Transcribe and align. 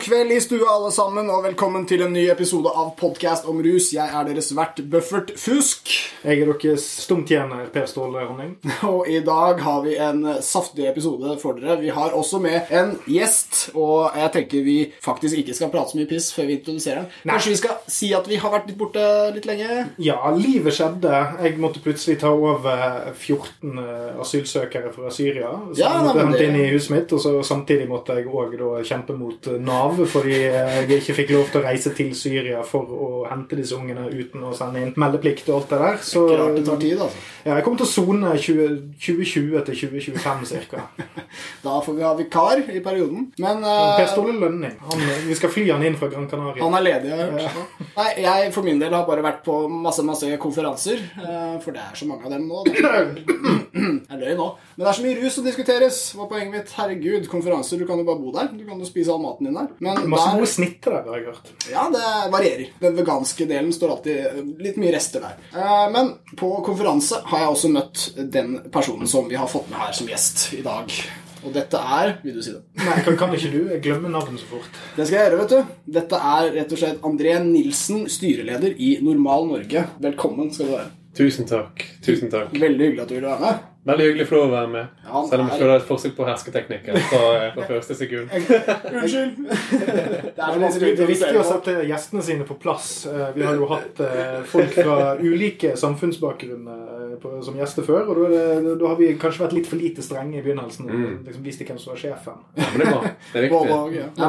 God 0.00 0.06
kveld 0.06 0.32
i 0.32 0.40
stua, 0.40 0.68
alle 0.70 0.90
sammen, 0.92 1.26
og 1.28 1.42
velkommen 1.44 1.82
til 1.84 2.00
en 2.00 2.14
ny 2.14 2.22
episode 2.32 2.70
av 2.72 2.94
podkast 2.96 3.44
om 3.50 3.58
rus. 3.60 3.90
Jeg 3.92 4.08
er 4.08 4.24
deres 4.24 4.46
vert 4.56 4.78
Buffert 4.88 5.34
Fusk. 5.36 5.90
Jeg 6.22 6.40
er 6.40 6.48
deres 6.48 6.86
stumtjener 7.02 7.66
Per 7.74 7.84
Ståle 7.90 8.22
Honning. 8.24 8.54
Og 8.88 9.10
i 9.12 9.18
dag 9.26 9.60
har 9.60 9.82
vi 9.84 9.98
en 10.00 10.22
saftig 10.40 10.86
episode 10.88 11.34
for 11.42 11.60
dere. 11.60 11.76
Vi 11.82 11.92
har 11.92 12.14
også 12.16 12.40
med 12.40 12.70
en 12.72 12.94
gjest, 13.12 13.74
og 13.74 14.16
jeg 14.16 14.32
tenker 14.38 14.64
vi 14.64 14.76
faktisk 15.04 15.42
ikke 15.42 15.58
skal 15.58 15.72
prate 15.74 15.92
så 15.92 16.00
mye 16.00 16.08
piss 16.08 16.30
før 16.32 16.48
vi 16.48 16.56
introduserer 16.56 17.02
den. 17.02 17.34
Kanskje 17.34 17.52
vi 17.52 17.60
skal 17.60 17.92
si 17.98 18.10
at 18.16 18.32
vi 18.32 18.40
har 18.40 18.54
vært 18.56 18.72
litt 18.72 18.80
borte 18.80 19.04
litt 19.36 19.50
lenge? 19.50 19.82
Ja, 20.00 20.16
livet 20.32 20.78
skjedde. 20.78 21.12
Jeg 21.44 21.60
måtte 21.60 21.84
plutselig 21.84 22.22
ta 22.24 22.32
over 22.32 23.12
14 23.12 23.84
asylsøkere 24.24 24.94
fra 24.96 25.12
Syria 25.12 25.52
som 25.52 25.76
Ja, 25.76 25.92
nei, 25.98 26.08
måtte 26.08 26.24
men 26.24 26.32
hente 26.32 26.48
inn 26.48 26.58
i 26.62 26.72
huset 26.72 26.96
mitt, 26.96 27.12
og 27.12 27.20
så 27.20 27.36
samtidig 27.44 27.90
måtte 27.92 28.16
jeg 28.16 28.32
òg 28.32 28.56
kjempe 28.88 29.20
mot 29.20 29.52
Nav 29.60 29.89
fordi 29.98 30.36
jeg 30.36 31.00
ikke 31.00 31.14
fikk 31.20 31.30
lov 31.34 31.50
til 31.52 31.60
å 31.60 31.64
reise 31.64 31.92
til 31.96 32.12
Syria 32.16 32.62
for 32.66 32.90
å 32.94 33.08
hente 33.30 33.58
disse 33.58 33.76
ungene 33.76 34.06
uten 34.10 34.44
å 34.46 34.52
sende 34.56 34.82
inn 34.84 34.92
meldeplikt 35.00 35.48
og 35.50 35.60
alt 35.60 35.72
det 35.74 35.80
der. 35.82 35.98
Så 36.04 36.24
Klart 36.30 36.56
det 36.58 36.64
tar 36.66 36.80
tid, 36.82 37.00
altså. 37.00 37.22
ja, 37.44 37.54
jeg 37.58 37.64
kommer 37.66 37.82
til 37.82 37.88
å 37.88 37.92
sone 37.94 38.32
2020 38.36 39.64
til 39.68 39.80
2025 39.82 40.66
ca. 40.70 40.84
Da 41.64 41.76
får 41.84 41.94
vi 41.96 42.02
ha 42.04 42.12
vikar 42.18 42.62
i 42.72 42.80
perioden. 42.84 43.28
Men 43.38 43.60
uh, 43.64 43.96
Per 43.98 44.08
Ståle 44.10 44.34
Lønning. 44.40 44.74
Han, 44.90 45.04
vi 45.28 45.36
skal 45.38 45.52
fly 45.52 45.66
han 45.70 45.84
inn 45.86 45.98
fra 46.00 46.08
Gran 46.12 46.26
Canaria. 46.30 46.62
Han 46.64 46.76
er 46.78 46.86
ledig, 46.86 47.10
har 47.12 47.22
jeg 47.26 47.52
hørt. 47.54 47.84
Nei, 47.96 48.08
jeg 48.24 48.50
for 48.54 48.66
min 48.66 48.80
del 48.80 48.94
har 48.96 49.06
bare 49.08 49.24
vært 49.24 49.42
på 49.46 49.56
masse 49.70 50.02
masse 50.06 50.30
konferanser. 50.42 51.02
Uh, 51.20 51.58
For 51.62 51.76
det 51.76 51.82
er 51.84 51.98
så 51.98 52.08
mange 52.08 52.26
av 52.26 52.34
dem 52.34 52.48
nå. 52.48 52.64
Jeg 52.66 54.18
løy 54.22 54.34
nå. 54.38 54.48
Men 54.76 54.82
det 54.84 54.90
er 54.90 54.98
så 54.98 55.04
mye 55.04 55.18
rus 55.20 55.36
som 55.38 55.46
diskuteres. 55.46 56.00
Hva 56.16 56.26
er 56.26 56.30
poenget 56.32 56.54
mitt? 56.56 56.74
Herregud, 56.78 57.28
konferanser. 57.30 57.80
Du 57.80 57.86
kan 57.88 58.00
jo 58.00 58.06
bare 58.08 58.20
bo 58.22 58.32
der. 58.34 58.50
Du 58.56 58.64
kan 58.66 58.80
jo 58.80 58.88
spise 58.88 59.12
all 59.14 59.22
maten 59.22 59.48
din 59.50 59.56
der. 59.58 59.70
Men 59.80 60.02
Masse 60.12 60.26
der, 60.28 60.40
gode 60.42 60.50
til 60.52 60.92
det, 60.92 60.98
har 61.08 61.16
jeg 61.16 61.24
hørt. 61.30 61.46
ja, 61.72 61.86
det 61.94 62.32
varierer. 62.34 62.66
Den 62.82 62.98
veganske 62.98 63.46
delen 63.48 63.72
står 63.72 63.94
alltid 63.94 64.58
litt 64.60 64.76
mye 64.76 64.92
rester 64.92 65.24
der. 65.24 65.38
Eh, 65.56 65.86
Men 65.94 66.10
på 66.36 66.50
konferanse 66.66 67.22
har 67.30 67.46
jeg 67.46 67.54
også 67.54 67.70
møtt 67.72 68.02
den 68.36 68.58
personen 68.74 69.08
som 69.08 69.28
vi 69.30 69.38
har 69.40 69.48
fått 69.48 69.70
med 69.72 69.80
her 69.80 69.96
som 69.96 70.06
gjest 70.12 70.50
i 70.58 70.60
dag. 70.66 70.92
Og 71.40 71.54
dette 71.56 71.78
er 71.80 72.18
Vil 72.20 72.34
du 72.36 72.42
si 72.44 72.52
det? 72.52 72.60
Nei, 72.84 72.98
kan, 73.06 73.16
kan 73.16 73.32
ikke 73.32 73.48
du? 73.54 73.60
Jeg 73.72 73.80
glemmer 73.86 74.12
navnet 74.12 74.42
så 74.42 74.50
fort. 74.50 74.68
Det 74.98 75.06
skal 75.08 75.16
jeg 75.16 75.30
gjøre, 75.30 75.40
vet 75.40 75.54
du. 75.56 75.74
Dette 75.96 76.20
er 76.34 76.50
rett 76.58 76.74
og 76.76 76.82
slett 76.82 77.00
André 77.08 77.38
Nilsen, 77.46 78.04
styreleder 78.12 78.76
i 78.76 78.98
Normal 79.00 79.48
Norge. 79.48 79.86
Velkommen 80.04 80.52
skal 80.52 80.68
du 80.68 80.74
være. 80.76 80.90
Tusen 81.16 81.48
takk. 81.48 81.86
Tusen 82.04 82.28
takk. 82.30 82.52
Veldig 82.52 82.90
hyggelig 82.90 83.06
at 83.06 83.08
du 83.08 83.16
ville 83.16 83.32
være 83.32 83.46
med. 83.48 83.64
Veldig 83.88 84.06
hyggelig 84.10 84.26
for 84.28 84.42
å 84.42 84.48
være 84.52 84.68
med. 84.68 84.88
Ja, 85.06 85.20
Selv 85.30 85.40
om 85.40 85.46
jeg 85.48 85.60
føler 85.62 85.78
et 85.78 85.86
forsøk 85.88 86.12
på 86.18 86.24
hersketeknikker 86.28 86.98
fra, 87.08 87.20
fra 87.54 87.68
første 87.70 87.94
sekund. 87.96 88.34
Unnskyld. 89.00 89.38
Det 89.40 90.44
er 90.44 90.58
Det 90.60 90.68
er, 90.68 90.96
det 90.98 91.04
er 91.06 91.08
viktig 91.08 91.40
å 91.40 91.44
sette 91.48 91.76
gjestene 91.88 92.24
sine 92.26 92.44
på 92.48 92.58
plass. 92.60 92.90
Eh, 93.08 93.30
Vi 93.36 93.46
har 93.46 93.56
jo 93.56 93.68
hatt 93.70 94.02
eh, 94.04 94.42
folk 94.48 94.76
fra 94.76 94.98
ulike 95.20 95.72
samfunnsbakgrunner 95.80 96.82
eh, 96.98 96.99
på- 97.22 97.42
som 97.44 97.56
gjester 97.58 97.86
før. 97.86 98.08
Og 98.10 98.20
da, 98.32 98.86
har 98.88 98.96
vi 98.98 99.12
kanskje 99.20 99.44
vært 99.44 99.56
litt 99.56 99.68
for 99.70 99.80
lite 99.80 100.02
strenge 100.04 100.38
i 100.38 100.42
begynnelsen. 100.44 100.88
Mm. 100.90 101.14
liksom 101.26 101.44
Visste 101.44 101.66
hvem 101.68 101.78
som 101.78 101.92
var 101.94 102.00
sjefen. 102.02 102.40
Ja, 102.54 102.68
men 102.72 102.84
det. 102.84 103.12
Det 103.32 103.44
er 103.44 103.48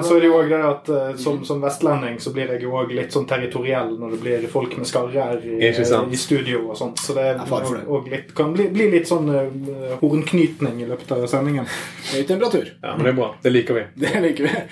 så 0.08 0.16
er 0.16 0.24
det 0.24 0.30
jo 0.32 0.38
også 0.38 0.50
det 0.52 0.62
at 0.70 0.92
eh, 0.96 1.16
som, 1.26 1.42
som 1.48 1.62
vestlending 1.64 2.20
så 2.24 2.34
blir 2.36 2.54
jeg 2.56 2.66
jo 2.66 2.76
òg 2.78 2.94
litt 2.96 3.16
sånn 3.16 3.28
territoriell 3.30 3.96
når 4.00 4.16
det 4.16 4.22
blir 4.24 4.48
folk 4.52 4.78
med 4.78 4.90
skarrer 4.90 5.44
i, 5.48 5.60
i 5.72 6.20
studio 6.20 6.68
og 6.70 6.78
sånt. 6.80 7.02
Så 7.02 7.16
det 7.18 7.28
det. 7.42 7.84
og 7.88 8.10
litt, 8.12 8.34
kan 8.38 8.54
bli, 8.56 8.68
bli 8.74 8.90
litt 8.94 9.10
sånn 9.10 9.30
uh, 9.32 9.98
hornknytning 10.02 10.82
i 10.84 10.90
løpet 10.90 11.14
av 11.16 11.28
sendingen. 11.32 11.68
Høy 12.12 12.24
temperatur. 12.30 12.74
Ja, 12.82 12.96
men 12.96 13.08
det 13.08 13.14
er 13.14 13.20
bra. 13.22 13.30
Det 13.44 13.54
liker 13.54 13.80
vi. 13.80 13.86
Det 14.06 14.26
liker 14.28 14.50
vi. 14.50 14.66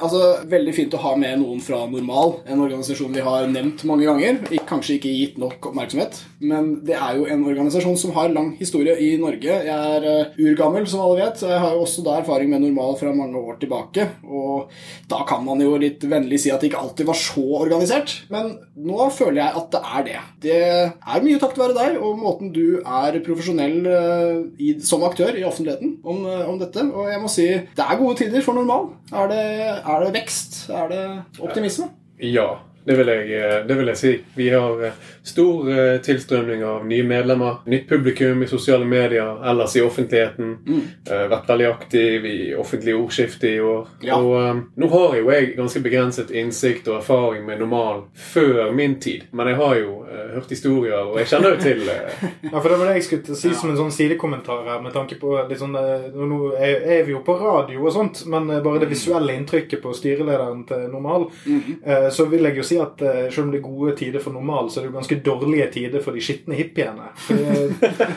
Altså, 0.00 0.20
Veldig 0.50 0.74
fint 0.76 0.94
å 0.96 1.00
ha 1.02 1.14
med 1.18 1.38
noen 1.40 1.60
fra 1.62 1.82
Normal, 1.90 2.38
en 2.50 2.62
organisasjon 2.64 3.14
vi 3.14 3.24
har 3.24 3.46
nevnt 3.50 3.84
mange 3.88 4.06
ganger. 4.08 4.40
Kanskje 4.68 4.98
ikke 4.98 5.12
gitt 5.14 5.38
nok 5.40 5.70
oppmerksomhet, 5.70 6.20
men 6.44 6.70
det 6.86 6.96
er 6.98 7.18
jo 7.18 7.28
en 7.30 7.44
organisasjon 7.46 7.98
som 8.00 8.14
har 8.16 8.32
lang 8.34 8.52
historie 8.58 8.96
i 9.00 9.14
Norge. 9.20 9.58
Jeg 9.68 9.70
er 9.98 10.08
eh, 10.10 10.38
urgammel, 10.44 10.86
som 10.90 11.04
alle 11.04 11.22
vet, 11.22 11.40
så 11.40 11.50
jeg 11.52 11.62
har 11.62 11.76
jo 11.76 11.84
også 11.84 12.04
da 12.06 12.18
erfaring 12.20 12.50
med 12.52 12.64
Normal 12.64 12.98
fra 13.00 13.14
mange 13.14 13.40
år 13.40 13.58
tilbake. 13.62 14.08
Og 14.26 14.72
da 15.10 15.22
kan 15.28 15.44
man 15.46 15.62
jo 15.62 15.76
litt 15.80 16.04
vennlig 16.10 16.40
si 16.42 16.52
at 16.52 16.62
det 16.62 16.72
ikke 16.72 16.82
alltid 16.84 17.08
var 17.08 17.18
så 17.18 17.44
organisert, 17.60 18.16
men 18.34 18.54
nå 18.74 19.08
føler 19.14 19.40
jeg 19.42 19.60
at 19.60 19.70
det 19.74 19.82
er 19.84 20.06
det. 20.08 20.20
Det 20.44 20.60
er 20.84 21.24
mye 21.24 21.40
takket 21.42 21.62
være 21.62 21.78
deg 21.78 22.00
og 22.02 22.18
måten 22.20 22.52
du 22.54 22.80
er 22.80 23.20
profesjonell 23.24 23.78
eh, 23.90 24.40
i, 24.58 24.74
som 24.84 25.04
aktør 25.06 25.36
i 25.38 25.44
offentligheten 25.46 25.98
om, 26.02 26.24
eh, 26.28 26.44
om 26.50 26.58
dette. 26.60 26.84
Og 26.90 27.10
jeg 27.10 27.22
må 27.22 27.30
si 27.32 27.48
det 27.54 27.84
er 27.84 28.00
gode 28.00 28.18
tider 28.20 28.44
for 28.44 28.58
Normal. 28.58 28.90
Er 29.14 29.30
det, 29.30 29.42
er 29.86 30.04
det 30.04 30.12
vekst? 30.14 30.68
Er 30.70 30.88
det 30.88 31.22
optimisme? 31.40 31.90
Ja, 32.22 32.46
det 32.84 32.96
vil 32.98 33.08
jeg, 33.08 33.30
eh, 33.38 33.66
det 33.66 33.74
vil 33.78 33.88
jeg 33.92 33.98
si. 33.98 34.12
Vi 34.34 34.48
har 34.52 34.82
eh, 34.84 34.96
stor 35.22 35.70
eh, 35.72 36.00
tilstrømning 36.04 36.64
av 36.64 36.84
nye 36.86 37.04
medlemmer, 37.06 37.62
nytt 37.70 37.88
publikum 37.88 38.42
i 38.44 38.48
sosiale 38.48 38.84
medier, 38.84 39.38
ellers 39.50 39.76
i 39.76 39.82
offentligheten. 39.84 40.50
Mm. 40.66 40.82
Vært 41.04 41.48
veldig 41.48 41.68
aktiv 41.70 42.26
i 42.28 42.38
offentlig 42.58 42.94
ordskifte 42.96 43.48
i 43.48 43.60
år. 43.60 43.88
Ja. 44.04 44.18
Og 44.18 44.34
um, 44.36 44.60
nå 44.80 44.88
har 44.92 45.16
jo 45.18 45.30
jeg 45.32 45.54
ganske 45.56 45.80
begrenset 45.84 46.32
innsikt 46.34 46.88
og 46.90 46.98
erfaring 47.00 47.44
med 47.46 47.62
normal 47.62 48.04
før 48.16 48.72
min 48.76 48.98
tid. 49.00 49.28
Men 49.32 49.52
jeg 49.52 49.58
har 49.60 49.76
jo 49.80 49.96
uh, 50.04 50.20
hørt 50.34 50.52
historier, 50.52 51.00
og 51.00 51.18
jeg 51.22 51.30
kjenner 51.32 51.56
jo 51.56 51.62
til 51.64 51.82
uh... 51.88 52.24
Ja, 52.52 52.58
for 52.58 52.68
det 52.68 52.78
var 52.80 52.90
det 52.90 52.98
jeg 52.98 53.06
skulle 53.08 53.38
si 53.38 53.54
som 53.56 53.72
en 53.72 53.80
sånn 53.80 53.94
sidekommentar 53.94 54.64
her, 54.68 54.82
med 54.84 54.92
tanke 54.96 55.16
på 55.20 55.36
litt 55.48 55.60
sånn 55.60 55.74
Nå 55.74 56.38
er 56.54 56.84
er 56.98 57.02
vi 57.06 57.14
jo 57.14 57.20
på 57.24 57.34
radio 57.38 57.82
og 57.84 57.92
sånt, 57.94 58.24
men 58.30 58.48
bare 58.64 58.82
det 58.82 58.90
visuelle 58.90 59.34
inntrykket 59.38 59.82
på 59.82 59.92
styrelederen 59.96 60.64
til 60.68 60.86
Normal, 60.92 61.26
eh, 61.46 62.08
så 62.12 62.26
vil 62.30 62.46
jeg 62.48 62.58
jo 62.58 62.66
si 62.66 62.73
at 62.82 63.02
eh, 63.02 63.30
selv 63.32 63.46
om 63.46 63.52
det 63.52 63.60
er 63.60 63.64
gode 63.64 63.94
tider 63.98 64.22
for 64.22 64.34
Normal, 64.34 64.70
så 64.70 64.80
er 64.80 64.84
det 64.84 64.90
jo 64.90 64.98
ganske 64.98 65.18
dårlige 65.24 65.66
tider 65.74 66.04
for 66.04 66.16
de 66.16 66.22
skitne 66.24 66.58
hippiene. 66.58 67.10
For, 67.26 67.38
tider 67.80 68.14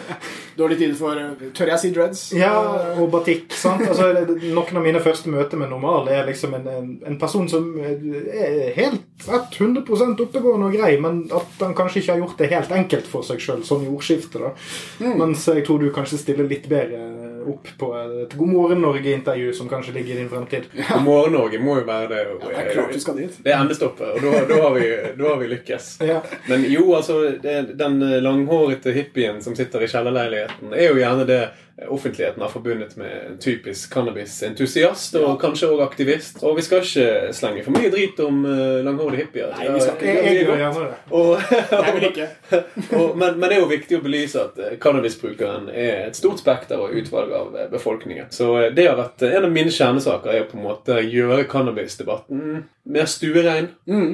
Dårlig 0.57 0.77
tid 0.79 0.95
for 0.97 1.19
eh, 1.21 1.49
Tør 1.57 1.71
jeg 1.73 1.81
si 1.83 1.91
dreads? 1.93 2.23
Ja, 2.37 2.53
og 2.97 3.11
batikk. 3.13 3.53
sant? 3.53 3.83
Altså, 3.87 4.09
Noen 4.41 4.79
av 4.79 4.85
mine 4.85 5.01
første 5.03 5.31
møter 5.33 5.59
med 5.61 5.71
Normal 5.73 6.09
er 6.13 6.25
liksom 6.29 6.55
en, 6.57 6.69
en, 7.05 7.19
person 7.21 7.47
som 7.49 7.69
er 7.81 8.73
helt 8.77 9.27
100 9.27 9.83
oppegående 10.23 10.69
og 10.69 10.77
grei, 10.77 10.95
men 11.01 11.23
at 11.33 11.61
han 11.63 11.75
kanskje 11.77 12.01
ikke 12.01 12.15
har 12.15 12.23
gjort 12.23 12.41
det 12.41 12.51
helt 12.53 12.73
enkelt 12.79 13.09
for 13.09 13.25
seg 13.25 13.41
sjøl, 13.41 13.63
sånn 13.65 13.85
i 13.85 13.91
ordskiftet. 13.91 14.41
da. 14.41 15.13
Mens 15.17 15.45
jeg 15.49 15.65
tror 15.67 15.81
du 15.81 15.89
kanskje 15.93 16.21
stiller 16.21 16.49
litt 16.49 16.69
bedre 16.69 17.16
opp 17.53 17.67
på 17.79 17.89
et 17.97 18.33
God 18.37 18.47
morgen 18.51 18.81
Norge-intervju 18.83 19.53
som 19.53 19.69
kanskje 19.71 19.93
ligger 19.95 20.15
i 20.15 20.17
din 20.21 20.29
fremtid. 20.29 20.67
God 20.93 21.03
morgen, 21.05 21.33
Norge 21.33 21.59
må 21.63 21.77
jo 21.79 21.85
være 21.87 22.07
det. 22.11 22.21
og- 22.33 22.43
Ja, 22.51 22.57
det 22.57 22.65
er 22.67 22.73
klart 22.73 22.93
du 22.93 22.99
skal 22.99 23.15
dit. 23.21 23.37
Det 23.43 23.53
er 23.53 23.61
endestoppet, 23.61 24.15
og 24.15 24.21
da, 24.21 24.41
da, 24.49 24.61
har 24.63 24.73
vi, 24.79 24.89
da 25.19 25.29
har 25.29 25.37
vi 25.41 25.47
lykkes. 25.53 25.91
Ja. 26.07 26.19
Men 26.49 26.65
jo, 26.71 26.87
altså, 26.95 27.19
det, 27.43 27.57
den 27.79 27.99
langhårete 28.23 28.91
hippien 28.95 29.41
som 29.41 29.55
sitter 29.55 29.83
i 29.83 29.87
kjellerleiligheten, 29.91 30.73
er 30.73 30.89
jo 30.91 30.99
gjerne 31.01 31.25
det 31.29 31.41
offentligheten 31.85 32.41
har 32.41 32.49
forbundet 32.49 32.95
med 32.97 33.11
en 33.27 33.37
typisk 33.37 33.93
cannabisentusiast 33.93 35.15
og 35.19 35.35
kanskje 35.41 35.69
også 35.69 35.85
aktivist. 35.85 36.39
Og 36.43 36.57
vi 36.57 36.65
skal 36.65 36.81
ikke 36.81 37.33
slenge 37.37 37.63
for 37.65 37.77
mye 37.77 37.91
drit 37.93 38.19
om 38.23 38.39
uh, 38.47 38.79
langhårede 38.85 39.21
hippier. 39.21 39.51
Nei, 39.53 39.67
vi 39.75 39.83
skal 39.83 39.99
ikke. 40.01 40.15
Jeg, 40.25 40.47
jeg 40.47 40.65
er. 40.65 40.95
Og, 41.11 41.37
Jeg 41.71 41.93
vil 41.93 42.07
ikke. 42.09 42.27
og, 42.97 43.17
men, 43.17 43.37
men 43.39 43.49
det 43.49 43.57
er 43.57 43.61
jo 43.61 43.69
viktig 43.69 43.99
å 43.99 44.03
belyse 44.03 44.41
at 44.41 44.57
eh, 44.61 44.77
cannabisbrukeren 44.81 45.69
er 45.73 46.07
et 46.07 46.17
stort 46.17 46.41
spekter 46.41 46.81
og 46.81 46.95
utvalg 46.97 47.33
av 47.37 47.57
eh, 47.57 47.69
befolkningen. 47.71 48.31
Så 48.33 48.49
eh, 48.61 48.71
det 48.75 48.87
har 48.89 48.97
vært 48.99 49.25
eh, 49.25 49.37
en 49.37 49.47
av 49.47 49.53
mine 49.53 49.73
kjernesaker 49.73 50.33
er 50.33 50.45
å 50.45 50.49
på 50.51 50.59
en 50.59 50.65
måte 50.67 50.99
gjøre 51.03 51.47
cannabisdebatten 51.51 52.63
mer 52.87 53.05
stuerein. 53.09 53.69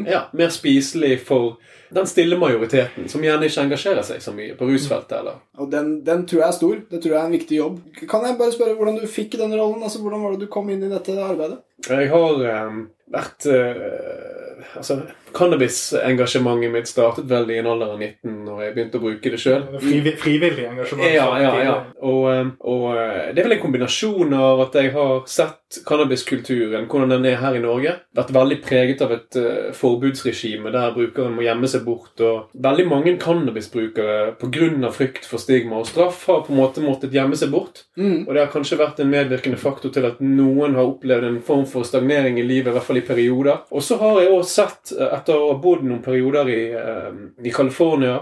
Ja, 0.10 0.26
mer 0.34 0.50
spiselig 0.54 1.20
for 1.28 1.58
den 1.94 2.08
stille 2.10 2.38
majoriteten, 2.42 3.06
som 3.12 3.22
gjerne 3.22 3.46
ikke 3.46 3.66
engasjerer 3.68 4.06
seg 4.06 4.22
så 4.24 4.34
mye 4.34 4.56
på 4.58 4.66
rusfeltet. 4.66 5.14
eller 5.20 5.42
Og 5.62 5.70
den, 5.72 5.92
den 6.06 6.24
tror 6.30 6.42
jeg 6.42 6.48
er 6.48 6.58
stor. 6.58 6.80
Det 6.90 7.02
tror 7.04 7.14
jeg 7.14 7.20
er 7.22 7.28
en 7.30 7.36
viktig 7.38 7.60
jobb. 7.60 7.76
Kan 8.10 8.26
jeg 8.26 8.38
bare 8.40 8.56
spørre 8.56 8.74
hvordan 8.80 8.98
du 9.02 9.06
fikk 9.10 9.38
denne 9.38 9.60
rollen? 9.60 9.84
Altså, 9.86 10.02
Hvordan 10.02 10.24
var 10.24 10.34
det 10.34 10.48
du 10.48 10.52
kom 10.54 10.72
inn 10.74 10.84
i 10.88 10.90
dette 10.92 11.18
arbeidet? 11.22 11.60
Jeg 11.86 12.10
har 12.10 12.46
eh, 12.50 12.80
vært 13.14 13.50
eh, 13.52 14.66
Altså, 14.80 15.04
cannabisengasjementet 15.34 16.74
mitt 16.74 16.90
startet 16.90 17.28
vel 17.30 17.50
i 17.52 17.60
en 17.62 17.70
alder 17.74 17.94
av 17.96 18.00
19 18.02 18.44
når 18.48 18.62
jeg 18.66 18.76
begynte 18.76 19.00
å 19.00 19.04
bruke 19.04 19.34
det 19.34 19.42
sjøl. 19.42 19.66
Frivillig, 19.80 20.16
frivillig 20.22 20.68
engasjement. 20.70 21.10
Ja, 21.14 21.28
ja, 21.42 21.54
ja. 21.64 21.76
Og, 22.04 22.24
eh, 22.32 22.54
og 22.74 22.88
eh, 22.94 23.32
det 23.34 23.44
er 23.44 23.50
vel 23.50 23.58
en 23.58 23.64
kombinasjon 23.66 24.38
av 24.38 24.66
at 24.68 24.80
jeg 24.80 24.94
har 24.96 25.24
sett 25.30 25.80
cannabiskulturen, 25.88 26.86
hvordan 26.90 27.16
den 27.16 27.26
er 27.32 27.40
her 27.42 27.58
i 27.58 27.62
Norge. 27.64 27.96
Vært 28.16 28.34
veldig 28.36 28.60
preget 28.66 29.02
av 29.06 29.14
et 29.16 29.38
eh, 29.40 29.72
forbudsregime 29.78 30.74
der 30.74 30.94
brukeren 30.96 31.36
må 31.38 31.46
gjemme 31.46 31.70
seg 31.72 31.86
bort. 31.88 32.14
Og 32.22 32.54
veldig 32.54 32.88
mange 32.90 33.16
cannabisbrukere 33.22 34.36
pga. 34.42 34.92
frykt 34.94 35.26
for 35.26 35.42
stigma 35.42 35.80
og 35.82 35.88
straff 35.90 36.26
har 36.30 36.44
på 36.46 36.54
en 36.54 36.60
måte 36.60 36.84
måttet 36.84 37.14
gjemme 37.16 37.38
seg 37.40 37.52
bort. 37.54 37.86
Mm. 37.98 38.28
Og 38.28 38.34
det 38.34 38.44
har 38.44 38.52
kanskje 38.54 38.80
vært 38.80 39.02
en 39.02 39.12
medvirkende 39.12 39.58
faktor 39.58 39.94
til 39.94 40.06
at 40.08 40.22
noen 40.24 40.78
har 40.78 40.92
opplevd 40.94 41.30
en 41.30 41.42
form 41.46 41.66
for 41.70 41.88
stagnering 41.88 42.40
i 42.40 42.46
livet, 42.46 42.72
i 42.72 42.78
hvert 42.78 42.88
fall 42.88 43.02
i 43.02 43.06
perioder. 43.08 43.64
Og 43.74 43.84
så 43.86 43.98
har 44.02 44.22
jeg 44.22 44.32
også 44.34 44.54
sett, 44.54 44.94
eh, 44.98 45.10
etter 45.24 45.40
å 45.40 45.54
ha 45.54 45.58
bodd 45.64 45.88
noen 45.88 46.04
perioder 46.04 46.54
i, 46.54 46.62
uh, 46.76 47.12
i 47.42 47.56
California, 47.56 48.20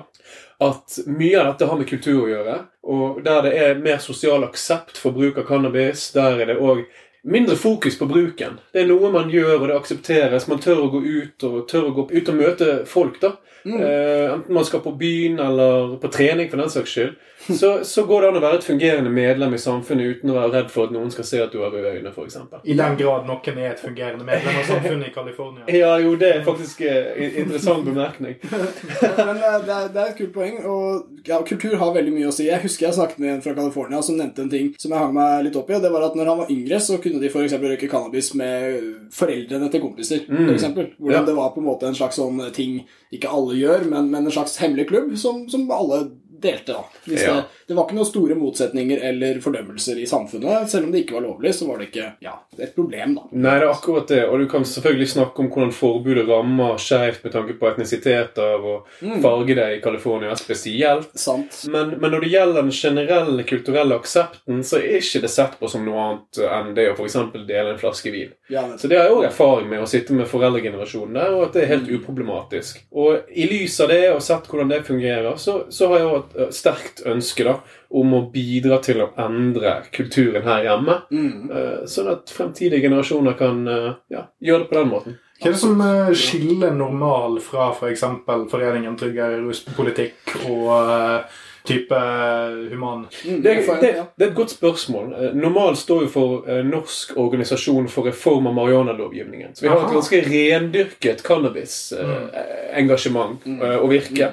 at 0.61 0.99
mye 1.09 1.39
av 1.41 1.51
dette 1.51 1.67
har 1.67 1.79
med 1.79 1.89
kultur 1.89 2.23
å 2.23 2.29
gjøre. 2.29 2.57
Og 2.93 3.21
der 3.25 3.47
det 3.47 3.53
er 3.57 3.79
mer 3.81 3.97
sosial 4.01 4.45
aksept 4.45 4.99
for 5.01 5.15
bruk 5.15 5.41
av 5.41 5.47
cannabis, 5.49 6.11
der 6.13 6.37
er 6.37 6.53
det 6.53 6.61
òg 6.61 6.85
mindre 7.23 7.55
fokus 7.55 7.97
på 7.99 8.05
bruken. 8.05 8.59
Det 8.73 8.83
er 8.83 8.89
noe 8.89 9.11
man 9.13 9.29
gjør, 9.29 9.59
og 9.59 9.67
det 9.69 9.77
aksepteres. 9.77 10.47
Man 10.49 10.61
tør 10.61 10.85
å 10.85 10.91
gå 10.93 11.01
ut 11.05 11.45
og 11.49 11.57
tør 11.69 11.89
å 11.89 11.95
gå 11.97 12.07
ut 12.11 12.29
og 12.29 12.37
møte 12.37 12.69
folk. 12.89 13.19
da. 13.21 13.35
Eh, 13.65 14.33
enten 14.33 14.53
man 14.53 14.65
skal 14.65 14.81
på 14.81 14.95
byen 14.97 15.39
eller 15.39 15.97
på 16.01 16.09
trening, 16.11 16.49
for 16.49 16.57
den 16.57 16.69
saks 16.69 16.95
skyld. 16.95 17.15
Så, 17.47 17.83
så 17.83 18.03
går 18.05 18.21
det 18.21 18.27
an 18.29 18.37
å 18.37 18.41
være 18.43 18.57
et 18.59 18.63
fungerende 18.67 19.09
medlem 19.09 19.53
i 19.53 19.59
samfunnet 19.61 20.17
uten 20.19 20.29
å 20.29 20.35
være 20.37 20.51
redd 20.59 20.67
for 20.73 20.85
at 20.87 20.91
noen 20.93 21.09
skal 21.13 21.25
se 21.25 21.39
at 21.41 21.51
du 21.53 21.59
har 21.63 21.71
røde 21.73 21.89
øyne, 21.97 22.11
f.eks. 22.13 22.35
I 22.63 22.75
den 22.77 22.97
grad 22.99 23.25
noen 23.25 23.57
er 23.57 23.71
et 23.71 23.81
fungerende 23.81 24.25
medlem 24.27 24.59
av 24.61 24.67
samfunnet 24.69 25.07
i 25.09 25.13
California. 25.15 25.63
Ja, 25.73 25.95
jo, 26.03 26.11
det 26.21 26.29
er 26.35 26.43
faktisk 26.45 26.81
eh, 26.85 27.09
en 27.25 27.37
interessant 27.45 27.85
bemerkning. 27.87 28.35
Men 29.27 29.41
eh, 29.41 29.57
det 29.65 29.73
er, 29.77 29.89
det 29.95 30.03
er 30.03 30.11
et 30.11 30.17
kult 30.19 30.33
poeng, 30.35 30.59
og 30.69 31.25
ja, 31.27 31.41
kultur 31.47 31.75
har 31.81 31.95
veldig 31.97 32.13
mye 32.15 32.29
å 32.29 32.35
si. 32.35 32.45
Jeg 32.49 32.61
husker 32.63 32.87
jeg 32.89 32.97
snakket 32.99 33.21
med 33.23 33.33
en 33.37 33.43
fra 33.45 33.55
California 33.57 34.01
som 34.05 34.19
nevnte 34.21 34.45
en 34.45 34.53
ting 34.53 34.71
som 34.81 34.93
jeg 34.93 35.01
hang 35.01 35.13
meg 35.17 35.45
litt 35.47 35.57
opp 35.59 35.69
i, 35.73 35.77
og 35.79 35.83
det 35.85 35.91
var 35.95 36.07
at 36.11 36.17
når 36.19 36.31
han 36.33 36.41
var 36.43 36.53
yngre, 36.53 36.79
så 36.83 36.99
kunne 37.03 37.21
de 37.23 37.29
f.eks. 37.33 37.57
røyke 37.61 37.89
cannabis 37.91 38.31
med 38.39 38.79
foreldrene 39.17 39.69
til 39.73 39.83
kompiser, 39.87 40.25
Mm. 40.31 40.49
eksempel. 40.53 40.91
Hvordan 40.99 41.21
Ja. 41.21 41.25
det 41.25 41.35
var 41.35 41.49
på 41.55 41.59
en 41.61 41.65
måte 41.67 41.87
en 41.89 41.95
slags 41.97 42.15
sånn 42.21 42.39
ting 42.53 42.83
ikke 43.11 43.29
alle 43.29 43.55
gjør, 43.57 43.85
men, 43.89 44.09
men 44.11 44.25
en 44.25 44.31
slags 44.31 44.57
hemmelig 44.61 44.87
klubb 44.91 45.17
som, 45.17 45.47
som 45.49 45.65
alle 45.71 46.03
delte, 46.41 46.75
da. 46.77 46.83
Ja. 47.05 47.35
det, 47.35 47.43
det 47.71 47.75
var 47.77 47.87
ikke 47.87 47.97
noen 47.97 48.09
store 48.09 48.35
motsetninger 48.35 49.03
eller 49.11 49.37
fordømmelser 49.43 49.99
i 50.01 50.07
samfunnet. 50.09 50.69
Selv 50.71 50.87
om 50.87 50.91
det 50.91 51.03
ikke 51.05 51.15
var 51.15 51.25
lovlig, 51.27 51.53
så 51.55 51.67
var 51.69 51.79
det 51.79 51.89
ikke 51.89 52.07
ja, 52.23 52.33
et 52.57 52.73
problem, 52.75 53.15
da. 53.15 53.27
Nei, 53.31 53.53
det 53.61 53.67
er 53.67 53.71
akkurat 53.71 54.09
det. 54.11 54.21
Og 54.27 54.41
du 54.41 54.47
kan 54.51 54.65
selvfølgelig 54.67 55.09
snakke 55.13 55.43
om 55.43 55.51
hvordan 55.53 55.71
forbudet 55.75 56.25
rammer 56.27 56.81
skjevt 56.81 57.23
med 57.23 57.35
tanke 57.35 57.55
på 57.59 57.69
etnisiteter 57.69 58.65
og 58.67 58.89
farge 59.23 59.55
det 59.55 59.67
i 59.77 59.81
California 59.83 60.35
spesielt. 60.35 61.13
Sant. 61.15 61.61
Men, 61.71 61.95
men 62.01 62.11
når 62.11 62.25
det 62.25 62.33
gjelder 62.33 62.59
den 62.59 62.75
generelle 62.75 63.47
kulturelle 63.47 63.99
aksepten, 64.01 64.63
så 64.67 64.81
er 64.81 64.99
ikke 64.99 65.23
det 65.23 65.31
sett 65.31 65.55
på 65.59 65.69
som 65.71 65.85
noe 65.87 66.03
annet 66.07 66.41
enn 66.51 66.73
det 66.75 66.89
å 66.91 66.97
f.eks. 66.97 67.17
dele 67.47 67.75
en 67.75 67.79
flaske 67.79 68.11
vin. 68.11 68.35
Ja, 68.51 68.65
Så 68.77 68.91
det 68.91 68.99
har 68.99 69.07
jeg 69.07 69.15
òg 69.15 69.29
erfaring 69.29 69.71
med 69.71 69.83
å 69.83 69.89
sitte 69.89 70.15
med 70.17 70.27
foreldregenerasjonen 70.27 71.15
der, 71.21 71.35
og 71.37 71.47
at 71.47 71.55
det 71.55 71.63
er 71.63 71.73
helt 71.75 71.91
uproblematisk. 71.91 72.83
Og 72.91 73.31
i 73.31 73.47
lys 73.47 73.79
av 73.83 73.91
det, 73.93 74.03
og 74.11 74.21
sett 74.25 74.51
hvordan 74.51 74.71
det 74.71 74.83
fungerer, 74.87 75.31
så, 75.39 75.61
så 75.71 75.87
har 75.91 76.01
jeg 76.01 76.11
òg 76.11 76.30
sterkt 76.53 77.03
ønske 77.07 77.45
da, 77.47 77.57
om 77.91 78.13
å 78.17 78.21
bidra 78.33 78.79
til 78.83 79.03
å 79.03 79.11
endre 79.19 79.81
kulturen 79.93 80.47
her 80.47 80.65
hjemme. 80.69 81.01
Mm. 81.11 81.51
eh, 81.51 81.75
Sånn 81.91 82.11
at 82.13 82.31
fremtidige 82.33 82.83
generasjoner 82.85 83.37
kan 83.39 83.61
eh, 83.67 83.91
ja, 84.13 84.25
gjøre 84.39 84.65
det 84.65 84.71
på 84.71 84.79
den 84.79 84.91
måten. 84.91 85.19
Hva 85.41 85.49
er 85.49 85.55
det 85.55 85.61
som 85.63 85.79
eh, 85.81 86.11
skiller 86.17 86.75
normal 86.77 87.39
fra 87.41 87.71
f.eks. 87.73 88.03
For 88.27 88.49
Foreningen 88.51 88.97
tryggere 88.99 89.41
ruspolitikk 89.41 90.35
og 90.45 90.67
eh, 90.81 91.39
type 91.67 91.95
eh, 91.95 92.69
human 92.71 93.05
Mm, 93.25 93.41
Det, 93.43 93.55
det, 93.81 93.95
det 94.17 94.25
er 94.25 94.29
et 94.31 94.35
godt 94.35 94.49
spørsmål. 94.51 95.05
normalt 95.09 95.35
Normal 95.35 95.75
står 95.77 96.01
jo 96.01 96.07
for 96.09 96.43
eh, 96.49 96.65
Norsk 96.65 97.17
organisasjon 97.17 97.87
for 97.89 98.03
reform 98.07 98.47
av 98.47 98.53
marihuanalovgivningen. 98.53 99.55
Så 99.55 99.61
vi 99.61 99.67
har 99.69 99.77
et 99.85 99.91
ganske 99.93 100.21
rendyrket 100.25 101.23
cannabisengasjement 101.23 103.45
Mm. 103.45 103.61
og 103.61 103.89
virke. 103.89 104.27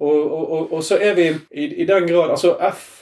Og, 0.00 0.32
og, 0.32 0.52
og, 0.52 0.72
og 0.72 0.82
så 0.84 0.96
er 1.00 1.14
vi 1.14 1.28
i, 1.54 1.64
i 1.82 1.84
den 1.86 2.06
grad 2.08 2.30
Altså 2.30 2.54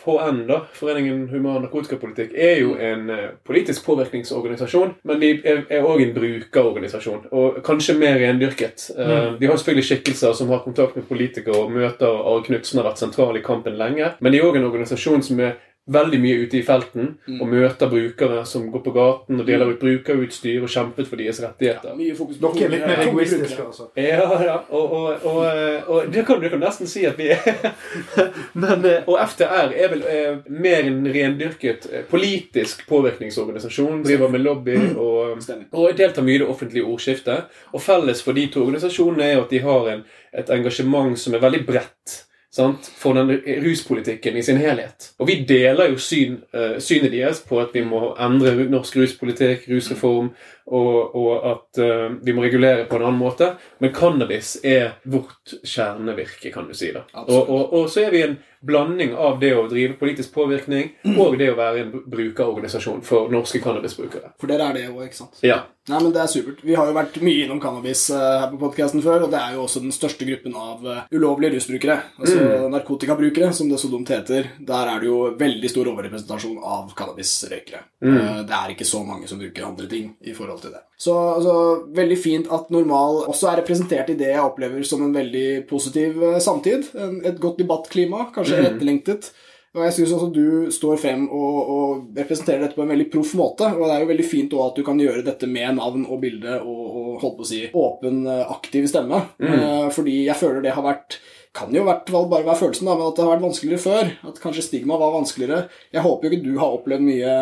FHN, 0.08 0.46
da, 0.48 0.60
Foreningen 0.72 1.28
human 1.28 1.62
narkotikapolitikk, 1.62 2.32
er 2.34 2.62
jo 2.62 2.74
en 2.80 3.10
eh, 3.10 3.24
politisk 3.46 3.84
påvirkningsorganisasjon, 3.84 4.94
men 5.04 5.20
de 5.20 5.30
er 5.44 5.82
òg 5.84 6.02
en 6.02 6.14
brukerorganisasjon. 6.16 7.26
Og 7.32 7.60
kanskje 7.66 7.98
mer 7.98 8.18
rendyrket. 8.24 8.90
Eh, 8.96 9.08
Mm. 9.18 9.38
De 9.40 9.46
har 9.46 9.56
selvfølgelig 9.56 9.84
skikkelser 9.88 10.32
som 10.32 10.48
har 10.48 10.58
kontakt 10.64 10.96
med 10.96 11.06
politikere 11.08 11.56
og 11.56 11.70
møter. 11.72 12.06
Are 12.06 12.42
Knutsen 12.44 12.78
har 12.78 12.86
vært 12.90 13.00
sentral 13.00 13.36
i 13.36 13.42
kampen 13.42 13.74
lenge. 13.78 14.12
Men 14.20 14.32
de 14.32 14.38
er 14.38 14.44
òg 14.44 14.56
en 14.56 14.68
organisasjon 14.68 15.22
som 15.22 15.40
er 15.40 15.56
veldig 15.88 16.18
mye 16.20 16.42
ute 16.44 16.58
i 16.58 16.62
felten 16.62 17.14
Mm. 17.28 17.40
og 17.40 17.48
møter 17.48 17.88
brukere 17.88 18.44
som 18.46 18.66
går 18.72 18.82
på 18.84 18.92
gaten 18.92 19.40
og 19.40 19.46
deler 19.46 19.70
ut 19.72 19.78
brukerutstyr 19.80 20.62
og 20.62 20.68
kjempet 20.68 21.06
for 21.08 21.16
deres 21.16 21.40
rettigheter. 21.42 21.94
Mye 21.96 22.14
fokus 22.16 22.36
på 22.40 22.52
Dere 22.54 22.64
er 22.66 22.70
litt 22.74 22.86
mer 22.86 23.02
egoistiske, 23.06 23.62
altså. 23.64 23.88
Ja, 23.96 24.26
ja, 24.44 24.56
og, 24.70 24.92
og, 24.92 25.24
og, 25.24 25.88
og 25.88 26.12
det 26.12 26.24
kan 26.26 26.40
du 26.42 26.48
kan 26.52 26.60
nesten 26.60 26.86
si 26.90 27.04
at 27.08 27.16
vi 27.18 27.30
er. 27.34 27.72
Men, 28.62 28.84
eh, 28.84 29.02
og 29.08 29.18
FTR 29.28 29.72
er 29.74 29.88
vel 29.92 30.04
er 30.08 30.38
mer 30.48 30.84
en 30.88 31.02
rendyrket 31.14 31.88
eh, 31.92 32.04
politisk 32.10 32.86
påvirkningsorganisasjon. 32.88 34.02
Driver 34.04 34.28
med 34.28 34.40
lobby 34.44 34.76
og, 34.96 35.38
og 35.72 35.96
deltar 35.98 36.22
mye 36.26 36.38
i 36.38 36.42
det 36.44 36.48
offentlige 36.48 36.84
ordskiftet. 36.88 37.48
Og 37.72 37.82
felles 37.82 38.22
for 38.24 38.32
de 38.36 38.46
to 38.52 38.64
organisasjonene 38.66 39.32
er 39.32 39.40
at 39.42 39.50
de 39.52 39.60
har 39.64 39.92
en, 39.94 40.04
et 40.32 40.50
engasjement 40.50 41.16
som 41.18 41.34
er 41.34 41.44
veldig 41.44 41.64
bredt. 41.68 42.24
Sant? 42.58 42.88
For 42.98 43.14
den 43.14 43.30
ruspolitikken 43.62 44.36
i 44.36 44.42
sin 44.42 44.58
helhet. 44.58 45.12
Og 45.22 45.28
vi 45.30 45.36
deler 45.46 45.92
jo 45.92 46.00
syn, 46.02 46.40
uh, 46.56 46.78
synet 46.82 47.12
deres 47.14 47.42
på 47.46 47.60
at 47.62 47.74
vi 47.76 47.84
må 47.86 48.16
endre 48.18 48.66
norsk 48.72 48.98
ruspolitikk, 48.98 49.68
rusreform, 49.70 50.32
og, 50.66 51.14
og 51.16 51.46
at 51.52 51.80
uh, 51.84 52.08
vi 52.24 52.34
må 52.34 52.42
regulere 52.42 52.88
på 52.90 52.98
en 52.98 53.06
annen 53.06 53.22
måte. 53.22 53.52
Men 53.78 53.94
cannabis 53.94 54.56
er 54.66 54.98
vårt 55.06 55.54
kjernevirke, 55.62 56.50
kan 56.54 56.66
du 56.66 56.74
si. 56.74 56.90
da. 56.96 57.06
Og, 57.28 57.38
og, 57.44 57.62
og 57.78 57.90
så 57.92 58.08
er 58.08 58.14
vi 58.16 58.24
en 58.26 58.38
blanding 58.66 59.14
av 59.14 59.38
det 59.40 59.52
å 59.56 59.66
drive 59.70 59.96
politisk 60.00 60.32
påvirkning 60.34 60.90
og 61.16 61.38
det 61.38 61.50
å 61.52 61.58
være 61.58 61.84
en 61.84 61.92
brukerorganisasjon 62.10 63.02
for 63.06 63.30
norske 63.32 63.60
cannabisbrukere. 63.62 64.32
For 64.40 64.50
dere 64.50 64.70
er 64.70 64.78
det 64.78 64.86
òg, 64.90 65.04
ikke 65.06 65.20
sant? 65.20 65.38
Ja. 65.46 65.62
Nei, 65.88 66.00
men 66.02 66.12
Det 66.12 66.20
er 66.20 66.28
supert. 66.28 66.58
Vi 66.66 66.74
har 66.76 66.88
jo 66.88 66.96
vært 66.96 67.14
mye 67.24 67.44
innom 67.46 67.60
cannabis 67.62 68.08
eh, 68.12 68.24
her 68.42 68.50
på 68.52 68.58
podkasten 68.60 69.00
før, 69.04 69.24
og 69.24 69.32
det 69.32 69.38
er 69.40 69.54
jo 69.56 69.62
også 69.64 69.80
den 69.80 69.94
største 69.94 70.26
gruppen 70.28 70.56
av 70.58 70.84
eh, 70.84 71.06
ulovlige 71.16 71.54
rusbrukere. 71.54 71.96
Altså 72.18 72.68
narkotikabrukere, 72.74 73.54
som 73.56 73.70
det 73.70 73.80
så 73.80 73.88
dumt 73.92 74.12
heter. 74.12 74.50
Der 74.58 74.92
er 74.92 75.00
det 75.00 75.08
jo 75.08 75.22
veldig 75.38 75.72
stor 75.72 75.88
overrepresentasjon 75.94 76.60
av 76.60 76.92
cannabisrøykere. 76.98 77.80
Mm. 78.04 78.20
Det 78.50 78.60
er 78.60 78.76
ikke 78.76 78.88
så 78.88 79.00
mange 79.06 79.30
som 79.30 79.40
bruker 79.40 79.70
andre 79.70 79.88
ting 79.88 80.12
i 80.20 80.36
forhold 80.36 80.60
til 80.66 80.76
det. 80.76 80.84
Så 80.98 81.14
altså, 81.14 81.56
veldig 81.94 82.16
fint 82.18 82.48
at 82.50 82.72
Normal 82.74 83.22
også 83.30 83.52
er 83.52 83.60
representert 83.60 84.08
i 84.10 84.16
det 84.18 84.32
jeg 84.32 84.42
opplever 84.42 84.82
som 84.86 85.04
en 85.06 85.14
veldig 85.14 85.62
positiv 85.70 86.18
eh, 86.26 86.40
samtid. 86.42 86.88
Et 87.28 87.38
godt 87.38 87.60
debattklima, 87.62 88.28
kanskje 88.34 88.64
etterlengtet. 88.72 89.30
Og 89.76 89.84
jeg 89.84 89.94
synes 89.94 90.12
også 90.16 90.28
du 90.34 90.46
står 90.74 90.98
frem 90.98 91.26
og, 91.28 91.56
og 91.70 92.18
representerer 92.18 92.64
dette 92.64 92.74
på 92.74 92.82
en 92.82 92.90
veldig 92.90 93.06
proff 93.12 93.34
måte. 93.38 93.68
Og 93.76 93.84
det 93.84 93.94
er 93.94 94.02
jo 94.02 94.10
veldig 94.10 94.26
fint 94.26 94.56
også 94.56 94.72
at 94.72 94.80
du 94.80 94.86
kan 94.88 95.02
gjøre 95.04 95.26
dette 95.26 95.50
med 95.50 95.78
navn 95.78 96.06
og 96.08 96.22
bilde 96.24 96.56
og, 96.58 96.84
og 96.88 97.10
holdt 97.22 97.38
på 97.38 97.46
å 97.46 97.50
si 97.52 97.60
åpen, 97.68 98.24
eh, 98.26 98.54
aktiv 98.56 98.88
stemme. 98.90 99.22
Mm. 99.38 99.92
fordi 99.94 100.24
jeg 100.24 100.40
føler 100.40 100.64
det 100.64 100.74
har 100.74 100.86
vært 100.86 101.20
kan 101.58 101.74
jo 101.74 101.82
i 101.82 101.86
hvert 101.88 102.08
fall 102.14 102.28
bare 102.30 102.46
være 102.46 102.60
følelsen, 102.62 102.86
da, 102.88 102.94
men 102.98 103.08
at 103.10 103.18
det 103.18 103.24
har 103.26 103.32
vært 103.34 103.44
vanskeligere 103.48 103.82
før. 103.82 104.10
At 104.30 104.40
kanskje 104.42 104.64
stigma 104.68 104.98
var 105.00 105.12
vanskeligere. 105.18 105.60
Jeg 105.94 106.04
håper 106.06 106.28
jo 106.28 106.32
ikke 106.38 106.46
du 106.48 106.58
har 106.62 106.76
opplevd 106.78 107.04
mye 107.08 107.34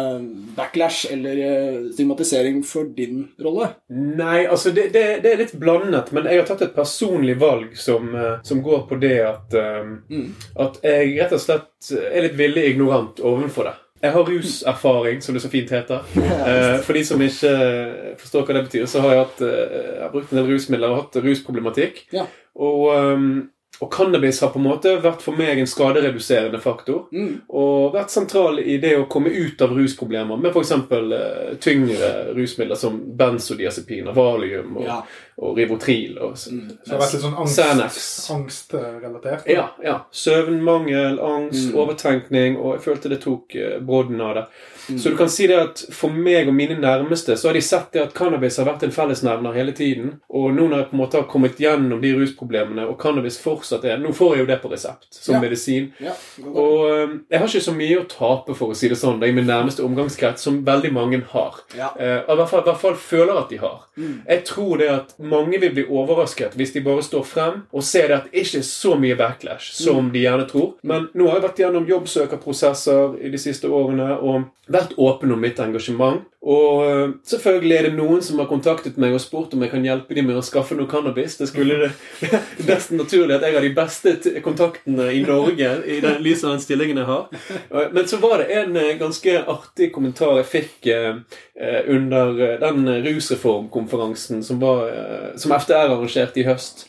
backlash 0.57 1.07
eller 1.13 1.41
eh, 1.47 1.79
stigmatisering 1.95 2.63
for 2.67 2.89
din 2.97 3.25
rolle. 3.45 3.71
Nei, 3.93 4.45
altså 4.49 4.73
det, 4.77 4.89
det, 4.97 5.05
det 5.25 5.33
er 5.35 5.43
litt 5.45 5.55
blandet, 5.61 6.13
men 6.17 6.29
jeg 6.31 6.41
har 6.43 6.49
tatt 6.49 6.65
et 6.67 6.75
personlig 6.77 7.37
valg 7.41 7.77
som, 7.79 8.09
eh, 8.17 8.37
som 8.47 8.63
går 8.65 8.87
på 8.91 9.01
det 9.03 9.17
at, 9.29 9.55
eh, 9.61 9.83
Mm. 10.07 10.29
at 10.63 10.77
jeg 10.85 11.17
rett 11.19 11.33
og 11.37 11.41
slett 11.43 11.91
er 11.97 12.23
litt 12.25 12.37
villig 12.39 12.63
ignorant 12.73 13.19
overfor 13.25 13.69
det. 13.69 13.75
Jeg 14.03 14.13
har 14.13 14.27
ruserfaring, 14.29 15.21
som 15.25 15.35
det 15.35 15.43
så 15.43 15.49
fint 15.51 15.71
heter. 15.73 16.03
For 16.85 16.93
de 16.95 17.03
som 17.09 17.23
ikke 17.25 17.53
forstår 18.21 18.45
hva 18.47 18.57
det 18.59 18.63
betyr, 18.69 18.85
så 18.91 19.01
har 19.03 19.15
jeg, 19.15 19.23
hatt, 19.25 19.41
jeg 19.41 20.03
har 20.03 20.13
brukt 20.13 20.33
en 20.35 20.39
del 20.41 20.51
rusmidler 20.53 20.93
og 20.93 20.99
hatt 21.01 21.17
rusproblematikk. 21.25 22.03
Ja. 22.15 22.27
Og, 22.55 22.85
og 23.79 23.93
cannabis 23.93 24.41
har 24.41 24.49
på 24.55 24.61
en 24.61 24.67
måte 24.71 24.95
vært 25.05 25.21
for 25.25 25.37
meg 25.37 25.61
en 25.61 25.69
skadereduserende 25.69 26.61
faktor. 26.63 27.07
Mm. 27.13 27.43
Og 27.49 27.93
vært 27.93 28.15
sentral 28.15 28.61
i 28.63 28.79
det 28.81 28.95
å 28.97 29.09
komme 29.13 29.33
ut 29.35 29.61
av 29.63 29.75
rusproblemer 29.77 30.41
med 30.41 30.57
f.eks. 30.57 30.73
Uh, 30.91 31.57
tyngre 31.61 32.11
rusmidler 32.37 32.79
som 32.81 32.97
benzodiazepiner, 33.19 34.17
valium 34.17 34.79
og, 34.81 34.87
Ja. 34.87 35.01
Og 35.39 35.57
rivotril. 35.59 36.19
Og, 36.23 36.33
s- 36.37 36.49
Mm. 36.51 36.69
Så 36.71 36.85
det 36.85 36.93
har 36.93 37.01
vært 37.01 37.13
litt 37.13 37.23
sånn 37.23 37.39
angst, 37.39 38.31
angstrelatert. 38.31 39.43
Ja, 39.47 39.69
ja. 39.83 40.07
Søvnmangel, 40.13 41.19
angst, 41.21 41.73
Mm. 41.73 41.75
overtenkning, 41.77 42.57
og 42.59 42.75
jeg 42.77 42.83
følte 42.85 43.09
det 43.09 43.21
tok 43.23 43.55
uh, 43.57 43.79
brodden 43.81 44.21
av 44.21 44.35
det. 44.35 44.45
Mm. 44.89 44.99
Så 44.99 45.11
du 45.11 45.17
kan 45.17 45.29
si 45.29 45.47
det 45.49 45.57
at 45.59 45.79
for 45.93 46.09
meg 46.11 46.47
og 46.49 46.55
mine 46.55 46.77
nærmeste 46.81 47.35
så 47.37 47.49
har 47.49 47.55
de 47.55 47.61
sett 47.61 47.93
det 47.93 48.03
at 48.03 48.15
cannabis 48.15 48.57
har 48.57 48.67
vært 48.67 48.85
en 48.85 48.93
fellesnevner 48.93 49.53
hele 49.53 49.73
tiden. 49.73 50.21
Og 50.31 50.53
nå 50.55 50.69
når 50.69 50.77
jeg 50.79 50.91
på 50.91 50.95
en 50.95 51.01
måte 51.01 51.17
har 51.19 51.25
kommet 51.27 51.57
gjennom 51.59 52.01
de 52.01 52.13
rusproblemene, 52.15 52.87
og 52.89 52.99
cannabis 52.99 53.39
fortsatt 53.43 53.85
er 53.85 53.97
Nå 53.99 54.13
får 54.15 54.37
jeg 54.37 54.39
jo 54.39 54.47
det 54.47 54.63
på 54.63 54.71
resept 54.71 55.07
som 55.11 55.35
Ja. 55.35 55.41
medisin. 55.41 55.93
Ja, 56.01 56.13
Og 56.47 57.21
jeg 57.31 57.39
har 57.41 57.47
ikke 57.49 57.61
så 57.67 57.75
mye 57.75 57.99
å 58.01 58.09
tape 58.09 58.55
for 58.55 58.69
å 58.71 58.77
si 58.77 58.89
det 58.89 58.97
sånn, 58.99 59.23
i 59.25 59.33
min 59.33 59.47
nærmeste 59.47 59.83
omgangskrets, 59.83 60.39
som 60.43 60.65
veldig 60.65 60.93
mange 60.93 61.23
har. 61.25 61.55
ja. 61.77 61.89
Eh, 61.99 62.23
I 62.29 62.37
hvert, 62.37 62.49
fall, 62.49 62.61
I 62.61 62.71
hvert 62.71 62.79
fall 62.81 62.95
føler 62.95 63.39
at 63.43 63.49
de 63.49 63.57
har. 63.57 63.81
Mm. 63.99 64.23
Jeg 64.29 64.45
tror 64.45 64.79
det 64.79 64.89
at 64.89 65.15
mange 65.29 65.61
vil 65.63 65.75
bli 65.77 65.87
overrasket 65.87 66.57
hvis 66.59 66.73
de 66.75 66.83
bare 66.85 67.05
står 67.05 67.25
frem 67.27 67.63
og 67.73 67.85
ser 67.87 68.15
at 68.15 68.29
det 68.31 68.45
ikke 68.45 68.61
er 68.63 68.69
så 68.69 68.95
mye 69.01 69.19
backlash 69.19 69.75
som 69.77 70.11
de 70.15 70.25
gjerne 70.25 70.47
tror. 70.51 70.75
Men 70.87 71.09
nå 71.15 71.29
har 71.29 71.41
jeg 71.41 71.47
vært 71.49 71.63
gjennom 71.65 71.89
jobbsøkerprosesser 71.91 73.19
i 73.21 73.33
de 73.33 73.41
siste 73.41 73.71
årene 73.71 74.15
og 74.17 74.49
vært 74.73 74.97
åpen 74.99 75.35
om 75.35 75.43
mitt 75.43 75.61
engasjement. 75.63 76.25
Og 76.47 76.87
øh, 76.87 77.15
selvfølgelig 77.27 77.77
er 77.77 77.89
det 77.89 77.97
noen 77.97 78.23
som 78.23 78.39
har 78.39 78.47
kontaktet 78.51 78.99
meg 79.03 79.17
og 79.17 79.23
spurt 79.23 79.55
om 79.57 79.65
jeg 79.65 79.73
kan 79.73 79.87
hjelpe 79.87 80.15
dem 80.15 80.29
med 80.31 80.39
å 80.39 80.45
skaffe 80.47 80.77
noe 80.79 80.87
cannabis. 80.91 81.35
Det 81.41 81.49
skulle 81.51 81.79
det 81.81 81.91
nesten 82.71 83.01
naturlig 83.03 83.35
at 83.35 83.47
jeg 83.49 83.57
har 83.57 83.67
de 83.67 83.73
beste 83.75 84.15
kontaktene 84.45 85.09
i 85.17 85.25
Norge 85.27 85.73
i 85.91 85.99
den 86.05 86.21
lys 86.23 86.45
av 86.47 86.55
den 86.55 86.63
stillingen 86.63 87.03
jeg 87.03 87.09
har. 87.11 87.27
Men 87.91 88.07
så 88.07 88.21
var 88.23 88.45
det 88.45 88.61
en 88.61 88.79
øh, 88.79 88.93
ganske 89.01 89.37
artig 89.43 89.91
kommentar 89.95 90.39
jeg 90.41 90.51
fikk 90.53 90.75
under 91.89 92.59
den 92.61 92.89
rusreformkonferansen 93.05 94.43
som, 94.45 94.59
var, 94.61 94.91
som 95.41 95.55
FDR 95.57 95.95
arrangerte 95.95 96.43
i 96.43 96.45
høst 96.47 96.85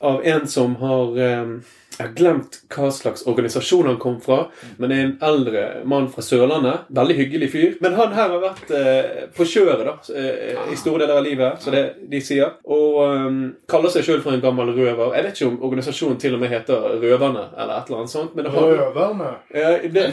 av 0.00 0.22
en 0.24 0.48
som 0.48 0.76
har 0.76 1.18
eh, 1.18 1.54
Jeg 1.98 2.06
har 2.06 2.14
glemt 2.16 2.58
hva 2.72 2.88
slags 2.94 3.26
organisasjon 3.28 3.86
han 3.90 3.98
kom 4.00 4.18
fra, 4.22 4.46
men 4.78 4.90
det 4.90 4.96
er 4.98 5.04
en 5.06 5.16
eldre 5.28 5.62
mann 5.88 6.08
fra 6.12 6.22
Sørlandet. 6.24 6.86
Veldig 6.94 7.16
hyggelig 7.18 7.48
fyr. 7.52 7.74
Men 7.84 7.94
han 7.98 8.14
her 8.16 8.30
har 8.32 8.40
vært 8.42 8.70
eh, 8.76 9.26
på 9.36 9.44
kjøret 9.48 9.84
da, 9.86 9.94
eh, 10.16 10.62
i 10.72 10.78
store 10.80 11.04
deler 11.04 11.20
av 11.20 11.26
livet, 11.26 11.60
så 11.62 11.74
det 11.74 11.82
de 12.10 12.20
sier. 12.24 12.54
Og 12.64 12.98
um, 13.04 13.40
kaller 13.70 13.92
seg 13.92 14.06
sjøl 14.06 14.22
for 14.24 14.32
en 14.34 14.42
gammel 14.44 14.72
røver. 14.76 15.12
Jeg 15.18 15.26
vet 15.26 15.36
ikke 15.40 15.50
om 15.50 15.58
organisasjonen 15.68 16.18
til 16.22 16.36
og 16.36 16.42
med 16.42 16.52
heter 16.52 16.88
Røverne, 17.02 17.44
eller 17.56 17.74
et 17.82 17.90
eller 17.90 18.02
annet 18.02 18.14
sånt. 18.14 18.34
Men 18.36 18.46
det, 18.48 18.54
har, 18.56 18.72
Røverne. 18.82 19.30
ja, 19.54 19.68
det, 19.82 20.06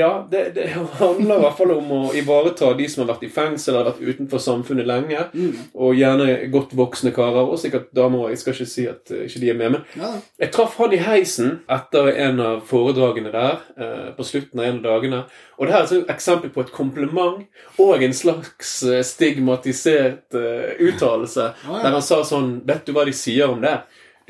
ja, 0.00 0.10
det, 0.30 0.42
det 0.56 0.68
handler 0.98 1.36
i 1.38 1.44
hvert 1.46 1.58
fall 1.58 1.74
om 1.76 1.92
å 1.98 2.02
ivareta 2.18 2.72
de 2.78 2.88
som 2.90 3.04
har 3.04 3.12
vært 3.14 3.26
i 3.28 3.32
fengsel 3.32 3.74
eller 3.76 3.92
vært 3.92 4.02
utenfor 4.16 4.42
samfunnet 4.42 4.88
lenge. 4.88 5.26
Og 5.74 5.94
gjerne 5.98 6.28
godt 6.52 6.74
voksne 6.78 7.12
karer, 7.14 7.46
og 7.46 7.58
sikkert 7.62 7.90
damer 7.96 8.26
òg. 8.26 8.34
Jeg 8.34 8.42
skal 8.42 8.56
ikke 8.56 8.70
si 8.72 8.86
at 8.90 9.12
eh, 9.14 9.24
ikke 9.28 9.42
de 9.44 9.50
er 9.52 9.58
med. 9.60 9.76
Men 9.78 9.80
Ja. 10.02 10.10
jeg 10.42 10.52
traff 10.54 10.76
han 10.80 10.92
i 10.92 11.00
heisen 11.12 11.60
etter 11.70 12.08
en 12.26 12.40
av 12.42 12.60
foredragene 12.68 13.30
der. 13.32 13.60
eh, 13.78 14.10
på 14.16 14.24
slutten 14.26 14.60
av 14.60 14.66
en 14.66 14.78
av 14.80 14.82
dagene. 14.88 15.22
Og 15.58 15.66
det 15.66 15.74
her 15.74 15.82
er 15.84 16.00
et 16.02 16.10
eksempel 16.16 16.50
på 16.50 16.64
et 16.64 16.72
kompliment 16.74 17.44
og 17.78 18.02
en 18.02 18.12
slags 18.16 18.82
eh, 18.82 19.02
stigmatisert 19.06 20.34
eh, 20.34 20.76
uttalelse. 20.88 21.52
ja. 21.66 21.82
Der 21.82 21.90
han 21.92 22.02
sa 22.02 22.22
sånn 22.26 22.62
Vet 22.66 22.86
du 22.86 22.92
hva 22.96 23.04
de 23.08 23.12
sier 23.16 23.50
om 23.52 23.60
det? 23.62 23.78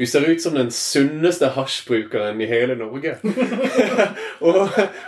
Du 0.02 0.06
ser 0.06 0.24
ut 0.30 0.42
som 0.42 0.54
den 0.54 0.70
sunneste 0.74 1.46
hasjbrukeren 1.54 2.40
i 2.42 2.46
hele 2.50 2.74
Norge. 2.74 3.12
og, 4.46 4.56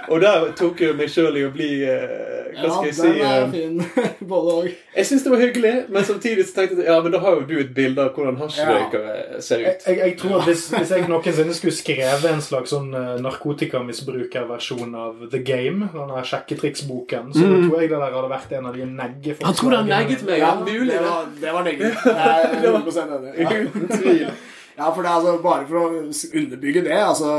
og 0.08 0.20
der 0.22 0.44
tok 0.54 0.82
jeg 0.84 0.94
meg 0.94 1.10
sjøl 1.10 1.34
i 1.40 1.42
å 1.42 1.48
bli 1.50 1.70
eh, 1.82 2.52
Hva 2.60 2.68
skal 2.76 2.86
jeg 2.86 2.94
si 2.94 3.08
den 3.08 3.24
er 3.26 3.40
eh, 3.40 3.48
fin. 3.50 3.74
Både 4.30 4.54
òg. 4.60 4.68
Jeg 4.94 5.08
syns 5.08 5.26
det 5.26 5.32
var 5.32 5.42
hyggelig, 5.42 5.72
men 5.96 6.06
samtidig 6.06 6.44
så 6.46 6.60
tenkte 6.60 6.78
jeg 6.78 6.86
ja, 6.92 7.00
men 7.02 7.10
da 7.10 7.24
har 7.24 7.40
jo 7.40 7.42
du 7.48 7.56
et 7.64 7.74
bilde 7.74 8.04
av 8.04 8.12
hvordan 8.14 8.38
hasjrøykere 8.38 9.42
ser 9.42 9.66
ut. 9.66 9.82
jeg, 9.90 9.98
jeg 9.98 10.16
tror 10.22 10.36
at 10.38 10.48
hvis, 10.52 10.64
hvis 10.76 10.94
jeg 10.94 11.10
noensinne 11.10 11.58
skulle 11.58 11.74
skrevet 11.80 12.30
en 12.30 12.46
slags 12.52 12.76
sånn 12.76 12.94
eh, 12.94 13.10
narkotikamisbrukerversjon 13.26 14.94
av 14.94 15.26
The 15.34 15.42
Game, 15.42 15.90
denne 15.90 16.22
sjekketriksboken, 16.30 17.34
så 17.34 17.50
tror 17.50 17.78
jeg 17.82 17.90
det 17.90 17.98
der 17.98 18.18
hadde 18.20 18.34
vært 18.36 18.58
en 18.60 18.70
av 18.70 18.78
de 18.78 18.86
neggeforslagene. 18.94 19.50
Han 19.50 19.58
tror 19.58 19.78
han 19.80 19.94
negget 19.96 20.26
meg. 20.30 20.38
Ja, 20.46 20.54
mulig 20.62 20.94
det 20.94 21.04
var, 21.10 21.30
det 21.42 21.58
var 21.58 21.70
negget. 21.72 22.10
Jeg 22.14 22.50
er 22.54 22.74
100 22.76 23.06
enig. 23.18 23.38
Ja. 23.42 23.54
Uten 23.64 23.88
tvil. 23.98 24.28
Ja, 24.76 24.88
for 24.90 25.02
det 25.02 25.10
er 25.10 25.14
altså 25.20 25.34
Bare 25.44 25.66
for 25.68 25.76
å 25.78 26.02
underbygge 26.40 26.82
det 26.88 26.96
altså 26.98 27.32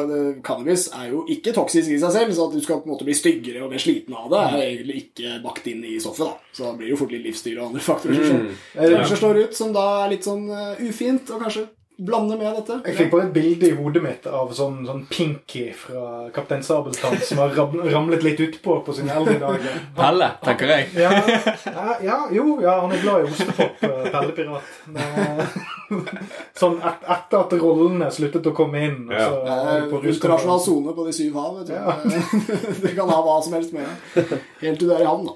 Cannabis 0.45 0.85
er 0.95 1.09
jo 1.11 1.25
ikke 1.29 1.51
toksisk 1.57 1.91
i 1.91 1.99
seg 1.99 2.11
selv, 2.15 2.33
så 2.37 2.47
at 2.49 2.53
du 2.55 2.61
skal 2.63 2.79
på 2.81 2.87
en 2.89 2.93
måte 2.95 3.07
bli 3.07 3.15
styggere 3.17 3.63
og 3.65 3.71
mer 3.75 3.81
sliten 3.83 4.15
av 4.15 4.29
det, 4.31 4.43
er 4.55 4.67
egentlig 4.69 4.99
ikke 5.05 5.37
bakt 5.43 5.67
inn 5.67 5.83
i 5.83 5.97
stoffet. 5.99 6.25
da 6.25 6.55
Så 6.55 6.69
det 6.71 6.77
blir 6.79 6.93
jo 6.93 6.99
fort 7.03 7.11
litt 7.11 7.25
livsstil 7.27 7.59
og 7.59 7.67
andre 7.73 7.81
faktorer 7.81 8.27
som 8.29 8.45
Ja. 8.79 9.03
slår 9.15 9.43
ut, 9.45 9.55
som 9.55 9.73
da 9.75 10.05
er 10.05 10.13
litt 10.15 10.23
sånn 10.23 10.47
eh, 10.49 10.85
ufint, 10.87 11.29
og 11.35 11.41
kanskje 11.43 11.67
blande 11.97 12.35
med 12.37 12.55
dette. 12.57 12.81
Jeg 12.89 12.95
fikk 12.97 13.11
bare 13.11 13.23
et 13.29 13.33
bilde 13.33 13.67
i 13.69 13.75
hodet 13.77 14.01
mitt 14.03 14.25
av 14.27 14.49
sånn, 14.51 14.81
sånn 14.85 15.05
Pinky 15.07 15.69
fra 15.79 16.29
Kaptein 16.35 16.63
Sabeltann 16.63 17.21
som 17.23 17.37
har 17.39 17.53
ramlet 17.55 18.23
litt 18.23 18.41
utpå 18.43 18.81
på 18.83 18.93
sine 18.97 19.15
eldre 19.15 19.37
dager. 19.39 19.77
Pelle, 19.95 20.27
tenker 20.43 20.67
jeg. 20.73 20.89
Ja, 20.99 21.95
ja, 22.03 22.17
jo, 22.35 22.59
ja, 22.61 22.81
han 22.81 22.91
er 22.91 23.01
glad 23.01 23.23
i 23.23 23.31
ostepop, 23.31 23.83
eh, 23.87 24.11
Pelle 24.11 24.35
Pirat. 24.35 24.75
Det- 24.87 25.49
Sånn 26.59 26.77
et, 26.79 27.03
etter 27.15 27.41
at 27.41 27.53
rollene 27.59 28.07
sluttet 28.13 28.47
å 28.49 28.53
komme 28.55 28.81
inn. 28.87 28.97
Ja. 29.11 29.27
så 29.29 29.41
Det 29.45 29.75
vi 29.85 29.89
på 29.91 30.01
internasjonal 30.13 30.61
sone 30.63 30.95
på 30.97 31.05
de 31.07 31.13
syv 31.15 31.37
hav. 31.39 31.59
Vet 31.59 31.69
du. 31.69 31.75
Ja. 31.75 31.95
du 32.83 32.87
kan 32.97 33.11
ha 33.11 33.19
hva 33.25 33.35
som 33.45 33.55
helst 33.57 33.75
med 33.75 33.85
deg. 33.85 34.33
Helt 34.63 34.79
til 34.81 34.89
du 34.89 34.93
er 34.95 35.03
i 35.03 35.09
havn, 35.09 35.27
da. 35.27 35.35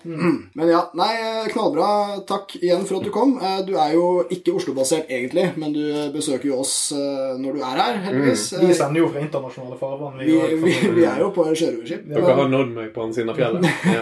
Men 0.60 0.72
ja, 0.72 0.84
nei, 0.98 1.12
knallbra. 1.54 1.90
Takk 2.30 2.56
igjen 2.62 2.86
for 2.90 3.00
at 3.00 3.08
du 3.08 3.12
kom. 3.16 3.36
Eh, 3.42 3.60
Du 3.68 3.76
er 3.78 3.94
jo 3.94 4.06
ikke 4.34 4.56
Oslo-basert 4.58 5.12
egentlig, 5.12 5.50
men 5.60 5.74
du 5.76 5.84
besøker 6.16 6.50
jo 6.50 6.62
oss 6.64 6.76
eh, 6.96 7.36
når 7.40 7.60
du 7.60 7.64
er 7.66 7.82
her, 7.84 8.00
heldigvis. 8.08 8.48
Vi 8.62 8.72
sender 8.78 9.04
jo 9.04 9.12
fra 9.14 9.22
internasjonale 9.24 9.78
farvann. 9.80 10.18
Vi, 10.24 10.40
vi, 10.64 10.74
vi 10.98 11.06
er 11.06 11.22
jo 11.22 11.30
på 11.36 11.46
sjørøverskip. 11.52 12.08
Dere 12.10 12.38
har 12.40 12.50
nådd 12.52 12.74
meg 12.78 12.90
på 12.96 13.06
den 13.06 13.16
siden 13.18 13.34
av 13.34 13.40
fjellet. 13.40 13.70
Ja. 13.90 14.02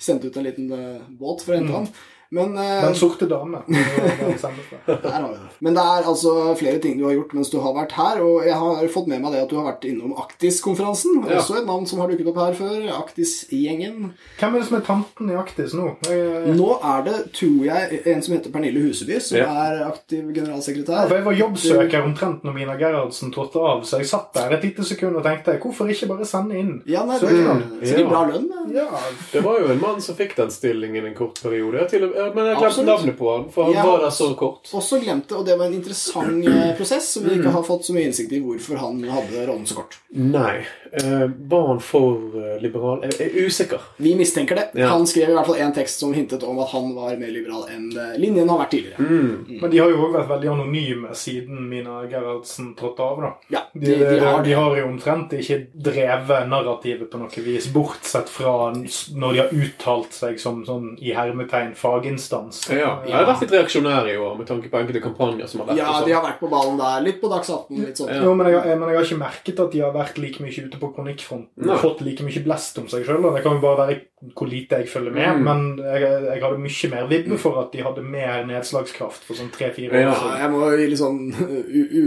Sendt 0.00 0.24
ut 0.24 0.36
en 0.38 0.44
liten 0.46 0.68
eh, 0.74 1.00
båt 1.18 1.42
for 1.44 1.54
å 1.54 1.58
hente 1.58 1.74
han. 1.74 1.88
Men, 2.34 2.56
uh, 2.58 2.82
Den 2.88 2.94
sorte 2.98 3.28
dame. 3.30 3.60
Men 5.64 5.76
det 5.76 5.82
er 5.84 6.06
altså 6.10 6.32
flere 6.58 6.80
ting 6.82 6.98
du 6.98 7.04
har 7.06 7.14
gjort 7.14 7.34
mens 7.36 7.50
du 7.52 7.58
har 7.62 7.74
vært 7.76 7.94
her. 7.96 8.20
Og 8.24 8.44
jeg 8.46 8.56
har 8.58 8.88
fått 8.92 9.08
med 9.10 9.22
meg 9.22 9.34
det 9.34 9.42
at 9.44 9.52
du 9.52 9.56
har 9.58 9.68
vært 9.68 9.86
innom 9.88 10.14
Aktis-konferansen. 10.20 11.20
Ja. 11.28 11.38
Også 11.40 11.56
et 11.60 11.68
navn 11.68 11.86
som 11.88 12.00
har 12.02 12.10
dukket 12.10 12.30
opp 12.32 12.40
her 12.42 12.56
før. 12.58 12.88
Aktis-gjengen. 12.98 14.10
Hvem 14.40 14.56
er 14.56 14.58
det 14.64 14.68
som 14.68 14.78
er 14.80 14.84
tanten 14.88 15.30
i 15.32 15.38
Aktis 15.38 15.76
nå? 15.78 15.86
Jeg, 16.08 16.56
Nå 16.58 16.68
er 16.80 17.04
det, 17.06 17.16
tror 17.38 17.62
jeg, 17.68 18.00
en 18.14 18.22
som 18.26 18.34
heter 18.36 18.52
Pernille 18.54 18.82
Huseby, 18.84 19.20
som 19.22 19.38
Ja. 19.38 19.46
er 19.68 19.84
aktiv 19.88 20.24
Ja, 20.24 20.32
generalsekretær. 20.40 21.08
for 21.08 21.14
jeg 21.18 21.24
var 21.24 21.32
jobbsøker 21.38 22.04
omtrent 22.04 22.44
når 22.44 22.54
Mina 22.54 22.76
Gerhardsen 22.80 23.32
trådte 23.34 23.60
av, 23.62 23.82
så 23.84 23.98
jeg 24.00 24.06
satt 24.10 24.32
der 24.34 24.52
et 24.56 24.62
lite 24.64 24.84
sekund 24.86 25.16
og 25.16 25.24
tenkte 25.24 25.56
hvorfor 25.62 25.88
ikke 25.90 26.08
bare 26.10 26.24
sende 26.28 26.58
inn? 26.58 26.82
Ja, 26.86 27.04
nei, 27.04 27.18
det 27.18 27.28
Søknad. 27.28 27.62
er 27.82 27.86
sikkert 27.86 28.08
bra 28.10 28.24
lønn. 28.30 28.50
Ja, 28.74 28.86
Det 29.32 29.42
var 29.44 29.58
jo 29.60 29.66
en 29.72 29.80
mann 29.80 30.00
som 30.00 30.14
fikk 30.16 30.36
den 30.36 30.50
stillingen 30.50 31.06
en 31.06 31.14
kort 31.14 31.40
periode. 31.42 31.88
Til, 31.90 32.04
og- 32.04 32.23
ja, 32.26 32.32
men 32.34 32.46
jeg 32.50 32.56
glemte 32.60 32.84
navnet 32.88 33.18
på 33.18 33.30
han, 33.36 33.44
for 33.54 33.64
han 33.68 33.74
Ja. 33.74 33.84
var 33.86 34.00
der 34.04 34.10
så 34.10 34.28
kort. 34.38 34.70
Også 34.74 35.00
glemte, 35.02 35.36
og 35.38 35.46
det 35.46 35.58
var 35.58 35.66
en 35.66 35.74
interessant 35.78 36.46
eh, 36.48 36.74
prosess 36.78 37.08
som 37.14 37.24
vi 37.28 37.36
ikke 37.38 37.52
har 37.54 37.62
fått 37.66 37.84
så 37.86 37.94
mye 37.96 38.08
innsikt 38.10 38.32
i 38.32 38.40
hvorfor 38.44 38.76
han 38.80 39.02
hadde 39.08 39.46
rollen 39.46 39.66
så 39.66 39.74
kort. 39.82 39.98
Nei. 40.14 40.64
Eh, 41.02 41.26
barn 41.28 41.80
for 41.82 42.14
eh, 42.38 42.60
liberal? 42.62 43.00
Jeg 43.02 43.14
jeg 43.18 43.30
er 43.30 43.46
usikker. 43.48 43.80
Vi 43.96 44.14
mistenker 44.18 44.58
det. 44.58 44.66
Ja. 44.78 44.88
Han 44.92 45.06
skrev 45.06 45.30
i 45.32 45.34
hvert 45.34 45.48
fall 45.48 45.60
en 45.64 45.72
tekst 45.74 46.02
som 46.02 46.12
hintet 46.14 46.42
om 46.46 46.58
at 46.62 46.70
han 46.74 46.92
var 46.94 47.16
mer 47.18 47.32
liberal 47.34 47.64
enn 47.72 47.88
eh, 47.98 48.14
linjen 48.20 48.48
har 48.52 48.60
vært 48.62 48.74
tidligere. 48.76 48.98
Mm. 49.02 49.60
Men 49.62 49.72
de 49.72 49.80
har 49.82 49.90
jo 49.90 50.02
òg 50.06 50.14
vært 50.18 50.30
veldig 50.30 50.50
anonyme 50.52 51.14
siden 51.18 51.64
Mina 51.70 52.02
Gerhardsen 52.10 52.74
trådte 52.78 53.02
av. 53.02 53.22
da. 53.24 53.32
Ja, 53.56 53.62
De, 53.72 53.86
de, 53.90 53.98
de 54.04 54.20
har 54.22 54.42
de 54.44 54.54
har 54.54 54.76
jo 54.78 54.86
omtrent 54.86 55.32
ikke 55.34 55.60
drevet 55.74 56.48
narrativet 56.50 57.10
på 57.10 57.18
noe 57.18 57.44
vis, 57.48 57.66
bortsett 57.74 58.30
fra 58.30 58.54
når 58.74 59.32
de 59.34 59.42
har 59.42 59.54
uttalt 59.64 60.14
seg 60.14 60.38
som 60.40 60.62
sånn 60.66 60.92
i 61.02 61.14
hermetegn 61.16 61.74
faginstans. 61.78 62.62
Ja. 62.70 63.00
Jeg 63.06 63.16
har 63.16 63.26
vært 63.28 63.44
litt 63.46 63.56
reaksjonær 63.56 64.08
i 64.12 64.16
år 64.20 64.38
med 64.38 64.48
tanke 64.50 64.70
på 64.70 64.78
enkelte 64.80 65.02
kampanjer 65.04 65.50
som 65.50 65.62
har 65.62 65.72
vært. 65.72 65.80
Ja, 65.82 65.90
sånn. 65.98 66.08
de 66.08 66.16
har 66.16 66.24
vært 66.26 66.40
på 66.42 66.50
ballen 66.52 66.78
der. 66.80 67.02
Litt 67.04 67.20
på 67.22 67.30
Dags 67.32 67.50
18. 67.50 67.82
Litt 67.82 68.00
sånn. 68.00 68.12
Ja. 68.14 68.22
Jo, 68.28 68.34
men 68.38 68.50
jeg, 68.52 68.78
men 68.78 68.88
jeg 68.92 69.00
har 69.00 69.08
ikke 69.08 69.20
merket 69.24 69.64
at 69.66 69.74
de 69.74 69.82
har 69.84 69.94
vært 69.94 70.20
like 70.22 70.44
mye 70.44 70.66
ute 70.68 70.80
på 70.80 70.83
kronikkfronten 70.92 71.78
fått 71.80 72.02
like 72.04 72.26
mye 72.26 72.42
blest 72.44 72.78
om 72.82 72.88
seg 72.90 73.06
sjøl. 73.06 73.24
Det 73.34 73.42
kan 73.44 73.56
jo 73.56 73.64
bare 73.64 73.80
være 73.84 73.96
hvor 74.34 74.48
lite 74.48 74.76
jeg 74.80 74.88
følger 74.88 75.12
med, 75.12 75.36
Mm. 75.36 75.42
men 75.44 75.76
jeg, 75.84 76.00
jeg 76.02 76.42
hadde 76.42 76.58
mye 76.58 76.90
mer 76.90 77.06
vibbe 77.08 77.38
for 77.38 77.58
at 77.60 77.72
de 77.72 77.82
hadde 77.82 78.02
mer 78.02 78.44
nedslagskraft 78.46 79.22
for 79.26 79.34
sånn 79.34 79.50
tre-fire 79.52 79.90
år 79.92 80.00
Ja. 80.00 80.14
Siden. 80.14 80.38
jeg 80.40 80.50
må 80.50 80.70
gi 80.78 80.86
litt 80.86 80.98
sånn 80.98 81.18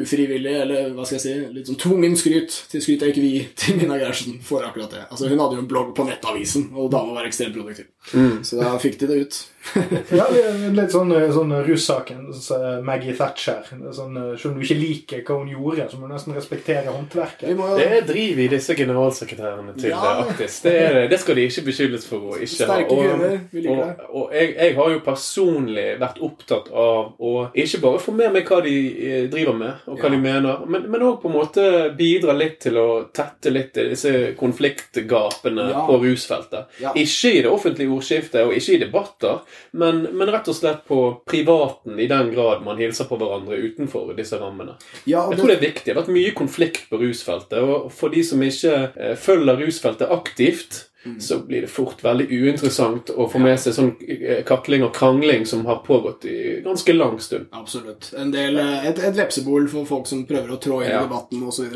ufrivillig, 0.01 0.55
eller 0.61 0.89
hva 0.95 1.05
skal 1.05 1.17
jeg 1.19 1.25
si, 1.25 1.35
litt 1.53 1.67
sånn 1.69 1.79
tvungen 1.81 2.15
skryt 2.17 2.55
til 2.71 2.81
skryt 2.81 3.01
jeg 3.05 3.13
ikke 3.13 3.21
vil 3.21 3.35
gi 3.37 3.43
til 3.55 3.77
Mina 3.81 3.97
Gerhardsen 3.99 4.39
for 4.41 4.61
akkurat 4.65 4.89
det. 4.91 5.03
Altså, 5.11 5.27
hun 5.29 5.39
hadde 5.39 5.55
jo 5.59 5.63
en 5.65 5.69
blogg 5.69 5.93
på 5.97 6.07
Nettavisen, 6.07 6.69
og 6.75 6.89
dama 6.91 7.13
var 7.19 7.27
ekstremt 7.29 7.53
produktiv. 7.57 7.85
Mm. 8.13 8.41
Så 8.47 8.59
da 8.61 8.77
fikk 8.79 8.97
de 8.99 9.07
det 9.07 9.21
ut. 9.27 9.43
Ja, 10.15 10.23
litt 10.31 10.93
sånn, 10.93 11.11
sånn 11.35 11.51
russaken. 11.67 12.29
sånn 12.33 12.85
Maggie 12.87 13.11
Thatcher. 13.17 13.65
Er 13.75 13.91
Sånn, 13.91 14.15
selv 14.39 14.53
om 14.53 14.59
du 14.59 14.63
ikke 14.63 14.77
liker 14.79 15.23
hva 15.27 15.39
hun 15.41 15.49
gjorde, 15.51 15.89
så 15.91 15.97
må 15.99 16.07
du 16.07 16.13
nesten 16.13 16.33
respektere 16.37 16.87
håndverket. 16.87 17.49
Det 17.49 17.57
jo 17.57 17.97
er 17.97 18.05
driv 18.07 18.39
i 18.39 18.47
disse 18.47 18.75
generalsekretærene 18.79 19.75
til 19.77 19.89
Ja. 19.91 19.99
eh, 19.99 20.23
Det, 20.23 20.29
faktisk. 20.37 20.61
det- 20.63 21.09
det 21.09 21.19
skal 21.19 21.35
de 21.35 21.41
ikke 21.49 21.65
beskyldes 21.67 22.06
for 22.07 22.31
å 22.31 22.37
ikke 22.41 22.67
ha. 22.69 22.77
Liker 22.81 23.69
og, 23.71 24.01
og 24.21 24.33
jeg, 24.35 24.53
jeg 24.57 24.75
har 24.77 24.91
jo 24.93 24.99
personlig 25.05 25.85
vært 26.01 26.21
opptatt 26.25 26.69
av 26.71 27.13
å 27.19 27.33
ikke 27.57 27.81
bare 27.83 28.01
få 28.03 28.13
med 28.17 28.33
meg 28.37 28.47
hva 28.49 28.61
de 28.65 28.75
eh, 29.07 29.27
driver 29.31 29.57
med, 29.59 29.83
og 29.87 29.99
hva 29.99 30.07
Ja. 30.07 30.13
de 30.15 30.21
mener, 30.23 30.65
men 30.67 31.01
òg 31.07 31.19
på 31.21 31.29
en 31.31 31.35
måte 31.37 31.65
bidra 31.97 32.33
litt 32.37 32.59
til 32.63 32.77
å 32.81 32.87
tette 33.13 33.51
litt 33.53 33.73
disse 33.77 34.33
konfliktgapene 34.39 35.69
Ja. 35.71 35.85
på 35.87 35.97
rusfeltet. 36.03 36.65
Ja. 36.81 36.93
Ikke 36.95 37.31
i 37.33 37.41
det 37.41 37.49
offentlige 37.51 37.91
ordskiftet, 37.93 38.45
og 38.45 38.53
ikke 38.55 38.73
i 38.75 38.81
debatter, 38.81 39.39
men, 39.73 40.07
men 40.13 40.31
rett 40.33 40.47
og 40.47 40.55
slett 40.55 40.85
på 40.87 40.99
privaten, 41.27 41.99
i 41.99 42.07
den 42.07 42.31
grad 42.33 42.63
man 42.65 42.77
hilser 42.77 43.05
på 43.09 43.17
hverandre 43.19 43.57
utenfor 43.57 44.13
disse 44.17 44.37
rammene. 44.41 44.75
Ja, 45.05 45.25
og 45.25 45.33
Jeg 45.33 45.39
tror 45.41 45.47
det 45.53 45.57
er 45.57 45.65
viktig. 45.67 45.85
Det 45.87 45.95
har 45.95 46.01
vært 46.03 46.15
mye 46.17 46.33
konflikt 46.37 46.89
på 46.91 46.99
rusfeltet. 47.01 47.59
Og 47.63 47.91
for 47.91 48.09
de 48.13 48.23
som 48.23 48.41
ikke 48.43 48.75
eh, 48.95 49.15
følger 49.19 49.57
rusfeltet 49.65 50.09
aktivt, 50.13 50.83
så 51.19 51.39
blir 51.47 51.61
det 51.61 51.69
fort 51.71 52.01
veldig 52.03 52.25
uinteressant 52.29 53.09
å 53.15 53.27
få 53.31 53.39
med 53.39 53.59
seg 53.59 53.73
sånn 53.77 53.91
eh, 54.07 54.41
kakling 54.47 54.83
og 54.83 54.93
krangling 54.97 55.45
som 55.47 55.61
har 55.69 55.77
pågått 55.85 56.25
i 56.27 56.37
ganske 56.65 56.93
lang 56.95 57.19
stund. 57.23 57.45
Absolutt. 57.55 58.09
En 58.17 58.31
del, 58.33 58.57
eh, 58.59 58.87
et, 58.89 58.99
et 58.99 59.15
vepsebol 59.15 59.69
for 59.71 59.85
folk 59.87 60.07
som 60.09 60.25
prøver 60.27 60.51
å 60.51 60.59
trå 60.59 60.81
inn 60.83 60.89
Ja. 60.91 61.03
i 61.03 61.07
debatten 61.07 61.43
osv. 61.47 61.69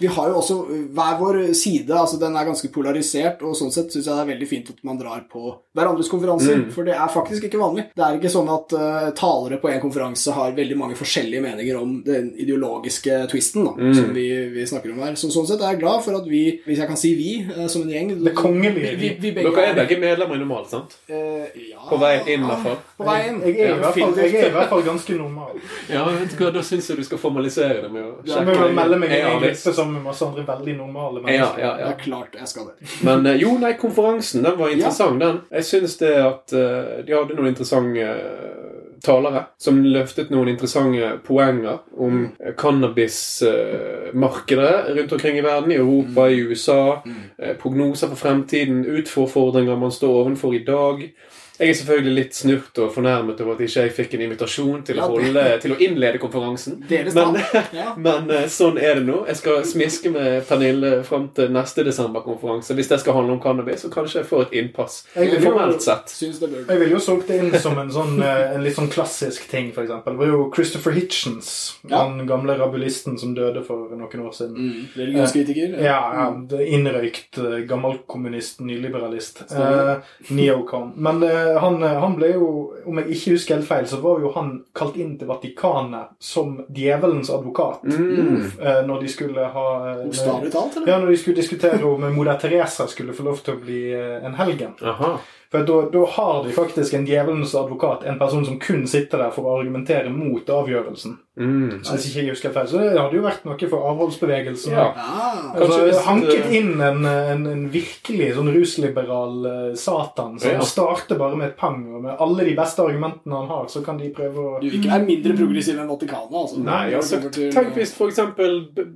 Vi 0.00 0.06
har 0.06 0.28
jo 0.32 0.40
også 0.40 0.56
hver 0.94 1.18
vår 1.20 1.40
side. 1.54 1.90
altså 1.90 2.18
Den 2.18 2.36
er 2.36 2.44
ganske 2.48 2.68
polarisert, 2.72 3.42
og 3.42 3.54
sånn 3.58 3.70
sett 3.72 3.92
syns 3.92 4.06
jeg 4.06 4.14
det 4.14 4.22
er 4.24 4.32
veldig 4.34 4.48
fint 4.48 4.70
at 4.70 4.82
man 4.84 4.98
drar 4.98 5.24
på 5.30 5.54
hverandres 5.76 6.08
konferanser. 6.10 6.64
Mm. 6.64 6.72
For 6.74 6.84
det 6.84 6.94
er 6.94 7.08
faktisk 7.14 7.44
ikke 7.48 7.58
vanlig. 7.62 7.86
Det 7.94 8.02
er 8.04 8.18
ikke 8.18 8.30
sånn 8.32 8.48
at 8.50 8.72
uh, 8.78 9.10
talere 9.18 9.60
på 9.62 9.70
en 9.70 9.80
konferanse 9.82 10.32
har 10.34 10.52
veldig 10.56 10.76
mange 10.78 10.94
forskjellige 10.98 11.42
meninger 11.42 11.78
om 11.80 11.96
den 12.06 12.32
ideologiske 12.38 13.26
twisten 13.30 13.64
da, 13.64 13.72
Mm. 13.74 13.94
som 13.94 14.12
vi, 14.14 14.26
vi 14.54 14.64
snakker 14.66 14.92
om 14.92 15.00
her. 15.02 15.14
Så 15.18 15.30
sånn 15.34 15.46
sett 15.46 15.60
er 15.60 15.72
jeg 15.74 15.80
glad 15.82 16.02
for 16.04 16.14
at 16.16 16.26
vi, 16.30 16.60
hvis 16.66 16.78
jeg 16.78 16.86
kan 16.88 16.96
si 16.96 17.14
vi, 17.18 17.30
uh, 17.50 17.66
som 17.68 17.82
en 17.82 17.90
gjeng 17.90 18.12
Det 18.24 18.34
kongelige 18.54 18.94
vi, 18.94 18.96
vi, 19.02 19.08
vi 19.20 19.32
begge 19.36 19.50
Dere 19.54 19.66
er 19.72 19.78
begge 19.82 19.98
medlemmer 20.00 20.38
i 20.38 20.40
Normalt, 20.44 20.70
sant? 20.70 20.94
eh, 21.10 21.50
ja, 21.72 21.82
På 21.90 21.98
vei 22.00 22.12
inn, 22.32 22.44
i 22.46 22.48
hvert 22.48 22.62
fall. 22.64 22.78
På 22.98 23.08
vei 23.08 23.16
inn. 23.28 23.40
Jeg 23.44 23.54
er, 23.58 23.64
i 23.64 23.68
Ja, 23.68 23.74
hvert 23.82 23.98
fall, 23.98 24.14
jeg 24.22 24.34
er 24.40 24.48
i 24.48 24.54
hvert 24.54 24.70
fall 24.72 24.84
ganske 24.86 25.18
normal. 25.18 25.58
Ja, 25.94 26.04
vet 26.08 26.32
du 26.32 26.40
hva, 26.44 26.52
Da 26.54 26.62
syns 26.64 26.88
jeg 26.90 27.00
du 27.02 27.04
skal 27.10 27.20
formalisere 27.22 27.82
det 27.84 27.90
med 27.92 28.04
å 28.06 28.12
sjekke. 28.22 28.54
Ja, 28.54 28.68
jo 28.68 28.78
melde 28.78 29.00
meg 29.02 29.12
i 29.12 29.18
Ja, 29.20 29.32
en 29.34 29.42
gruppe 29.42 29.74
sammen 29.80 29.98
med 29.98 30.06
masse 30.08 30.24
andre 30.30 30.46
veldig 30.48 30.76
normale 30.78 31.20
Ja, 31.20 31.26
mennesker. 31.26 31.60
ja, 31.66 31.72
Det 31.74 31.84
ja. 31.84 31.90
er 31.92 32.00
klart 32.04 32.38
jeg 32.40 32.48
skal 32.54 32.70
det. 32.70 32.90
Men 33.10 33.26
eh, 33.26 33.40
jo, 33.42 33.56
nei, 33.58 33.72
konferansen 33.80 34.46
den 34.46 34.58
var 34.62 34.72
interessant, 34.76 35.20
den. 35.20 35.40
Jeg 35.50 35.68
syns 35.72 35.98
det 36.00 36.14
at 36.22 36.54
uh, 36.56 37.02
de 37.04 37.16
hadde 37.18 37.34
noen 37.38 37.50
interessante 37.52 38.06
eh, 38.06 38.83
talere 39.04 39.44
som 39.60 39.82
løftet 39.84 40.30
noen 40.32 40.48
interessante 40.52 41.18
poenger 41.26 41.78
om 42.00 42.30
eh, 42.40 42.54
cannabismarkedet 42.58 44.96
rundt 44.96 45.12
omkring 45.12 45.38
i 45.38 45.44
verden, 45.44 45.72
i 45.72 45.80
Europa, 45.80 46.30
i 46.30 46.40
USA. 46.40 47.02
eh, 47.38 47.56
Prognoser 47.60 48.08
for 48.08 48.16
fremtiden, 48.16 48.86
utfordringer 48.86 49.76
man 49.76 49.92
står 49.92 50.24
overfor 50.24 50.54
i 50.54 50.64
dag. 50.64 51.12
Jeg 51.58 51.68
er 51.70 51.74
selvfølgelig 51.78 52.14
litt 52.16 52.34
snurt 52.34 52.78
og 52.82 52.88
fornærmet 52.94 53.40
over 53.40 53.52
at 53.54 53.60
ikke 53.62 53.82
jeg 53.84 53.92
fikk 53.94 54.14
en 54.16 54.22
invitasjon 54.26 54.80
til 54.84 54.96
å, 54.98 55.04
Ja, 55.04 55.06
det- 55.06 55.24
holde, 55.24 55.60
til 55.62 55.70
å 55.72 55.76
innlede 55.78 56.18
konferansen. 56.18 56.80
Men- 56.90 57.36
Ja. 57.72 57.94
Men 57.96 58.28
eh, 58.30 58.46
sånn 58.50 58.76
er 58.82 58.96
det 58.98 59.04
nå. 59.06 59.20
Jeg 59.28 59.36
skal 59.36 59.62
smiske 59.64 60.10
med 60.10 60.46
Pernille 60.48 61.04
fram 61.04 61.28
til 61.34 61.48
neste 61.54 61.84
desemberkonferanse. 61.86 62.74
Hvis 62.74 62.88
det 62.90 62.98
skal 63.00 63.14
handle 63.14 63.32
om 63.36 63.40
cannabis, 63.40 63.84
så 63.84 63.90
kanskje 63.90 64.20
jeg 64.22 64.26
får 64.26 64.42
et 64.48 64.52
innpass. 64.62 65.04
Jeg 65.14 65.30
vil 65.30 65.40
jo- 65.44 65.50
Formelt 65.52 65.82
sett. 65.82 66.06
Det 66.40 66.50
Jeg 66.68 66.78
ville 66.80 66.90
jo 66.90 66.98
solgt 66.98 67.28
det 67.28 67.38
inn 67.44 67.54
som 67.60 67.78
en, 67.78 67.88
sånn, 67.90 68.18
eh, 68.22 68.54
en 68.56 68.62
litt 68.64 68.74
sånn 68.74 68.90
klassisk 68.90 69.46
ting, 69.48 69.70
eksempel. 69.72 70.04
Det 70.14 70.18
var 70.18 70.26
jo 70.26 70.50
Christopher 70.54 70.90
Hitchens, 70.92 71.78
Ja. 71.88 72.04
den 72.08 72.26
gamle 72.26 72.56
rabulisten 72.58 73.16
som 73.18 73.34
døde 73.34 73.64
for 73.64 73.88
noen 73.94 74.26
år 74.26 74.32
siden. 74.34 74.56
Mm. 74.56 74.88
Religionskritiker. 74.96 75.78
Ja, 75.80 76.00
ja 76.14 76.30
det- 76.48 76.66
innrøykt 76.68 77.38
eh, 77.38 77.62
gammelkommunist, 77.66 78.58
nyliberalist. 78.60 79.44
Eh, 79.52 79.96
neocon. 80.30 80.92
Men 80.96 81.22
eh, 81.22 81.43
han, 81.60 81.82
eh, 81.82 81.98
han 82.00 82.16
ble 82.18 82.30
jo, 82.34 82.48
om 82.86 82.98
jeg 83.00 83.16
ikke 83.16 83.34
husker 83.34 83.56
helt 83.58 83.68
feil, 83.68 83.86
så 83.90 84.00
var 84.02 84.22
jo 84.22 84.32
han 84.34 84.50
kalt 84.76 84.96
inn 85.00 85.14
til 85.18 85.30
Vatikanet 85.30 86.14
som 86.22 86.56
djevelens 86.68 87.30
advokat. 87.34 87.84
Mm. 87.84 88.50
eh, 88.60 88.82
Når 88.86 89.00
de 89.04 89.12
skulle 89.12 89.46
ha 89.54 89.68
eh, 89.90 90.02
Bokstavelig 90.04 90.52
talt, 90.52 90.76
eller? 90.76 90.92
Ja, 90.92 90.98
når 91.02 91.14
de 91.14 91.20
skulle 91.22 91.40
diskutere 91.40 91.80
om 91.84 92.04
moder 92.14 92.38
Teresa 92.40 92.86
skulle 92.90 93.16
få 93.16 93.26
lov 93.28 93.42
til 93.44 93.56
å 93.56 93.62
bli 93.62 93.80
eh, 93.94 94.20
en 94.24 94.36
helgen. 94.40 94.76
Aha. 94.82 95.16
For 95.54 95.62
da, 95.68 95.76
da 95.94 96.00
har 96.16 96.40
de 96.44 96.50
faktisk 96.56 96.96
en 96.98 97.04
djevelens 97.06 97.52
advokat, 97.54 98.02
en 98.10 98.18
person 98.18 98.42
som 98.44 98.56
kun 98.58 98.88
sitter 98.90 99.20
der 99.22 99.30
for 99.30 99.46
å 99.46 99.60
argumentere 99.60 100.10
mot 100.10 100.42
avgjørelsen. 100.50 101.12
Mm. 101.38 101.80
Så 101.82 101.94
Hvis 101.96 102.04
ikke 102.10 102.20
jeg 102.22 102.30
husker 102.30 102.52
feil. 102.54 102.66
Så 102.70 102.78
det 102.78 102.92
hadde 102.98 103.16
jo 103.16 103.22
vært 103.24 103.42
noe 103.46 103.68
for 103.70 103.86
avholdsbevegelsen. 103.90 104.74
Ja. 104.74 104.84
Ja. 104.94 105.30
Altså, 105.58 105.78
hvis- 105.88 106.02
hanket 106.06 106.50
inn 106.54 106.80
en, 106.80 107.00
en, 107.10 107.46
en 107.50 107.64
virkelig 107.72 108.28
sånn 108.36 108.50
rusliberal 108.54 109.46
uh, 109.46 109.74
satan 109.78 110.38
som 110.42 110.52
Ja. 110.56 110.60
starter 110.66 111.18
bare 111.18 111.36
med 111.38 111.48
et 111.52 111.56
pang, 111.58 111.80
og 111.96 112.02
med 112.02 112.16
alle 112.22 112.44
de 112.50 112.54
beste 112.58 112.82
argumentene 112.82 113.34
han 113.40 113.48
har, 113.50 113.66
så 113.70 113.82
kan 113.84 113.98
de 113.98 114.10
prøve 114.14 114.34
å 114.44 114.60
du 114.60 114.68
vil 114.68 114.78
ikke 114.80 114.92
være 114.92 115.06
mindre 115.08 115.36
progressiv 115.38 115.78
enn 115.82 115.90
Vatikanet, 115.90 116.34
altså. 116.42 116.62
Nei, 116.66 116.84
altså, 116.98 117.20
til- 117.34 117.52
Tenk 117.54 117.74
hvis 117.78 117.94
f.eks. 117.94 118.20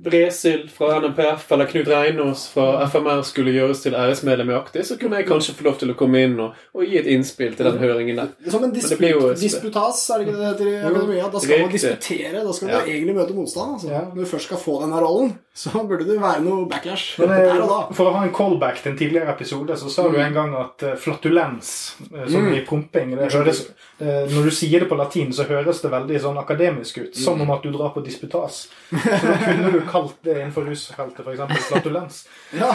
Bresil 0.03 0.67
fra 0.69 0.99
NMPF 0.99 1.51
eller 1.51 1.65
Knut 1.65 1.87
Reinås 1.87 2.47
fra 2.53 2.83
FMR 2.87 3.21
skulle 3.27 3.51
gjøres 3.55 3.83
til 3.83 3.95
æresmedlem 3.99 4.49
i 4.51 4.57
Aktis, 4.59 4.87
så 4.91 4.97
kunne 4.99 5.19
jeg 5.19 5.27
kanskje 5.27 5.55
få 5.59 5.67
lov 5.67 5.77
til 5.81 5.91
å 5.91 5.97
komme 5.99 6.23
inn 6.23 6.39
og, 6.39 6.48
og 6.73 6.83
gi 6.85 6.97
et 6.97 7.05
innspill 7.13 7.55
til 7.55 7.65
den 7.65 7.77
høringen 7.81 8.15
der. 8.17 8.27
Er 8.45 8.51
Som 8.51 8.63
en 8.63 8.71
Men 8.71 9.09
jo- 9.09 9.33
disputas, 9.33 10.09
er 10.09 10.17
det 10.17 10.27
ikke 10.27 10.37
det 10.37 10.39
det 10.39 10.49
heter 10.51 10.71
i 10.71 10.75
akademia? 10.91 11.29
Da 11.33 11.39
skal 11.39 11.61
man 11.61 11.71
disputere. 11.71 12.43
Da 12.47 12.51
skal 12.53 12.67
Ja. 12.69 12.79
du 12.79 12.85
egentlig 12.91 13.15
møte 13.15 13.33
motstand. 13.33 13.73
Altså. 13.73 13.87
Ja. 13.89 14.01
Når 14.15 14.23
du 14.23 14.25
først 14.25 14.45
skal 14.45 14.57
få 14.57 14.81
denne 14.81 14.99
rollen, 15.01 15.37
så 15.59 15.81
burde 15.83 16.05
det 16.07 16.15
være 16.21 16.39
noe 16.45 16.65
backlash 16.71 17.17
Men, 17.19 17.33
der 17.35 17.61
og 17.65 17.69
da. 17.73 17.79
For 17.97 18.07
å 18.07 18.13
ha 18.15 18.23
en 18.27 18.33
callback 18.35 18.79
til 18.83 18.93
en 18.93 18.97
tidligere 19.01 19.33
episode, 19.33 19.75
så 19.81 19.89
sa 19.91 20.05
du 20.07 20.15
en 20.23 20.33
gang 20.37 20.53
at 20.55 20.83
eh, 20.87 20.95
flatulens, 20.95 21.73
eh, 22.13 22.25
som 22.31 22.45
Mm. 22.47 22.53
i 22.55 22.61
promping 22.65 23.09
det 23.17 23.27
høres, 23.33 23.59
eh, 23.99 24.23
Når 24.31 24.43
du 24.47 24.51
sier 24.55 24.79
det 24.79 24.87
på 24.89 24.95
latin, 24.95 25.33
så 25.35 25.43
høres 25.49 25.81
det 25.83 25.91
veldig 25.91 26.21
sånn 26.23 26.37
akademisk 26.39 27.01
ut. 27.01 27.15
Som 27.19 27.41
om 27.43 27.51
at 27.51 27.61
du 27.63 27.71
drar 27.75 27.91
på 27.93 28.03
disputas. 28.05 28.61
Så 28.89 29.19
da 29.27 29.35
kunne 29.43 29.71
du 29.73 29.81
kalt 29.89 30.15
det 30.23 30.37
innenfor 30.39 30.63
rusfeltet 30.69 31.25
f.eks. 31.27 31.67
flatulens. 31.67 32.21
Ja, 32.55 32.71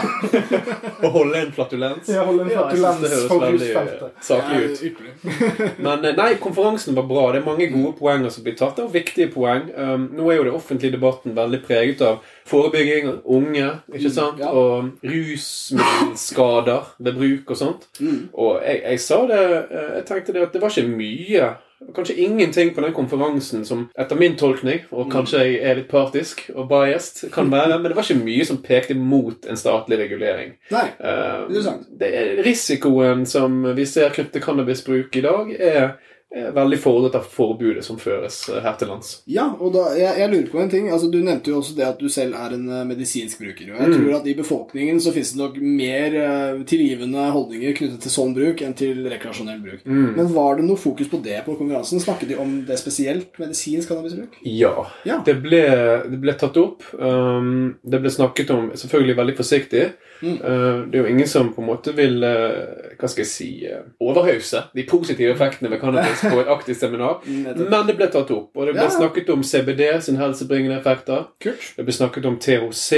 Å 1.01 1.09
holde 1.11 1.41
en 1.41 1.51
flatulens. 1.55 2.07
Ja, 2.13 2.23
holde 2.27 2.45
en 2.45 2.51
Ja, 2.53 2.67
flatulens 2.69 3.01
det 3.01 3.09
høres 3.15 3.27
for 3.31 3.47
rusfeltet. 3.49 4.11
saklig 4.21 4.61
ut. 4.69 5.79
Men 5.81 6.05
nei, 6.15 6.29
konferansen 6.41 6.95
var 6.95 7.07
bra. 7.09 7.25
Det 7.33 7.41
er 7.41 7.45
mange 7.49 7.67
gode 7.73 7.95
poenger 7.97 8.29
som 8.33 8.45
blir 8.45 8.55
tatt. 8.59 8.75
Det 8.77 8.85
er 8.85 8.93
viktige 8.95 9.31
poeng. 9.33 9.67
Um, 9.75 10.07
nå 10.15 10.29
er 10.31 10.39
jo 10.39 10.47
det 10.51 10.55
offentlige 10.55 10.95
debatten 10.99 11.35
veldig 11.37 11.61
preget 11.65 12.01
av 12.05 12.21
forebygging 12.45 13.09
unge 13.25 13.69
ikke 13.93 14.09
sant? 14.13 14.39
ja. 14.39 14.51
og 14.53 14.89
rusmiddelskader 15.03 16.95
ved 16.99 17.13
bruk 17.17 17.51
og 17.51 17.57
sånt. 17.57 17.87
Mm. 17.99 18.29
Og 18.33 18.59
jeg, 18.61 18.81
jeg 18.85 18.99
sa 18.99 19.21
det 19.29 19.43
eh, 19.71 19.93
Jeg 19.95 20.05
tenkte 20.09 20.33
det 20.35 20.43
at 20.45 20.53
det 20.53 20.61
var 20.61 20.73
ikke 20.73 20.97
mye 20.97 21.53
Kanskje 21.95 22.15
ingenting 22.23 22.71
på 22.73 22.81
den 22.81 22.93
konferansen 22.95 23.65
som 23.67 23.81
etter 23.99 24.15
min 24.17 24.37
tolkning, 24.39 24.85
og 24.95 25.09
kanskje 25.11 25.41
jeg 25.43 25.57
er 25.59 25.75
litt 25.77 25.89
partisk 25.91 26.45
og 26.55 26.69
biased, 26.71 27.27
kan 27.35 27.51
være, 27.51 27.75
men 27.79 27.91
det 27.91 27.97
var 27.97 28.07
ikke 28.07 28.23
mye 28.23 28.45
som 28.47 28.61
pekte 28.63 28.95
mot 28.95 29.45
en 29.45 29.59
statlig 29.59 29.99
regulering. 29.99 30.55
Nei. 30.71 30.85
Eh, 30.95 31.75
det 31.99 32.09
er 32.09 32.31
risikoen 32.47 33.25
som 33.29 33.59
vi 33.75 33.85
ser 33.85 34.15
knyttet 34.15 34.37
til 34.37 34.45
cannabisbruk 34.47 35.19
i 35.19 35.25
dag, 35.27 35.51
er 35.59 35.83
veldig 36.35 36.79
for 36.83 37.05
av 37.15 37.23
forbudet 37.31 37.83
som 37.85 37.97
føres 38.01 38.49
eh, 38.49 38.61
her 38.65 38.75
til 38.79 38.89
lands. 38.91 39.21
Ja, 39.31 39.45
og 39.59 39.71
da, 39.75 39.85
jeg, 39.95 40.17
jeg 40.19 40.31
lurer 40.33 40.49
på 40.51 40.59
en 40.63 40.69
ting. 40.73 40.89
Altså, 40.91 41.07
du 41.11 41.19
nevnte 41.23 41.51
jo 41.53 41.61
også 41.61 41.75
det 41.77 41.85
at 41.87 41.99
du 42.01 42.09
selv 42.11 42.35
er 42.35 42.55
en 42.57 42.65
eh, 42.69 42.83
medisinsk 42.89 43.39
bruker. 43.39 43.71
Og 43.73 43.79
jeg 43.79 43.89
Mm. 43.89 43.95
tror 43.95 44.15
at 44.19 44.27
i 44.27 44.33
befolkningen 44.35 44.99
så 44.99 45.13
finnes 45.15 45.31
det 45.35 45.39
nok 45.39 45.55
mer 45.61 46.15
tilgivende 46.67 47.25
holdninger 47.31 47.75
knyttet 47.77 48.01
til 48.05 48.11
sånn 48.13 48.33
bruk 48.35 48.61
enn 48.65 48.73
til 48.77 49.03
rekreasjonell 49.11 49.61
bruk. 49.63 49.85
Mm. 49.85 50.15
Men 50.17 50.31
var 50.33 50.57
det 50.59 50.65
noe 50.67 50.79
fokus 50.79 51.07
på 51.11 51.21
det 51.23 51.41
på 51.45 51.55
konferansen? 51.59 52.01
Snakket 52.03 52.29
de 52.33 52.39
om 52.41 52.57
det 52.67 52.77
spesielt? 52.81 53.31
Medisinsk 53.39 53.89
cannabisbruk? 53.91 54.35
Ja. 54.43 54.73
Ja. 55.07 55.21
Det, 55.25 55.37
ble, 55.43 55.61
det 56.11 56.19
ble 56.21 56.33
tatt 56.39 56.57
opp. 56.61 56.83
Um, 56.99 57.75
det 57.85 58.01
ble 58.03 58.11
snakket 58.13 58.51
om 58.55 58.71
selvfølgelig 58.75 59.17
veldig 59.21 59.37
forsiktig. 59.39 59.85
Mm. 60.21 60.37
Uh, 60.41 60.87
det 60.89 60.99
er 60.99 61.03
jo 61.03 61.11
ingen 61.11 61.27
som 61.27 61.51
på 61.53 61.61
en 61.61 61.67
måte 61.67 61.93
vil 61.95 62.23
uh, 62.23 62.93
hva 62.99 63.09
skal 63.11 63.23
jeg 63.25 63.31
si, 63.31 63.49
uh, 63.67 63.83
overhause 64.01 64.65
de 64.75 64.85
positive 64.87 65.33
effektene 65.35 65.71
ved 65.73 65.81
cannabis 65.81 66.23
på 66.23 66.39
et 66.41 66.51
aktivt 66.51 66.79
seminar. 66.79 67.21
Men 67.71 67.89
det 67.89 67.97
ble 67.99 68.09
tatt 68.13 68.31
opp, 68.35 68.51
og 68.55 68.69
det 68.69 68.75
ble 68.77 68.87
Ja, 68.87 68.93
snakket 68.93 69.31
om 69.33 69.43
CBD 69.43 69.85
sin 70.05 70.19
helsebringende 70.21 70.79
effekter. 70.79 71.29
Kult. 71.43 71.71
Det 71.77 71.85
ble 71.87 71.95
snakket 71.95 72.27
om 72.29 72.39
THC 72.41 72.89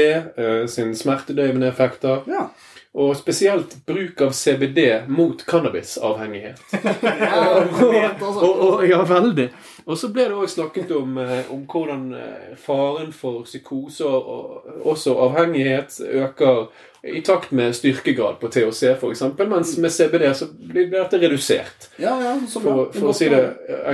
sin 0.72 0.96
smertedøyvende 0.98 1.70
effekter. 1.72 2.26
Ja. 2.30 2.50
Og 2.98 3.14
spesielt 3.14 3.76
bruk 3.86 4.22
av 4.26 4.32
CBD 4.34 4.80
mot 5.14 5.44
cannabisavhengighet. 5.46 6.62
ja 7.22 7.44
og, 8.26 8.42
og, 8.42 8.82
ja, 8.90 9.04
veldig. 9.06 9.52
Og 9.86 10.00
så 10.02 10.10
ble 10.12 10.26
det 10.32 10.36
òg 10.36 10.50
snakket 10.50 10.92
om, 10.98 11.14
eh, 11.22 11.52
om 11.54 11.62
hvordan 11.70 12.08
eh, 12.18 12.56
faren 12.60 13.14
for 13.14 13.46
psykose 13.46 14.08
og, 14.08 14.32
og 14.34 14.90
også 14.96 15.14
avhengighet 15.28 16.00
øker 16.10 16.66
i 17.08 17.22
takt 17.22 17.54
med 17.56 17.76
styrkegrad 17.78 18.42
på 18.42 18.50
THC, 18.52 18.84
f.eks. 18.98 19.22
Mens 19.46 19.78
med 19.78 19.94
CBD 19.94 20.26
så 20.36 20.50
blir 20.58 20.90
dette 20.92 21.22
redusert, 21.22 21.92
Ja, 22.02 22.18
ja, 22.24 22.34
så 22.50 22.60
bra. 22.60 22.74
for, 22.74 22.98
for 22.98 23.14
å 23.14 23.16
si 23.16 23.30
det 23.32 23.44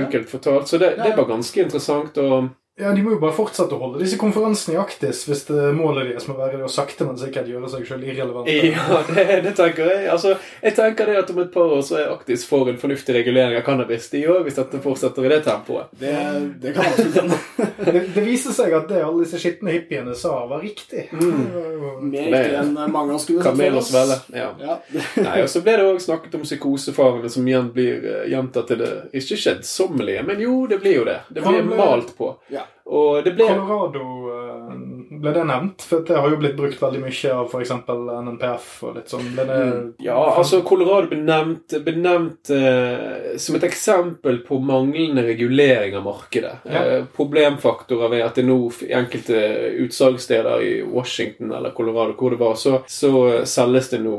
enkelt 0.00 0.32
fortalt. 0.32 0.68
Så 0.72 0.80
det, 0.80 0.94
det 1.04 1.12
var 1.14 1.28
ganske 1.28 1.62
interessant. 1.62 2.18
og 2.18 2.48
Ja, 2.76 2.90
De 2.90 3.02
må 3.06 3.12
jo 3.14 3.20
bare 3.22 3.30
fortsette 3.36 3.76
å 3.76 3.78
holde 3.78 4.00
disse 4.02 4.16
konferansene 4.18 4.74
i 4.74 4.78
Aktis 4.82 5.20
hvis 5.28 5.44
det 5.46 5.68
målet 5.76 6.08
deres 6.08 6.24
må 6.26 6.34
være 6.34 6.56
det 6.58 6.64
å 6.66 6.70
sakte, 6.74 7.04
men 7.06 7.14
sikkert 7.20 7.46
gjøre 7.46 7.68
seg 7.70 7.84
selv 7.86 8.02
irrelevante. 8.08 8.50
Ja, 8.66 8.96
det, 9.14 9.26
det 9.44 9.52
tenker 9.54 9.86
jeg. 9.92 10.08
Altså, 10.10 10.32
jeg 10.64 10.74
tenker 10.74 11.06
det 11.06 11.20
at 11.20 11.30
om 11.30 11.38
et 11.44 11.52
par 11.54 11.70
år 11.76 11.84
så 11.86 12.00
er 12.00 12.10
Aktis 12.10 12.42
for 12.50 12.66
en 12.72 12.80
fornuftig 12.82 13.14
regulering 13.14 13.54
av 13.60 13.62
cannabis. 13.68 14.08
De 14.10 14.24
òg, 14.26 14.40
hvis 14.48 14.58
dette 14.58 14.80
fortsetter 14.82 15.22
i 15.22 15.30
det 15.30 15.38
tempoet. 15.46 15.92
Det, 16.02 16.16
det 16.64 16.74
kan 16.74 16.90
hende. 16.98 17.38
Det, 17.84 18.00
det 18.14 18.22
viser 18.24 18.54
seg 18.56 18.72
at 18.72 18.86
det 18.88 19.00
alle 19.04 19.22
disse 19.26 19.36
skitne 19.38 19.70
hippiene 19.74 20.14
sa, 20.16 20.30
var 20.48 20.62
riktig. 20.64 21.02
Jo- 21.12 21.98
Mer 22.00 22.26
riktig 22.32 22.54
enn 22.58 22.70
mange 22.74 23.12
av 23.12 23.18
oss 23.18 23.26
skulle 23.26 23.42
sett 23.44 23.58
for 23.60 23.78
oss. 23.78 23.90
svelle. 23.92 24.16
Ja. 24.32 24.46
Ja. 24.62 24.76
Nei, 25.26 25.34
og 25.44 25.50
så 25.52 25.60
ble 25.66 25.74
det 25.78 25.84
òg 25.90 26.00
snakket 26.02 26.34
om 26.38 26.46
psykosefarene 26.46 27.30
som 27.30 27.46
igjen 27.50 27.68
blir 27.76 28.00
eh, 28.08 28.22
gjentatt 28.32 28.70
til 28.72 28.80
det 28.80 28.90
ikke 29.20 29.36
skjedsommelige, 29.44 30.24
men 30.26 30.40
jo, 30.42 30.56
det 30.70 30.80
blir 30.82 30.96
jo 31.02 31.04
det. 31.10 31.18
Det 31.28 31.44
blir 31.44 31.68
malt 31.76 32.14
på. 32.18 32.30
Ja. 32.54 32.63
Og 32.84 33.24
det 33.24 33.32
ble 33.36 33.48
Colorado 33.48 34.04
eh, 34.34 34.72
ble 35.20 35.32
det 35.36 35.44
nevnt? 35.48 35.82
For 35.88 36.04
det 36.06 36.16
har 36.18 36.30
jo 36.32 36.38
blitt 36.40 36.56
brukt 36.58 36.82
veldig 36.82 37.00
mye 37.02 37.32
av 37.34 37.50
f.eks. 37.52 37.72
NNPF 37.88 38.68
og 38.88 38.98
litt 38.98 39.12
sånn. 39.12 39.30
Ble 39.36 39.46
det 39.48 39.58
Ja, 40.06 40.18
altså 40.34 40.62
Colorado 40.66 41.10
ble 41.10 41.20
nevnt, 41.24 41.76
ble 41.84 41.94
nevnt 41.98 42.50
eh, 42.54 43.34
som 43.40 43.58
et 43.58 43.66
eksempel 43.68 44.40
på 44.46 44.58
manglende 44.64 45.24
regulering 45.26 45.96
av 45.98 46.06
markedet. 46.06 46.54
Ja. 46.64 46.84
Eh, 46.84 47.04
problemfaktorer 47.16 48.12
ved 48.12 48.24
at 48.26 48.38
det 48.38 48.46
nå 48.48 48.58
i 48.86 48.92
enkelte 48.96 49.40
utsalgssteder 49.84 50.62
i 50.64 50.74
Washington 50.88 51.52
eller 51.52 51.74
Colorado 51.76 52.14
hvor 52.18 52.30
det 52.34 52.40
var, 52.40 52.54
så, 52.60 52.78
så 52.86 53.44
selges 53.48 53.90
det 53.92 54.00
nå 54.04 54.16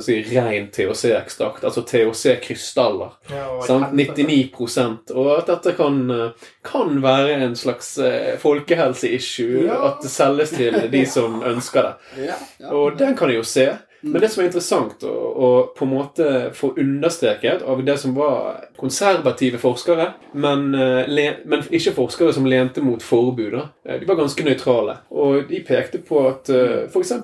si, 0.00 0.20
ren 0.32 0.68
THC-ekstrakt, 0.72 1.64
altså 1.64 1.82
THC-krystaller. 1.82 3.14
ja, 3.30 3.46
og 3.56 3.64
Sant? 3.66 3.90
helvete. 3.90 4.24
99% 4.24 5.10
Og 5.14 5.30
at 5.38 5.48
dette 5.50 5.74
kan, 5.76 5.98
eh, 6.10 6.48
kan 6.64 6.98
være 7.02 7.34
en 7.44 7.56
slags 7.56 7.98
eh, 7.98 8.36
folkehelseissue. 8.40 9.66
Ja. 9.66 9.80
At 9.90 10.02
det 10.02 10.10
selges 10.24 10.54
til 10.56 10.78
de 10.92 11.06
som 11.08 11.42
ønsker 11.44 11.90
det. 11.90 12.30
Og 12.72 12.96
den 12.98 13.16
kan 13.18 13.32
jeg 13.32 13.42
jo 13.42 13.48
se. 13.48 13.68
Men 14.04 14.20
det 14.20 14.28
som 14.28 14.42
er 14.42 14.50
interessant 14.50 15.04
å, 15.08 15.10
å 15.16 15.48
på 15.72 15.86
en 15.86 15.92
måte 15.94 16.26
få 16.52 16.74
understreket 16.76 17.62
av 17.64 17.80
det 17.86 17.94
som 18.02 18.12
var 18.16 18.66
konservative 18.76 19.56
forskere, 19.62 20.10
men, 20.36 20.66
eh, 20.76 21.38
men 21.48 21.64
ikke 21.70 21.94
forskere 21.96 22.34
som 22.36 22.44
lente 22.44 22.84
mot 22.84 23.00
forbud. 23.02 23.56
Eh, 23.56 24.02
de 24.02 24.08
var 24.08 24.20
ganske 24.20 24.44
nøytrale. 24.44 24.98
Og 25.08 25.48
de 25.48 25.62
pekte 25.64 26.02
på 26.04 26.20
at 26.28 26.52
uh, 26.52 26.84
f.eks. 26.84 27.14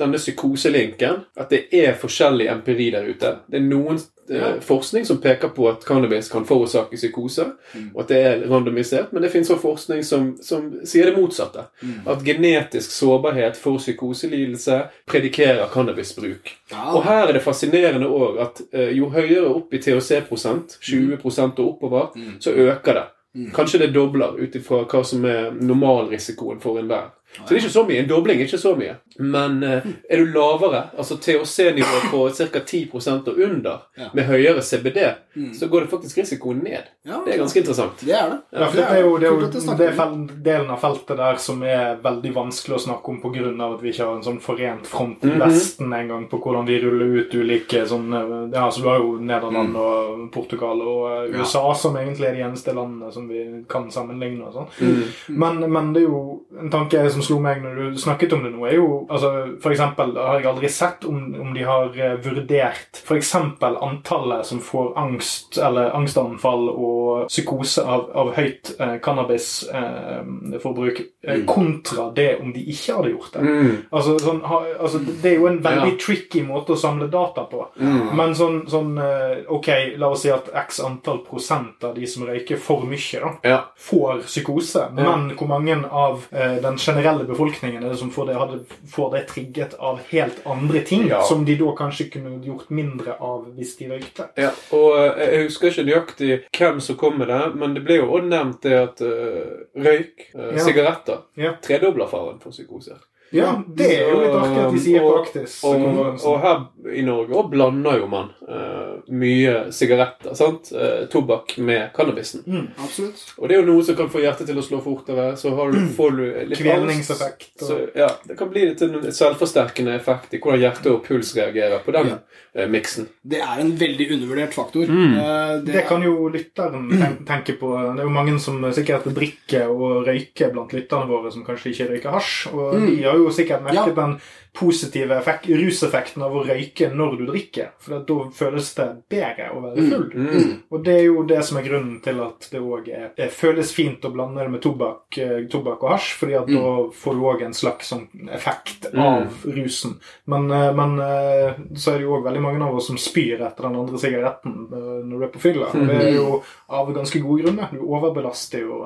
denne 0.00 0.20
psykoselinken, 0.20 1.26
at 1.36 1.52
det 1.52 1.66
er 1.76 1.98
forskjellig 2.00 2.48
empiri 2.54 2.88
der 2.94 3.10
ute. 3.10 3.36
Det 3.44 3.60
er 3.60 3.68
noen 3.68 4.00
eh, 4.30 4.60
forskning 4.60 5.06
som 5.06 5.18
peker 5.22 5.48
på 5.48 5.68
at 5.70 5.84
cannabis 5.84 6.28
kan 6.32 6.46
forårsake 6.46 6.96
psykose, 6.96 7.46
og 7.94 8.02
at 8.02 8.12
det 8.12 8.20
er 8.26 8.44
randomisert, 8.50 9.12
men 9.12 9.22
det 9.22 9.30
finnes 9.32 9.50
også 9.50 9.62
forskning 9.62 10.04
som, 10.04 10.30
som 10.42 10.68
sier 10.84 11.10
det 11.10 11.16
motsatte. 11.18 11.66
At 12.06 12.24
genetisk 12.24 12.90
sårbarhet 12.90 13.56
for 13.60 13.78
psykoselidelse 13.78 14.80
predikerer 15.10 15.68
cannabisbruk. 15.72 16.54
Ja. 16.70 16.86
Og 16.94 17.04
her 17.04 17.28
er 17.28 17.36
det 17.38 17.44
fascinerende 17.44 18.08
òg 18.08 18.40
at 18.44 18.62
eh, 18.72 18.94
jo 18.98 19.10
høyere 19.14 19.50
opp 19.50 19.74
i 19.74 19.82
THC-prosent, 19.82 20.78
20% 20.82 21.60
og 21.60 21.74
oppover, 21.74 22.14
så 22.40 22.50
øker 22.50 23.00
det. 23.00 23.08
Kanskje 23.54 23.78
det 23.78 23.94
dobler 23.94 24.36
ut 24.38 24.54
ifra 24.54 24.84
hva 24.86 25.00
som 25.02 25.24
er 25.26 25.50
normalrisikoen 25.58 26.60
for 26.62 26.78
enhver. 26.78 27.10
Så 27.34 27.48
det 27.48 27.56
er 27.56 27.64
ikke 27.64 27.70
så 27.74 27.82
mye. 27.88 28.02
En 28.04 28.08
dobling 28.08 28.38
er 28.38 28.46
ikke 28.46 28.60
så 28.62 28.74
mye. 28.78 28.92
Men 29.18 29.62
eh, 29.62 29.82
er 30.10 30.16
du 30.24 30.32
lavere, 30.34 30.88
altså 30.98 31.16
THC-nivå 31.20 32.10
på 32.10 32.30
ca. 32.30 32.60
10 32.60 32.90
og 33.28 33.38
under, 33.38 33.78
Ja. 33.96 34.08
med 34.14 34.24
høyere 34.24 34.62
CBD, 34.62 35.14
så 35.54 35.68
går 35.68 35.80
det 35.80 35.90
faktisk 35.90 36.18
risikoen 36.18 36.62
ned. 36.64 36.82
Ja, 37.06 37.20
Det 37.24 37.34
er 37.34 37.38
ganske 37.38 37.58
interessant. 37.60 38.00
Det 38.00 38.12
er 38.14 38.30
det. 38.30 38.38
Ja, 38.52 38.70
det 38.70 38.84
er 38.90 39.00
jo, 39.04 39.16
det 39.18 39.28
er 39.28 39.32
jo 39.32 39.76
det 39.76 39.88
er 39.88 40.42
delen 40.44 40.70
av 40.70 40.80
feltet 40.80 41.16
der 41.16 41.36
som 41.36 41.62
er 41.62 41.96
veldig 42.02 42.32
vanskelig 42.34 42.76
å 42.76 42.80
snakke 42.88 43.08
om 43.08 43.20
pga. 43.20 43.74
at 43.74 43.82
vi 43.82 43.90
ikke 43.92 44.04
har 44.06 44.16
en 44.16 44.22
sånn 44.22 44.40
forent 44.40 44.86
front 44.86 45.22
Mhm. 45.22 45.36
i 45.36 45.38
Vesten 45.44 45.92
en 45.92 46.08
gang 46.08 46.28
på 46.28 46.38
hvordan 46.40 46.66
vi 46.66 46.80
ruller 46.80 47.20
ut 47.20 47.34
ulike 47.34 47.86
sånn 47.86 48.52
Ja, 48.54 48.68
så 48.70 48.82
du 48.82 48.88
har 48.88 48.98
jo 48.98 49.18
Nederland 49.20 49.76
og 49.76 50.30
Portugal 50.32 50.80
og 50.82 51.10
eh, 51.10 51.14
Mm. 51.24 51.32
Ja. 51.34 51.40
USA 51.40 51.74
som 51.74 51.94
egentlig 51.96 52.26
er 52.28 52.32
de 52.34 52.42
eneste 52.42 52.72
landene 52.74 53.12
som 53.12 53.28
vi 53.28 53.64
kan 53.68 53.90
sammenligne 53.90 54.44
og 54.46 54.52
sånn. 54.54 54.68
Mm. 54.80 55.04
Men, 55.38 55.72
men 55.72 55.92
det 55.92 56.02
er 56.02 56.06
jo 56.08 56.42
en 56.60 56.70
tanke 56.70 57.10
som 57.10 57.22
slo 57.22 57.38
meg 57.40 57.62
når 57.62 57.74
du 57.94 57.98
snakket 58.00 58.32
om 58.32 58.42
det 58.44 58.52
nå, 58.52 58.66
er 58.68 58.74
jo 58.76 59.03
altså 59.10 59.30
For 59.62 59.70
eksempel 59.74 60.16
har 60.16 60.38
jeg 60.40 60.46
aldri 60.50 60.68
sett 60.72 61.04
om, 61.08 61.34
om 61.40 61.54
de 61.54 61.62
har 61.66 61.90
eh, 61.98 62.16
vurdert 62.24 63.00
eksempel 63.16 63.76
antallet 63.82 64.46
som 64.46 64.60
får 64.60 64.92
angst 64.98 65.58
eller 65.58 65.90
angstanfall 65.96 66.68
og 66.70 67.26
psykose 67.28 67.82
av, 67.84 68.08
av 68.14 68.32
høyt 68.36 68.74
eh, 68.80 68.96
cannabisforbruk 69.04 71.00
eh, 71.22 71.44
kontra 71.46 72.10
det 72.14 72.36
om 72.40 72.52
de 72.52 72.60
ikke 72.70 72.94
hadde 72.98 73.10
gjort 73.14 73.32
det. 73.32 73.40
Mm. 73.44 73.76
Altså, 73.90 74.16
sånn, 74.22 74.40
ha, 74.48 74.60
altså, 74.78 75.00
det 75.22 75.30
er 75.32 75.38
jo 75.38 75.46
en 75.50 75.60
veldig 75.64 75.92
Ja. 75.94 75.98
tricky 76.00 76.42
måte 76.46 76.72
å 76.74 76.76
samle 76.80 77.08
data 77.12 77.44
på. 77.50 77.66
Men 77.78 78.34
sånn, 78.34 78.64
sånn 78.70 78.98
eh, 78.98 79.42
Ok, 79.54 79.68
la 79.98 80.08
oss 80.14 80.22
si 80.24 80.30
at 80.32 80.48
x 80.54 80.80
antall 80.84 81.18
prosent 81.26 81.82
av 81.84 81.94
de 81.94 82.06
som 82.08 82.24
røyker 82.26 82.56
for 82.60 82.84
mye, 82.88 83.20
da, 83.20 83.30
Ja. 83.48 83.60
får 83.76 84.22
psykose. 84.26 84.88
Men 84.94 85.30
hvor 85.36 85.48
mange 85.48 85.76
av 85.90 86.24
eh, 86.32 86.56
den 86.62 86.76
generelle 86.78 87.24
befolkningen 87.24 87.82
er 87.84 87.88
det 87.90 87.98
som 87.98 88.10
får 88.10 88.26
det, 88.26 88.36
hadde, 88.36 88.58
får 88.94 89.10
det 89.14 89.22
trigget 89.30 89.74
av 89.78 89.98
helt 90.10 90.40
andre 90.46 90.80
ting, 90.86 91.06
Ja. 91.10 91.22
som 91.26 91.44
de 91.44 91.56
da 91.58 91.72
kanskje 91.76 92.10
kunne 92.12 92.36
gjort 92.44 92.70
mindre 92.70 93.16
av 93.20 93.46
hvis 93.56 93.76
de 93.78 93.88
røykte? 93.90 94.28
Ja, 94.38 94.50
og 94.72 94.98
eh, 95.18 95.24
Jeg 95.34 95.48
husker 95.48 95.70
ikke 95.70 95.86
nøyaktig 95.88 96.30
hvem 96.58 96.80
som 96.80 96.96
kom 97.00 97.18
med 97.18 97.28
det, 97.28 97.40
men 97.58 97.74
det 97.74 97.82
ble 97.84 97.96
jo 98.00 98.06
også 98.12 98.28
nevnt 98.30 98.60
det 98.62 98.76
at 98.78 99.00
uh, 99.02 99.64
røyk, 99.76 100.28
uh, 100.34 100.52
Ja. 100.54 100.58
sigaretter, 100.64 101.18
Ja. 101.36 101.52
tredobler 101.62 102.06
faren 102.06 102.38
for 102.40 102.50
psykose. 102.54 102.94
Ja, 103.34 103.50
det 103.66 103.88
er 103.98 104.10
jo 104.12 104.20
litt 104.22 104.34
artig 104.38 104.60
at 104.64 104.72
de 104.76 104.80
sier 104.84 105.00
på 105.02 105.10
Og- 105.10 105.24
Aktis. 105.24 105.56
Og, 105.66 106.24
og 106.24 106.36
her 106.44 106.94
i 106.94 107.02
Norge 107.02 107.34
òg 107.34 107.50
blander 107.50 107.98
jo 107.98 108.06
man 108.12 108.28
uh, 108.46 109.00
mye 109.10 109.54
sigaretter, 109.74 110.34
sant? 110.38 110.70
Uh, 110.72 111.06
tobakk 111.10 111.56
med 111.58 111.90
cannabisen. 111.96 112.44
Mm. 112.46 112.68
Absolutt. 112.84 113.24
Og 113.38 113.48
det 113.48 113.56
er 113.56 113.62
jo 113.64 113.68
noe 113.72 113.82
som 113.86 113.96
kan 113.98 114.10
få 114.12 114.22
hjertet 114.22 114.46
til 114.50 114.60
å 114.60 114.64
slå 114.64 114.80
fortere. 114.84 115.32
Så 115.40 115.50
har 115.56 115.72
du, 115.74 115.80
får 115.96 116.16
du 116.16 116.22
litt 116.52 116.60
Kvelningseffekt, 116.62 117.50
og- 117.62 117.66
Så, 117.68 117.78
ja, 117.98 118.08
det 118.28 118.36
kan 118.38 118.50
bli 118.52 118.66
litt 118.70 118.82
en 118.86 119.00
selvforsterkende 119.12 119.94
effekt 119.98 120.34
i 120.34 120.38
hvordan 120.38 120.60
hjerte 120.62 120.92
og 120.94 121.02
puls 121.06 121.34
reagerer 121.36 121.82
på 121.84 121.92
den 121.96 122.12
Ja. 122.14 122.18
uh, 122.62 122.68
miksen. 122.70 123.08
Det 123.26 123.40
er 123.42 123.60
en 123.64 123.72
veldig 123.80 124.10
undervurdert 124.18 124.54
faktor. 124.54 124.86
Mm. 124.86 125.16
Eh, 125.18 125.60
Det 125.64 125.86
kan 125.88 126.02
jo 126.02 126.28
lytteren 126.28 126.88
ten- 126.90 127.24
tenke 127.26 127.58
på. 127.58 127.72
Det 127.96 128.00
er 128.00 128.06
jo 128.06 128.10
mange 128.14 128.38
som 128.40 128.60
sikkert 128.72 129.04
drikker 129.14 129.68
og 129.70 130.06
røyker 130.06 130.52
blant 130.52 130.70
lytterne 130.72 131.08
våre, 131.08 131.32
som 131.32 131.44
kanskje 131.44 131.72
ikke 131.72 131.88
røyker 131.90 132.10
hasj. 132.14 132.52
Og 132.54 132.74
de 132.86 133.02
har 133.02 133.16
jo 133.16 133.23
sikkert 133.32 133.64
merket 133.64 133.96
den 133.96 134.18
positive 134.54 135.16
effekt, 135.18 135.48
ruseffekten 135.48 136.22
av 136.22 136.34
å 136.36 136.44
røyke 136.46 136.86
når 136.94 137.16
du 137.18 137.24
drikker. 137.26 137.72
For 137.82 138.04
da 138.06 138.18
føles 138.36 138.68
det 138.76 138.86
bedre 139.10 139.48
å 139.50 139.62
være 139.64 139.86
full. 139.88 140.04
Mm. 140.14 140.52
Og 140.70 140.84
det 140.86 140.94
er 140.94 141.02
jo 141.08 141.24
det 141.26 141.40
som 141.46 141.58
er 141.58 141.66
grunnen 141.66 141.96
til 142.04 142.20
at 142.22 142.46
det 142.52 142.60
òg 142.62 142.90
føles 143.34 143.72
fint 143.74 144.06
å 144.06 144.12
blande 144.14 144.44
det 144.44 144.52
med 144.52 144.62
tobakk, 144.62 145.18
eh, 145.18 145.40
tobakk 145.50 145.82
og 145.82 145.94
hasj, 145.96 146.12
fordi 146.20 146.36
at 146.38 146.52
da 146.52 146.70
får 147.02 147.18
du 147.18 147.24
òg 147.32 147.42
en 147.48 147.56
slags 147.56 147.90
sånn 147.90 148.06
effekt 148.34 148.86
av 148.94 149.42
rusen. 149.42 149.98
Men, 150.30 150.46
eh, 150.50 150.70
men 150.78 150.94
eh, 151.02 151.58
så 151.74 151.94
er 151.94 151.98
det 151.98 152.06
jo 152.06 152.14
òg 152.20 152.28
veldig 152.28 152.44
mange 152.44 152.62
av 152.62 152.78
oss 152.78 152.92
som 152.92 153.00
spyr 153.00 153.42
etter 153.42 153.66
den 153.66 153.80
andre 153.82 153.98
sigaretten 153.98 154.68
når 154.70 155.16
du 155.18 155.26
er 155.26 155.34
på 155.34 155.42
fylla. 155.42 155.72
Det 155.74 155.98
er 155.98 156.14
jo 156.14 156.38
av 156.70 156.94
ganske 156.94 157.18
gode 157.24 157.42
grunner. 157.42 157.74
Du 157.74 157.82
overbelaster 157.82 158.62
jo 158.62 158.78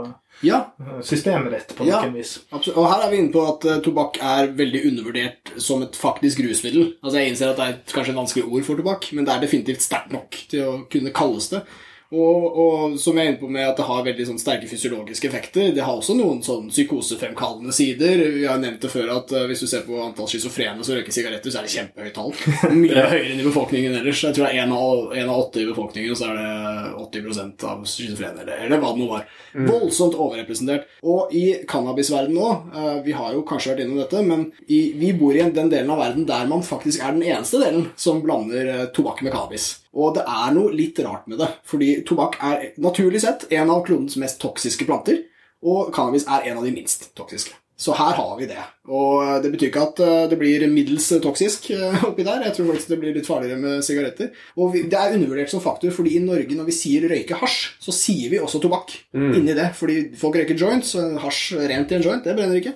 Ja, 0.46 0.60
systemet 1.02 1.54
ditt 1.54 1.72
på 1.74 1.86
noen 1.88 2.14
vis. 2.14 2.36
absolutt. 2.52 2.76
Og 2.78 2.86
her 2.86 3.04
er 3.04 3.10
vi 3.10 3.18
inne 3.22 3.34
på 3.34 3.42
at 3.42 3.66
uh, 3.66 3.78
tobakk 3.82 4.20
er 4.22 4.52
veldig 4.58 4.84
undervurdert 4.92 5.52
som 5.58 5.82
et 5.82 5.98
faktisk 5.98 6.44
rusmiddel. 6.46 6.92
Altså 7.02 7.18
Jeg 7.18 7.32
innser 7.32 7.52
at 7.52 7.58
det 7.58 7.66
er 7.66 7.80
kanskje 7.90 8.14
et 8.14 8.20
vanskelig 8.20 8.46
ord 8.46 8.66
for 8.68 8.78
tobakk, 8.78 9.10
men 9.18 9.26
det 9.26 9.34
er 9.34 9.42
definitivt 9.42 9.82
sterkt 9.82 10.14
nok 10.14 10.38
til 10.52 10.64
å 10.66 10.76
kunne 10.92 11.14
kalles 11.16 11.50
det. 11.54 11.64
Og, 12.08 12.44
og 12.56 12.94
som 12.96 13.18
jeg 13.18 13.26
er 13.26 13.34
inne 13.34 13.40
på 13.40 13.50
med 13.52 13.66
at 13.68 13.76
det 13.76 13.84
har 13.84 14.04
veldig 14.06 14.24
sånn 14.30 14.40
sterke 14.40 14.68
fysiologiske 14.70 15.28
effekter. 15.28 15.74
Det 15.76 15.84
har 15.84 15.98
også 15.98 16.14
noen 16.16 16.38
sånn 16.44 16.70
psykosefremkallende 16.72 17.74
sider. 17.76 18.22
Vi 18.32 18.46
har 18.48 18.60
nevnt 18.62 18.80
det 18.80 18.88
før 18.92 19.10
at 19.18 19.34
eh, 19.36 19.44
hvis 19.50 19.60
du 19.60 19.68
ser 19.68 19.84
på 19.84 19.98
antall 20.00 20.30
schizofrene 20.30 20.86
som 20.86 20.96
røyker 20.96 21.12
sigaretter, 21.12 21.52
så 21.52 21.60
er 21.60 21.66
det 21.66 21.74
kjempehøyt 21.74 22.14
tall. 22.16 22.32
Mye 22.80 23.04
høyere 23.12 23.34
enn 23.34 23.42
i 23.42 23.44
befolkningen 23.44 23.98
ellers. 24.00 24.22
Jeg 24.24 24.38
tror 24.38 24.48
det 24.48 24.54
er 24.54 24.64
én 24.64 24.72
av, 24.72 25.12
en 25.20 25.32
av 25.34 25.42
åtte 25.42 25.60
i 25.60 25.66
befolkningen, 25.68 26.16
så 26.16 26.30
er 26.30 26.40
det 26.40 27.26
80% 27.26 27.66
av 27.68 27.82
schizofrene, 27.84 28.46
eller, 28.46 28.62
eller 28.64 28.80
hva 28.80 28.94
det 28.94 29.02
nå 29.02 29.08
var. 29.10 29.26
Voldsomt 29.68 30.16
overrepresentert. 30.16 30.88
Og 31.04 31.34
i 31.36 31.44
cannabisverdenen 31.68 32.38
nå, 32.38 32.54
eh, 32.72 32.94
vi 33.04 33.18
har 33.18 33.36
jo 33.36 33.44
kanskje 33.48 33.74
vært 33.74 33.84
innom 33.84 34.00
dette, 34.00 34.24
men 34.24 34.48
i, 34.64 34.80
vi 34.96 35.12
bor 35.12 35.36
i 35.36 35.44
den 35.44 35.68
delen 35.68 35.92
av 35.92 36.00
verden 36.06 36.24
der 36.28 36.48
man 36.48 36.64
faktisk 36.64 37.04
er 37.04 37.12
den 37.12 37.28
eneste 37.28 37.60
delen 37.60 37.90
som 38.00 38.24
blander 38.24 38.72
eh, 38.72 38.88
tobakk 38.96 39.20
med 39.20 39.36
cannabis. 39.36 39.74
Og 39.98 40.14
det 40.16 40.24
er 40.30 40.52
noe 40.54 40.74
litt 40.74 40.98
rart 41.02 41.26
med 41.30 41.40
det, 41.42 41.50
fordi 41.66 41.92
tobakk 42.06 42.38
er 42.44 42.68
naturlig 42.78 43.24
sett 43.24 43.48
en 43.50 43.72
av 43.74 43.82
klodens 43.86 44.18
mest 44.20 44.38
toksiske 44.42 44.86
planter, 44.88 45.24
og 45.66 45.90
cannabis 45.94 46.28
er 46.30 46.52
en 46.52 46.60
av 46.60 46.68
de 46.68 46.74
minst 46.74 47.10
toksiske. 47.18 47.56
Så 47.78 47.94
her 47.94 48.16
har 48.18 48.32
vi 48.40 48.46
det. 48.50 48.58
Og 48.90 49.20
eh, 49.22 49.36
det 49.42 49.52
betyr 49.52 49.68
ikke 49.68 49.84
at 49.84 50.00
eh, 50.02 50.24
det 50.32 50.38
blir 50.40 50.64
middels 50.70 51.06
toksisk 51.22 51.68
eh, 51.76 52.06
oppi 52.08 52.24
der. 52.26 52.42
Jeg 52.48 52.56
tror 52.56 52.72
faktisk 52.72 52.90
det 52.90 52.98
blir 53.04 53.14
litt 53.14 53.28
farligere 53.28 53.60
med 53.62 53.84
sigaretter. 53.86 54.32
Og 54.58 54.74
det 54.74 54.98
er 54.98 55.14
undervurdert 55.14 55.52
som 55.52 55.62
faktor, 55.62 55.94
fordi 55.94 56.16
i 56.18 56.24
Norge 56.24 56.58
når 56.58 56.66
vi 56.66 56.74
sier 56.74 57.06
røyke 57.06 57.38
hasj, 57.38 57.60
så 57.78 57.94
sier 57.94 58.34
vi 58.34 58.40
også 58.42 58.58
tobakk 58.64 58.96
inni 59.14 59.54
det. 59.54 59.70
Fordi 59.78 60.00
folk 60.18 60.40
røyker 60.40 60.58
joints, 60.58 60.96
og 60.98 61.20
hasj 61.22 61.54
rent 61.70 61.94
i 61.94 62.00
en 62.00 62.08
joint, 62.08 62.26
det 62.26 62.34
brenner 62.34 62.58
ikke. 62.58 62.74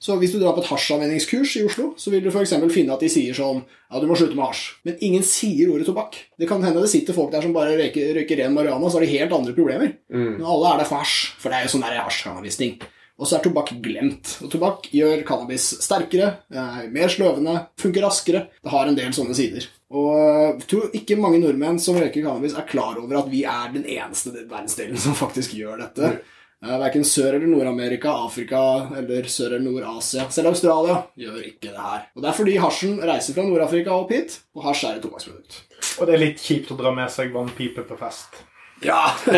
Så 0.00 0.14
hvis 0.16 0.32
du 0.32 0.38
drar 0.40 0.54
på 0.56 0.62
et 0.62 0.70
hasjanvendingskurs 0.70 1.58
i 1.60 1.64
Oslo, 1.68 1.90
så 2.00 2.12
vil 2.12 2.22
du 2.24 2.30
eksempel 2.32 2.70
finne 2.72 2.94
at 2.94 3.02
de 3.04 3.10
sier 3.12 3.36
sånn 3.36 3.60
Ja, 3.90 4.00
du 4.00 4.06
må 4.08 4.16
slutte 4.16 4.38
med 4.38 4.46
hasj. 4.46 4.62
Men 4.88 4.96
ingen 5.04 5.26
sier 5.26 5.72
ordet 5.74 5.88
tobakk. 5.90 6.16
Det 6.40 6.48
kan 6.48 6.64
hende 6.64 6.80
det 6.80 6.88
sitter 6.92 7.16
folk 7.16 7.32
der 7.34 7.44
som 7.44 7.52
bare 7.52 7.76
røyker, 7.76 8.14
røyker 8.16 8.40
ren 8.40 8.54
marihuana, 8.56 8.88
så 8.88 8.96
har 8.96 9.04
de 9.04 9.12
helt 9.12 9.34
andre 9.36 9.52
problemer. 9.56 9.92
Men 10.38 10.46
alle 10.46 10.72
er 10.72 10.80
der 10.80 10.88
for 10.88 11.02
hasj, 11.02 11.18
for 11.42 11.52
det 11.52 11.58
er 11.58 11.68
jo 11.68 11.74
sånn 11.74 11.84
der 11.84 12.00
hasj-cannabis-ting. 12.00 12.80
Og 13.20 13.28
så 13.28 13.36
er 13.36 13.44
tobakk 13.44 13.74
glemt. 13.84 14.38
Og 14.40 14.48
tobakk 14.54 14.88
gjør 14.96 15.20
cannabis 15.28 15.66
sterkere, 15.84 16.30
eh, 16.48 16.80
mer 16.88 17.12
sløvende, 17.12 17.66
funker 17.76 18.06
raskere. 18.06 18.46
Det 18.64 18.72
har 18.72 18.88
en 18.88 18.96
del 18.96 19.12
sånne 19.12 19.36
sider. 19.36 19.68
Og 19.92 20.14
jeg 20.16 20.68
tror 20.70 20.96
ikke 20.96 21.20
mange 21.20 21.42
nordmenn 21.42 21.80
som 21.82 21.98
røyker 22.00 22.24
cannabis, 22.24 22.56
er 22.56 22.64
klar 22.70 22.96
over 22.96 23.20
at 23.20 23.28
vi 23.28 23.44
er 23.44 23.72
den 23.74 23.84
eneste 23.84 24.32
verdensdelen 24.32 24.96
som 24.96 25.18
faktisk 25.18 25.58
gjør 25.58 25.84
dette. 25.84 26.14
Eh, 26.14 26.38
Verken 26.60 27.02
Sør- 27.08 27.34
eller 27.38 27.46
Nord-Amerika, 27.48 28.10
Afrika 28.26 28.60
eller 28.98 29.22
Sør- 29.32 29.54
eller 29.54 29.64
Nord-Asia. 29.64 30.26
Selv 30.28 30.50
Australia 30.52 30.98
gjør 31.16 31.40
ikke 31.46 31.70
det 31.70 31.76
her. 31.76 32.02
Og 32.14 32.22
Det 32.22 32.28
er 32.28 32.36
fordi 32.36 32.56
hasjen 32.60 33.00
reiser 33.00 33.34
fra 33.34 33.46
Nord-Afrika 33.48 33.90
opp 33.96 34.12
hit, 34.12 34.40
og 34.54 34.64
hasj 34.68 34.84
er 34.84 34.96
et 34.98 35.02
tobakksprodukt. 35.02 35.62
Og 36.00 36.06
det 36.06 36.14
er 36.14 36.18
litt 36.26 36.36
kjipt 36.44 36.70
å 36.74 36.76
dra 36.76 36.92
med 36.92 37.08
seg 37.10 37.32
vannpipe 37.32 37.86
på 37.88 37.96
fest. 37.98 38.42
Ja! 38.82 39.02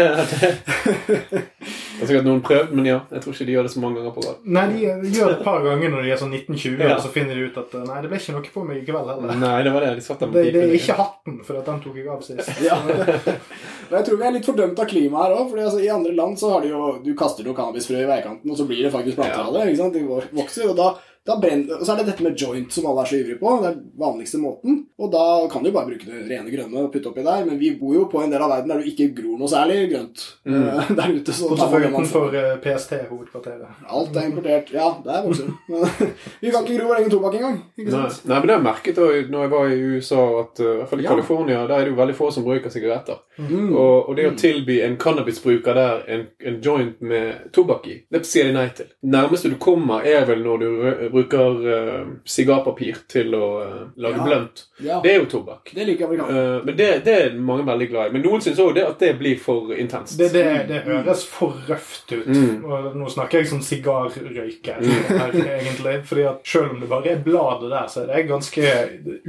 Det 0.72 2.06
er 2.06 2.08
sikkert 2.08 2.26
noen 2.26 2.40
prøvd, 2.42 2.70
men 2.74 2.86
ja, 2.88 2.96
jeg 3.14 3.22
tror 3.22 3.34
ikke 3.36 3.44
de 3.46 3.52
gjør 3.54 3.66
det 3.68 3.70
så 3.74 3.80
mange 3.82 4.00
ganger 4.00 4.14
på 4.16 4.22
rad. 4.24 4.38
Nei, 4.56 4.62
de 4.72 5.10
gjør 5.14 5.28
det 5.28 5.34
et 5.36 5.42
par 5.46 5.60
ganger 5.62 5.92
når 5.92 6.02
de 6.06 6.10
er 6.10 6.18
sånn 6.18 6.32
1920, 6.34 6.80
Ja. 6.82 6.96
og 6.96 7.02
så 7.04 7.10
finner 7.14 7.38
de 7.38 7.44
ut 7.46 7.58
at 7.60 7.76
Nei, 7.86 7.98
det 8.02 8.10
ble 8.10 8.18
ikke 8.18 8.34
noe 8.34 8.50
på 8.56 8.64
meg 8.66 8.80
i 8.80 8.86
kveld 8.88 9.10
heller. 9.12 9.36
Nei, 9.38 9.52
det 9.62 9.72
var 9.76 9.84
det. 9.86 9.92
De 10.00 10.04
satt 10.06 10.24
der 10.24 10.32
Det, 10.34 10.42
det 10.56 10.62
er 10.64 10.74
ikke 10.80 10.96
hatten, 10.98 11.36
for 11.46 11.60
at 11.60 11.68
den 11.70 11.82
tok 11.84 12.00
jeg 12.00 12.08
av 12.10 12.24
sist. 12.26 12.50
ja. 12.64 12.80
Jeg 13.92 14.06
tror 14.08 14.16
vi 14.18 14.24
er 14.26 14.32
litt 14.32 14.46
fordømt 14.48 14.78
av 14.80 14.86
klimaet 14.88 15.26
her 15.28 15.36
òg. 15.36 15.48
For 15.52 15.60
altså, 15.60 15.80
i 15.84 15.90
andre 15.92 16.14
land 16.16 16.38
så 16.40 16.48
har 16.54 16.62
de 16.64 16.70
jo 16.72 16.82
Du 17.04 17.10
kaster 17.18 17.44
jo 17.44 17.52
cannabisfrø 17.54 17.98
i 18.00 18.08
veikanten, 18.08 18.50
og 18.50 18.56
så 18.58 18.64
blir 18.66 18.82
det 18.86 18.92
faktisk 18.94 19.18
planter 19.20 19.38
Ja. 19.42 19.46
av 19.46 19.54
det. 19.58 19.66
ikke 19.68 19.82
sant? 19.82 19.92
De 19.94 20.38
vokser, 20.40 20.70
og 20.72 20.76
da 20.80 20.86
brenner, 21.26 21.78
og 21.78 21.86
så 21.86 21.92
er 21.94 22.00
det 22.02 22.06
dette 22.10 22.24
med 22.26 22.34
joint 22.40 22.72
som 22.74 22.86
alle 22.90 23.04
er 23.04 23.10
så 23.12 23.18
ivrige 23.20 23.38
på. 23.38 23.50
Det 23.62 23.68
er 23.68 23.74
den 23.76 23.90
vanligste 24.02 24.38
måten. 24.42 24.78
Og 24.98 25.10
da 25.12 25.24
kan 25.52 25.62
du 25.62 25.70
bare 25.70 25.86
bruke 25.86 26.08
det 26.08 26.24
rene 26.26 26.50
grønne 26.50 26.80
og 26.82 26.88
putte 26.90 27.10
oppi 27.12 27.22
der. 27.22 27.44
Men 27.46 27.60
vi 27.60 27.70
bor 27.78 27.94
jo 27.94 28.08
på 28.10 28.24
en 28.24 28.32
del 28.34 28.42
av 28.42 28.50
verden 28.50 28.72
der 28.72 28.82
du 28.82 28.88
ikke 28.90 29.06
gror 29.14 29.36
noe 29.38 29.50
særlig 29.52 29.76
grønt 29.92 30.24
mm. 30.42 30.96
der 30.98 31.12
ute. 31.14 31.32
Så 31.38 31.46
da 31.52 31.68
Bortsett 31.70 31.92
man 31.94 32.08
få- 32.10 32.24
utenfor 32.26 32.34
eh, 32.40 32.56
PST-hovedkvarteret. 32.64 33.84
Alt 33.88 34.16
er 34.18 34.26
importert. 34.30 34.72
Ja, 34.74 34.88
det 35.04 35.14
er 35.14 35.22
voksen. 35.28 35.54
Vi 36.42 36.50
kan 36.50 36.66
ikke 36.66 36.78
gro 36.80 36.88
vår 36.90 37.00
egen 37.02 37.14
tobakk 37.14 37.38
engang. 37.38 37.60
Ikke 37.78 37.90
Nei, 37.94 38.02
sant? 38.10 38.26
nei, 38.26 38.38
men 38.40 38.48
det 38.50 38.54
har 38.56 38.60
jeg 38.60 38.66
merket 38.66 38.98
da, 38.98 39.08
når 39.36 39.46
jeg 39.46 39.52
var 39.54 39.72
i 39.76 39.80
USA, 39.94 40.22
at 40.42 40.62
uh, 40.62 40.66
i 40.66 40.76
hvert 40.80 40.90
fall 40.90 41.04
i 41.46 41.52
Ja. 41.52 41.62
Der 41.68 41.74
er 41.78 41.84
det 41.86 41.92
jo 41.92 41.98
veldig 41.98 42.14
få 42.16 42.30
som 42.32 42.44
bruker 42.46 42.70
sigaretter. 42.72 43.18
Mm. 43.38 43.70
Og, 43.76 44.08
og 44.08 44.16
det 44.16 44.26
å 44.28 44.34
tilby 44.38 44.80
en 44.84 44.98
cannabisbruker 45.00 45.76
der 45.76 46.02
en, 46.10 46.26
en 46.42 46.58
joint 46.64 47.00
med 47.04 47.50
tobakk 47.54 47.86
i, 47.92 47.96
det 48.12 48.24
sier 48.28 48.48
de 48.48 48.54
nei 48.56 48.66
til. 48.76 48.88
Nærmeste 49.06 49.50
du 49.52 49.56
kommer, 49.60 50.02
er 50.06 50.24
vel 50.28 50.42
når 50.44 50.62
du 50.62 50.66
rø- 50.82 51.11
bruker 51.12 51.62
uh, 51.62 52.06
sigarpapir 52.24 53.02
til 53.12 53.34
å 53.38 53.46
uh, 53.60 53.74
lage 53.96 54.16
Ja. 54.18 54.24
blunt. 54.26 54.64
Ja, 54.82 55.00
Det 55.04 55.12
er 55.12 55.18
jo 55.20 55.26
tobakk. 55.30 55.70
det 55.74 55.84
liker 55.86 56.08
amerikanere. 56.08 56.58
Uh, 56.58 56.64
men 56.66 56.76
det, 56.76 56.88
det 57.04 57.14
er 57.20 57.36
mange 57.38 57.66
veldig 57.68 57.88
glad 57.92 58.08
i. 58.10 58.12
Men 58.16 58.24
noen 58.26 58.42
syns 58.42 58.58
òg 58.64 58.80
at 58.82 58.98
det 58.98 59.12
blir 59.20 59.38
for 59.38 59.70
intenst. 59.76 60.16
Det, 60.18 60.30
det, 60.34 60.44
det 60.68 60.80
høres 60.88 61.24
for 61.28 61.54
røft 61.68 62.12
ut. 62.12 62.26
Mm. 62.26 62.64
Og 62.64 62.96
nå 62.98 63.08
snakker 63.12 63.38
jeg 63.42 63.50
som 63.52 63.62
sigarrøyker 63.62 64.82
her, 64.82 65.36
egentlig. 65.58 65.98
Fordi 66.08 66.26
at 66.32 66.40
selv 66.48 66.72
om 66.74 66.80
det 66.82 66.88
bare 66.90 67.12
er 67.14 67.22
bladet 67.24 67.70
der, 67.70 67.86
så 67.92 68.02
er 68.02 68.10
det 68.16 68.26
ganske 68.28 68.72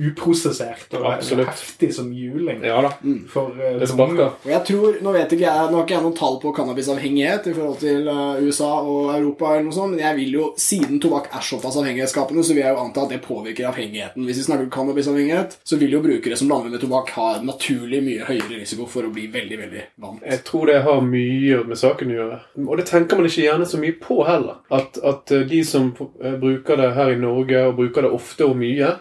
uprosessert 0.08 0.94
og 0.98 1.06
Absolutt. 1.14 1.48
heftig 1.52 1.92
som 1.96 2.12
juling. 2.14 2.64
Ja 2.66 2.82
da. 2.86 2.92
For 3.32 3.54
eh, 3.60 3.78
Det 3.82 3.90
sparker. 3.92 4.34
Og 4.44 4.50
jeg 4.52 4.64
tror, 4.70 4.98
Nå 5.04 5.14
vet 5.16 5.34
ikke 5.36 5.46
jeg, 5.46 5.70
nå 5.72 5.78
har 5.80 5.86
ikke 5.86 5.96
jeg 5.98 6.06
noen 6.06 6.18
tall 6.18 6.38
på 6.44 6.54
cannabisavhengighet 6.56 7.48
i 7.50 7.54
forhold 7.56 7.80
til 7.82 8.10
USA 8.48 8.70
og 8.82 9.12
Europa, 9.18 9.54
eller 9.54 9.68
noe 9.68 9.76
sånt, 9.76 9.96
men 9.96 10.04
jeg 10.04 10.18
vil 10.22 10.38
jo, 10.40 10.50
siden 10.60 11.02
tobakk 11.04 11.30
er 11.34 11.44
såpass 11.46 11.73
avhengighetsskapende, 11.82 12.44
så 12.44 12.54
vil 12.56 12.64
jeg 12.64 12.76
jo 12.76 12.82
anta 12.84 13.04
at 13.06 13.14
det 13.14 13.22
påvirker 13.26 13.70
avhengigheten. 13.70 14.26
Hvis 14.28 14.42
vi 14.42 14.46
snakker 14.48 14.68
om 14.68 14.74
cannabisavhengighet, 14.76 15.58
så 15.64 15.80
vil 15.82 15.96
jo 15.98 16.02
brukere 16.04 16.38
som 16.40 16.52
lander 16.52 16.74
med 16.74 16.84
tobakk 16.84 17.14
ha 17.18 17.30
naturlig 17.46 18.04
mye 18.06 18.28
høyere 18.28 18.60
risiko 18.62 18.88
for 18.90 19.08
å 19.08 19.14
bli 19.14 19.28
veldig 19.34 19.60
veldig 19.64 19.86
vant. 20.04 20.22
Jeg 20.28 20.44
tror 20.48 20.70
det 20.72 20.82
har 20.86 21.02
mye 21.08 21.64
med 21.70 21.80
saken 21.80 22.14
å 22.14 22.20
gjøre. 22.20 22.40
Og 22.68 22.78
det 22.80 22.88
tenker 22.90 23.20
man 23.20 23.30
ikke 23.30 23.48
gjerne 23.48 23.70
så 23.70 23.82
mye 23.82 23.98
på 24.04 24.20
heller. 24.28 24.62
At, 24.74 25.00
at 25.04 25.34
eh, 25.34 25.48
de 25.50 25.64
som 25.68 25.92
eh, 26.22 26.38
bruker 26.40 26.80
det 26.80 26.94
her 26.98 27.14
i 27.16 27.20
Norge, 27.20 27.66
og 27.68 27.76
bruker 27.82 28.06
det 28.08 28.14
ofte 28.16 28.48
og 28.48 28.58
mye, 28.60 28.94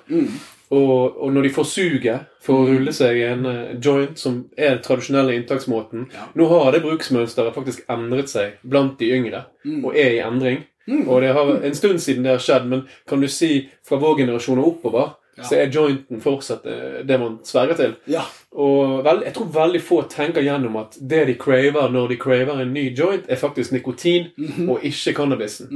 og, 0.72 1.16
og 1.20 1.32
når 1.34 1.44
de 1.46 1.52
får 1.52 1.66
suget 1.68 2.28
for 2.42 2.62
å 2.62 2.68
rulle 2.70 2.92
seg 2.96 3.18
i 3.20 3.26
en 3.28 3.46
eh, 3.46 3.74
joint, 3.84 4.16
som 4.18 4.38
er 4.56 4.74
den 4.74 4.84
tradisjonelle 4.86 5.36
inntaksmåten 5.36 6.08
Ja. 6.14 6.26
Nå 6.38 6.48
har 6.50 6.72
det 6.72 6.82
bruksmønsteret 6.84 7.54
faktisk 7.54 7.84
endret 7.92 8.32
seg 8.32 8.56
blant 8.64 8.98
de 9.00 9.12
yngre, 9.14 9.44
og 9.84 9.92
er 9.94 10.16
i 10.16 10.22
endring. 10.24 10.62
Og 11.06 11.20
det 11.22 11.32
har 11.32 11.54
en 11.64 11.74
stund 11.74 12.00
siden 12.02 12.22
det 12.26 12.32
har 12.36 12.42
skjedd, 12.42 12.66
men 12.68 12.86
kan 13.08 13.20
du 13.20 13.28
si 13.28 13.68
fra 13.86 13.96
vår 14.02 14.18
generasjon 14.24 14.58
og 14.58 14.72
oppover, 14.76 15.10
Ja. 15.34 15.42
så 15.48 15.54
er 15.56 15.70
jointen 15.72 16.20
fortsatt 16.20 16.66
eh, 16.68 16.98
det 17.08 17.16
man 17.18 17.38
sverger 17.42 17.74
til. 17.78 17.92
Ja. 18.12 18.20
Og 18.52 18.98
vel, 19.06 19.22
jeg 19.24 19.32
tror 19.32 19.46
veldig 19.54 19.80
få 19.80 20.02
tenker 20.12 20.44
gjennom 20.44 20.74
at 20.76 20.98
det 21.00 21.22
de 21.30 21.34
craver 21.40 21.88
når 21.88 22.08
de 22.10 22.18
craver 22.20 22.60
en 22.60 22.74
ny 22.74 22.82
joint, 22.92 23.24
er 23.32 23.40
faktisk 23.40 23.72
nikotin 23.72 24.26
og 24.68 24.84
ikke 24.84 25.14
cannabisen. 25.16 25.70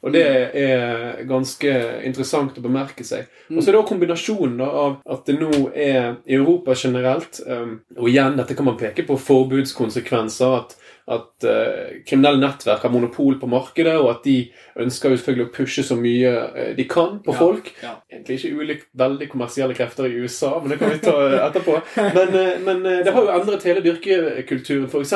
Og 0.00 0.14
det 0.16 0.24
er 0.56 1.20
ganske 1.28 1.74
interessant 2.08 2.56
å 2.56 2.64
bemerke 2.64 3.04
seg. 3.04 3.28
Og 3.52 3.60
så 3.60 3.68
er 3.68 3.72
det 3.76 3.82
også 3.82 3.90
kombinasjonen 3.92 4.64
av 4.64 4.96
at 5.04 5.26
det 5.28 5.36
nå 5.42 5.50
er 5.76 6.14
i 6.24 6.38
Europa 6.40 6.72
generelt 6.72 7.42
um, 7.46 7.82
Og 7.98 8.08
igjen, 8.08 8.38
dette 8.40 8.56
kan 8.56 8.64
man 8.64 8.80
peke 8.80 9.04
på 9.04 9.18
forbudskonsekvenser. 9.20 10.56
at 10.56 10.76
at 11.10 11.44
eh, 11.44 12.02
kriminelle 12.06 12.38
nettverk 12.38 12.84
har 12.86 12.92
monopol 12.92 13.40
på 13.40 13.48
markedet, 13.50 13.96
og 13.98 14.10
at 14.12 14.26
de 14.26 14.36
ønsker 14.80 15.10
jo 15.12 15.16
selvfølgelig 15.20 15.46
å 15.48 15.52
pushe 15.56 15.82
så 15.84 15.96
mye 16.00 16.30
eh, 16.56 16.70
de 16.78 16.84
kan 16.88 17.18
på 17.24 17.34
folk. 17.36 17.72
ja. 17.82 17.96
Egentlig 18.12 18.38
ikke 18.38 18.60
ulikt 18.62 18.86
veldig 18.98 19.28
kommersielle 19.32 19.74
krefter 19.76 20.06
i 20.08 20.20
USA, 20.22 20.52
men 20.60 20.72
det 20.74 20.78
kan 20.80 20.92
vi 20.92 20.98
ta 21.02 21.14
eh, 21.26 21.38
etterpå. 21.46 21.78
Men, 22.16 22.34
eh, 22.36 22.58
men 22.64 22.82
det 23.04 23.12
har 23.14 23.24
jo 23.24 23.32
endret 23.34 23.64
hele 23.66 23.80
dyrkekulturen, 23.84 24.86
f.eks. 24.88 25.12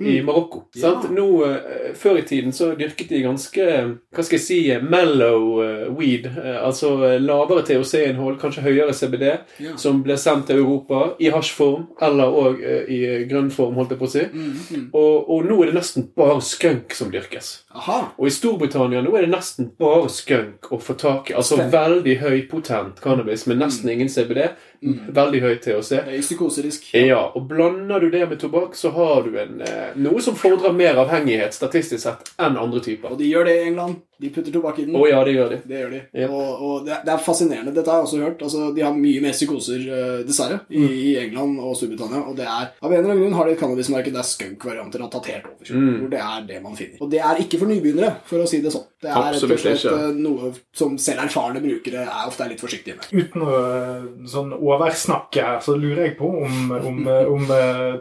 i 0.00 0.16
Marokko. 0.26 0.64
Mm. 0.74 0.80
Ja. 0.82 0.92
Nå, 1.10 1.26
Før 2.00 2.18
i 2.20 2.24
tiden 2.26 2.52
så 2.54 2.72
dyrket 2.78 3.08
de 3.10 3.20
ganske 3.24 3.66
hva 3.66 4.24
skal 4.24 4.36
jeg 4.38 4.44
si, 4.44 4.58
mellow 4.82 5.60
weed. 5.96 6.26
Altså 6.60 6.92
lavere 7.22 7.62
THC-innhold, 7.66 8.38
kanskje 8.42 8.64
høyere 8.64 8.94
CBD, 8.96 9.26
som 9.80 10.02
ble 10.04 10.16
sendt 10.20 10.48
til 10.50 10.60
Europa 10.62 11.12
i 11.22 11.30
hasjform 11.32 11.88
eller 12.02 12.36
òg 12.42 12.62
i 12.90 13.00
grønn 13.30 13.50
form, 13.54 13.76
holdt 13.78 13.94
jeg 13.94 14.00
på 14.00 14.08
å 14.08 14.12
si. 14.14 14.24
Mm, 14.30 14.88
Og, 14.96 15.30
og 15.30 15.46
nå 15.48 15.60
er 15.62 15.70
det 15.70 15.78
nesten 15.80 16.08
bare 16.16 16.40
skunk 16.44 16.94
som 16.96 17.10
dyrkes. 17.12 17.52
Aha. 17.76 18.00
Og 18.18 18.28
i 18.28 18.34
Storbritannia 18.34 18.99
nå 19.04 19.14
er 19.16 19.26
det 19.26 19.32
nesten 19.32 19.70
bare 19.80 20.08
skunk 20.12 20.70
å 20.72 20.80
få 20.80 20.96
tak 21.00 21.30
i. 21.30 21.36
Altså 21.38 21.58
Stem. 21.58 21.70
veldig 21.72 22.16
høypotent 22.22 23.00
cannabis 23.04 23.46
med 23.50 23.60
nesten 23.62 23.90
ingen 23.92 24.08
CBD. 24.08 24.50
Veldig 24.80 25.40
høy 25.44 25.54
THC. 25.60 25.98
Psykoserisk. 26.22 26.86
Ja, 26.96 27.20
og 27.36 27.48
blander 27.50 28.00
du 28.00 28.08
det 28.10 28.22
med 28.30 28.40
tobakk, 28.40 28.74
så 28.78 28.90
har 28.94 29.26
du 29.26 29.34
en, 29.38 29.60
eh, 29.60 29.90
noe 30.00 30.22
som 30.24 30.34
fordrer 30.34 30.72
mer 30.72 30.96
avhengighet 31.02 31.52
statistisk 31.52 32.00
sett 32.02 32.30
enn 32.40 32.56
andre 32.56 32.80
typer. 32.80 33.12
Og 33.12 33.18
de 33.18 33.28
gjør 33.28 33.44
det 33.44 33.56
i 33.58 33.66
England. 33.68 34.00
De 34.20 34.28
putter 34.28 34.52
tobakk 34.52 34.78
i 34.78 34.84
den. 34.84 34.96
Oh, 34.96 35.06
ja, 35.08 35.22
det 35.24 35.32
gjør 35.32 35.50
de. 35.50 35.58
Det 35.64 35.78
gjør 35.80 35.90
de. 35.90 36.00
Ja. 36.12 36.28
Og, 36.28 36.62
og 36.64 36.86
det, 36.86 36.92
er, 36.92 37.04
det 37.04 37.12
er 37.12 37.22
fascinerende. 37.24 37.74
Dette 37.76 37.92
har 37.92 38.00
jeg 38.00 38.08
også 38.08 38.20
hørt. 38.24 38.42
Altså, 38.44 38.66
de 38.76 38.82
har 38.84 38.96
mye 38.96 39.22
mer 39.24 39.36
psykoser, 39.36 39.84
eh, 39.84 40.16
dessverre, 40.28 40.60
i, 40.68 40.82
i 40.84 41.16
England 41.22 41.60
og 41.60 41.76
Storbritannia. 41.76 42.20
Og 42.28 42.36
det 42.36 42.48
er, 42.48 42.72
av 42.80 42.92
en 42.92 42.98
eller 42.98 43.14
annen 43.14 43.22
grunn 43.24 43.38
har 43.38 43.48
de 43.48 43.56
et 43.56 43.62
cannabismarked 43.62 44.16
der 44.16 44.28
skunk-varianter 44.28 45.04
har 45.04 45.12
tatt 45.12 45.30
helt 45.32 45.48
over. 45.52 45.72
Hvor 45.72 46.12
det 46.12 46.20
er 46.24 46.46
det 46.52 46.62
man 46.64 46.76
finner. 46.76 47.00
Og 47.00 47.12
det 47.12 47.20
er 47.24 47.40
ikke 47.44 47.60
for 47.62 47.72
nybegynnere, 47.72 48.14
for 48.28 48.44
å 48.44 48.48
si 48.48 48.60
det 48.64 48.72
sånn. 48.76 48.88
Det 49.00 49.08
er 49.08 49.30
rett 49.32 49.44
og 49.46 49.52
slett 49.56 49.86
eh, 49.88 50.10
noe 50.12 50.50
som 50.76 50.98
selv 51.00 51.22
erfarne 51.24 51.56
brukere 51.64 52.02
er 52.04 52.26
ofte 52.28 52.44
er 52.44 52.50
litt 52.52 52.60
forsiktige 52.60 52.98
med. 52.98 53.08
Uten 53.16 53.40
å 53.46 53.48
eh, 53.56 54.04
sånn 54.28 54.52
oversnakke 54.58 55.40
her, 55.46 55.56
så 55.64 55.72
lurer 55.80 56.02
jeg 56.04 56.18
på 56.18 56.28
om, 56.28 56.70
om, 56.76 57.08
eh, 57.08 57.24
om 57.32 57.48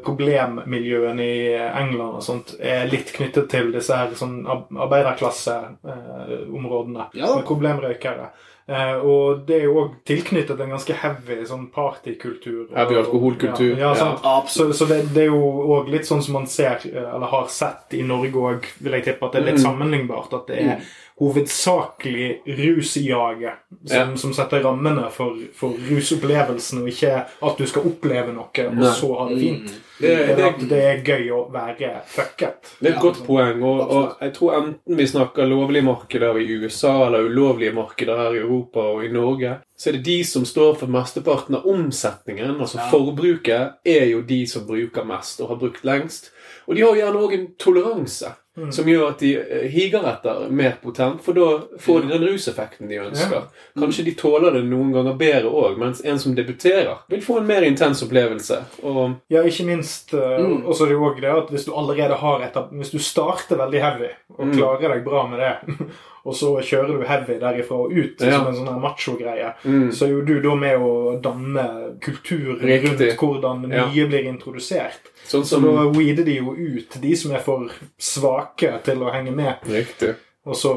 problemmiljøene 0.03 1.23
i 1.23 1.55
England 1.55 2.19
og 2.19 2.23
sånt 2.25 2.51
er 2.59 2.91
litt 2.91 3.13
knyttet 3.15 3.47
til 3.53 3.71
disse 3.75 3.93
her 3.95 4.11
sånn 4.19 4.45
arbeiderklasseområdene 4.49 7.05
Ja 7.15 7.35
med 7.37 7.45
problemrøykere. 7.47 8.27
Eh, 8.69 8.95
og 9.01 9.39
det 9.47 9.55
er 9.55 9.63
jo 9.65 9.77
òg 9.81 9.93
tilknyttet 10.05 10.59
en 10.61 10.69
ganske 10.75 10.93
heavy 11.01 11.39
sånn 11.49 11.63
partykultur. 11.73 12.67
Heavy 12.75 12.99
alkoholkultur, 13.01 13.71
Ja, 13.73 13.87
ja, 13.87 13.95
sant? 13.97 14.19
ja. 14.23 14.35
Så, 14.47 14.67
så 14.77 14.85
det, 14.85 14.99
det 15.15 15.23
er 15.23 15.31
jo 15.31 15.41
òg 15.79 15.89
litt 15.89 16.05
sånn 16.05 16.21
som 16.21 16.37
man 16.37 16.45
ser, 16.47 16.77
eh, 16.85 17.01
eller 17.15 17.31
har 17.33 17.47
sett 17.49 17.97
i 17.97 18.03
Norge 18.05 18.37
òg, 18.37 18.67
vil 18.77 18.93
jeg 18.99 19.07
tippe 19.07 19.25
at 19.25 19.33
det 19.33 19.41
er 19.41 19.47
litt 19.51 19.63
sammenlignbart. 19.63 20.33
At 20.37 20.51
det 20.51 20.59
er 20.61 20.83
hovedsakelig 21.19 22.41
rusjaget 22.45 23.53
som, 23.85 23.97
Ja. 23.97 24.15
som 24.17 24.33
setter 24.33 24.61
rammene 24.63 25.09
for, 25.11 25.35
for 25.55 25.75
rusopplevelsen, 25.89 26.81
og 26.81 26.87
ikke 26.87 27.11
at 27.43 27.57
du 27.57 27.65
skal 27.67 27.85
oppleve 27.89 28.33
noe 28.33 28.65
og 28.67 28.75
Nei. 28.79 28.93
så 28.95 29.09
ha 29.19 29.27
det 29.29 29.39
fint. 29.39 29.73
Det, 29.99 30.11
Det 30.27 30.35
det, 30.37 30.43
at 30.47 30.61
det 30.69 30.79
er 30.79 31.01
gøy 31.03 31.25
å 31.35 31.39
være 31.51 31.89
fucket. 32.07 32.69
det 32.79 32.87
er 32.91 32.95
et 32.95 33.01
godt 33.03 33.25
poeng. 33.27 33.61
Og, 33.63 33.81
og 33.91 34.17
jeg 34.21 34.33
tror 34.33 34.53
enten 34.55 34.95
vi 34.97 35.07
snakker 35.07 35.45
lovlige 35.49 35.83
markeder 35.83 36.39
i 36.39 36.45
USA 36.63 36.93
eller 37.07 37.27
ulovlige 37.27 37.73
markeder 37.75 38.15
her 38.17 38.37
i 38.37 38.39
Europa 38.39 38.79
og 38.79 39.03
i 39.05 39.11
Norge, 39.11 39.57
så 39.77 39.89
er 39.89 39.97
det 39.97 40.03
de 40.05 40.23
som 40.23 40.45
står 40.45 40.77
for 40.79 40.87
mesteparten 40.87 41.55
av 41.59 41.67
omsetningen. 41.67 42.55
Altså 42.59 42.79
forbruket 42.91 43.75
er 43.85 44.05
jo 44.13 44.21
de 44.21 44.45
som 44.47 44.65
bruker 44.67 45.03
mest 45.07 45.41
og 45.41 45.49
har 45.49 45.59
brukt 45.65 45.83
lengst. 45.83 46.31
Og 46.69 46.75
de 46.77 46.81
har 46.85 46.95
gjerne 46.99 47.17
òg 47.25 47.33
en 47.33 47.47
toleranse 47.57 48.35
som 48.75 48.85
gjør 48.91 49.05
at 49.13 49.21
de 49.23 49.29
eh, 49.39 49.69
higer 49.71 50.03
etter 50.03 50.49
mer 50.51 50.73
potent, 50.83 51.21
for 51.23 51.31
da 51.37 51.45
får 51.79 52.01
de 52.03 52.09
den 52.11 52.25
ruseffekten 52.27 52.89
de 52.91 52.97
ønsker. 52.99 53.45
Kanskje 53.79 54.03
de 54.03 54.11
tåler 54.19 54.51
det 54.57 54.65
noen 54.67 54.89
ganger 54.91 55.15
bedre 55.15 55.47
òg, 55.49 55.77
mens 55.79 56.01
en 56.03 56.19
som 56.19 56.35
debuterer, 56.35 56.97
vil 57.07 57.21
få 57.23 57.37
en 57.39 57.47
mer 57.47 57.63
intens 57.63 58.03
opplevelse. 58.03 58.57
Og 58.83 59.15
Ja, 59.31 59.43
ikke 59.47 59.65
minst. 59.65 60.13
eh, 60.13 60.37
Mm. 60.43 60.65
Og 60.67 60.75
så 60.75 60.83
er 60.83 60.87
det 60.89 60.97
jo 60.97 61.05
også 61.07 61.21
det 61.21 61.31
at 61.37 61.49
hvis 61.53 61.65
du 61.65 61.73
allerede 61.73 62.15
har 62.19 62.41
et 62.43 62.53
Hvis 62.73 62.91
du 62.91 62.99
starter 62.99 63.55
veldig 63.55 63.81
heavy 63.81 64.09
og 64.37 64.45
Mm. 64.47 64.57
klarer 64.57 64.93
deg 64.93 65.05
bra 65.05 65.25
med 65.27 65.39
det, 65.39 65.87
og 66.25 66.33
så 66.35 66.59
kjører 66.61 66.99
du 66.99 67.05
heavy 67.07 67.39
derifra 67.39 67.77
og 67.79 67.91
ut 67.93 68.19
Ja. 68.21 68.31
som 68.39 68.47
en 68.47 68.55
sånn 68.55 68.81
macho-greie, 68.81 69.53
Mm. 69.63 69.89
så 69.93 70.05
er 70.05 70.09
jo 70.11 70.21
du 70.21 70.41
da 70.41 70.55
med 70.55 70.77
å 70.79 71.21
danne 71.21 71.97
kultur 72.01 72.59
rundt 72.59 73.17
hvordan 73.17 73.71
Ja. 73.71 73.85
blir 73.87 74.25
introdusert. 74.27 74.99
Sånn 75.29 75.45
Så 75.45 75.59
som 75.59 75.67
da 75.67 75.85
weeder 75.93 76.25
de 76.25 76.39
jo 76.39 76.55
ut 76.57 76.95
de 77.01 77.11
som 77.17 77.35
er 77.37 77.43
for 77.45 77.69
svake 78.01 78.71
til 78.85 79.03
å 79.05 79.11
henge 79.13 79.33
med. 79.35 79.61
Riktig. 79.69 80.15
Og 80.47 80.55
så 80.55 80.69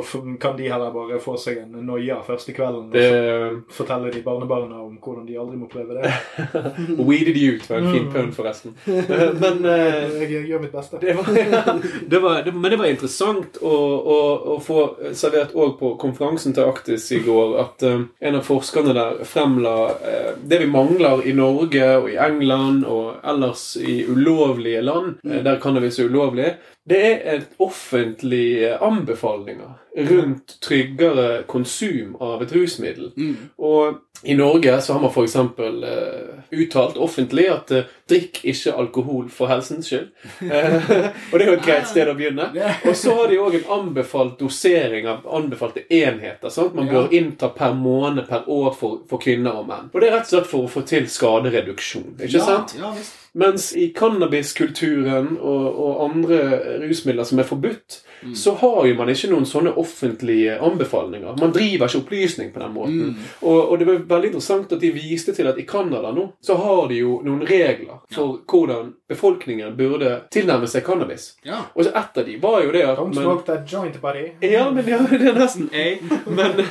kan 0.43 0.57
de 0.59 0.67
heller 0.69 0.91
bare 0.91 1.21
få 1.23 1.37
seg 1.39 1.61
en 1.63 1.77
noia 1.87 2.17
første 2.27 2.51
kvelden. 2.53 2.89
Og 2.89 2.93
Det 2.93 3.05
så 3.07 3.77
fortelle 3.79 4.11
de 4.13 4.21
barnebarna 4.25 4.81
om 4.83 4.97
hvordan 5.01 5.23
de 5.29 5.37
aldri 5.39 5.57
må 5.57 5.69
prøve 5.71 5.95
det. 6.01 6.11
Weeded 6.99 7.37
you 7.39 7.55
ut 7.57 7.69
var 7.71 7.79
en 7.79 7.93
fin 7.93 8.03
Mm. 8.03 8.13
pønn, 8.13 8.33
forresten. 8.35 8.75
Men 9.43 9.63
uh, 9.65 10.19
Jeg 10.21 10.43
gjør 10.51 10.61
mitt 10.65 10.73
beste. 10.75 10.99
det 11.01 11.15
var, 11.17 11.31
det 12.13 12.21
var, 12.23 12.43
det, 12.43 12.53
men 12.55 12.71
det 12.75 12.79
var 12.81 12.91
interessant 12.91 13.61
å, 13.63 13.73
å, 14.17 14.19
å 14.57 14.59
få 14.61 14.81
servert 15.15 15.55
òg 15.55 15.77
på 15.79 15.93
konferansen 16.03 16.53
til 16.59 16.67
Aktis 16.69 17.07
i 17.15 17.23
går 17.25 17.55
at 17.63 17.87
eh, 17.87 18.03
en 18.21 18.39
av 18.41 18.45
forskerne 18.47 18.93
der 18.99 19.23
fremla 19.29 19.77
uh, 19.95 20.35
det 20.43 20.59
vi 20.65 20.69
mangler 20.75 21.23
i 21.31 21.33
Norge 21.39 21.87
og 22.03 22.11
i 22.11 22.19
England 22.21 22.83
og 22.85 23.23
ellers 23.23 23.77
i 23.79 24.03
ulovlige 24.11 24.83
land, 24.83 25.21
eh, 25.25 25.41
der 25.47 25.63
cannabis 25.63 26.01
er 26.03 26.11
ulovlig, 26.11 26.51
det 26.89 27.03
er 27.07 27.37
et 27.37 27.61
offentlige 27.63 28.75
anbefalinger 28.83 29.79
rundt 29.97 30.57
tryggere 30.61 31.43
konsum 31.47 32.17
av 32.21 32.43
et 32.43 32.53
rusmiddel. 32.53 33.13
Mm. 33.17 33.37
Og 33.59 34.01
i 34.23 34.35
Norge 34.35 34.81
så 34.81 34.97
har 34.97 35.03
man 35.03 35.13
f.eks. 35.13 35.37
Uh, 35.37 36.41
uttalt 36.51 36.99
offentlig 36.99 37.47
at 37.53 37.71
uh, 37.77 37.93
drikk 38.11 38.41
ikke 38.49 38.75
alkohol 38.83 39.31
for 39.31 39.53
helsens 39.53 39.93
skyld. 39.93 40.11
Eh, 40.53 40.75
og 41.33 41.39
det 41.39 41.45
er 41.45 41.49
jo 41.49 41.55
et 41.55 41.65
greit 41.65 41.87
sted 41.89 42.09
å 42.11 42.17
begynne. 42.19 42.49
Og 42.89 42.97
så 42.99 43.15
har 43.17 43.31
de 43.31 43.39
òg 43.41 43.55
en 43.61 43.71
anbefalt 43.79 44.35
dosering 44.41 45.07
av 45.09 45.23
anbefalte 45.39 45.85
enheter. 45.87 46.51
Sant? 46.53 46.75
Man 46.77 46.91
bør 46.91 47.15
innta 47.15 47.53
per 47.55 47.77
måned 47.79 48.27
per 48.29 48.49
år 48.51 48.75
for, 48.77 49.01
for 49.09 49.23
kvinner 49.23 49.63
og 49.63 49.69
menn. 49.71 49.89
Og 49.93 50.03
det 50.03 50.11
er 50.11 50.17
rett 50.19 50.29
og 50.29 50.35
slett 50.35 50.51
for 50.51 50.67
å 50.67 50.73
få 50.73 50.85
til 50.89 51.09
skadereduksjon. 51.09 52.15
Ikke 52.19 52.41
ja, 52.41 52.47
sant? 52.49 52.77
Ja, 52.81 52.93
visst. 52.97 53.22
Mens 53.35 53.71
i 53.73 53.93
cannabiskulturen 53.97 55.39
og, 55.41 55.69
og 55.85 56.05
andre 56.05 56.41
rusmidler 56.85 57.25
som 57.25 57.41
er 57.41 57.49
forbudt, 57.49 58.03
Mm. 58.23 58.35
så 58.35 58.55
har 58.55 58.87
jo 58.87 58.95
man 58.95 59.11
ikke 59.11 59.31
noen 59.33 59.47
sånne 59.49 59.75
offentlige 59.81 60.59
anbefalinger. 60.63 61.37
Man 61.41 61.55
driver 61.55 61.89
ikke 61.89 62.03
opplysning 62.03 62.53
på 62.55 62.63
den 62.63 62.75
måten. 62.75 63.01
Mm. 63.13 63.31
Og, 63.41 63.59
og 63.73 63.79
det 63.79 63.89
var 63.89 64.03
veldig 64.15 64.33
interessant 64.33 64.73
at 64.73 64.83
de 64.83 64.93
viste 64.95 65.35
til 65.35 65.49
at 65.51 65.59
i 65.59 65.67
Canada 65.69 66.13
nå 66.15 66.29
så 66.41 66.57
har 66.61 66.89
de 66.91 67.01
jo 67.03 67.19
noen 67.27 67.43
regler 67.49 68.03
for 68.15 68.41
hvordan 68.49 68.93
befolkningen 69.11 69.77
burde 69.77 70.13
tilnærme 70.33 70.69
seg 70.71 70.85
cannabis. 70.87 71.33
Ja. 71.47 71.65
Og 71.75 71.85
så 71.85 71.95
ett 71.99 72.19
av 72.19 72.27
de 72.27 72.37
var 72.43 72.63
jo 72.65 72.73
det 72.75 72.85
at 72.87 72.99
Don't 72.99 73.15
men, 73.15 73.25
smoke 73.25 73.47
that 73.47 73.67
joint, 73.73 73.99
buddy. 74.03 74.29
Ja, 74.41 74.69
men 74.71 74.89
ja, 74.89 75.01
det 75.11 75.33
er 75.33 75.39
nesten 75.39 75.69
A. 75.73 75.89
Men, 76.27 76.63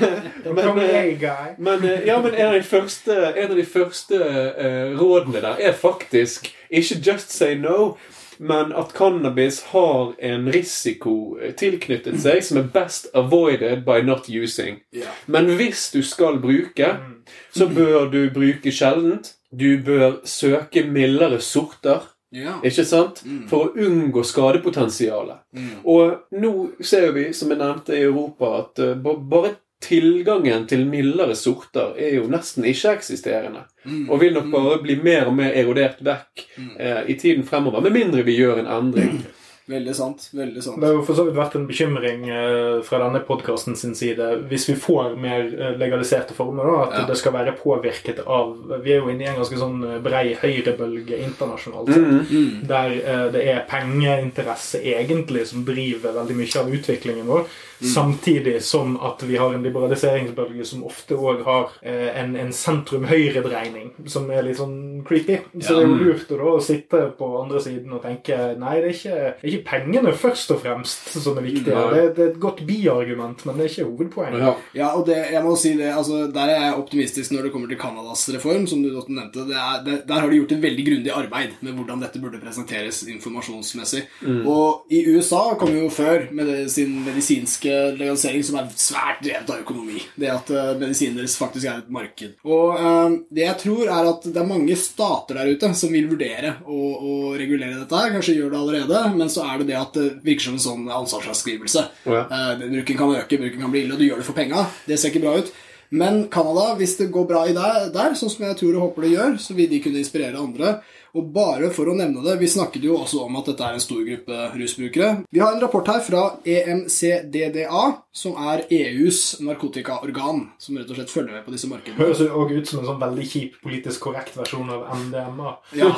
Don't 0.46 0.56
men, 0.56 0.80
eh, 0.80 1.28
men, 1.58 1.84
eh, 1.84 2.08
ja, 2.08 2.22
men 2.22 2.34
en 2.34 2.48
av 2.48 2.58
de 2.58 2.64
første, 2.64 3.18
en 3.36 3.52
av 3.52 3.58
de 3.58 3.66
første 3.66 4.18
uh, 4.22 4.96
rådene 5.02 5.44
der 5.44 5.62
er 5.68 5.78
faktisk 5.78 6.52
ikke 6.72 7.02
just 7.06 7.32
say 7.36 7.56
no, 7.56 7.98
men 8.42 8.72
at 8.74 8.94
cannabis 8.98 9.60
har 9.70 10.16
en 10.20 10.48
risiko 10.52 11.12
tilknyttet 11.60 12.18
seg 12.24 12.40
som 12.44 12.58
er 12.58 12.70
best 12.74 13.08
avoided 13.14 13.84
by 13.86 14.00
not 14.02 14.26
using. 14.30 14.80
Men 15.28 15.46
hvis 15.60 15.92
du 15.94 16.02
skal 16.02 16.40
bruke, 16.42 16.88
Mm. 16.98 17.22
så 17.54 17.68
bør 17.70 18.10
du 18.12 18.30
bruke 18.34 18.72
sjeldent. 18.74 19.34
Du 19.54 19.78
bør 19.86 20.20
søke 20.26 20.84
mildere 20.90 21.40
sorter. 21.42 22.02
Ja. 22.34 22.54
Ikke 22.64 22.86
sant? 22.88 23.22
Mm. 23.26 23.48
For 23.50 23.66
å 23.68 23.74
unngå 23.76 24.24
skadepotensialet. 24.24 25.38
Mm. 25.54 25.70
Og 25.86 26.18
nå 26.32 26.52
ser 26.82 27.12
vi, 27.12 27.26
som 27.34 27.50
jeg 27.52 27.60
nevnte 27.60 27.94
i 27.98 28.04
Europa, 28.08 28.52
at 28.64 28.80
eh, 28.80 28.94
ba- 28.96 29.18
bare 29.20 29.56
tilgangen 29.82 30.68
til 30.70 30.86
mildere 30.88 31.36
sorter 31.36 31.96
er 31.98 32.16
jo 32.20 32.28
nesten 32.30 32.64
ikke-eksisterende. 32.70 33.64
Mm. 33.86 34.10
Og 34.10 34.20
vil 34.22 34.34
nok 34.34 34.52
bare 34.54 34.80
bli 34.84 34.96
mer 35.04 35.26
og 35.32 35.36
mer 35.36 35.52
erodert 35.58 36.02
vekk 36.06 36.46
Mm. 36.58 36.72
eh, 36.80 37.02
i 37.10 37.14
tiden 37.20 37.44
fremover. 37.44 37.82
Med 37.82 37.92
mindre 37.92 38.24
vi 38.24 38.36
gjør 38.38 38.60
en 38.60 38.68
endring. 38.68 39.22
Veldig 39.72 39.94
sant. 39.96 40.26
Veldig 40.36 40.62
sant. 40.64 40.80
Det 40.82 40.88
har 40.90 40.98
jo 40.98 41.04
for 41.08 41.18
så 41.18 41.24
vidt 41.28 41.38
vært 41.38 41.56
en 41.56 41.68
bekymring 41.70 42.26
eh, 42.30 42.82
fra 42.84 43.00
denne 43.06 43.22
podkasten 43.28 43.78
sin 43.80 43.94
side 43.96 44.28
hvis 44.52 44.68
vi 44.70 44.76
får 44.80 45.16
mer 45.22 45.48
eh, 45.48 45.74
legaliserte 45.80 46.36
former, 46.36 46.68
da, 46.68 46.84
at 46.86 46.98
Ja. 47.02 47.06
det 47.08 47.18
skal 47.22 47.36
være 47.38 47.56
påvirket 47.60 48.20
av 48.26 48.52
Vi 48.84 48.92
er 48.94 49.00
jo 49.00 49.10
inne 49.14 49.24
i 49.24 49.30
en 49.32 49.40
ganske 49.40 49.58
sånn 49.62 49.80
eh, 49.88 50.00
brei 50.04 50.34
høyrebølge 50.42 51.22
internasjonalt. 51.24 51.88
Mm. 51.96 52.22
Mm. 52.32 52.68
Der 52.68 52.98
det 53.32 53.42
er 53.48 53.66
pengeinteresse 53.70 54.82
egentlig 54.84 55.46
som 55.48 55.64
driver 55.66 56.14
veldig 56.20 56.36
mye 56.38 56.60
av 56.60 56.72
utviklingen 56.76 57.28
vår. 57.30 57.46
Samtidig 57.82 58.60
som 58.64 58.98
at 59.02 59.24
vi 59.26 59.38
har 59.42 59.54
en 59.56 59.64
liberaliseringsbølge 59.66 60.66
som 60.70 60.84
ofte 60.86 61.16
òg 61.18 61.42
har 61.48 61.72
en, 61.82 62.36
en 62.38 62.52
sentrum-høyre-dreining, 62.54 63.92
som 64.06 64.30
er 64.30 64.46
litt 64.46 64.60
sånn 64.60 64.76
creepy. 65.08 65.38
Så 65.60 65.74
Ja. 65.74 65.80
det 65.80 65.84
er 65.84 65.88
jo 65.88 65.96
lurt 66.04 66.32
å 66.32 66.38
da 66.42 66.60
sitte 66.66 67.02
på 67.18 67.30
andre 67.44 67.62
siden 67.62 67.92
og 67.94 68.02
tenke 68.04 68.38
nei, 68.60 68.76
det 68.82 68.90
er 68.90 68.96
ikke, 68.96 69.20
det 69.42 69.46
er 69.46 69.52
ikke 69.52 69.70
pengene 69.72 70.14
først 70.14 70.52
og 70.56 70.62
fremst 70.64 71.12
som 71.24 71.38
er 71.38 71.46
viktig. 71.48 71.68
Ja. 71.72 71.88
Det, 71.94 72.16
det 72.16 72.26
er 72.26 72.32
et 72.32 72.40
godt 72.40 72.62
biargument, 72.68 73.46
men 73.46 73.58
det 73.58 73.66
er 73.66 73.70
ikke 73.74 73.90
hovedpoenget. 73.90 74.40
Ja. 74.42 74.54
Ja, 74.82 74.88
og 74.98 75.06
det, 75.08 75.18
jeg 75.32 75.44
må 75.44 75.56
si 75.60 75.74
det, 75.78 75.92
altså, 75.94 76.22
Der 76.34 76.50
er 76.50 76.66
jeg 76.68 76.74
optimistisk 76.80 77.32
når 77.32 77.44
det 77.48 77.52
kommer 77.52 77.68
til 77.68 77.78
Canadas 77.78 78.28
reform. 78.34 78.68
som 78.68 78.84
du 78.84 78.90
nevnte. 79.08 79.48
Det 79.48 79.56
er, 79.58 79.84
det, 79.86 79.96
der 80.08 80.20
har 80.20 80.30
de 80.30 80.36
gjort 80.40 80.52
et 80.52 80.62
veldig 80.62 80.86
grundig 80.88 81.12
arbeid 81.12 81.50
med 81.62 81.74
hvordan 81.74 82.02
dette 82.02 82.20
burde 82.22 82.40
presenteres 82.42 83.04
informasjonsmessig. 83.08 84.04
Og 84.46 84.86
i 84.92 85.04
USA 85.16 85.56
kom 85.60 85.74
jo 85.76 85.90
før 85.90 86.28
med 86.32 86.48
det, 86.48 86.72
sin 86.72 87.04
medisinske 87.06 87.72
legalisering, 87.98 88.44
som 88.46 88.60
er 88.62 88.70
svært 88.76 89.22
drevet 89.24 89.50
av 89.50 89.62
økonomi. 89.64 90.02
Det 90.20 90.30
at 90.32 90.52
uh, 90.54 90.80
medisinen 90.80 91.18
deres 91.20 91.38
faktisk 91.40 91.66
er 91.68 91.82
et 91.82 91.92
marked. 91.92 92.36
Og 92.46 92.76
uh, 92.78 93.12
det 93.34 93.46
jeg 93.46 93.58
tror, 93.64 93.84
er 93.88 94.10
at 94.14 94.24
det 94.28 94.38
er 94.42 94.48
mange 94.48 94.76
stater 94.92 95.40
der 95.40 95.50
ute 95.56 95.72
som 95.78 95.94
vil 95.96 96.10
vurdere 96.12 96.54
å, 96.68 96.80
å 97.00 97.16
regulere 97.40 97.80
dette 97.80 97.98
her. 97.98 98.14
Kanskje 98.16 98.38
gjør 98.38 98.54
det 98.54 98.62
allerede, 98.62 99.02
men 99.16 99.32
så 99.32 99.48
er 99.48 99.62
det 99.62 99.72
det 99.72 99.80
at 99.80 99.98
det 99.98 100.08
virker 100.26 100.50
som 100.50 100.60
en 100.60 100.66
sånn 100.68 100.94
ansvarsfraskrivelse. 101.02 101.88
Ja. 102.12 102.24
Eh, 102.28 102.64
bruken 102.68 103.00
kan 103.00 103.18
øke, 103.18 103.40
bruken 103.42 103.66
kan 103.66 103.74
bli 103.74 103.86
ille, 103.86 103.96
og 103.96 104.02
du 104.02 104.08
gjør 104.08 104.22
det 104.22 104.30
for 104.30 104.38
penga. 104.38 104.68
Det 104.88 105.00
ser 105.00 105.14
ikke 105.14 105.26
bra 105.26 105.38
ut. 105.42 105.52
Men 105.92 106.30
Canada, 106.32 106.70
hvis 106.80 106.96
det 107.02 107.10
går 107.12 107.26
bra 107.28 107.44
i 107.50 107.56
der, 107.56 107.90
der, 107.92 108.14
sånn 108.16 108.32
som 108.32 108.46
jeg 108.48 108.56
tror 108.62 108.78
og 108.78 108.86
håper 108.86 109.06
det 109.06 109.16
gjør, 109.16 109.34
så 109.44 109.56
vil 109.58 109.68
de 109.72 109.82
kunne 109.84 110.00
inspirere 110.00 110.40
andre. 110.40 110.78
Og 111.18 111.28
bare 111.36 111.70
for 111.76 111.92
å 111.92 111.96
nevne 111.98 112.22
det, 112.24 112.38
vi 112.40 112.48
snakket 112.48 112.86
jo 112.88 112.96
også 113.02 113.26
om 113.26 113.36
at 113.36 113.50
dette 113.52 113.66
er 113.68 113.76
en 113.76 113.84
stor 113.84 114.00
gruppe 114.08 114.38
rusbrukere. 114.56 115.10
Vi 115.32 115.42
har 115.44 115.54
en 115.58 115.62
rapport 115.64 115.88
her 115.92 116.00
fra 116.06 116.22
EMCDDA, 116.48 117.84
som 118.16 118.36
er 118.52 118.64
EUs 118.72 119.40
narkotikaorgan, 119.44 120.46
som 120.62 120.78
rett 120.80 120.90
og 120.92 121.00
slett 121.00 121.14
følger 121.14 121.36
med 121.38 121.46
på 121.46 121.54
disse 121.56 121.70
markedene. 121.72 122.00
Høres 122.02 122.24
jo 122.24 122.32
også 122.46 122.60
ut 122.62 122.72
som 122.72 122.82
en 122.82 122.90
sånn 122.94 123.02
veldig 123.04 123.28
kjip 123.32 123.58
politisk 123.64 124.08
korrekt 124.08 124.38
versjon 124.40 124.72
av 124.72 124.88
MDMA. 125.06 125.56
Ja, 125.80 125.92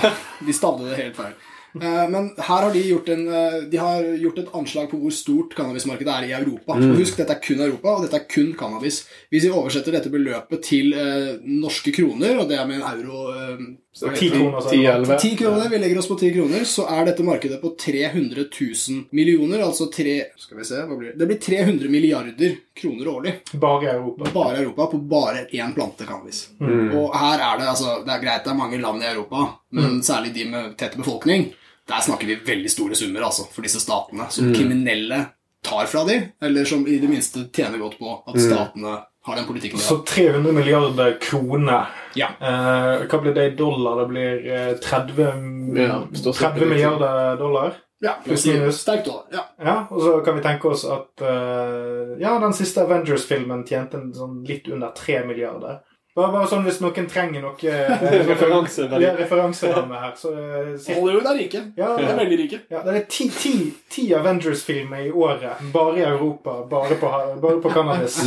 de 0.44 0.56
stavde 0.56 0.90
det 0.90 1.00
helt 1.02 1.20
feil. 1.20 1.36
Eh, 1.74 2.08
Men 2.10 2.28
her 2.38 2.68
har 2.68 2.72
de 2.74 2.82
gjort, 2.86 3.08
en, 3.10 3.24
eh, 3.28 3.62
de 3.72 3.78
har 3.82 4.04
gjort 4.22 4.38
et 4.44 4.52
anslag 4.54 4.92
på 4.92 5.00
hvor 5.02 5.12
stort 5.12 5.56
cannabismarkedet 5.58 6.14
er 6.14 6.28
i 6.28 6.36
Europa. 6.38 6.76
Og 6.78 7.00
husk, 7.00 7.18
dette 7.18 7.34
er 7.34 7.42
kun 7.42 7.64
Europa, 7.66 7.96
og 7.96 8.04
dette 8.06 8.20
er 8.20 8.28
kun 8.30 8.54
cannabis. 8.54 9.04
Hvis 9.34 9.48
vi 9.48 9.50
oversetter 9.54 9.92
dette 9.96 10.12
beløpet 10.14 10.62
til 10.62 10.94
eh, 10.94 11.40
norske 11.42 11.94
kroner, 11.96 12.38
og 12.44 12.50
det 12.50 12.60
er 12.60 12.68
med 12.70 12.82
en 12.82 12.90
euro 12.92 13.24
eh, 13.34 13.66
hva 14.02 14.10
heter 14.10 14.20
Ti 14.20 14.30
det? 14.30 14.38
kroner, 14.40 14.62
så 14.62 14.70
er 14.74 15.00
det 15.00 15.06
10-11. 15.06 15.18
10 15.22 15.38
kroner, 15.38 15.70
vi 15.70 15.80
legger 15.84 16.00
oss 16.02 16.08
på 16.10 16.16
10 16.20 16.32
kroner, 16.34 16.64
så 16.66 16.86
er 16.90 17.06
dette 17.06 17.24
markedet 17.24 17.60
på 17.62 17.70
300 17.80 18.46
000 18.62 19.04
millioner, 19.12 19.62
altså 19.62 19.86
3, 19.94 20.16
skal 20.38 20.58
vi 20.58 20.66
se, 20.66 20.80
hva 20.90 20.98
blir 20.98 21.12
det? 21.12 21.20
Det 21.20 21.28
blir 21.30 21.38
300 21.46 21.90
milliarder 21.94 22.56
kroner 22.82 23.08
årlig. 23.14 23.34
bare 23.54 23.92
Europa. 23.92 24.32
Bare 24.34 24.58
Europa 24.64 24.88
på 24.96 24.98
bare 24.98 25.46
én 25.52 25.74
plante 25.78 26.06
cannabis. 26.10 26.48
Og 26.60 27.14
her 27.14 27.38
er 27.40 27.60
det 27.62 27.68
altså 27.70 28.00
Det 28.06 28.12
er 28.16 28.24
greit 28.26 28.44
det 28.44 28.52
er 28.52 28.58
mange 28.64 28.82
land 28.82 29.04
i 29.04 29.12
Europa, 29.12 29.46
men 29.70 30.02
særlig 30.04 30.34
de 30.34 30.46
med 30.50 30.74
tett 30.78 30.98
befolkning. 30.98 31.52
Der 31.88 32.02
snakker 32.02 32.28
vi 32.28 32.36
veldig 32.48 32.72
store 32.72 32.96
summer 32.96 33.22
altså, 33.28 33.46
for 33.52 33.62
disse 33.62 33.80
statene, 33.84 34.26
som 34.32 34.54
kriminelle 34.56 35.26
tar 35.64 35.86
fra 35.86 36.04
dem, 36.08 36.30
eller 36.42 36.66
som 36.66 36.88
i 36.88 36.98
det 37.00 37.08
minste 37.10 37.46
tjener 37.56 37.78
godt 37.80 38.00
på 38.00 38.24
at 38.28 38.40
statene 38.42 38.98
har 39.24 39.36
den 39.40 39.46
politikken 39.48 39.80
de 39.80 39.84
Så 39.86 39.98
300 40.08 40.52
milliarder 40.52 41.18
kroner. 41.22 41.86
Ja. 42.20 42.28
Eh, 42.42 43.06
hva 43.08 43.22
blir 43.24 43.34
det 43.38 43.46
i 43.52 43.56
dollar? 43.56 44.02
Det 44.04 44.08
blir 44.12 44.52
eh, 44.52 44.74
30, 44.84 45.78
Ja, 45.80 46.02
30 46.34 46.66
milliarder 46.70 47.38
dollar. 47.40 47.74
Ja, 48.04 48.18
Pluss 48.26 48.44
minus. 48.46 48.82
Sterkt 48.84 49.06
dollar. 49.08 49.24
Ja. 49.32 49.46
Ja, 49.64 49.78
og 49.90 50.02
så 50.04 50.18
kan 50.26 50.36
vi 50.36 50.44
tenke 50.44 50.68
oss 50.74 50.84
at 50.92 51.22
eh, 51.24 52.18
ja, 52.20 52.34
den 52.44 52.52
siste 52.54 52.84
Avengers-filmen 52.84 53.64
tjente 53.70 53.96
en 54.02 54.10
sånn 54.14 54.42
litt 54.48 54.68
under 54.68 54.92
3 54.98 55.22
milliarder. 55.30 55.80
Bare, 56.14 56.30
bare 56.36 56.46
sånn 56.52 56.62
hvis 56.68 56.76
noen 56.84 57.08
trenger 57.10 57.42
noe 57.42 57.56
eh, 57.72 58.04
referanse, 58.30 58.90
Ja, 59.02 59.16
referanseramme 59.18 60.02
her, 60.04 60.12
så 60.20 60.34
eh, 60.36 60.68
si- 60.78 60.94
Hollywood 61.00 61.26
er 61.32 61.40
rike. 61.40 61.64
Ja, 61.80 61.94
det 61.98 62.12
er 62.12 62.20
veldig 62.20 62.38
rike. 62.44 62.60
ja, 62.70 62.84
det 62.86 62.98
er 63.00 63.08
ti, 63.10 63.30
ti, 63.34 63.54
ti 63.90 64.06
Avengers-filmer 64.20 65.08
i 65.08 65.10
året. 65.16 65.64
Bare 65.74 65.96
i 65.98 66.04
Europa. 66.06 66.60
Bare 66.70 67.00
på, 67.02 67.10
bare 67.48 67.64
på 67.64 67.72
cannabis. 67.74 68.20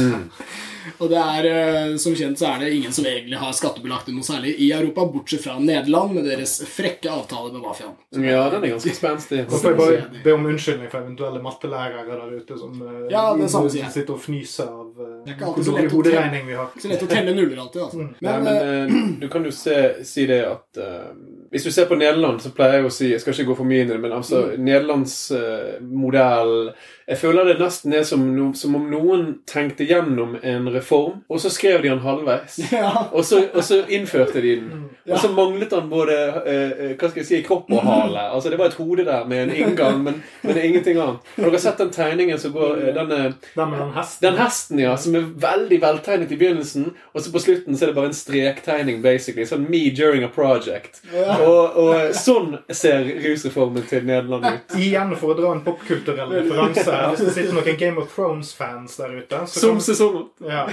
Og 0.99 1.11
det 1.11 1.21
er, 1.21 1.49
eh, 1.51 1.97
som 2.03 2.15
kjent 2.17 2.39
så 2.41 2.51
er 2.53 2.65
det 2.65 2.73
ingen 2.77 2.93
som 2.93 3.07
egentlig 3.07 3.39
har 3.41 3.53
skattebelagt 3.57 4.07
det 4.09 4.15
noe 4.17 4.27
særlig 4.27 4.55
i 4.63 4.71
Europa, 4.73 5.07
bortsett 5.13 5.45
fra 5.45 5.59
Nederland 5.61 6.15
med 6.17 6.29
deres 6.29 6.59
frekke 6.71 7.11
avtale 7.13 7.53
med 7.53 7.65
mafiaen. 7.65 7.95
Ja, 8.25 8.47
den 8.53 8.65
er 8.65 8.75
ganske 8.77 8.95
spenstig. 8.97 9.45
Og 9.47 9.57
får 9.61 9.75
jeg 9.75 9.81
bare 9.81 10.23
be 10.25 10.35
om 10.35 10.47
unnskyldning 10.53 10.91
for 10.93 11.03
eventuelle 11.03 11.43
mattelærere 11.45 12.07
der 12.09 12.37
ute 12.37 12.59
som 12.59 12.81
eh, 12.83 13.07
Ja, 13.13 13.29
det 13.37 13.51
samme 13.53 13.71
sier 13.73 13.85
jeg. 13.85 13.95
sitter 13.99 14.17
og 14.17 14.23
fnyser 14.23 14.71
av 14.71 15.05
eh, 15.07 15.37
hvor 15.43 15.63
så 15.63 15.75
dårlig 15.75 15.91
hoderegning 15.93 16.47
vi 16.51 16.59
har. 16.59 16.73
Så 16.81 16.91
lett 16.93 17.05
å 17.05 17.11
telle 17.11 17.35
nuller 17.37 17.63
alltid, 17.63 17.83
altså. 17.83 18.03
Mm. 18.03 18.13
Nei, 18.21 18.37
Men, 18.37 18.45
men 18.45 18.57
eh, 18.57 18.97
eh, 18.97 19.09
du 19.21 19.29
kan 19.33 19.47
jo 19.47 19.55
se, 19.55 19.79
si 20.07 20.27
det 20.29 20.43
at 20.47 20.81
uh, 20.81 21.11
Hvis 21.51 21.65
du 21.65 21.71
ser 21.73 21.89
på 21.91 21.99
Nederland, 21.99 22.41
så 22.43 22.53
pleier 22.55 22.81
jeg 22.81 22.89
å 22.89 22.93
si 22.93 23.11
Jeg 23.13 23.23
skal 23.23 23.35
ikke 23.35 23.51
gå 23.53 23.59
for 23.61 23.69
mye 23.69 23.85
inn 23.85 23.91
i 23.91 23.95
det, 23.95 24.03
men 24.03 24.15
altså 24.17 24.43
Nederlands 24.57 25.17
uh, 25.35 25.77
modell 25.81 26.71
Jeg 27.07 27.21
føler 27.21 27.47
det 27.47 27.61
nesten 27.61 27.93
er 27.95 28.03
som, 28.03 28.23
no, 28.35 28.49
som 28.59 28.75
om 28.75 28.89
noen 28.91 29.27
tenkte 29.47 29.87
gjennom 29.87 30.33
en 30.43 30.65
reform, 30.75 31.21
og 31.31 31.39
så 31.39 31.53
skrev 31.55 31.85
de 31.85 31.93
den 31.93 32.03
halvveis. 32.03 32.57
ja. 32.73 32.91
Og 33.13 33.23
så, 33.25 33.45
og 33.55 33.63
så 33.63 33.85
innførte 33.87 34.43
de 34.43 34.57
den. 34.59 34.87
Ja. 35.05 35.15
Og 35.15 35.21
så 35.23 35.31
manglet 35.31 35.71
han 35.77 35.87
både 35.87 36.17
eh, 36.43 36.97
hva 36.99 37.11
skal 37.13 37.23
jeg 37.23 37.29
si, 37.29 37.39
kropp 37.47 37.71
og 37.71 37.85
hale. 37.87 38.25
Altså 38.35 38.51
Det 38.51 38.59
var 38.59 38.73
et 38.73 38.79
hode 38.81 39.05
der 39.07 39.29
med 39.31 39.45
en 39.45 39.53
inngang, 39.55 40.01
men, 40.03 40.19
men 40.43 40.59
det 40.59 40.65
ingenting 40.67 40.99
annet. 40.99 41.31
Har 41.37 41.47
dere 41.47 41.61
sett 41.63 41.79
den 41.79 41.93
tegningen 41.95 42.43
som 42.43 42.57
går 42.57 42.83
denne, 42.89 43.07
den, 43.07 43.13
eh, 43.29 43.53
Den 43.55 43.71
med 43.71 43.85
den 43.85 43.95
hesten. 43.95 44.27
den 44.27 44.41
hesten, 44.41 44.83
ja, 44.83 44.97
som 44.99 45.15
er 45.15 45.31
veldig 45.47 45.79
veltegnet 45.87 46.35
i 46.35 46.41
begynnelsen, 46.41 46.91
og 47.15 47.23
så 47.23 47.31
på 47.31 47.45
slutten 47.45 47.79
så 47.79 47.87
er 47.87 47.93
det 47.93 47.99
bare 48.01 48.11
en 48.11 48.19
strektegning, 48.19 48.99
basically. 49.07 49.47
Sånn 49.47 49.69
me 49.71 49.85
during 49.95 50.27
a 50.27 50.33
project. 50.35 51.05
Ja. 51.15 51.39
Og, 51.47 51.79
og 51.85 52.19
sånn 52.19 52.59
ser 52.75 53.07
rusreformen 53.23 53.87
til 53.87 54.03
Nederland 54.11 54.51
ut. 54.51 54.79
Igjen 54.83 55.15
for 55.21 55.37
å 55.37 55.39
dra 55.39 55.55
en 55.55 55.63
popkulturell 55.63 56.35
referanse. 56.41 56.96
Hvis 57.11 57.25
det 57.25 57.35
sitter 57.35 57.57
noen 57.57 57.79
Game 57.81 58.03
of 58.03 58.13
Thrones-fans 58.15 58.97
der 59.01 59.17
ute 59.19 59.41
så 59.47 59.61
Som 59.61 59.81
sesongen. 59.81 60.29
ja. 60.55 60.67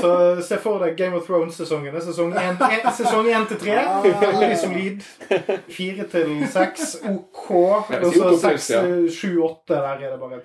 Så 0.00 0.12
se 0.46 0.58
for 0.62 0.82
deg 0.82 0.96
Game 0.98 1.16
of 1.16 1.26
Thrones-sesongene. 1.28 2.02
Sesong 2.02 2.34
1 2.36 3.48
til 3.48 3.60
3. 3.64 3.78
Ah. 3.78 4.06
Veldig 4.22 4.58
solid. 4.58 5.02
4 5.68 6.08
til 6.12 6.32
6 6.52 6.96
OK. 7.12 7.50
Og 7.50 8.14
så 8.14 8.32
6, 8.40 8.72
7, 9.18 9.42
8 9.44 9.74
der 9.74 9.82
er 9.82 10.10
det 10.10 10.20
bare 10.20 10.40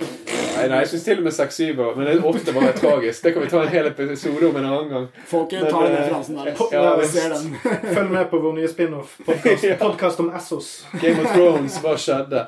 Nei, 0.57 0.67
nei, 0.71 0.77
jeg 0.81 0.89
syns 0.89 1.03
til 1.05 1.19
og 1.21 1.25
med 1.27 1.35
6-7 1.35 1.81
år. 1.85 1.91
Men 1.97 2.07
det 2.07 2.13
er 2.15 2.23
åtte 2.25 2.53
var 2.55 2.71
tragisk. 2.77 3.23
Det 3.23 3.33
kan 3.33 3.43
vi 3.43 3.49
ta 3.51 3.61
en 3.61 3.69
hel 3.69 3.89
episode 3.91 4.47
om 4.47 4.55
en 4.57 4.65
annen 4.65 4.89
gang. 4.89 5.07
Folket 5.29 5.61
Men, 5.61 5.71
tar 5.71 5.85
den 5.85 5.93
eh, 5.93 5.99
referansen 6.01 6.39
der. 6.39 6.53
ja, 6.71 6.83
Ja, 6.87 7.35
den. 7.35 7.55
Følg 7.95 8.11
med 8.11 8.25
på 8.31 8.39
vår 8.39 8.53
nye 8.57 8.67
spin-off-podkast 8.71 9.67
podcast 9.79 10.19
om 10.19 10.31
Essos. 10.35 10.85
Game 11.01 11.21
of 11.21 11.33
Thrones, 11.35 11.77
hva 11.83 11.93
skjedde? 11.97 12.45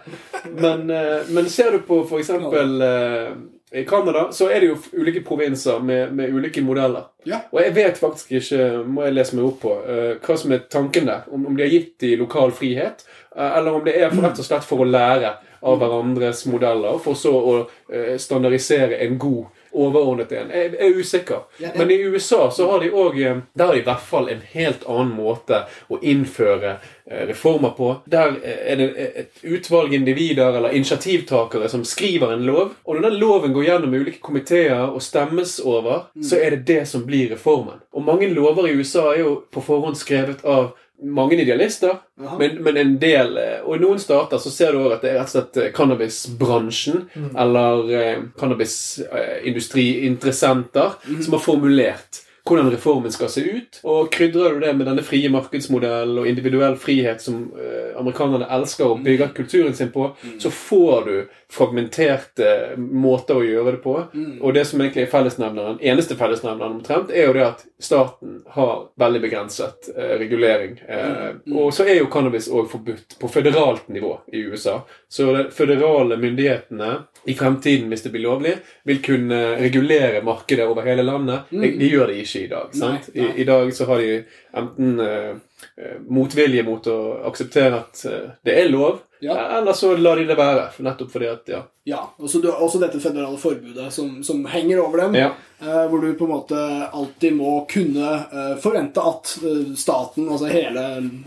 Men, 0.55 0.89
eh, 0.89 1.29
men 1.29 1.49
ser 1.49 1.71
du 1.71 1.79
på 1.85 2.01
for 2.09 2.19
eksempel 2.49 2.81
eh, 2.81 3.31
i 3.71 3.85
Canada 3.85 4.31
så 4.31 4.49
er 4.49 4.63
det 4.63 4.69
jo 4.71 4.77
ulike 4.97 5.21
provinser 5.25 5.79
med, 5.79 6.13
med 6.13 6.33
ulike 6.33 6.61
modeller. 6.65 7.11
Ja. 7.25 7.43
Og 7.51 7.61
jeg 7.61 7.75
vet 7.75 7.99
faktisk 8.01 8.31
ikke, 8.39 8.69
må 8.85 9.05
jeg 9.05 9.13
lese 9.13 9.37
meg 9.37 9.45
opp 9.45 9.59
på, 9.61 9.75
eh, 9.85 10.15
hva 10.25 10.37
som 10.41 10.55
er 10.55 10.65
tanken 10.71 11.09
der. 11.09 11.27
Om, 11.29 11.45
om 11.51 11.57
de 11.57 11.65
har 11.65 11.73
gitt 11.75 11.93
de 12.01 12.15
lokal 12.17 12.53
frihet, 12.55 13.05
eh, 13.35 13.51
eller 13.59 13.77
om 13.77 13.85
det 13.85 13.93
er 13.99 14.09
for, 14.09 14.25
rett 14.25 14.41
og 14.41 14.47
slett 14.47 14.65
for 14.65 14.81
å 14.81 14.89
lære 14.89 15.35
av 15.59 15.77
hverandres 15.77 16.45
modeller, 16.49 16.97
for 17.03 17.19
så 17.19 17.35
å 17.35 17.55
eh, 17.61 18.15
standardisere 18.21 18.97
en 19.05 19.19
god 19.21 19.58
overordnet 19.71 20.31
en. 20.31 20.49
Jeg 20.49 20.73
jeg 20.79 20.91
er 20.91 20.99
usikker. 20.99 21.41
Ja, 21.57 21.67
ja. 21.67 21.71
Men 21.75 21.91
i 21.91 21.99
USA 22.03 22.51
så 22.51 22.71
har 22.71 22.79
de 22.79 22.91
òg 22.91 23.19
Der 23.53 23.65
har 23.65 23.73
de 23.73 23.79
i 23.79 23.83
hvert 23.83 24.01
fall 24.01 24.29
en 24.29 24.41
helt 24.51 24.85
annen 24.87 25.13
måte 25.15 25.63
å 25.89 25.99
innføre 26.01 26.77
eh, 27.05 27.27
reformer 27.27 27.73
på. 27.77 27.89
Der 28.05 28.35
eh, 28.43 28.71
er 28.71 28.75
det 28.75 28.89
et 28.97 29.43
utvalg 29.43 29.93
individer 29.93 30.57
eller 30.57 30.75
initiativtakere 30.75 31.69
som 31.69 31.85
skriver 31.85 32.33
en 32.33 32.45
lov. 32.45 32.75
Og 32.83 32.95
når 32.95 33.09
den 33.09 33.19
loven 33.19 33.53
går 33.53 33.63
gjennom 33.63 33.93
ulike 33.93 34.21
komiteer 34.21 34.89
og 34.89 35.01
stemmes 35.03 35.59
over, 35.59 36.09
så 36.21 36.39
er 36.39 36.55
det 36.55 36.65
det 36.67 36.83
som 36.87 37.05
blir 37.05 37.33
reformen. 37.33 37.81
Og 37.93 38.05
mange 38.05 38.29
lover 38.29 38.69
i 38.69 38.77
USA 38.77 39.13
er 39.13 39.23
jo 39.23 39.35
på 39.51 39.63
forhånd 39.65 39.97
skrevet 39.97 40.45
av 40.45 40.71
mange 41.03 41.35
idealister, 41.39 41.97
men, 42.39 42.63
men 42.63 42.77
en 42.77 42.99
del 42.99 43.37
eh, 43.39 43.61
Og 43.63 43.75
i 43.77 43.79
noen 43.81 43.99
stater 44.01 44.37
så 44.41 44.49
ser 44.51 44.71
du 44.73 44.79
også 44.81 44.95
at 44.97 45.01
det 45.05 45.11
er 45.11 45.17
rett 45.19 45.29
og 45.29 45.33
slett 45.35 45.57
cannabisbransjen 45.75 45.75
cannabisbransjen 45.75 46.97
eller 47.37 47.75
eh, 47.99 48.17
cannabisindustriinteressenter 48.39 50.89
som 51.23 51.33
har 51.33 51.43
formulert 51.43 52.23
hvordan 52.49 52.71
reformen 52.71 53.11
skal 53.13 53.29
se 53.29 53.41
ut. 53.45 53.79
Og 53.85 54.09
krydrer 54.13 54.53
du 54.55 54.59
det 54.63 54.73
med 54.73 54.87
denne 54.89 55.03
frie 55.05 55.29
markedsmodellen 55.29 56.17
og 56.17 56.27
individuell 56.27 56.77
frihet 56.81 57.21
som 57.21 57.51
eh, 57.53 57.91
amerikanerne 57.99 58.47
elsker 58.57 58.85
å 58.87 58.97
bygge 59.03 59.27
kulturen 59.37 59.75
sin 59.77 59.91
på, 59.93 60.07
så 60.41 60.49
får 60.53 61.05
du 61.05 61.27
fragmenterte 61.53 62.75
måter 62.77 63.35
å 63.37 63.45
gjøre 63.45 63.71
det 63.75 63.81
på. 63.83 63.93
Og 64.41 64.53
det 64.57 64.65
som 64.65 64.81
egentlig 64.81 65.03
er 65.05 65.13
fellesnevneren, 65.13 65.77
eneste 65.81 66.17
fellesnevneren 66.17 66.79
omtrent, 66.79 67.13
er 67.13 67.29
jo 67.29 67.37
det 67.37 67.45
at 67.51 67.68
staten 67.79 68.43
har 68.47 68.87
veldig 68.99 69.21
begrenset 69.21 69.89
eh, 69.95 70.15
regulering. 70.19 70.77
Eh, 70.87 71.29
og 71.55 71.73
så 71.73 71.85
er 71.87 72.01
jo 72.01 72.09
cannabis 72.11 72.49
òg 72.51 72.67
forbudt 72.71 73.15
på 73.21 73.29
føderalt 73.31 73.87
nivå 73.87 74.17
i 74.35 74.43
USA. 74.51 74.81
Så 75.07 75.29
de 75.35 75.45
føderale 75.55 76.17
myndighetene 76.19 76.91
i 77.23 77.35
fremtiden, 77.39 77.87
hvis 77.89 78.03
det 78.03 78.11
blir 78.11 78.25
lovlig, 78.27 78.55
vil 78.83 79.01
kunne 79.03 79.39
regulere 79.61 80.23
markedet 80.25 80.67
over 80.67 80.87
hele 80.87 81.07
landet. 81.07 81.47
De, 81.49 81.71
de 81.79 81.91
gjør 81.91 82.11
det 82.11 82.19
ikke 82.23 82.43
i 82.43 82.51
dag. 82.51 82.75
sant? 82.75 83.09
I, 83.13 83.29
I 83.43 83.47
dag 83.47 83.71
så 83.75 83.87
har 83.89 84.03
de 84.03 84.17
enten 84.59 84.99
eh, 84.99 85.35
eh, 85.79 85.99
motvilje 86.07 86.65
mot 86.67 86.91
å 86.91 86.99
akseptere 87.31 87.79
at 87.83 88.03
eh, 88.09 88.33
det 88.43 88.59
er 88.59 88.73
lov, 88.73 88.99
Ja. 89.19 89.57
eller 89.57 89.73
så 89.73 89.95
lar 89.97 90.15
de 90.15 90.25
det 90.29 90.35
være. 90.39 90.69
For 90.71 90.87
nettopp 90.87 91.11
fordi 91.11 91.27
at 91.27 91.51
ja. 91.51 91.61
Ja, 91.89 92.01
også, 92.21 92.39
du, 92.43 92.49
også 92.51 92.79
dette 92.81 93.01
føderale 93.01 93.37
forbudet 93.41 93.87
som, 93.93 94.19
som 94.23 94.43
henger 94.47 94.83
over 94.83 95.05
dem. 95.05 95.17
ja. 95.19 95.31
Eh, 95.59 95.85
hvor 95.91 95.99
du 95.99 96.13
på 96.15 96.23
en 96.23 96.31
måte 96.31 96.59
alltid 96.95 97.33
må 97.35 97.65
kunne 97.67 98.11
eh, 98.15 98.53
forvente 98.63 99.03
at 99.03 99.33
eh, 99.43 99.73
staten, 99.75 100.29
altså 100.31 100.47
hele 100.47 100.85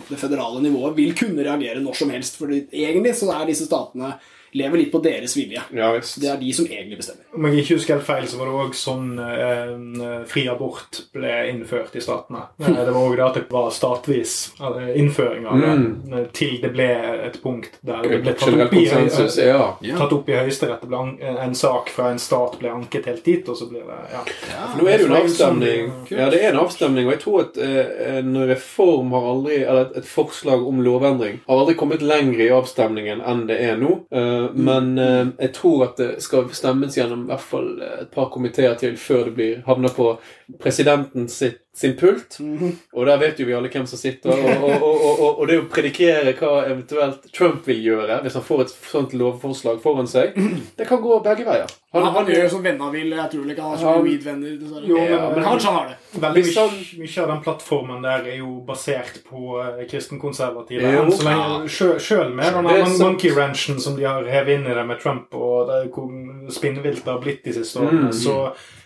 det 0.09 0.17
føderale 0.17 0.63
nivået, 0.65 0.97
vil 0.97 1.13
kunne 1.19 1.45
reagere 1.45 1.83
når 1.85 1.99
som 2.01 2.15
helst. 2.15 2.39
For 2.41 2.53
egentlig 2.55 3.13
så 3.19 3.29
er 3.35 3.51
disse 3.51 3.69
statene 3.69 4.15
lever 4.59 4.79
litt 4.83 4.93
på 4.93 5.01
deres 5.05 5.37
vilje. 5.37 5.63
Ja. 5.73 5.91
Det 5.99 6.29
er 6.29 6.41
de 6.41 6.53
som 6.53 6.67
egentlig 6.69 6.99
bestemmer. 7.01 7.25
Om 7.33 7.47
jeg 7.49 7.63
ikke 7.63 7.77
husker 7.79 7.97
helt 7.97 8.07
feil, 8.07 8.27
så 8.29 8.41
var 8.41 8.51
det 8.51 8.59
òg 8.65 8.75
sånn 8.77 9.07
eh, 9.23 10.25
fri 10.29 10.45
abort 10.53 11.03
ble 11.15 11.33
innført 11.53 11.97
i 11.97 12.05
statene. 12.05 12.47
Eh, 12.63 12.79
Det 12.83 12.93
var 12.95 13.03
òg 13.03 13.17
det 13.19 13.25
at 13.25 13.37
det 13.37 13.43
var 13.53 13.71
statvis 13.75 14.35
eh, 14.61 14.93
innføring 15.01 15.47
av 15.51 15.61
det, 15.61 15.73
eh, 16.19 16.27
til 16.37 16.55
det 16.63 16.71
ble 16.75 16.89
et 17.29 17.39
punkt 17.43 17.75
der 17.83 18.05
det 18.07 18.21
ble 18.23 18.35
tatt 18.39 18.55
opp 18.55 18.75
i, 18.77 18.85
konsensus, 18.89 19.39
eh, 19.43 19.51
ja. 19.51 19.97
tatt 19.99 20.15
opp 20.15 20.29
i 20.31 20.37
Høyesterett. 20.39 20.85
En 21.43 21.57
sak 21.59 21.91
fra 21.93 22.11
en 22.13 22.21
stat 22.23 22.59
ble 22.61 22.71
anket 22.73 23.09
helt 23.11 23.25
dit, 23.27 23.49
og 23.49 23.59
så 23.59 23.69
blir 23.71 23.85
det 23.89 23.99
ja. 24.13 24.23
Nå 24.79 24.87
er 24.87 25.01
det 25.01 25.07
jo 25.07 25.11
en 25.11 25.17
avstemning. 25.19 25.91
Ja, 26.13 26.29
det 26.33 26.41
er 26.43 26.53
en 26.53 26.61
avstemning, 26.63 27.09
og 27.09 27.15
jeg 27.17 27.23
tror 27.25 27.41
at 27.47 27.59
eh, 27.63 28.19
en 28.19 28.37
reform 28.49 29.13
har 29.17 29.29
aldri 29.33 29.59
Eller 29.63 29.93
et, 29.99 30.09
forslag 30.09 30.63
om 30.67 30.81
lovendring 30.85 31.41
har 31.47 31.63
aldri 31.63 31.75
kommet 31.79 32.03
lenger 32.05 32.41
i 32.47 32.51
avstemningen 32.55 33.23
enn 33.27 33.45
det 33.49 33.59
er 33.65 33.79
nå. 33.81 33.97
Eh, 34.13 34.42
men 34.55 34.93
eh, 34.99 35.27
jeg 35.47 35.53
tror 35.57 35.85
at 35.89 35.97
det 36.01 36.11
skal 36.23 36.49
stemmes 36.55 36.97
gjennom 36.99 37.25
i 37.27 37.31
hvert 37.33 37.41
fall 37.53 37.69
eh, 37.83 37.99
et 38.07 38.11
par 38.15 38.31
komiteer 38.35 38.75
til 38.81 38.97
før 39.01 39.25
det 39.31 39.35
blir 39.39 39.63
havner 39.67 39.93
på 39.97 40.15
presidenten 40.61 41.29
sitt, 41.33 41.59
sin 41.75 41.95
pult. 41.97 42.37
Og 42.97 43.07
der 43.09 43.17
vet 43.23 43.39
jo 43.41 43.47
vi 43.49 43.55
alle 43.57 43.71
hvem 43.73 43.87
som 43.89 43.97
sitter. 44.01 44.29
Og, 44.35 44.65
og, 44.67 44.83
og, 44.83 45.21
og, 45.25 45.39
og 45.41 45.47
det 45.49 45.57
å 45.63 45.69
predikere 45.73 46.35
hva 46.37 46.67
eventuelt 46.69 47.25
Trump 47.33 47.65
vil 47.69 47.81
gjøre 47.87 48.19
hvis 48.27 48.37
han 48.37 48.45
får 48.45 48.65
et 48.67 48.75
sånt 48.91 49.15
lovforslag 49.17 49.81
foran 49.85 50.11
seg, 50.11 50.37
det 50.79 50.89
kan 50.91 51.01
gå 51.01 51.21
begge 51.25 51.47
veier. 51.49 51.71
Han, 51.93 52.03
Han, 52.07 52.13
han 52.19 52.29
gjør 52.33 52.45
jo 52.47 52.51
som 52.55 52.63
venner 52.65 52.93
vil. 52.93 53.11
Jeg 53.13 53.31
tror 53.33 53.49
ikke 53.53 53.65
han 53.65 53.73
har 53.75 53.81
så 53.81 53.95
mye 53.97 54.05
weed-venner. 54.07 54.53
men- 55.33 55.45
kanskje 55.45 55.69
han 55.69 55.77
har 55.77 55.89
det. 55.93 55.97
Veldig 56.23 56.43
mye, 56.45 56.65
mye 57.03 57.23
av 57.25 57.29
den 57.33 57.43
plattformen 57.45 58.03
der 58.05 58.27
er 58.33 58.37
jo 58.39 58.51
basert 58.69 59.19
på 59.29 59.57
kristenkonservative. 59.89 60.93
Sjøl 61.69 62.33
med 62.37 62.53
den 62.55 62.99
monkey 62.99 63.33
ranchen 63.37 63.81
som 63.81 63.97
de 63.97 64.05
har 64.09 64.25
hevet 64.33 64.59
inn 64.59 64.67
i 64.69 64.75
det 64.77 64.85
med 64.89 65.01
Trump, 65.03 65.35
og 65.35 65.69
det 65.71 65.81
hvor 65.95 66.13
spinnvilt 66.53 67.05
det 67.05 67.13
har 67.13 67.21
blitt 67.23 67.45
de 67.45 67.53
siste 67.57 67.81
årene. 67.81 68.09
Mm. 68.11 68.17
Så 68.17 68.39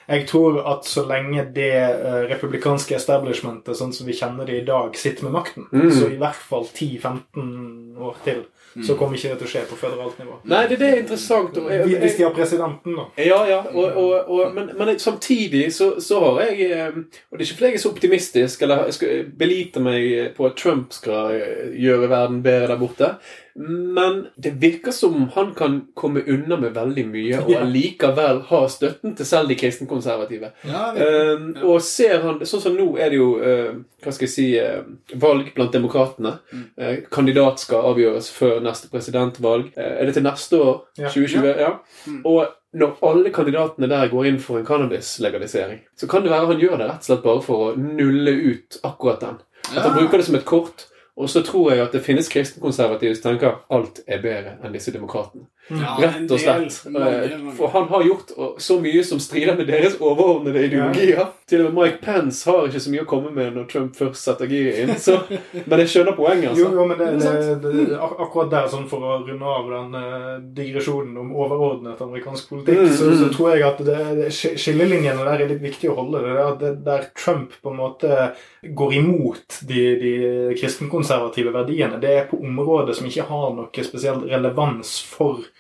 jeg 0.07 0.27
tror 0.31 0.61
at 0.71 0.87
så 0.87 1.03
lenge 1.09 1.49
det 1.55 1.73
uh, 1.83 2.27
republikanske 2.31 2.95
establishmentet, 2.95 3.75
sånn 3.79 3.95
som 3.95 4.07
vi 4.07 4.15
kjenner 4.15 4.47
det 4.47 4.61
i 4.61 4.67
dag, 4.69 4.95
sitter 4.99 5.27
med 5.27 5.35
makten, 5.41 5.67
Mm. 5.73 5.91
så 5.91 6.11
i 6.13 6.19
hvert 6.21 6.45
fall 6.51 6.69
10-15 6.69 7.99
år 7.99 8.15
til, 8.25 8.45
så 8.87 8.95
kommer 8.95 9.17
ikke 9.17 9.31
det 9.33 9.39
til 9.41 9.47
å 9.47 9.51
skje 9.51 9.61
på 9.71 9.77
føderalt 9.81 10.19
nivå. 10.21 10.35
Nei, 10.53 10.67
det, 10.69 10.77
det 10.79 10.89
er 10.93 10.99
interessant. 11.01 11.57
Og 11.57 11.71
jeg, 11.73 11.87
Hvis 12.03 12.19
de 12.19 12.27
har 12.27 12.35
presidenten, 12.37 12.97
da. 12.99 13.07
Ja, 13.25 13.39
ja, 13.49 13.63
og, 13.73 13.97
og, 13.97 14.29
og, 14.29 14.55
men, 14.55 14.69
men 14.77 14.99
samtidig 15.01 15.71
så, 15.73 15.95
så 16.01 16.21
har 16.21 16.43
jeg 16.45 16.69
eh, 16.71 16.99
Og 17.31 17.39
det 17.39 17.41
er 17.41 17.47
ikke 17.47 17.57
fordi 17.63 17.71
jeg 17.71 17.79
er 17.79 17.85
så 17.87 17.93
optimistisk 17.95 18.63
eller 18.67 18.85
jeg 18.91 18.99
skal 18.99 19.25
belite 19.41 19.81
meg 19.81 20.37
på 20.37 20.47
at 20.51 20.59
Trump 20.61 20.93
skal 20.93 21.33
eh, 21.39 21.73
gjøre 21.87 22.11
verden 22.13 22.43
bedre 22.45 22.69
der 22.75 22.83
borte. 22.85 23.11
Men 23.59 24.27
det 24.37 24.51
virker 24.51 24.93
som 24.93 25.29
han 25.35 25.55
kan 25.55 25.87
komme 25.95 26.21
unna 26.21 26.57
med 26.61 26.75
veldig 26.77 27.05
mye 27.09 27.39
og 27.41 27.55
allikevel 27.57 28.43
ha 28.51 28.59
støtten 28.69 29.15
til 29.17 29.29
selv 29.29 29.49
de 29.49 29.57
kristenkonservative. 29.57 30.51
Ja. 30.69 30.91
Um, 30.93 31.47
og 31.65 31.81
ser 31.85 32.21
han 32.25 32.43
Sånn 32.47 32.63
som 32.63 32.77
nå 32.77 32.91
er 33.01 33.15
det 33.15 33.17
jo 33.17 33.31
uh, 33.41 33.79
Hva 34.05 34.13
skal 34.13 34.27
jeg 34.29 34.35
si 34.35 34.47
uh, 34.61 34.85
valg 35.23 35.49
blant 35.57 35.73
demokratene. 35.73 36.35
Uh, 36.77 37.07
kandidat 37.13 37.63
skal 37.65 37.89
avgjøres 37.95 38.29
før 38.35 38.61
neste 38.65 38.91
presidentvalg. 38.93 39.71
Er 39.77 40.05
det 40.05 40.19
til 40.19 40.27
neste 40.27 40.61
år? 40.61 40.77
Ja. 41.01 41.09
2020? 41.15 41.63
Ja. 41.63 41.73
Og 42.29 42.45
når 42.77 42.99
alle 43.09 43.33
kandidatene 43.33 43.89
der 43.89 44.11
går 44.13 44.29
inn 44.29 44.43
for 44.43 44.61
en 44.61 44.67
cannabislegalisering, 44.69 45.81
så 45.97 46.09
kan 46.11 46.27
det 46.27 46.33
være 46.35 46.51
han 46.53 46.61
gjør 46.61 46.77
det 46.77 46.91
rett 46.91 47.07
og 47.07 47.09
slett 47.09 47.25
bare 47.25 47.45
for 47.47 47.71
å 47.71 47.73
nulle 47.81 48.37
ut 48.53 48.79
akkurat 48.85 49.25
den. 49.25 49.41
At 49.73 49.81
han 49.87 49.97
bruker 49.97 50.21
det 50.21 50.29
som 50.29 50.37
et 50.37 50.45
kort. 50.49 50.91
Og 51.17 51.31
så 51.33 51.43
tror 51.43 51.71
jeg 51.73 51.83
at 51.87 51.93
det 51.97 52.05
finnes 52.05 52.29
kristenkonservative 52.29 53.17
som 53.17 53.31
tenker 53.31 53.61
alt 53.73 54.03
er 54.07 54.21
bedre 54.23 54.59
enn 54.61 54.75
disse 54.77 54.93
demokratene. 54.93 55.47
Ja, 55.69 55.97
Rett 55.99 56.31
og 56.31 56.39
del. 56.39 56.39
slett. 56.71 56.93
Mange, 56.93 57.11
Eh, 57.11 57.39
mange. 57.39 57.55
For 57.57 57.69
han 57.69 57.89
har 57.89 58.03
gjort 58.07 58.29
så 58.63 58.77
mye 58.81 59.03
som 59.05 59.19
strider 59.19 59.57
med 59.57 59.67
deres 59.67 59.97
overordnede 60.01 60.63
ideologier. 60.69 61.27
Til 61.47 61.67
og 61.67 61.75
med 61.75 61.83
Mike 61.83 61.99
Pence 62.03 62.47
har 62.51 62.69
ikke 62.69 62.81
så 62.85 62.91
mye 62.93 63.03
å 63.03 63.09
komme 63.11 63.33
med 63.35 63.55
når 63.55 63.67
Trump 63.71 63.97
først 63.99 64.23
setter 64.29 64.47
giret 64.51 64.79
inn. 64.85 64.95
Så, 64.99 65.17
men 65.67 65.83
jeg 65.83 65.91
skjønner 65.91 66.15
poenget, 66.19 66.53
altså. 66.53 66.69
jo, 66.71 66.87
men 66.87 66.99
det, 66.99 67.09
Det 67.19 67.73
det, 67.91 67.99
akkurat 67.99 68.51
der, 68.51 68.69
sånn 68.71 68.87
for 68.91 69.03
å 69.03 69.17
runde 69.27 69.57
av 69.57 69.71
den 69.75 69.99
eh, 70.01 70.31
digresjonen 70.61 71.19
om 71.19 71.35
overordnet 71.35 72.01
amerikansk 72.03 72.49
politikk, 72.49 72.77
Mm, 72.77 72.93
så, 72.93 73.11
så 73.17 73.27
mm. 73.27 73.35
tror 73.35 73.51
jeg 73.55 73.63
at 73.67 73.79
det, 73.87 73.99
det, 74.19 74.27
skillelinjene 74.61 75.25
der 75.25 75.43
er 75.43 75.49
litt 75.51 75.63
viktig 75.63 75.91
å 75.91 75.97
holde. 75.97 76.21
Det 76.23 76.33
er 76.35 76.41
at 76.45 76.59
det, 76.61 76.73
Der 76.87 77.07
Trump 77.17 77.55
på 77.63 77.73
en 77.73 77.79
måte 77.81 78.33
går 78.63 78.93
imot 79.01 79.61
de, 79.67 79.83
de 80.03 80.13
kristenkonservative 80.61 81.53
verdiene, 81.55 81.99
det 82.03 82.13
er 82.13 82.27
på 82.31 82.39
områder 82.43 82.95
som 82.95 83.07
ikke 83.09 83.27
har 83.31 83.55
noe 83.57 83.87
spesiell 83.87 84.23
relevans 84.31 84.99
for 85.11 85.43
Mm. 85.47 85.56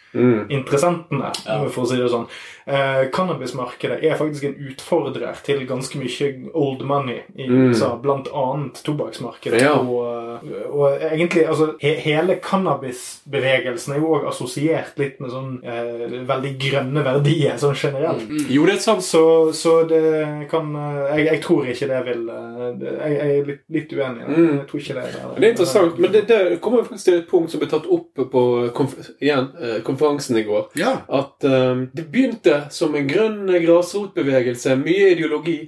Interessentene, 0.49 1.33
Ja. 1.47 1.69
for 1.69 1.85
å 1.85 1.89
si 1.89 1.97
det 1.97 2.11
sånn. 2.11 2.27
Eh, 2.67 3.05
Cannabismarkedet 3.14 4.01
er 4.03 4.17
faktisk 4.19 4.45
en 4.49 4.57
utfordrer 4.71 5.39
til 5.47 5.61
ganske 5.69 5.99
mye 6.01 6.31
old 6.55 6.83
money 6.83 7.21
i 7.39 7.47
Mm. 7.47 7.71
USA, 7.71 7.93
blant 8.03 8.27
annet 8.35 8.81
tobakksmarkedet. 8.83 9.61
Ja. 9.62 9.77
Og, 9.79 10.41
og 10.75 10.99
egentlig, 11.12 11.47
altså, 11.47 11.69
he, 11.81 11.93
hele 12.03 12.41
cannabisbevegelsen 12.43 13.95
er 13.95 14.01
jo 14.01 14.11
òg 14.17 14.27
assosiert 14.31 14.99
litt 15.01 15.21
med 15.23 15.31
sånn 15.33 15.53
eh, 15.62 16.17
veldig 16.29 16.53
grønne 16.62 17.05
verdier, 17.07 17.57
sånn 17.61 17.77
generelt. 17.79 18.25
Mm. 18.29 18.47
Jo, 18.53 18.67
det 18.67 18.77
er 18.77 18.83
sant. 18.83 19.05
Så, 19.07 19.23
så 19.57 19.77
det 19.89 20.03
kan 20.51 20.73
eh, 20.75 21.21
jeg, 21.21 21.27
jeg 21.31 21.43
tror 21.47 21.71
ikke 21.71 21.91
det 21.93 22.03
vil 22.11 22.27
eh, 22.35 22.64
Jeg, 22.67 23.12
jeg 23.17 23.37
er 23.39 23.49
litt, 23.53 23.62
litt 23.79 23.93
uenig. 23.95 24.27
Mm. 24.27 24.51
Jeg 24.57 24.67
tror 24.71 24.83
ikke 24.83 24.97
det 24.99 25.05
er 25.07 25.17
Det 25.37 25.47
er 25.47 25.55
interessant, 25.55 25.99
men 26.03 26.14
det, 26.14 26.25
det 26.31 26.41
kommer 26.64 26.83
jo 26.83 26.89
faktisk 26.91 27.11
til 27.11 27.19
et 27.21 27.31
punkt 27.31 27.53
som 27.55 27.62
ble 27.62 27.71
tatt 27.71 27.87
opp 27.99 28.25
på 28.35 28.45
konf 28.77 28.97
igjen, 29.23 29.51
eh, 29.62 29.79
konferansen 29.87 30.41
i 30.41 30.45
går. 30.47 30.67
Ja. 30.81 30.97
At 31.07 31.47
um, 31.47 31.87
det 31.95 32.09
begynte 32.12 32.56
som 32.73 32.95
en 32.97 33.09
grønn 33.09 33.53
grasrotbevegelse, 33.63 34.77
mye 34.81 35.13
ideologi. 35.15 35.59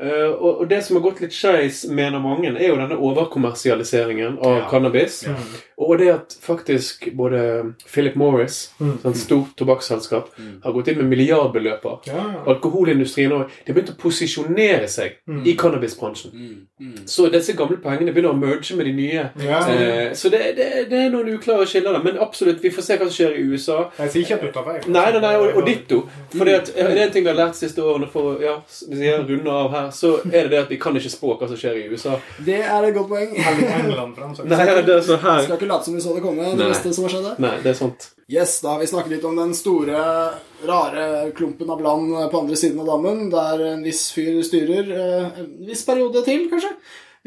Eh, 0.00 0.28
og, 0.30 0.68
det 0.68 0.84
som 0.84 0.96
har 0.96 1.02
gått 1.02 1.20
litt 1.20 1.32
skeis, 1.32 1.84
mener 1.88 2.18
mange, 2.20 2.52
er 2.56 2.68
jo 2.68 2.76
denne 2.76 2.96
overkommersialiseringen 2.98 4.38
av 4.44 4.56
Ja. 4.58 4.68
cannabis. 4.70 5.22
Ja. 5.26 5.34
Og 5.78 5.98
det 5.98 6.08
at 6.08 6.36
faktisk 6.42 7.08
både 7.16 7.74
Philip 7.92 8.14
Morris, 8.16 8.70
Mm. 8.80 8.98
et 9.04 9.16
stort 9.16 9.54
tobakksselskap, 9.56 10.28
Mm. 10.38 10.60
har 10.62 10.72
gått 10.72 10.88
inn 10.88 10.98
med 10.98 11.06
milliardbeløper. 11.18 12.00
Ja. 12.06 12.34
Alkoholindustrien 12.46 13.30
òg. 13.32 13.48
De 13.66 13.72
har 13.72 13.80
begynt 13.80 13.94
å 13.94 13.96
posisjonere 13.98 14.88
seg 14.88 15.12
Mm. 15.28 15.46
i 15.46 15.54
cannabisbransjen. 15.56 16.32
Mm. 16.32 16.66
Mm. 16.80 17.06
Så 17.06 17.30
disse 17.30 17.52
gamle 17.56 17.76
pengene 17.76 18.12
begynner 18.12 18.32
å 18.32 18.38
merge 18.38 18.76
med 18.76 18.86
de 18.86 18.92
nye. 18.92 19.30
Eh, 19.38 20.12
så 20.14 20.30
det, 20.30 20.56
det, 20.56 20.90
det 20.90 20.98
er 21.06 21.10
noen 21.10 21.28
uklare 21.38 21.66
skiller 21.66 21.92
der. 21.92 22.02
Men 22.02 22.18
absolutt, 22.18 22.60
vi 22.62 22.70
får 22.70 22.82
se 22.82 22.96
hva 22.96 23.08
som 23.08 23.26
skjer 23.26 23.36
i 23.38 23.42
USA. 23.52 23.90
Jeg 23.98 24.10
sier 24.10 24.22
ikke 24.24 24.34
at 24.34 24.40
du 24.42 24.52
tar 24.52 24.64
feil. 24.64 24.90
Nei, 24.92 25.12
nei, 25.12 25.20
nei, 25.20 25.34
og, 25.36 25.56
og 25.56 25.66
ditto. 25.66 26.08
For 26.36 26.44
det, 26.44 26.54
at, 26.54 26.66
det 26.74 26.84
er 26.98 27.06
en 27.06 27.10
ting 27.12 27.24
vi 27.24 27.30
har 27.30 27.36
lært 27.36 27.52
de 27.58 27.66
siste 27.66 27.78
årene 27.82 28.08
for 28.10 28.40
ja, 28.42 28.56
runde 29.28 29.48
av 29.50 29.70
her, 29.70 29.87
så 29.94 30.14
er 30.26 30.46
det 30.46 30.52
det 30.52 30.60
at 30.64 30.70
vi 30.72 30.78
kan 30.80 30.96
ikke 30.98 31.12
spå 31.12 31.34
hva 31.38 31.48
som 31.50 31.58
skjer 31.58 31.80
i 31.80 31.86
USA. 31.92 32.18
Det 32.44 32.60
er 32.60 32.86
et 32.88 32.94
godt 32.96 33.10
poeng. 33.10 33.32
England, 33.34 34.20
Nei, 34.44 34.60
det 34.84 34.94
er 34.94 35.02
sånn 35.06 35.22
her. 35.24 35.42
Skal 35.46 35.56
ikke 35.56 35.70
late 35.70 35.88
som 35.88 35.96
vi 35.96 36.04
så 36.04 36.14
det 36.16 36.22
komme, 36.24 36.52
det 36.52 36.60
Nei. 36.60 36.68
beste 36.74 36.94
som 36.96 37.08
har 37.08 37.14
skjedd. 37.16 37.42
Nei, 37.42 37.56
det 37.64 37.72
er 37.72 37.80
sant. 37.80 38.08
Yes, 38.28 38.58
da 38.60 38.74
har 38.74 38.82
vi 38.82 38.90
snakket 38.90 39.16
litt 39.16 39.26
om 39.28 39.36
den 39.40 39.54
store, 39.56 40.04
rare 40.68 41.04
klumpen 41.36 41.70
av 41.72 41.82
land 41.84 42.14
på 42.32 42.42
andre 42.42 42.58
siden 42.60 42.82
av 42.84 42.90
dammen, 42.92 43.28
der 43.32 43.66
en 43.72 43.84
viss 43.86 44.08
fyr 44.12 44.42
styrer 44.44 44.90
eh, 44.92 45.42
en 45.42 45.52
viss 45.68 45.86
periode 45.88 46.24
til, 46.26 46.48
kanskje. 46.52 46.74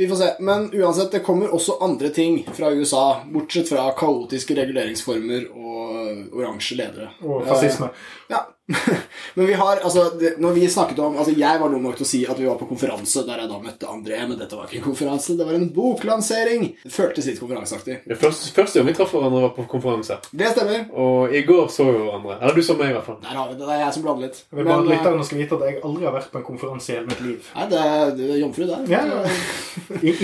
Vi 0.01 0.07
får 0.07 0.16
se. 0.16 0.30
Men 0.39 0.70
uansett, 0.74 1.12
det 1.12 1.20
kommer 1.26 1.51
også 1.53 1.78
andre 1.84 2.09
ting 2.09 2.39
fra 2.53 2.72
USA, 2.72 3.22
bortsett 3.34 3.70
fra 3.70 3.89
kaotiske 3.97 4.55
reguleringsformer 4.57 5.49
og 5.51 6.38
oransje 6.38 6.78
ledere. 6.80 7.12
Og 7.26 7.43
fascisme. 7.49 7.91
Ja. 8.32 8.45
Men 9.34 9.45
vi 9.45 9.53
har, 9.53 9.78
altså, 9.78 10.09
det, 10.20 10.34
når 10.39 10.51
vi 10.51 10.68
snakket 10.70 10.99
om 10.99 11.18
altså 11.18 11.34
Jeg 11.36 11.59
var 11.59 11.70
dum 11.72 11.84
nok 11.84 11.95
til 11.99 12.05
å 12.05 12.09
si 12.09 12.20
at 12.30 12.39
vi 12.39 12.45
var 12.47 12.57
på 12.59 12.68
konferanse 12.70 13.24
der 13.28 13.41
jeg 13.43 13.49
da 13.51 13.57
møtte 13.64 13.89
André, 13.91 14.20
men 14.28 14.38
dette 14.39 14.55
var 14.57 14.68
ikke 14.68 14.80
en 14.82 14.86
konferanse, 14.86 15.36
det 15.39 15.47
var 15.47 15.57
en 15.57 15.68
boklansering. 15.76 16.66
Det 16.84 16.91
føltes 16.93 17.28
litt 17.28 17.39
konferanseaktig. 17.41 17.97
Det 18.07 18.18
første, 18.22 18.51
første 18.55 18.80
gang 18.80 18.89
vi 18.89 18.95
traff 18.97 19.14
hverandre, 19.16 19.41
var 19.47 19.53
på 19.55 19.66
konferanse. 19.72 20.18
Det 20.32 20.51
stemmer. 20.53 20.86
Og 20.93 21.34
i 21.36 21.43
går 21.47 21.68
så 21.74 21.88
vi 21.89 21.97
hverandre. 21.97 22.38
Eller 22.39 22.57
du 22.57 22.64
så 22.66 22.76
meg, 22.80 22.91
i 22.91 22.97
hvert 22.97 23.07
fall. 23.07 23.20
Der 23.24 23.39
har 23.39 23.49
vi 23.49 23.57
det. 23.57 23.66
Det 23.66 23.76
er 23.76 23.84
jeg 23.86 23.95
som 23.97 24.05
blander 24.05 24.28
litt. 24.28 24.41
Jeg 24.45 24.59
vil 24.59 24.70
bare 24.70 24.82
Men, 24.82 24.91
eh, 24.91 24.97
lytterne 24.97 25.28
skal 25.28 25.41
vite 25.41 25.57
at 25.59 25.66
jeg 25.68 25.82
aldri 25.89 26.07
har 26.07 26.16
vært 26.18 26.32
på 26.34 26.41
en 26.41 26.47
konferanse 26.47 26.91
i 26.91 26.97
hele 26.97 27.09
mitt 27.12 27.24
liv. 27.26 27.51
Nei, 27.55 27.68
det 27.72 27.82
er, 27.91 28.14
det 28.20 28.30
er 28.30 28.41
jomfru 28.43 28.68
der. 28.70 28.88
Ja, 28.91 29.03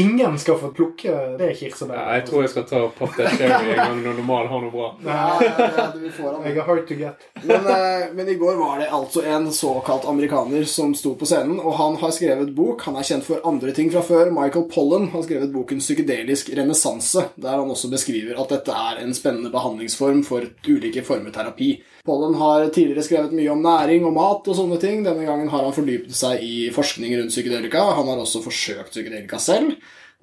Ingen 0.03 0.38
skal 0.39 0.59
få 0.59 0.71
plukke 0.75 1.13
det 1.39 1.51
kirsebæret. 1.59 1.99
Ja, 1.99 2.17
jeg 2.19 2.25
tror 2.29 2.43
jeg 2.43 2.51
skal 2.53 2.65
ta 2.69 2.83
papp 2.97 3.15
det 3.17 3.29
en 3.47 3.69
gang 3.77 4.01
når 4.03 4.17
normal 4.19 4.49
har 4.51 4.63
noe 4.65 4.73
bra. 4.73 4.89
Ja, 5.05 5.27
ja, 5.43 5.88
du 5.93 6.07
får 6.11 6.33
han. 6.35 6.47
Jeg 6.47 6.57
er 6.57 6.67
hard 6.67 6.83
to 6.89 6.97
get. 6.99 7.27
Men, 7.43 7.67
eh, 7.71 8.07
men 8.28 8.36
i 8.36 8.39
går 8.39 8.55
var 8.55 8.80
det 8.80 8.89
altså 8.91 9.21
en 9.23 9.53
såkalt 9.53 10.05
amerikaner 10.05 10.63
som 10.63 10.91
sto 10.95 11.13
på 11.15 11.25
scenen, 11.25 11.61
og 11.63 11.78
han 11.80 11.93
har 11.95 12.11
skrevet 12.11 12.49
bok. 12.55 12.82
Han 12.84 12.97
er 12.99 13.05
kjent 13.07 13.23
for 13.23 13.45
andre 13.47 13.71
ting 13.71 13.88
fra 13.93 14.01
før. 14.03 14.34
Michael 14.36 14.65
Pollen 14.67 15.05
har 15.13 15.23
skrevet 15.23 15.53
boken 15.53 15.80
'Psykedelisk 15.80 16.49
renessanse', 16.57 17.23
der 17.36 17.55
han 17.55 17.71
også 17.71 17.88
beskriver 17.88 18.36
at 18.41 18.51
dette 18.51 18.75
er 18.75 18.99
en 18.99 19.13
spennende 19.15 19.51
behandlingsform 19.53 20.25
for 20.28 20.43
ulike 20.67 21.05
former 21.07 21.32
terapi. 21.32 21.69
Pollen 22.03 22.36
har 22.36 22.67
tidligere 22.67 23.05
skrevet 23.07 23.32
mye 23.32 23.53
om 23.55 23.63
næring 23.63 24.03
og 24.03 24.13
mat 24.19 24.51
og 24.51 24.59
sånne 24.59 24.82
ting. 24.82 25.05
Denne 25.05 25.23
gangen 25.23 25.47
har 25.47 25.63
han 25.63 25.78
fordypet 25.80 26.11
seg 26.11 26.43
i 26.43 26.69
forskning 26.75 27.15
rundt 27.15 27.32
psykedelika. 27.32 27.80
Han 27.95 28.11
har 28.11 28.19
også 28.25 28.43
forsøkt 28.43 28.91
psykedelika 28.91 29.39
selv. 29.39 29.71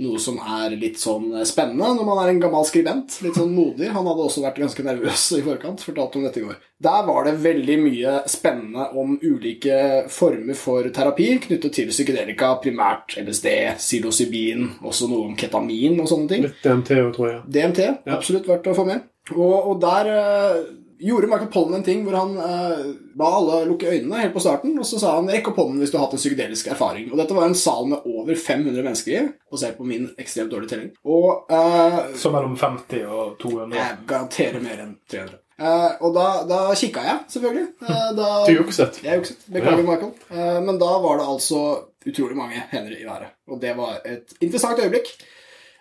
Noe 0.03 0.18
som 0.18 0.40
er 0.42 0.72
litt 0.74 0.99
sånn 0.99 1.28
spennende 1.47 1.92
når 1.95 2.07
man 2.09 2.20
er 2.24 2.32
en 2.32 2.40
gammel 2.42 2.64
skribent. 2.66 3.14
Litt 3.22 3.36
sånn 3.38 3.53
modig. 3.55 3.92
Han 3.95 4.09
hadde 4.11 4.24
også 4.26 4.42
vært 4.42 4.59
ganske 4.59 4.82
nervøs 4.82 5.26
i 5.38 5.42
forkant. 5.47 5.84
fortalte 5.86 6.18
om 6.18 6.26
dette 6.26 6.40
i 6.40 6.47
går. 6.49 6.57
Der 6.82 7.07
var 7.07 7.28
det 7.28 7.36
veldig 7.45 7.76
mye 7.78 8.14
spennende 8.26 8.88
om 8.99 9.14
ulike 9.22 9.78
former 10.11 10.59
for 10.59 10.90
terapi 10.90 11.28
knyttet 11.47 11.78
til 11.78 11.95
psykedelika. 11.95 12.57
Primært 12.64 13.14
LSD, 13.22 13.49
psilocybin, 13.78 14.66
også 14.82 15.07
noe 15.12 15.30
om 15.30 15.38
ketamin 15.38 16.01
og 16.03 16.11
sånne 16.11 16.32
ting. 16.32 16.49
Litt 16.49 16.66
DMT, 16.66 16.95
tror 17.14 17.30
jeg. 17.30 17.42
DMT, 17.55 17.84
absolutt 18.18 18.51
verdt 18.51 18.72
å 18.72 18.78
få 18.80 18.88
med. 18.90 19.07
Og, 19.32 19.55
og 19.70 19.78
der 19.80 20.11
eh, 20.11 20.59
gjorde 21.01 21.26
Michael 21.30 21.51
Pollen 21.53 21.74
en 21.74 21.82
ting 21.86 22.05
hvor 22.07 22.16
han 22.16 22.36
eh, 22.38 22.84
ba 23.16 23.30
alle 23.38 23.64
lukke 23.68 23.90
øynene 23.90 24.20
helt 24.22 24.34
på 24.34 24.40
starten, 24.45 24.78
og 24.78 24.84
så 24.86 24.99
sa 25.01 25.14
han 25.16 25.28
'rekk 25.28 25.49
opp 25.51 25.57
hånden 25.57 25.78
hvis 25.82 25.90
du 25.90 25.99
har 25.99 26.07
hatt 26.07 26.14
en 26.14 26.22
psykedelisk 26.22 26.66
erfaring'. 26.68 27.11
Og 27.12 27.18
dette 27.18 27.34
var 27.34 27.45
en 27.47 27.55
sal 27.55 27.86
med 27.86 27.99
over 28.07 28.34
500 28.34 28.82
mennesker 28.82 29.12
i, 29.22 29.28
basert 29.51 29.76
på 29.78 29.84
min 29.86 30.11
ekstremt 30.18 30.51
dårlige 30.51 30.68
telling. 30.74 30.90
Og 31.05 31.47
eh, 31.51 32.14
Så 32.16 32.30
mellom 32.32 32.57
50 32.57 33.05
og 33.07 33.38
200. 33.38 33.74
jeg 33.76 33.97
garanterer 34.07 34.61
mer 34.62 34.78
enn 34.84 34.97
300. 35.11 35.38
Uh, 35.55 35.92
og 36.03 36.14
da, 36.16 36.42
da 36.51 36.74
kikka 36.74 37.01
jeg, 37.07 37.18
selvfølgelig. 37.30 37.66
Eh, 37.82 38.09
da, 38.18 38.45
Du 38.47 38.53
jukset. 38.57 38.99
jeg 39.05 39.20
jukset. 39.20 39.36
Beklager, 39.53 39.84
Ja. 39.84 39.90
Michael. 39.90 40.12
Uh, 40.30 40.61
men 40.66 40.78
da 40.80 40.99
var 40.99 41.18
det 41.20 41.26
altså 41.30 41.61
utrolig 42.07 42.36
mange 42.36 42.59
hender 42.72 42.90
i 42.99 43.05
været. 43.07 43.30
Og 43.49 43.61
det 43.62 43.76
var 43.76 44.01
et 44.05 44.34
interessant 44.42 44.78
øyeblikk. 44.82 45.07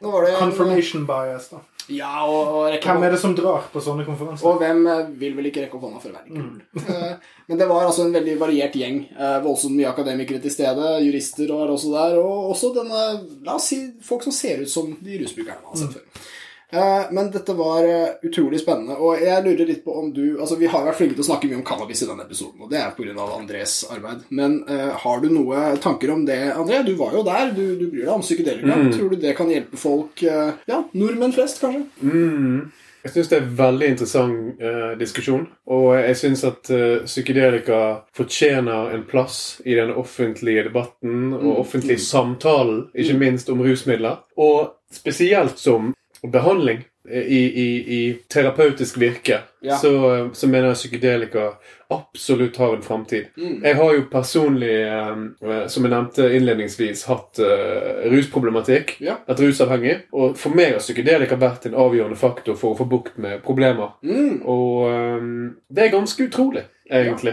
Nå 0.01 0.11
var 0.11 0.22
det 0.26 0.34
en- 0.36 0.39
Confirmation 0.39 1.07
bias, 1.07 1.47
da. 1.49 1.57
Ja, 1.91 2.23
og, 2.23 2.47
og 2.55 2.67
rekke 2.71 2.88
Hvem 2.93 3.03
er 3.07 3.11
det 3.15 3.19
som 3.19 3.34
drar 3.36 3.65
på 3.73 3.81
sånne 3.84 4.05
konferanser? 4.07 4.45
Og 4.47 4.61
hvem 4.61 4.86
eh, 4.88 5.01
vil 5.19 5.34
vel 5.36 5.49
ikke 5.49 5.65
rekke 5.65 5.75
opp 5.79 5.84
hånda 5.88 5.99
for 6.03 6.13
å 6.13 6.17
være 6.19 6.29
kul? 6.31 6.61
Eh, 6.84 7.15
Men 7.49 7.59
det 7.59 7.67
var 7.67 7.88
altså 7.89 8.05
en 8.05 8.13
veldig 8.15 8.38
variert 8.39 8.77
gjeng. 8.79 9.01
Eh, 9.17 9.36
Voldsomt 9.43 9.75
mye 9.75 9.89
akademikere 9.91 10.39
til 10.43 10.53
stede. 10.53 10.93
Jurister 11.03 11.51
var 11.51 11.73
også 11.73 11.91
der. 11.91 12.15
Og 12.21 12.53
også 12.53 12.71
denne 12.77 13.01
La 13.43 13.57
oss 13.59 13.67
si 13.73 13.81
folk 14.05 14.23
som 14.23 14.36
ser 14.36 14.63
ut 14.63 14.71
som 14.71 14.93
de 15.03 15.19
rusbrukerne 15.25 15.59
man 15.59 15.73
har 15.75 15.81
sett 15.84 15.97
før. 15.99 16.29
Eh, 16.74 17.11
Men 17.11 17.32
dette 17.32 17.53
var 17.53 17.86
eh, 17.86 18.15
utrolig 18.26 18.59
spennende, 18.63 18.97
og 18.97 19.21
jeg 19.21 19.43
lurer 19.45 19.69
litt 19.69 19.84
på 19.86 19.93
om 19.99 20.09
du 20.13 20.39
Altså, 20.39 20.57
Vi 20.59 20.69
har 20.71 20.86
vært 20.88 20.97
flinke 20.97 21.17
til 21.17 21.26
å 21.26 21.30
snakke 21.30 21.49
mye 21.51 21.59
om 21.61 21.65
cannabis 21.67 22.01
i 22.01 22.09
denne 22.09 22.26
episoden, 22.26 22.63
og 22.65 22.71
det 22.74 22.80
er 22.82 22.93
pga. 22.97 23.28
Andrés 23.38 23.76
arbeid. 23.93 24.24
Men 24.30 24.59
uh, 24.69 24.93
har 25.03 25.21
du 25.21 25.30
noe 25.30 25.76
tanker 25.84 26.11
om 26.13 26.26
det, 26.26 26.39
André? 26.55 26.82
Du 26.86 26.95
var 26.99 27.13
jo 27.13 27.24
der. 27.28 27.51
Du, 27.53 27.63
du 27.78 27.86
bryr 27.91 28.07
deg 28.07 28.15
om 28.15 28.24
psykedelika. 28.26 28.80
Tror 28.95 29.13
du 29.13 29.19
det 29.21 29.36
kan 29.38 29.51
hjelpe 29.51 29.78
folk 29.78 30.24
Uh, 30.24 30.53
Ja, 30.69 30.84
nordmenn 30.97 31.34
flest, 31.36 31.59
kanskje? 31.61 31.84
Mm. 32.01 32.71
Jeg 33.03 33.11
syns 33.11 33.30
det 33.30 33.36
er 33.38 33.41
en 33.43 33.55
veldig 33.57 33.88
interessant 33.91 34.61
uh, 34.63 34.93
diskusjon. 34.99 35.43
Og 35.76 35.89
jeg 35.97 36.15
syns 36.21 36.43
at 36.47 36.69
uh, 36.71 37.03
psykedelika 37.03 37.80
fortjener 38.15 38.93
en 38.95 39.03
plass 39.09 39.57
i 39.67 39.76
den 39.76 39.91
offentlige 39.99 40.63
debatten 40.69 41.34
og 41.36 41.59
offentlige 41.65 41.99
samtalen, 41.99 42.86
ikke 42.95 43.17
minst 43.19 43.51
om 43.51 43.61
rusmidler. 43.65 44.21
Og 44.39 44.71
spesielt 44.93 45.59
som 45.59 45.91
behandling 46.32 46.84
eh, 47.09 47.21
i, 47.24 47.41
i, 47.63 47.69
i 47.97 48.13
terapeutisk 48.30 48.97
virke, 49.01 49.41
Ja. 49.63 49.78
så, 49.78 50.30
så 50.34 50.47
mener 50.47 50.67
jeg 50.67 50.76
psykedelika 50.82 51.53
absolutt 51.93 52.57
har 52.57 52.76
en 52.76 52.82
framtid. 52.82 53.26
Mm. 53.38 53.59
Jeg 53.63 53.76
har 53.76 53.93
jo 53.93 54.05
personlig, 54.11 54.71
eh, 54.82 55.67
som 55.67 55.84
jeg 55.86 55.91
nevnte 55.93 56.30
innledningsvis, 56.36 57.03
hatt 57.07 57.39
eh, 57.39 58.07
rusproblematikk. 58.11 58.95
Ja. 59.03 59.17
Vært 59.28 59.43
rusavhengig. 59.45 59.97
Og 60.11 60.38
for 60.39 60.55
meg 60.55 60.74
har 60.74 60.84
psykedelika 60.84 61.38
vært 61.39 61.67
en 61.69 61.78
avgjørende 61.80 62.17
faktor 62.19 62.57
for 62.59 62.74
å 62.74 62.80
få 62.82 62.88
bukt 62.89 63.17
med 63.21 63.43
problemer. 63.45 63.93
Mm. 64.03 64.41
Og 64.47 64.89
eh, 64.89 65.30
det 65.69 65.88
er 65.88 65.95
ganske 65.97 66.28
utrolig. 66.30 66.65
egentlig. 66.93 67.32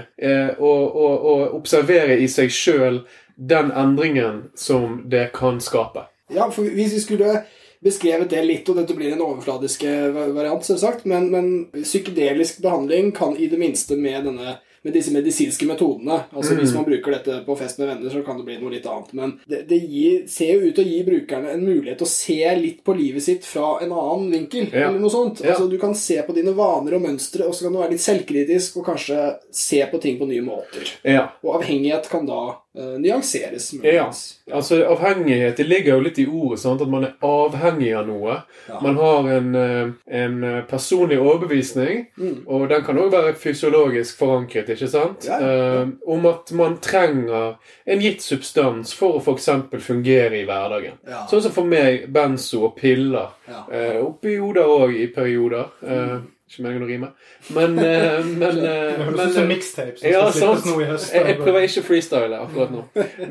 å 0.59 0.69
og, 0.69 1.25
og 1.31 1.55
observere 1.59 2.15
i 2.23 2.29
seg 2.31 2.53
sjøl 2.55 3.01
den 3.37 3.73
endringen 3.73 4.43
som 4.55 5.03
det 5.11 5.33
kan 5.35 5.59
skape. 5.61 6.07
Ja, 6.31 6.47
for 6.55 6.63
hvis 6.63 6.95
vi 6.95 7.01
skulle 7.03 7.41
beskrevet 7.85 8.31
det 8.31 8.43
litt, 8.45 8.69
og 8.69 8.81
dette 8.81 8.97
blir 8.97 9.15
en 9.15 9.23
overfladiske 9.25 9.93
variant, 10.37 10.65
selvsagt, 10.67 11.07
men, 11.09 11.31
men 11.33 11.53
psykedelisk 11.77 12.61
behandling 12.65 13.15
kan 13.17 13.37
i 13.37 13.49
det 13.51 13.61
minste 13.61 13.97
med 13.97 14.29
denne 14.29 14.59
med 14.83 14.95
disse 14.97 15.13
medisinske 15.13 15.67
metodene. 15.69 16.23
Altså 16.33 16.55
Hvis 16.57 16.73
man 16.73 16.87
bruker 16.87 17.13
dette 17.13 17.41
på 17.45 17.57
fest 17.59 17.81
med 17.81 17.91
venner, 17.91 18.13
så 18.13 18.23
kan 18.25 18.39
det 18.39 18.47
bli 18.47 18.57
noe 18.61 18.73
litt 18.73 18.87
annet. 18.89 19.13
Men 19.17 19.35
det, 19.45 19.63
det 19.69 19.77
gir, 19.83 20.23
ser 20.31 20.55
jo 20.55 20.71
ut 20.71 20.77
til 20.77 20.87
å 20.87 20.89
gi 20.89 21.01
brukerne 21.05 21.53
en 21.53 21.65
mulighet 21.67 22.01
til 22.01 22.09
å 22.09 22.13
se 22.13 22.39
litt 22.57 22.81
på 22.87 22.95
livet 22.97 23.25
sitt 23.25 23.49
fra 23.49 23.75
en 23.85 23.93
annen 23.93 24.31
vinkel. 24.33 24.71
Ja. 24.73 24.89
eller 24.89 25.03
noe 25.03 25.13
sånt. 25.13 25.45
Ja. 25.45 25.53
Altså 25.55 25.69
Du 25.69 25.77
kan 25.83 25.93
se 25.99 26.17
på 26.25 26.37
dine 26.37 26.57
vaner 26.57 26.97
og 26.97 27.05
mønstre, 27.05 27.45
og 27.45 27.57
så 27.57 27.67
kan 27.67 27.77
du 27.77 27.83
være 27.83 27.97
litt 27.97 28.07
selvkritisk 28.07 28.81
og 28.81 28.89
kanskje 28.89 29.21
se 29.53 29.83
på 29.91 30.01
ting 30.01 30.17
på 30.21 30.31
nye 30.31 30.47
måter. 30.49 30.95
Ja. 31.05 31.29
Og 31.45 31.61
avhengighet 31.61 32.09
kan 32.13 32.25
da 32.29 32.43
eh, 32.77 32.99
nyanseres. 32.99 33.73
Ja, 33.75 33.79
muligens. 33.83 34.41
altså 34.53 34.85
avhengighet 34.87 35.57
Det 35.57 35.67
ligger 35.67 35.95
jo 35.97 36.01
litt 36.01 36.19
i 36.19 36.27
ordet, 36.27 36.59
sant? 36.61 36.81
at 36.83 36.89
man 36.89 37.05
er 37.05 37.15
avhengig 37.23 37.93
av 37.99 38.07
noe. 38.07 38.37
Ja. 38.69 38.81
Man 38.83 38.97
har 38.97 39.29
en, 39.37 39.55
eh, 39.55 39.89
en 40.23 40.45
eh, 40.45 40.63
personlig 40.71 41.19
overbevisning, 41.19 42.07
Mm. 42.19 42.45
og 42.47 42.69
den 42.69 42.83
kan 42.85 42.97
òg 42.99 43.11
være 43.13 43.35
fysiologisk 43.35 44.19
forankret, 44.19 44.69
ikke 44.69 44.89
sant? 44.89 45.25
Ja, 45.27 45.39
ja, 45.41 45.47
ja. 45.49 45.83
Eh, 45.83 45.89
om 46.07 46.27
at 46.27 46.53
man 46.53 46.79
trenger 46.79 47.57
en 47.87 48.01
gitt 48.01 48.21
substans 48.23 48.93
for 48.95 49.19
å 49.19 49.23
f.eks. 49.23 49.49
fungere 49.81 50.41
i 50.41 50.45
hverdagen. 50.47 50.99
Ja. 51.09 51.27
Sånn 51.31 51.43
som 51.43 51.53
for 51.53 51.65
meg 51.65 52.13
benzo 52.13 52.65
og 52.65 52.77
piller. 52.77 53.31
Ja. 53.49 53.65
Eh, 53.73 54.01
hodet 54.41 54.65
òg 54.67 54.95
i 54.97 55.07
perioder. 55.09 55.67
Eh, 55.87 56.19
ikke 56.51 56.65
meningen 56.65 56.83
å 56.83 56.89
rime. 56.89 57.09
Men, 57.55 57.79
eh, 57.79 58.25
men, 58.25 58.59
eh, 58.59 58.63
Det 58.63 59.05
høres 59.05 59.17
men 59.17 59.29
ut 59.29 59.35
som 59.35 59.51
eh, 60.03 60.11
ja, 60.11 60.23
sant. 60.35 60.65
nå 60.67 60.81
i 60.81 60.89
høst. 60.89 61.13
Jeg, 61.15 61.27
jeg 61.27 61.37
prøver 61.39 61.67
ikke 61.67 61.83
å 61.83 61.87
freestyle 61.87 62.41
akkurat 62.41 62.73
nå. 62.75 62.81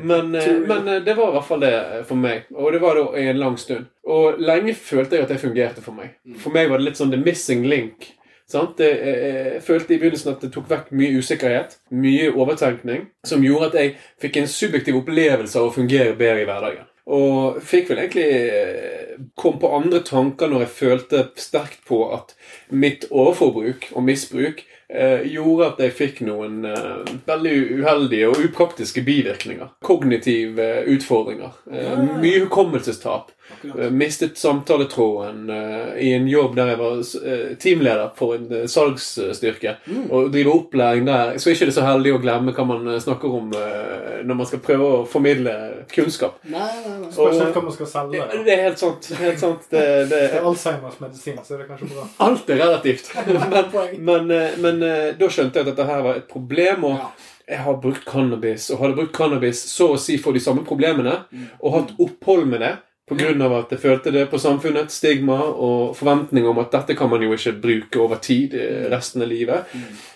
Men, 0.00 0.34
eh, 0.34 0.52
men 0.70 0.88
eh, 0.88 1.02
det 1.04 1.16
var 1.18 1.28
i 1.28 1.34
hvert 1.36 1.48
fall 1.50 1.60
det 1.60 1.74
eh, 1.74 1.98
for 2.08 2.20
meg. 2.20 2.48
Og 2.56 2.72
det 2.72 2.80
var 2.80 2.96
da 2.96 3.04
i 3.20 3.26
en 3.34 3.42
lang 3.42 3.58
stund. 3.60 3.90
Og 4.10 4.40
lenge 4.40 4.74
følte 4.74 5.18
jeg 5.18 5.26
at 5.28 5.34
det 5.34 5.42
fungerte 5.42 5.84
for 5.84 5.96
meg. 5.96 6.16
For 6.40 6.54
meg 6.54 6.70
var 6.72 6.80
det 6.80 6.88
litt 6.88 7.00
sånn 7.00 7.12
the 7.12 7.20
missing 7.20 7.66
link. 7.68 8.08
Sant? 8.50 8.72
Det, 8.80 8.88
eh, 8.90 9.50
jeg 9.54 9.62
følte 9.68 9.94
i 9.94 10.00
begynnelsen 10.00 10.32
at 10.32 10.40
det 10.42 10.50
tok 10.56 10.70
vekk 10.70 10.88
mye 10.98 11.20
usikkerhet, 11.20 11.76
mye 11.94 12.32
overtenkning, 12.32 13.04
som 13.28 13.44
gjorde 13.44 13.68
at 13.70 13.76
jeg 13.78 13.92
fikk 14.24 14.40
en 14.40 14.48
subjektiv 14.50 14.96
opplevelse 15.04 15.60
av 15.60 15.68
å 15.68 15.74
fungere 15.76 16.16
bedre 16.18 16.42
i 16.42 16.48
hverdagen. 16.48 16.88
Og 17.10 17.60
fikk 17.66 17.90
vel 17.90 18.04
egentlig 18.04 18.26
eh, 18.30 19.14
kom 19.38 19.58
på 19.60 19.70
andre 19.74 20.02
tanker 20.06 20.50
når 20.50 20.66
jeg 20.66 20.74
følte 20.76 21.22
sterkt 21.40 21.82
på 21.88 22.04
at 22.14 22.36
mitt 22.70 23.08
overforbruk 23.10 23.88
og 23.94 24.06
misbruk 24.06 24.62
eh, 24.88 25.26
gjorde 25.32 25.72
at 25.72 25.82
jeg 25.84 25.96
fikk 25.98 26.22
noen 26.28 26.62
eh, 26.70 27.10
veldig 27.26 27.56
uheldige 27.80 28.30
og 28.30 28.44
upraktiske 28.46 29.02
bivirkninger. 29.06 29.74
Kognitive 29.84 30.70
utfordringer. 30.94 31.58
Eh, 31.72 32.06
mye 32.22 32.44
hukommelsestap. 32.46 33.34
Akkurat. 33.54 33.84
Eh, 33.84 33.90
mistet 33.90 34.38
samtaletråden 34.38 35.50
uh, 35.50 36.02
i 36.02 36.12
en 36.14 36.28
jobb 36.28 36.56
der 36.56 36.72
jeg 36.72 36.78
var 36.80 37.00
uh, 37.00 37.56
teamleder 37.60 38.10
for 38.16 38.34
en 38.36 38.46
uh, 38.52 38.66
salgsstyrke. 38.70 39.74
Og 40.10 40.30
driver 40.32 40.54
opplæring 40.54 41.06
der. 41.06 41.36
Så 41.38 41.50
er 41.50 41.56
ikke 41.58 41.68
det 41.70 41.76
så 41.76 41.84
heldig 41.84 42.14
å 42.16 42.20
glemme 42.22 42.54
hva 42.56 42.66
man 42.68 42.88
snakker 43.00 43.34
om 43.40 43.50
når 43.50 44.36
man 44.36 44.48
skal 44.48 44.60
prøve 44.64 44.86
å 44.86 45.00
formidle 45.08 45.52
kunnskap. 45.92 46.38
Nei, 46.44 46.60
nei, 46.84 46.96
nei. 47.02 47.10
Spørs 47.14 47.40
hva 47.54 47.62
man 47.64 47.74
skal 47.74 47.90
selge. 47.90 48.20
Det, 48.20 48.38
ja. 48.38 48.42
det 48.46 48.54
er 48.54 48.62
helt 48.68 48.80
sant. 48.80 49.08
Helt 49.20 49.40
sant. 49.42 49.66
Det, 49.70 49.84
det, 50.10 50.20
Det 50.30 50.40
er 50.40 50.46
Alzheimers 50.46 51.00
medisin, 51.02 51.40
så 51.44 51.56
er 51.56 51.62
det 51.62 51.68
kanskje 51.70 51.90
bra. 51.94 52.06
alt 52.26 52.50
er 52.52 52.60
relativt. 52.64 53.10
Men, 54.10 54.26
men, 54.30 54.30
men 54.62 54.80
da 55.18 55.28
skjønte 55.32 55.60
jeg 55.60 55.66
at 55.66 55.70
dette 55.72 55.86
her 55.88 56.02
var 56.04 56.20
et 56.20 56.28
problem. 56.30 56.84
og 56.90 56.96
Ja. 57.00 57.08
jeg 57.50 57.58
har 57.64 57.80
brukt 57.82 58.04
cannabis, 58.06 58.68
og 58.70 58.82
hadde 58.84 58.96
brukt 58.98 59.16
cannabis 59.16 59.62
så 59.70 59.90
å 59.94 59.98
si 60.00 60.16
for 60.22 60.36
de 60.36 60.42
samme 60.42 60.62
problemene, 60.66 61.16
og 61.60 61.74
hatt 61.76 61.92
opphold 61.98 62.46
med 62.50 62.62
det 62.64 62.74
pga. 63.10 63.58
at 63.58 63.70
jeg 63.74 63.80
følte 63.82 64.12
det 64.14 64.28
på 64.30 64.38
samfunnet, 64.38 64.90
stigma 64.94 65.36
og 65.42 65.96
forventning 65.98 66.46
om 66.48 66.58
at 66.62 66.70
dette 66.72 66.96
kan 66.96 67.10
man 67.10 67.22
jo 67.22 67.32
ikke 67.36 67.52
bruke 67.60 68.00
over 68.00 68.16
tid 68.22 68.54
eh, 68.54 68.86
resten 68.92 69.22
av 69.22 69.28
livet. 69.28 69.64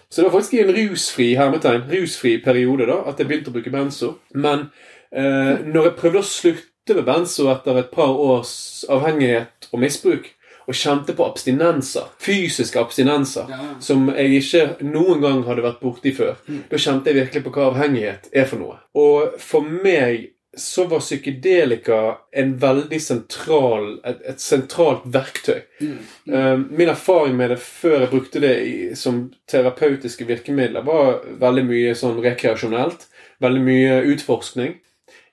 Så 0.08 0.22
det 0.22 0.28
var 0.30 0.38
faktisk 0.38 0.54
i 0.54 0.60
en 0.62 0.74
rusfri 0.76 1.34
hermetegn, 1.34 1.88
rusfri 1.90 2.36
periode 2.44 2.86
da, 2.86 3.00
at 3.10 3.18
jeg 3.18 3.26
begynte 3.28 3.50
å 3.50 3.56
bruke 3.56 3.72
benzo. 3.74 4.14
Men 4.34 4.68
eh, 5.12 5.58
når 5.66 5.90
jeg 5.90 5.96
prøvde 5.98 6.22
å 6.22 6.28
slutte 6.28 6.94
med 6.94 7.04
benzo 7.08 7.48
etter 7.50 7.78
et 7.80 7.90
par 7.90 8.14
års 8.14 8.84
avhengighet 8.88 9.70
og 9.72 9.80
misbruk, 9.82 10.30
og 10.64 10.72
kjente 10.72 11.12
på 11.12 11.26
abstinenser, 11.28 12.06
fysiske 12.24 12.80
abstinenser, 12.80 13.44
Ja. 13.50 13.58
som 13.80 14.06
jeg 14.08 14.38
ikke 14.40 14.76
noen 14.86 15.20
gang 15.20 15.42
hadde 15.44 15.60
vært 15.60 15.82
borti 15.82 16.14
før. 16.16 16.38
Da 16.70 16.76
kjente 16.80 17.10
jeg 17.12 17.18
virkelig 17.18 17.44
på 17.44 17.52
hva 17.52 17.66
avhengighet 17.68 18.30
er 18.32 18.46
for 18.48 18.56
noe. 18.62 18.78
Og 18.96 19.34
for 19.38 19.60
meg 19.60 20.30
så 20.56 20.84
var 20.90 21.00
psykedelika 21.00 22.16
en 22.32 22.54
veldig 22.60 23.00
sentral, 23.02 24.00
et, 24.04 24.20
et 24.34 24.40
sentralt 24.40 25.02
verktøy. 25.14 25.62
Eh, 25.80 26.54
Min 26.70 26.88
erfaring 26.92 27.36
med 27.36 27.50
det 27.54 27.58
før 27.62 28.00
jeg 28.04 28.10
brukte 28.12 28.42
det 28.44 28.54
i, 28.66 28.76
som 28.98 29.32
terapeutiske 29.50 30.26
virkemidler, 30.28 30.82
var 30.86 31.20
veldig 31.40 31.64
mye 31.68 31.94
sånn 31.98 32.20
rekreasjonelt. 32.24 33.08
Veldig 33.42 33.62
mye 33.66 34.00
utforskning. 34.14 34.76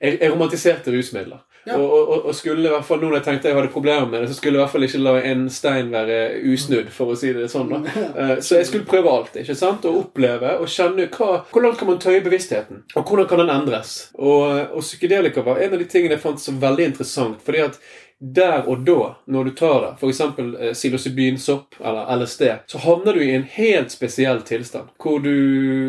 Jeg, 0.01 0.17
jeg 0.22 0.32
romantiserte 0.34 0.91
rusmidler. 0.95 1.43
Ja. 1.66 1.76
Og, 1.78 1.91
og, 2.09 2.26
og 2.26 2.36
skulle 2.36 2.66
i 2.66 2.72
hvert 2.74 2.86
fall, 2.88 2.97
nå 3.01 3.12
når 3.12 3.20
jeg 3.20 3.26
tenkte 3.28 3.49
jeg 3.51 3.57
hadde 3.59 3.74
problemer 3.74 4.07
med 4.09 4.24
det, 4.24 4.30
så 4.32 4.38
skulle 4.39 4.55
jeg 4.55 4.59
i 4.59 4.64
hvert 4.64 4.74
fall 4.74 4.88
ikke 4.88 5.01
la 5.05 5.16
en 5.32 5.43
stein 5.53 5.91
være 5.93 6.20
usnudd, 6.51 6.89
for 6.95 7.14
å 7.14 7.18
si 7.22 7.34
det 7.38 7.49
sånn. 7.53 7.70
da. 7.70 7.82
Eh, 8.22 8.36
Så 8.41 8.57
jeg 8.57 8.70
skulle 8.72 8.88
prøve 8.89 9.12
alt. 9.14 9.36
ikke 9.43 9.55
sant? 9.57 9.86
Og 9.86 9.99
oppleve 10.07 10.55
og 10.59 10.70
kjenne 10.72 11.05
hva, 11.14 11.43
hvor 11.51 11.66
langt 11.66 11.78
kan 11.80 11.91
man 11.91 11.99
tøye 12.01 12.24
bevisstheten. 12.26 12.82
Og 12.95 13.05
hvordan 13.05 13.28
kan 13.30 13.43
den 13.43 13.53
endres. 13.53 14.09
Og, 14.18 14.74
og 14.74 14.82
psykedelika 14.86 15.43
var 15.45 15.62
en 15.62 15.76
av 15.78 15.84
de 15.84 15.89
tingene 15.91 16.18
jeg 16.18 16.24
fant 16.26 16.41
så 16.41 16.55
veldig 16.62 16.89
interessant. 16.93 17.41
fordi 17.45 17.62
at 17.70 17.78
der 18.22 18.68
og 18.70 18.84
da, 18.86 19.16
når 19.34 19.47
du 19.47 19.51
tar 19.57 19.80
det, 19.82 19.88
f.eks. 19.97 20.20
Eh, 20.22 20.74
psilocybinsopp 20.78 21.80
eller 21.82 22.12
LSD, 22.22 22.43
så 22.70 22.82
havner 22.84 23.18
du 23.18 23.24
i 23.26 23.32
en 23.34 23.47
helt 23.55 23.89
spesiell 23.93 24.43
tilstand. 24.45 24.91
Hvor 25.01 25.18
du, 25.24 25.32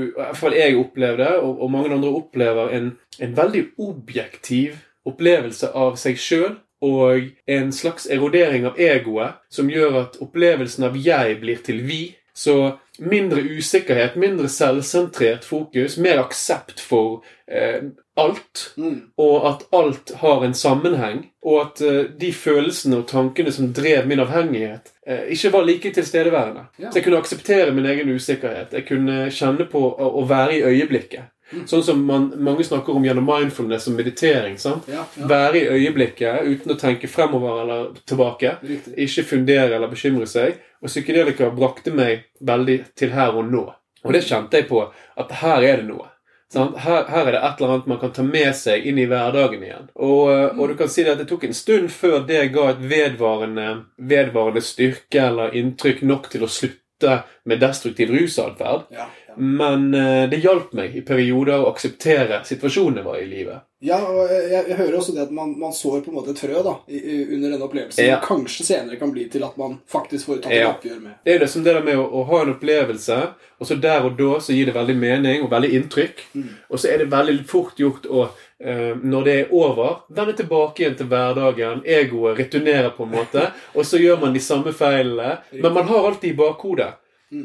i 0.08 0.14
hvert 0.16 0.38
fall 0.40 0.56
jeg 0.56 0.78
opplevde, 0.80 1.28
og, 1.42 1.60
og 1.60 1.70
mange 1.74 1.92
andre 1.92 2.08
opplever, 2.22 2.72
en, 2.76 2.88
en 3.20 3.36
veldig 3.36 3.66
objektiv 3.84 4.78
opplevelse 5.08 5.72
av 5.74 5.96
seg 6.00 6.20
sjøl 6.20 6.56
og 6.82 7.28
en 7.46 7.72
slags 7.72 8.08
erodering 8.10 8.66
av 8.66 8.78
egoet 8.80 9.38
som 9.52 9.70
gjør 9.70 10.00
at 10.00 10.18
opplevelsen 10.24 10.88
av 10.88 10.98
jeg 10.98 11.38
blir 11.42 11.62
til 11.62 11.82
vi. 11.86 12.02
Så 12.34 12.78
mindre 12.98 13.40
usikkerhet, 13.40 14.16
mindre 14.16 14.48
selvsentrert 14.48 15.44
fokus, 15.44 15.98
mer 16.00 16.18
aksept 16.22 16.80
for 16.80 17.22
eh, 17.46 17.84
alt. 18.16 18.72
Mm. 18.76 19.12
Og 19.20 19.48
at 19.48 19.66
alt 19.72 20.14
har 20.22 20.44
en 20.44 20.54
sammenheng. 20.54 21.26
Og 21.44 21.60
at 21.60 21.82
eh, 21.84 22.00
de 22.20 22.32
følelsene 22.32 23.02
og 23.02 23.06
tankene 23.10 23.52
som 23.52 23.72
drev 23.76 24.08
min 24.08 24.24
avhengighet, 24.24 24.92
eh, 25.06 25.28
ikke 25.36 25.52
var 25.52 25.68
like 25.68 25.92
tilstedeværende. 25.92 26.66
Ja. 26.78 26.90
Så 26.90 26.98
jeg 26.98 27.04
kunne 27.04 27.20
akseptere 27.22 27.74
min 27.76 27.86
egen 27.86 28.10
usikkerhet. 28.10 28.72
Jeg 28.72 28.88
kunne 28.88 29.28
kjenne 29.30 29.68
på 29.70 29.84
å, 29.92 30.10
å 30.22 30.26
være 30.28 30.58
i 30.58 30.64
øyeblikket. 30.72 31.31
Sånn 31.68 31.84
som 31.84 32.04
man, 32.06 32.30
mange 32.42 32.64
snakker 32.66 32.96
om 32.96 33.04
gjennom 33.04 33.26
mindfulness 33.28 33.88
og 33.90 33.98
meditering. 33.98 34.58
sant? 34.58 34.88
Ja, 34.88 35.04
ja. 35.18 35.26
Være 35.28 35.60
i 35.60 35.68
øyeblikket 35.78 36.46
uten 36.48 36.74
å 36.74 36.78
tenke 36.80 37.10
fremover 37.10 37.62
eller 37.64 37.90
tilbake. 38.08 38.56
Riktig. 38.62 38.96
Ikke 39.06 39.26
fundere 39.34 39.76
eller 39.76 39.92
bekymre 39.92 40.26
seg. 40.26 40.60
Og 40.82 40.90
psykedelika 40.90 41.50
brakte 41.54 41.94
meg 41.94 42.26
veldig 42.40 42.80
til 42.98 43.14
her 43.14 43.36
og 43.36 43.52
nå. 43.52 43.66
Og 44.02 44.16
det 44.16 44.24
kjente 44.26 44.58
jeg 44.58 44.68
på 44.70 44.82
at 44.90 45.36
her 45.42 45.62
er 45.62 45.82
det 45.82 45.90
noe. 45.90 46.08
Sant? 46.52 46.76
Her, 46.84 47.06
her 47.08 47.28
er 47.28 47.32
det 47.32 47.40
et 47.40 47.60
eller 47.60 47.74
annet 47.74 47.88
man 47.88 47.98
kan 48.02 48.12
ta 48.12 48.24
med 48.26 48.50
seg 48.56 48.84
inn 48.88 48.98
i 49.00 49.06
hverdagen 49.08 49.62
igjen. 49.64 49.88
Og, 49.94 50.26
eh, 50.28 50.58
og 50.58 50.68
du 50.68 50.76
kan 50.76 50.90
si 50.92 51.04
at 51.08 51.20
det 51.20 51.28
tok 51.30 51.46
en 51.48 51.56
stund 51.56 51.88
før 51.94 52.18
det 52.28 52.42
ga 52.52 52.66
et 52.74 52.82
vedvarende, 52.90 53.68
vedvarende 53.96 54.60
styrke 54.64 55.22
eller 55.30 55.56
inntrykk 55.56 56.02
nok 56.10 56.28
til 56.32 56.44
å 56.44 56.50
slutte 56.52 57.22
med 57.48 57.62
destruktiv 57.62 58.12
rusatferd. 58.12 58.84
Ja. 58.92 59.08
Men 59.36 59.94
eh, 59.94 60.24
det 60.30 60.42
hjalp 60.44 60.72
meg 60.76 60.96
i 60.96 61.02
perioder 61.06 61.62
å 61.62 61.70
akseptere 61.72 62.42
situasjonen 62.46 63.00
jeg 63.00 63.06
var 63.06 63.20
i 63.20 63.28
livet. 63.28 63.68
Ja, 63.82 63.96
og 63.98 64.30
jeg, 64.30 64.60
jeg 64.68 64.76
hører 64.78 64.94
også 65.00 65.12
det 65.16 65.24
at 65.24 65.32
man, 65.34 65.56
man 65.58 65.72
sår 65.74 66.04
på 66.04 66.12
en 66.12 66.14
måte 66.20 66.30
et 66.30 66.38
frø 66.38 66.60
da, 66.62 66.76
i, 66.86 67.00
under 67.34 67.48
denne 67.48 67.66
opplevelsen. 67.66 68.04
Ja. 68.06 68.20
Kanskje 68.22 68.66
senere 68.68 68.98
kan 69.00 69.10
bli 69.10 69.24
til 69.32 69.42
at 69.42 69.56
man 69.58 69.80
faktisk 69.90 70.28
får 70.30 70.44
tatt 70.44 70.54
et 70.54 70.68
oppgjør 70.68 71.00
med. 71.02 71.16
Det 71.24 71.32
er 71.32 71.40
jo 71.40 71.42
det 71.42 71.50
som 71.50 71.64
det 71.66 71.74
der 71.74 71.88
med 71.88 71.98
å, 71.98 72.04
å 72.06 72.22
ha 72.28 72.44
en 72.44 72.52
opplevelse, 72.54 73.18
og 73.58 73.66
så 73.66 73.78
der 73.82 74.06
og 74.06 74.14
da 74.20 74.38
så 74.44 74.54
gir 74.54 74.70
det 74.70 74.76
veldig 74.76 74.96
mening 75.02 75.42
og 75.42 75.50
veldig 75.50 75.72
inntrykk. 75.80 76.24
Og 76.70 76.78
så 76.78 76.92
er 76.92 77.02
det 77.02 77.10
veldig 77.10 77.36
fort 77.50 77.82
gjort 77.82 78.06
å, 78.06 78.28
eh, 78.62 78.94
når 79.02 79.26
det 79.26 79.36
er 79.40 79.52
over, 79.58 80.04
vende 80.14 80.38
tilbake 80.38 80.84
igjen 80.84 80.98
til 81.02 81.10
hverdagen. 81.10 81.82
Egoet 81.98 82.38
returnerer 82.38 82.94
på 82.94 83.06
en 83.08 83.14
måte, 83.18 83.50
og 83.74 83.86
så 83.86 83.98
gjør 83.98 84.22
man 84.22 84.38
de 84.38 84.46
samme 84.46 84.70
feilene. 84.70 85.40
Men 85.58 85.74
man 85.74 85.90
har 85.90 86.06
alltid 86.06 86.30
i 86.30 86.38
bakhodet 86.38 86.92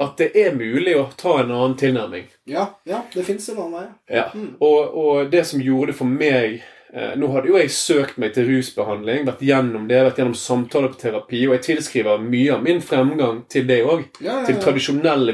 at 0.04 0.18
det 0.20 0.32
er 0.36 0.56
mulig 0.58 0.96
å 1.00 1.06
ta 1.18 1.38
en 1.42 1.52
annen 1.52 1.78
tilnærming. 1.80 2.26
Ja, 2.50 2.70
ja, 2.88 3.04
det 3.14 3.24
fins 3.28 3.50
en 3.50 3.62
annen 3.64 3.78
vei. 3.80 3.86
Ja. 4.20 4.26
Og, 4.60 4.98
og 4.98 5.32
det 5.32 5.46
som 5.48 5.64
gjorde 5.64 5.94
det 5.94 6.00
for 6.00 6.12
meg 6.12 6.60
Eh, 6.94 7.18
nå 7.20 7.28
hadde 7.34 7.50
jo 7.52 7.58
jeg 7.60 7.72
søkt 7.76 8.16
meg 8.22 8.32
til 8.36 8.48
rusbehandling, 8.48 9.26
vært 9.28 9.42
gjennom 9.44 9.90
det, 9.90 10.00
vært 10.08 10.22
gjennom 10.22 10.38
samtaler 10.40 10.94
på 10.94 11.02
terapi, 11.02 11.42
og 11.50 11.58
jeg 11.58 11.64
tilskriver 11.66 12.22
mye 12.24 12.54
av 12.56 12.64
min 12.64 12.80
fremgang 12.84 13.42
til 13.52 13.68
det 13.68 13.82
òg. 13.84 14.06
Ja, 14.24 14.40
Til 14.48 14.56
ja. 14.56 14.72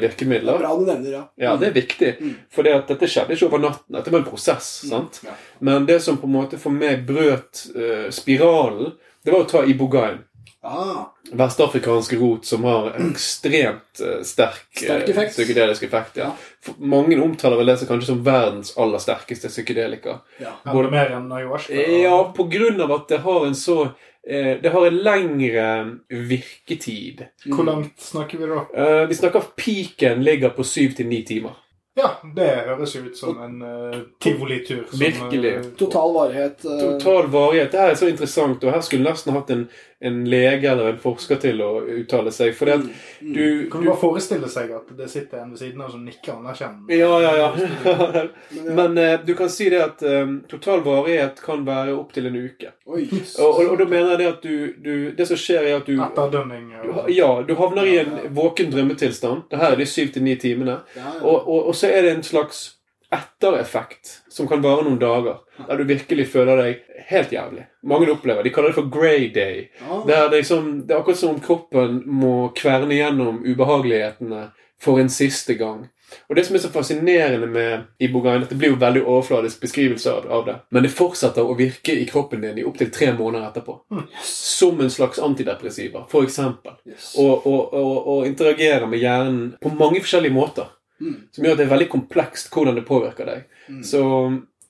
virkemidler. 0.01 0.49
Det 0.49 0.57
er 0.57 0.63
bra 0.65 0.73
du 0.79 0.85
nevner, 0.87 1.11
ja. 1.11 1.23
Ja, 1.37 1.55
det 1.61 1.69
er 1.69 1.77
viktig. 1.77 2.11
Mm. 2.19 2.33
For 2.51 2.65
dette 2.65 3.09
skjedde 3.09 3.37
ikke 3.37 3.51
over 3.51 3.61
natten. 3.67 3.93
Dette 3.93 4.11
var 4.11 4.23
en 4.23 4.27
prosess. 4.31 4.71
sant? 4.89 5.21
Ja. 5.23 5.37
Men 5.59 5.85
det 5.85 6.01
som 6.01 6.17
på 6.17 6.27
en 6.27 6.35
måte 6.39 6.57
for 6.57 6.73
meg 6.73 7.05
brøt 7.05 7.67
eh, 7.75 8.09
spiralen, 8.09 8.97
det 9.23 9.31
var 9.31 9.45
å 9.45 9.49
ta 9.49 9.63
ibogaine. 9.63 10.25
Ah, 10.64 11.14
Vestafrikansk 11.32 12.14
rot 12.14 12.45
som 12.45 12.64
har 12.64 12.93
ekstremt 13.11 13.99
eh, 13.99 14.22
sterk, 14.24 14.70
eh, 14.76 14.84
Sterk 14.84 15.09
effekt. 15.09 15.32
psykedelisk 15.32 15.84
effekt. 15.84 16.18
Ja. 16.18 16.32
Ja. 16.68 16.74
Mange 16.78 17.22
omtaler 17.22 17.59
vel 17.59 17.66
det 17.66 17.78
som 17.82 17.89
kanskje 17.89 18.07
som 18.14 18.22
verdens 18.24 18.78
aller 18.78 18.97
sterkeste 19.03 19.51
psykedelika. 19.51 20.22
ja. 20.39 20.53
Både 20.72 20.91
mer 20.91 21.11
enn 21.18 21.28
ayahuasca. 21.32 21.74
Ja, 22.03 22.24
på 22.38 22.47
grunn 22.47 22.80
av 22.82 22.91
at 22.95 23.07
det 23.11 23.20
har 23.26 23.45
en 23.45 23.55
så 23.55 23.82
eh, 24.28 24.55
Det 24.64 24.72
har 24.72 24.88
en 24.88 24.97
lengre 25.03 25.68
virketid. 26.09 27.26
Hvor 27.45 27.68
langt 27.68 27.99
snakker 27.99 28.38
vi 28.38 28.47
da? 28.47 28.64
Eh, 28.74 29.07
vi 29.07 29.20
snakker 29.20 29.43
peaken 29.59 30.24
ligger 30.24 30.55
på 30.55 30.64
syv 30.64 30.95
til 30.95 31.11
ni 31.11 31.26
timer. 31.28 31.59
Ja, 31.95 32.07
det 32.36 32.47
høres 32.66 32.95
ut 32.95 33.18
som 33.18 33.38
en 33.38 33.59
uh, 33.61 33.99
tivolitur. 34.22 34.88
Virkelig. 34.97 35.51
Uh, 35.59 35.66
Total 35.78 36.14
varighet. 36.16 36.66
Uh... 36.66 36.80
Total 36.80 37.28
varighet. 37.30 37.72
Det 37.72 37.82
er 37.84 37.93
så 37.99 38.07
interessant, 38.09 38.64
og 38.66 38.74
her 38.74 38.82
skulle 38.82 39.05
nesten 39.05 39.36
hatt 39.36 39.51
en, 39.53 39.68
en 40.03 40.29
lege 40.29 40.71
eller 40.71 40.89
en 40.89 40.97
forsker 40.99 41.39
til 41.39 41.61
å 41.63 41.69
uttale 42.01 42.31
seg. 42.35 42.51
For 42.57 42.67
det 42.67 42.73
at 42.75 42.87
mm. 42.87 43.29
du, 43.33 43.45
Kan 43.71 43.79
du 43.81 43.85
du 43.85 43.89
bare 43.91 44.01
forestille 44.01 44.49
seg 44.51 44.73
at 44.75 44.89
det 44.97 45.07
sitter 45.07 45.39
en 45.39 45.53
ved 45.53 45.61
siden 45.61 45.83
av 45.85 45.93
som 45.93 46.03
nikker 46.03 46.33
anerkjennende? 46.33 46.97
Ja, 46.97 47.21
ja, 47.23 47.31
ja. 47.39 48.25
Men. 48.79 48.97
Eh, 48.97 49.15
du 49.23 49.31
kan 49.39 49.49
si 49.49 49.69
det 49.71 49.79
at 49.79 50.03
eh, 50.03 50.27
total 50.51 50.83
varighet 50.83 51.39
kan 51.45 51.63
være 51.63 51.95
opptil 51.95 52.27
en 52.27 52.35
uke. 52.35 52.73
Oi. 52.83 53.07
Og, 53.13 53.47
og, 53.47 53.63
og 53.71 53.79
da 53.79 53.87
mener 53.87 54.11
jeg 54.11 54.19
det 54.19 54.29
at 54.33 54.43
du, 54.43 54.55
du 54.83 54.93
Det 55.15 55.27
som 55.31 55.39
skjer, 55.39 55.63
er 55.71 55.79
at 55.79 55.87
du 55.87 55.95
Etterdønning. 55.95 56.69
du 56.83 57.11
Ja, 57.15 57.31
du 57.47 57.55
havner 57.55 57.87
i 57.87 57.97
en 58.03 58.17
våken 58.35 58.75
drømmetilstand. 58.75 59.47
Det 59.51 59.63
her 59.63 59.71
er 59.71 59.79
de 59.79 59.87
syv 59.87 60.11
til 60.11 60.27
ni 60.27 60.35
timene. 60.35 60.81
Og, 61.21 61.47
og, 61.47 61.59
og 61.71 61.75
så 61.79 61.87
er 61.95 62.03
det 62.03 62.17
en 62.17 62.27
slags 62.27 62.73
ettereffekt 63.14 64.11
som 64.34 64.47
kan 64.49 64.64
vare 64.64 64.84
noen 64.86 64.99
dager. 65.01 65.39
Der 65.68 65.80
du 65.80 65.86
virkelig 65.89 66.28
føler 66.34 66.59
deg 66.59 66.99
helt 67.09 67.32
jævlig. 67.32 67.68
Mange 67.86 68.09
opplever 68.11 68.43
De 68.43 68.51
kaller 68.53 68.74
det 68.74 68.80
for 68.80 68.89
grey 68.89 69.30
day. 69.34 69.68
Ja. 69.82 70.01
Det 70.07 70.18
er, 70.18 70.30
liksom, 70.34 70.70
det 70.88 70.95
er 70.95 71.01
akkurat 71.01 71.22
som 71.22 71.36
om 71.36 71.41
kroppen 71.43 72.01
må 72.09 72.36
kverne 72.57 72.97
gjennom 72.97 73.43
ubehagelighetene 73.45 74.47
for 74.82 74.99
en 74.99 75.09
siste 75.14 75.53
gang. 75.59 75.86
Og 76.30 76.36
Det 76.36 76.45
som 76.45 76.55
er 76.55 76.59
så 76.59 76.70
fascinerende 76.70 77.47
med 77.47 77.84
ibogaine, 77.99 78.45
det 78.49 78.57
blir 78.57 78.74
jo 78.74 78.80
veldig 78.82 79.01
overfladisk 79.05 79.61
beskrivelse 79.61 80.11
av, 80.11 80.45
det, 80.45 80.55
men 80.70 80.86
det 80.86 80.91
fortsetter 80.93 81.45
å 81.45 81.55
virke 81.57 81.95
i 81.97 82.05
kroppen 82.09 82.43
din 82.43 82.59
i 82.61 82.66
opptil 82.68 82.91
tre 82.93 83.11
måneder 83.18 83.47
etterpå. 83.47 83.80
Som 84.24 84.82
en 84.82 84.91
slags 84.93 85.20
antidepressiva, 85.20 86.05
eksempel. 86.22 86.78
Yes. 86.86 87.14
Og, 87.18 87.47
og, 87.47 87.74
og, 87.74 88.07
og 88.14 88.28
interagerer 88.28 88.86
med 88.88 89.01
hjernen 89.01 89.53
på 89.61 89.74
mange 89.74 90.03
forskjellige 90.03 90.36
måter. 90.36 90.70
Mm. 91.03 91.15
Som 91.35 91.43
gjør 91.45 91.55
at 91.57 91.59
det 91.59 91.65
er 91.67 91.73
veldig 91.73 91.89
komplekst 91.91 92.51
hvordan 92.53 92.77
det 92.79 92.85
påvirker 92.87 93.27
deg. 93.27 93.47
Mm. 93.67 93.81
Så 93.83 94.03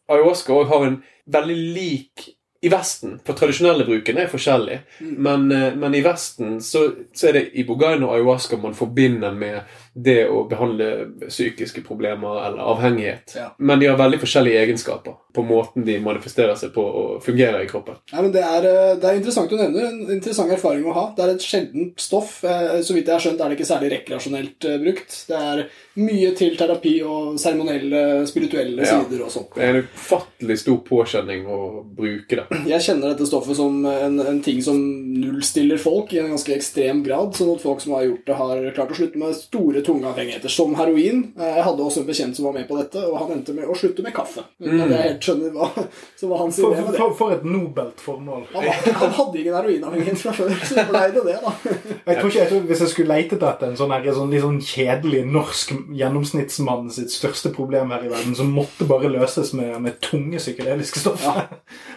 ayahuasca 0.09 0.55
òg 0.55 0.71
har 0.71 0.87
en 0.87 0.95
veldig 1.29 1.57
lik 1.75 2.29
i 2.63 2.69
Vesten, 2.71 3.17
for 3.27 3.35
tradisjonelle 3.35 3.83
bruken 3.83 4.17
er 4.17 4.29
forskjellig, 4.31 4.79
Mm. 5.01 5.15
men, 5.25 5.51
eh, 5.51 5.75
men 5.75 5.95
i 5.95 6.01
Vesten 6.01 6.61
så, 6.63 6.85
så 7.13 7.27
er 7.27 7.33
det 7.33 7.49
ibogaine 7.59 8.05
og 8.07 8.15
ayahuasca 8.15 8.57
man 8.57 8.73
forbinder 8.73 9.35
med 9.35 9.61
det 9.93 10.23
å 10.29 10.43
behandle 10.49 10.87
psykiske 11.27 11.83
problemer 11.85 12.47
eller 12.47 12.63
avhengighet. 12.73 13.35
Ja. 13.37 13.51
Men 13.59 13.79
de 13.79 13.91
har 13.91 13.97
veldig 13.99 14.19
forskjellige 14.23 14.63
egenskaper 14.65 15.19
på 15.33 15.41
måten 15.45 15.85
de 15.85 15.95
manifesterer 16.01 16.55
seg 16.57 16.73
på 16.75 16.81
og 16.85 17.23
fungerer 17.25 17.63
i 17.63 17.69
kroppen. 17.69 17.95
Ja, 18.11 18.21
men 18.21 18.31
det 18.33 18.41
er, 18.45 18.65
eh, 18.69 18.95
det 19.01 19.07
er 19.09 19.15
interessant 19.17 19.51
å 19.53 19.57
nevne. 19.57 19.85
En 19.89 20.11
interessant 20.17 20.51
erfaring 20.53 20.85
å 20.85 20.93
ha. 20.93 21.05
Det 21.17 21.23
er 21.25 21.33
et 21.35 21.45
sjeldent 21.45 21.99
stoff. 22.01 22.43
Eh, 22.43 22.81
Så 22.83 22.93
vidt 22.93 23.05
jeg 23.07 23.13
har 23.13 23.19
skjønt, 23.21 23.41
er 23.41 23.49
det 23.49 23.57
ikke 23.59 23.69
særlig 23.69 23.91
rekreasjonelt 23.93 24.65
eh, 24.65 24.77
brukt. 24.81 25.17
Det 25.27 25.37
er 25.37 25.63
mye 25.97 26.35
til 26.37 26.55
terapi 26.57 26.95
og 27.05 27.37
seremonielle, 27.39 28.25
spirituelle 28.29 28.81
Ja. 28.85 29.01
sider 29.03 29.23
og 29.25 29.31
sånt. 29.31 29.53
Det 29.55 29.63
er 29.63 29.75
en 29.75 29.83
ufattelig 29.83 30.57
stor 30.59 30.77
påkjenning 30.89 31.45
å 31.47 31.83
bruke 31.95 32.29
det. 32.41 32.45
Jeg 32.67 32.81
kjenner 32.81 33.13
dette 33.13 33.27
stoffet 33.29 33.55
som 33.55 33.85
en, 33.85 34.19
en 34.19 34.41
ting 34.41 34.61
som 34.61 34.77
nullstiller 34.77 35.77
folk 35.81 36.13
i 36.13 36.19
en 36.19 36.29
ganske 36.33 36.53
ekstrem 36.55 37.03
grad. 37.05 37.33
Sånn 37.37 37.53
at 37.55 37.61
folk 37.61 37.81
som 37.81 37.93
har 37.93 38.05
gjort 38.07 38.25
det, 38.25 38.35
har 38.35 38.71
klart 38.75 38.91
å 38.91 38.97
slutte 38.97 39.17
med 39.21 39.35
store, 39.37 39.82
tunge 39.85 40.07
avhengigheter, 40.09 40.49
som 40.49 40.73
heroin. 40.75 41.23
Eh, 41.39 41.51
Jeg 41.57 41.63
hadde 41.67 41.83
også 41.85 42.01
en 42.01 42.07
bekjent 42.07 42.35
som 42.35 42.45
var 42.47 42.53
med 42.57 42.67
på 42.67 42.77
dette, 42.79 43.01
og 43.07 43.17
han 43.21 43.31
endte 43.37 43.53
med 43.55 43.69
å 43.69 43.75
slutte 43.77 44.03
med 44.05 44.13
kaffe. 44.15 44.43
Mm. 44.63 44.79
jeg 44.79 45.01
helt 45.03 45.27
skjønner 45.27 45.53
hva 45.55 45.69
som 46.19 46.29
var 46.33 46.41
hans 46.43 46.59
For, 46.61 46.73
idé 46.73 46.83
med 46.85 46.91
det. 46.93 46.99
for, 47.03 47.15
for 47.19 47.35
et 47.37 47.43
nobelt 47.47 48.01
formål. 48.03 48.43
Han, 48.53 48.67
han 49.03 49.15
hadde 49.19 49.39
ingen 49.41 49.57
heroinavhengighet 49.59 50.21
fra 50.23 50.33
før, 50.37 50.53
så 50.63 50.79
det 50.79 50.85
ble 50.91 51.03
det 51.17 51.25
det, 51.29 51.37
da. 51.43 51.53
Jeg 52.13 52.19
tror 52.19 52.29
ikke, 52.29 52.39
jeg 52.39 52.49
tror 52.51 52.65
Hvis 52.67 52.81
jeg 52.83 52.91
skulle 52.93 53.13
leitet 53.15 53.43
etter 53.47 53.69
en 53.71 53.77
sånn, 53.79 53.91
her, 53.95 54.09
sånn, 54.15 54.31
litt 54.33 54.43
sånn 54.43 54.59
kjedelig 54.63 55.23
norsk 55.31 55.71
gjennomsnittsmann 55.95 56.89
sitt 56.93 57.11
største 57.13 57.51
problem 57.55 57.91
her 57.95 58.05
i 58.05 58.11
verden, 58.11 58.35
som 58.37 58.51
måtte 58.53 58.87
bare 58.89 59.11
løses 59.11 59.53
med, 59.57 59.75
med 59.83 59.99
tunge 60.03 60.39
psykedeliske 60.41 60.99
stoffer 61.03 61.45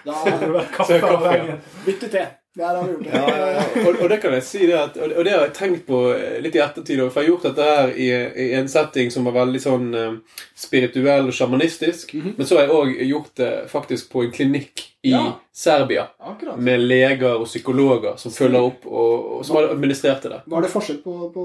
Da 0.07 0.19
Det 0.41 0.51
vært 0.55 0.77
Så 0.87 0.99
kaffe, 1.03 1.33
ja. 1.37 1.57
Bytte 1.87 2.07
til 2.07 2.13
te. 2.19 2.25
Det. 2.57 3.11
Ja, 3.13 3.25
ja, 3.39 3.49
ja. 3.53 3.65
Og, 3.83 3.99
og 4.01 4.09
det 4.09 4.17
kan 4.23 4.33
jeg 4.33 4.45
si 4.49 4.63
det 4.65 4.77
at, 4.81 4.97
og 4.97 5.25
det 5.27 5.35
har 5.35 5.43
jeg 5.45 5.55
tenkt 5.59 5.83
på 5.89 5.99
eh, 6.15 6.39
litt 6.41 6.57
i 6.57 6.63
ettertid. 6.65 7.03
For 7.05 7.21
jeg 7.21 7.27
har 7.27 7.31
gjort 7.35 7.49
dette 7.51 7.67
her 7.69 7.93
i, 7.93 8.09
i 8.47 8.47
en 8.57 8.71
setting 8.73 9.13
som 9.13 9.29
var 9.29 9.37
veldig 9.43 9.61
sånn 9.61 9.91
eh, 9.93 10.41
spirituell 10.57 11.29
og 11.29 11.37
sjamanistisk. 11.37 12.17
Men 12.17 12.49
så 12.49 12.57
har 12.57 12.65
jeg 12.65 12.79
òg 12.79 12.95
gjort 13.11 13.35
det 13.43 13.53
faktisk 13.73 14.09
på 14.15 14.25
en 14.25 14.33
klinikk 14.33 14.87
i 15.07 15.11
Ja. 15.11 15.41
Serbia. 15.57 16.07
Akkurat. 16.19 16.59
Med 16.59 16.81
leger 16.81 17.39
og 17.39 17.47
psykologer 17.47 18.19
som 18.21 18.33
følger 18.33 18.61
opp, 18.61 18.83
og, 18.85 19.29
og 19.39 19.45
som 19.47 19.57
har 19.57 19.71
administrert 19.73 20.27
det. 20.29 20.41
Var 20.53 20.67
det 20.67 20.69
forskjell 20.69 20.99
på, 21.01 21.15
på 21.33 21.45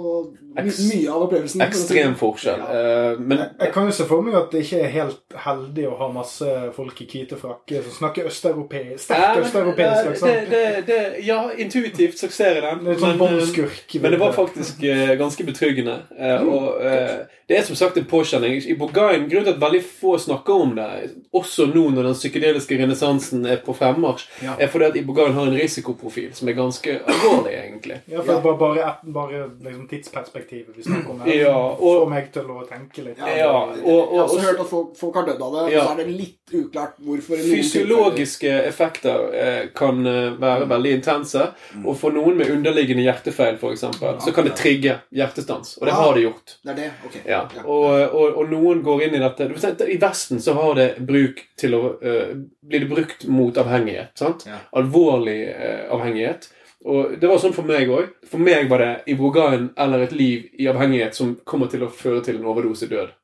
my 0.58 0.66
mye 0.66 1.14
av 1.14 1.24
opplevelsen? 1.28 1.64
Ekstrem 1.64 2.18
forskjell. 2.20 2.60
Ja. 2.60 2.82
Uh, 3.14 3.22
Men 3.22 3.46
Jeg 3.62 3.72
kan 3.72 3.88
jo 3.88 3.96
se 3.96 4.08
for 4.10 4.26
meg 4.26 4.36
at 4.36 4.52
det 4.52 4.66
ikke 4.66 4.82
er 4.84 4.92
helt 4.98 5.38
heldig 5.46 5.88
å 5.88 5.96
ha 6.02 6.10
masse 6.12 6.58
folk 6.76 7.00
i 7.06 7.08
hvite 7.08 7.40
frakker 7.40 7.86
som 7.88 7.96
snakker 8.02 8.28
østeuropeisk. 8.28 9.06
Sterkt 9.06 9.46
østeuropeisk 9.46 10.12
aksent. 10.12 10.52
det, 10.52 10.66
det, 10.76 10.84
det, 10.92 11.00
Ja, 11.30 11.46
intuitivt 11.56 12.20
så 12.20 12.28
ser 12.28 12.60
jeg 12.60 12.66
den. 12.68 12.84
Det 12.90 12.98
sånn 13.00 13.16
men, 13.16 13.16
eh, 13.16 13.22
båndskurk. 13.24 13.96
Men 14.02 14.18
det 14.18 14.20
var 14.26 14.36
faktisk 14.36 14.84
uh, 14.84 15.14
ganske 15.22 15.48
betryggende. 15.48 16.02
Uh, 16.20 16.52
og 16.52 16.84
det 17.52 17.58
er 17.60 17.66
som 17.68 17.76
sagt 17.76 17.98
en 18.00 18.06
påkjenning. 18.08 18.60
I 18.64 18.76
Bogain, 18.80 19.26
Grunnen 19.30 19.48
til 19.48 19.56
at 19.56 19.60
veldig 19.60 19.82
få 19.84 20.18
snakker 20.20 20.68
om 20.68 20.76
det, 20.78 20.86
også 21.36 21.66
nå 21.72 21.90
når 21.92 22.08
den 22.08 22.16
psykedeliske 22.16 22.78
renessansen 22.80 23.44
er 23.52 23.62
på 23.66 23.74
fremmarsj, 23.78 24.28
Ja. 24.44 24.56
er 24.60 24.68
fordi 24.68 24.86
at 24.86 24.96
Ibogan 25.02 25.34
har 25.34 25.48
en 25.48 25.56
risikoprofil 25.58 26.34
som 26.38 26.48
er 26.50 26.54
ganske 26.54 27.00
alvorlig, 27.08 27.54
egentlig. 27.54 28.00
Ja, 28.08 28.22
for 28.22 28.34
ja. 28.34 28.40
bare, 28.42 28.58
bare, 28.58 28.94
bare 29.04 29.42
liksom 29.64 29.88
tidsperspektivet 29.90 30.76
vi 30.78 30.84
snakker 30.84 31.10
om 31.12 31.20
her. 31.22 31.34
Ja, 31.34 31.56
og- 31.56 31.80
Får 32.02 32.10
meg 32.10 32.32
til 32.34 32.44
å 32.44 32.68
tenke 32.70 33.04
litt. 33.06 33.18
Ja, 33.18 33.36
Ja, 33.38 33.52
og- 33.52 33.76
jeg 33.78 33.86
har 33.86 34.24
også 34.28 34.38
og- 34.38 34.42
hørt 34.46 34.60
at 34.60 34.68
folk, 34.70 34.96
folk 34.98 35.16
har 35.16 35.26
dødd 35.26 35.42
av 35.42 35.54
det, 35.66 35.74
Ja. 35.74 35.82
og 35.82 35.88
så 35.88 35.92
er 36.00 36.04
det 36.04 36.08
litt 36.18 36.38
uklart 36.54 36.94
hvorfor. 37.04 37.38
Fysiologiske 37.38 38.50
effekter 38.68 39.34
eh, 39.34 39.68
kan 39.76 40.04
være 40.04 40.62
være 40.62 40.68
veldig 40.70 40.92
intense. 41.00 41.46
Og 41.86 41.96
for 41.98 42.12
noen 42.12 42.38
med 42.38 42.50
underliggende 42.52 43.04
hjertefeil, 43.06 43.58
for 43.62 43.72
eksempel, 43.72 44.20
så 44.22 44.34
kan 44.36 44.46
det 44.48 44.56
trigge 44.60 44.98
hjertestans. 45.16 45.78
Og 45.80 45.86
det 45.88 45.94
Ja. 45.94 45.96
har 46.02 46.14
det 46.14 46.24
gjort. 46.24 46.56
Det 46.66 46.72
er 46.72 46.76
det? 46.76 46.92
Ok. 47.06 47.16
Ja, 47.26 47.42
og, 47.66 48.14
og, 48.14 48.38
og 48.38 48.50
noen 48.50 48.84
går 48.84 49.04
inn 49.08 49.16
i 49.16 49.20
dette 49.20 49.88
I 49.92 49.98
Vesten 49.98 50.40
så 50.40 50.54
har 50.54 50.74
det 50.76 50.90
bruk 51.06 51.40
til 51.58 51.72
å 51.72 51.82
uh, 52.04 52.36
Blir 52.64 52.80
det 52.86 52.90
brukt 52.90 53.26
mot 53.32 53.58
avhengighet. 53.58 54.12
sant? 54.20 54.44
Ja. 54.48 54.60
Alvorlig 54.78 55.40
eh, 55.50 55.86
avhengighet. 55.92 56.50
Og 56.86 57.16
det 57.22 57.30
var 57.30 57.38
sånn 57.42 57.54
for 57.54 57.68
meg 57.68 57.90
òg. 57.94 58.14
For 58.30 58.42
meg 58.42 58.70
var 58.70 58.82
det 58.82 58.92
Ibrogain 59.14 59.70
eller 59.78 60.06
et 60.08 60.14
liv 60.18 60.48
i 60.58 60.70
avhengighet 60.72 61.18
som 61.18 61.36
kommer 61.46 61.70
til 61.70 61.86
å 61.86 61.92
føre 61.94 62.24
til 62.26 62.40
en 62.40 62.48
overdosedød. 62.50 63.18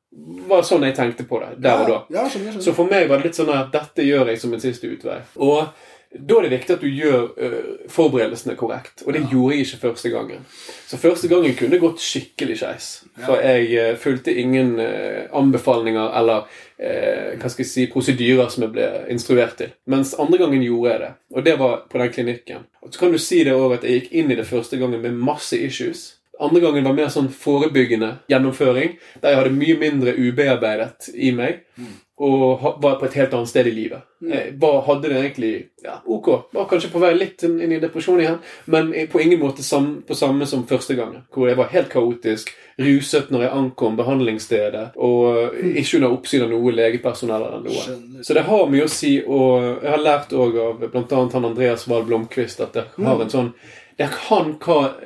var 0.48 0.62
sånn 0.64 0.86
jeg 0.86 0.94
tenkte 0.96 1.24
på 1.28 1.38
det 1.42 1.58
der 1.62 1.82
og 1.82 1.88
da. 1.90 1.98
Ja, 2.14 2.22
ja. 2.30 2.52
Så 2.62 2.72
for 2.74 2.88
meg 2.88 3.08
var 3.10 3.18
det 3.18 3.28
litt 3.28 3.38
sånn 3.38 3.50
at 3.52 3.72
dette 3.74 4.06
gjør 4.06 4.30
jeg 4.30 4.40
som 4.40 4.54
en 4.54 4.62
siste 4.62 4.88
utvei. 4.88 5.18
Og 5.36 5.66
da 6.08 6.38
er 6.38 6.46
det 6.46 6.54
viktig 6.54 6.74
at 6.74 6.84
du 6.84 6.88
gjør 6.88 7.26
uh, 7.36 7.88
forberedelsene 7.92 8.56
korrekt. 8.56 9.02
Og 9.04 9.12
det 9.12 9.26
gjorde 9.28 9.56
jeg 9.56 9.66
ikke 9.66 9.80
første 9.82 10.12
gangen. 10.12 10.46
Så 10.88 10.96
første 10.96 11.28
gangen 11.28 11.56
kunne 11.56 11.74
det 11.76 11.82
gått 11.82 12.00
skikkelig 12.00 12.56
skeis. 12.62 12.86
For 13.26 13.42
jeg 13.44 13.68
uh, 13.76 13.98
fulgte 14.00 14.32
ingen 14.32 14.78
uh, 14.80 15.28
anbefalinger 15.36 16.16
eller 16.20 16.48
hva 16.78 17.48
skal 17.50 17.64
jeg 17.64 17.66
si, 17.66 17.84
prosedyrer 17.90 18.52
som 18.54 18.62
jeg 18.62 18.70
ble 18.76 18.84
instruert 19.10 19.56
til. 19.58 19.72
Mens 19.90 20.12
andre 20.14 20.38
gangen 20.38 20.62
gjorde 20.62 20.92
jeg 20.92 21.00
det. 21.02 21.08
Og 21.34 21.46
det 21.48 21.54
var 21.58 21.72
på 21.90 21.98
den 21.98 22.12
klinikken. 22.14 22.68
Og 22.86 22.92
så 22.94 23.00
kan 23.00 23.10
du 23.10 23.18
si 23.18 23.40
det 23.42 23.56
òg 23.58 23.74
at 23.80 23.82
jeg 23.82 23.96
gikk 23.96 24.12
inn 24.20 24.30
i 24.30 24.36
det 24.38 24.46
første 24.46 24.78
gangen 24.78 25.02
med 25.02 25.18
masse 25.18 25.58
issues. 25.58 26.17
Andre 26.40 26.60
gangen 26.62 26.84
var 26.86 26.94
mer 26.94 27.08
sånn 27.12 27.30
forebyggende 27.34 28.12
gjennomføring, 28.30 28.98
der 29.22 29.32
jeg 29.32 29.40
hadde 29.40 29.56
mye 29.56 29.78
mindre 29.80 30.14
ubearbeidet 30.18 31.10
i 31.14 31.32
meg. 31.34 31.64
Og 32.18 32.64
var 32.82 32.96
på 32.98 33.06
et 33.06 33.14
helt 33.14 33.34
annet 33.36 33.50
sted 33.50 33.68
i 33.70 33.72
livet. 33.74 34.02
Jeg 34.26 34.56
var, 34.58 34.80
hadde 34.88 35.06
det 35.06 35.18
egentlig 35.20 35.50
ja, 35.84 36.00
ok. 36.02 36.30
Var 36.50 36.66
kanskje 36.66 36.90
på 36.90 36.98
vei 36.98 37.12
litt 37.14 37.44
inn 37.46 37.74
i 37.76 37.78
depresjon 37.78 38.18
igjen, 38.18 38.40
men 38.74 38.90
på 39.12 39.20
ingen 39.22 39.38
måte 39.38 39.62
sam, 39.62 40.00
på 40.02 40.16
samme 40.18 40.46
som 40.50 40.64
første 40.66 40.96
gangen. 40.98 41.22
Hvor 41.30 41.46
jeg 41.46 41.60
var 41.60 41.70
helt 41.70 41.92
kaotisk, 41.92 42.50
ruset 42.82 43.30
når 43.30 43.46
jeg 43.46 43.54
ankom 43.60 43.98
behandlingsstedet, 43.98 44.84
og 44.98 45.54
ikke 45.62 46.00
under 46.00 46.16
oppsyn 46.16 46.46
av 46.48 46.50
noe 46.54 46.74
legepersonell 46.74 47.46
eller 47.52 47.62
noe. 47.62 47.82
Skjønner. 47.86 48.26
Så 48.26 48.34
det 48.34 48.46
har 48.50 48.70
mye 48.74 48.86
å 48.88 48.94
si, 48.98 49.14
og 49.22 49.68
jeg 49.84 49.92
har 49.94 50.02
lært 50.02 50.34
også 50.34 50.70
av 50.72 50.86
bl.a. 50.88 51.20
han 51.38 51.52
Andreas 51.52 51.86
Wahl 51.86 52.06
Blomkvist 52.10 52.66
at 52.66 52.74
det 52.74 52.88
har 52.98 53.22
en 53.22 53.30
sånn 53.30 53.52
det 53.98 54.10
kan, 54.28 54.56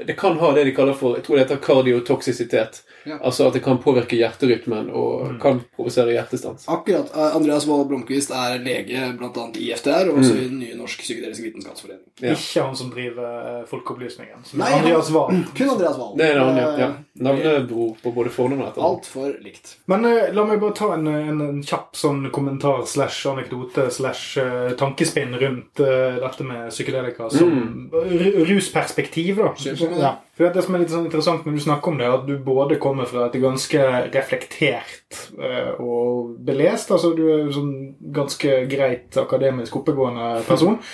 det 0.06 0.12
kan 0.12 0.36
ha 0.38 0.52
det 0.52 0.64
de 0.64 0.74
kaller 0.76 0.92
for 0.92 1.16
jeg 1.16 1.24
tror 1.24 1.36
det 1.36 1.42
heter 1.42 1.60
kardiotoksisitet. 1.64 2.82
Ja. 3.04 3.18
Altså 3.20 3.46
at 3.48 3.56
det 3.56 3.62
kan 3.64 3.80
påvirke 3.82 4.16
hjerterytmen 4.16 4.90
og 4.94 5.36
kan 5.42 5.60
provosere 5.76 6.14
hjertestans. 6.14 6.66
Akkurat. 6.70 7.10
Eh, 7.14 7.36
Andreas 7.36 7.66
Wold 7.66 7.88
Blomkvist 7.90 8.30
er 8.36 8.58
lege 8.62 9.08
bl.a. 9.18 9.46
i 9.58 9.70
FDR 9.76 10.10
og 10.12 10.20
også 10.22 10.36
i 10.36 10.46
den 10.46 10.60
nye 10.62 10.76
Norsk 10.78 11.02
psykedelisk 11.02 11.42
vitenskapsforening. 11.46 12.04
Ja. 12.22 12.36
Ikke 12.36 12.66
han 12.66 12.76
som 12.78 12.92
driver 12.94 13.28
eh, 13.40 13.62
Folkeopplysningen. 13.70 14.44
Som 14.48 14.62
Nei, 14.62 14.70
Andreas 14.78 15.10
Wahl. 15.14 15.42
Kun 15.58 15.74
Andreas 15.74 15.98
Wahl. 15.98 16.14
Det 16.18 16.28
er 16.28 16.38
det 16.38 16.46
han, 16.46 16.60
ja. 16.62 16.70
ja. 16.78 16.90
Eh, 16.90 17.24
Navnebror 17.26 17.96
på 18.02 18.14
både 18.14 18.32
fornavn 18.34 18.62
og 18.62 18.70
etternavn. 18.70 18.98
Altfor 18.98 19.34
likt. 19.44 19.74
Men 19.90 20.06
uh, 20.08 20.20
la 20.34 20.46
meg 20.48 20.62
bare 20.62 20.76
ta 20.78 20.92
en, 20.96 21.08
en, 21.10 21.42
en 21.44 21.62
kjapp 21.66 21.98
sånn 21.98 22.24
kommentar 22.34 22.86
slash 22.88 23.26
anekdote 23.30 23.88
slash 23.92 24.40
tankespinn 24.80 25.34
rundt 25.42 25.82
uh, 25.82 26.18
dette 26.22 26.46
med 26.46 26.70
psykedelika 26.72 27.28
som 27.34 27.52
mm. 27.52 28.44
rusperspektiv. 28.48 29.42
da. 29.42 29.52
På 29.52 29.90
med. 29.90 30.02
Ja. 30.02 30.16
For 30.42 30.50
det 30.54 30.64
som 30.66 30.74
er 30.74 30.82
litt 30.82 30.90
sånn 30.90 31.06
interessant 31.06 31.44
når 31.46 31.54
du 31.54 31.62
snakker 31.62 31.92
om 31.92 31.98
det, 32.00 32.06
er 32.08 32.16
at 32.16 32.26
du 32.26 32.34
både 32.42 32.80
kommer 32.82 33.06
fra 33.06 33.28
et 33.28 33.38
ganske 33.42 33.82
reflektert 34.10 35.18
eh, 35.38 35.72
og 35.78 36.32
belest, 36.42 36.90
altså 36.90 37.12
du 37.14 37.26
er 37.30 37.52
sånn 37.54 37.72
ganske 38.14 38.62
greit 38.70 39.18
akademisk 39.22 39.78
oppegående 39.82 40.40
person. 40.48 40.80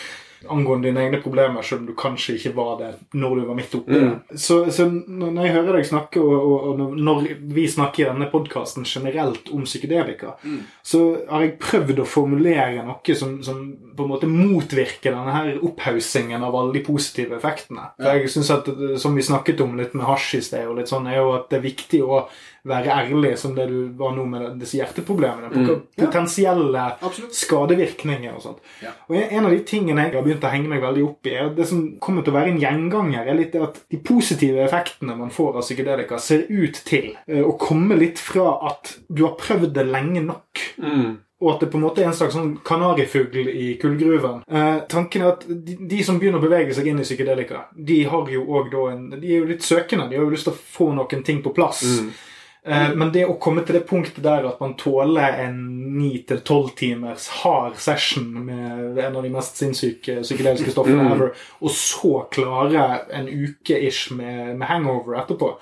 Angående 0.54 0.86
dine 0.86 1.02
egne 1.02 1.18
problemer, 1.18 1.64
selv 1.66 1.80
om 1.80 1.88
du 1.88 1.96
kanskje 1.98 2.36
ikke 2.36 2.52
var 2.54 2.76
det 2.78 2.90
når 3.18 3.40
du 3.40 3.46
var 3.48 3.56
midt 3.58 3.72
oppi 3.74 3.96
det. 3.96 4.36
Så, 4.38 4.60
så 4.70 4.84
når 4.86 5.40
jeg 5.42 5.54
hører 5.56 5.78
deg 5.80 5.88
snakke, 5.88 6.22
og, 6.22 6.36
og, 6.36 6.68
og 6.84 7.00
når 7.08 7.26
vi 7.56 7.64
snakker 7.72 8.04
i 8.04 8.06
denne 8.12 8.28
podkasten 8.30 8.86
generelt 8.86 9.50
om 9.50 9.64
psykedelika, 9.66 10.36
så 10.86 11.02
har 11.26 11.42
jeg 11.42 11.56
prøvd 11.64 12.04
å 12.04 12.06
formulere 12.06 12.86
noe 12.86 13.18
som, 13.18 13.40
som 13.42 13.64
på 13.98 14.06
en 14.06 14.12
måte 14.12 14.30
motvirke 14.30 15.10
denne 15.10 15.34
her 15.34 15.58
opphaussingen 15.66 16.44
av 16.46 16.54
alle 16.56 16.76
de 16.78 16.84
positive 16.86 17.36
effektene. 17.38 17.90
For 17.98 18.20
jeg 18.20 18.30
synes 18.32 18.52
at, 18.54 18.70
Som 19.02 19.16
vi 19.18 19.26
snakket 19.26 19.60
om 19.64 19.76
litt 19.78 19.96
med 19.98 20.06
hasj 20.06 20.38
i 20.38 20.44
sted, 20.44 20.68
og 20.68 20.78
litt 20.78 20.90
sånn, 20.90 21.08
er 21.10 21.18
jo 21.20 21.34
at 21.36 21.50
det 21.50 21.58
er 21.58 21.66
viktig 21.66 22.02
å 22.06 22.22
være 22.68 22.92
ærlig 22.92 23.32
som 23.38 23.54
det 23.56 23.66
du 23.70 23.92
var 23.96 24.14
nå 24.16 24.24
med 24.28 24.58
disse 24.60 24.78
hjerteproblemene. 24.78 25.50
På 25.52 25.76
potensielle 25.98 26.84
skadevirkninger 27.34 28.34
og 28.34 28.42
sånt. 28.44 28.64
Ja. 28.84 28.92
Og 29.08 29.16
en 29.20 29.46
av 29.48 29.54
de 29.54 29.60
tingene 29.68 30.06
jeg 30.06 30.16
har 30.16 30.26
begynt 30.26 30.44
å 30.44 30.52
henge 30.52 30.72
meg 30.72 30.82
veldig 30.84 31.04
opp 31.06 31.30
i, 31.30 31.36
er 31.38 31.52
det 31.56 31.68
som 31.70 31.84
kommer 32.02 32.26
til 32.26 32.34
å 32.34 32.38
være 32.38 32.52
en 32.54 32.60
gjenganger, 32.62 33.24
er 33.24 33.38
litt 33.38 33.56
at 33.58 33.80
de 33.88 34.02
positive 34.02 34.64
effektene 34.66 35.16
man 35.18 35.32
får 35.34 35.60
av 35.60 35.66
psykedelika, 35.66 36.20
ser 36.22 36.46
ut 36.48 36.82
til 36.88 37.14
eh, 37.26 37.44
å 37.44 37.56
komme 37.60 37.98
litt 37.98 38.20
fra 38.22 38.58
at 38.70 38.96
du 39.08 39.24
har 39.26 39.38
prøvd 39.40 39.72
det 39.78 39.88
lenge 39.88 40.24
nok. 40.26 40.66
Mm. 40.82 41.16
Og 41.38 41.52
at 41.52 41.60
det 41.62 41.68
på 41.70 41.78
en 41.78 41.84
måte 41.86 42.02
er 42.02 42.08
en 42.10 42.16
slags 42.18 42.34
sånn 42.34 42.56
kanarifugl 42.66 43.46
i 43.46 43.68
kullgruven. 43.78 44.40
Eh, 44.50 44.80
tanken 44.90 45.22
er 45.22 45.36
at 45.36 45.44
de, 45.46 45.76
de 45.86 46.00
som 46.02 46.18
begynner 46.18 46.42
å 46.42 46.46
bevege 46.48 46.74
seg 46.74 46.90
inn 46.90 46.98
i 46.98 47.06
psykedelika, 47.06 47.68
de 47.74 48.00
en, 48.08 49.04
de 49.14 49.28
er 49.28 49.36
jo 49.36 49.46
litt 49.46 49.62
søkende. 49.62 50.08
De 50.10 50.18
har 50.18 50.26
jo 50.26 50.34
lyst 50.34 50.48
til 50.48 50.56
å 50.56 50.64
få 50.78 50.90
noen 50.96 51.22
ting 51.22 51.38
på 51.44 51.54
plass. 51.54 51.84
Eh, 52.66 52.90
men 52.98 53.12
det 53.14 53.22
å 53.30 53.38
komme 53.40 53.62
til 53.62 53.78
det 53.78 53.86
punktet 53.86 54.18
der 54.24 54.48
at 54.50 54.58
man 54.60 54.74
tåler 54.80 55.38
en 55.44 55.60
9-12 55.98 56.74
timers 56.76 57.28
hard 57.40 57.78
session 57.80 58.26
med 58.44 58.98
en 58.98 59.16
av 59.16 59.22
de 59.22 59.30
mest 59.32 59.62
sinnssyke 59.62 60.18
psykedeliske 60.26 60.74
stoffene 60.74 61.06
ever, 61.14 61.32
og 61.62 61.74
så 61.74 62.12
klare 62.34 63.04
en 63.14 63.30
uke-ish 63.30 64.10
med, 64.18 64.56
med 64.58 64.68
hangover 64.68 65.20
etterpå, 65.22 65.54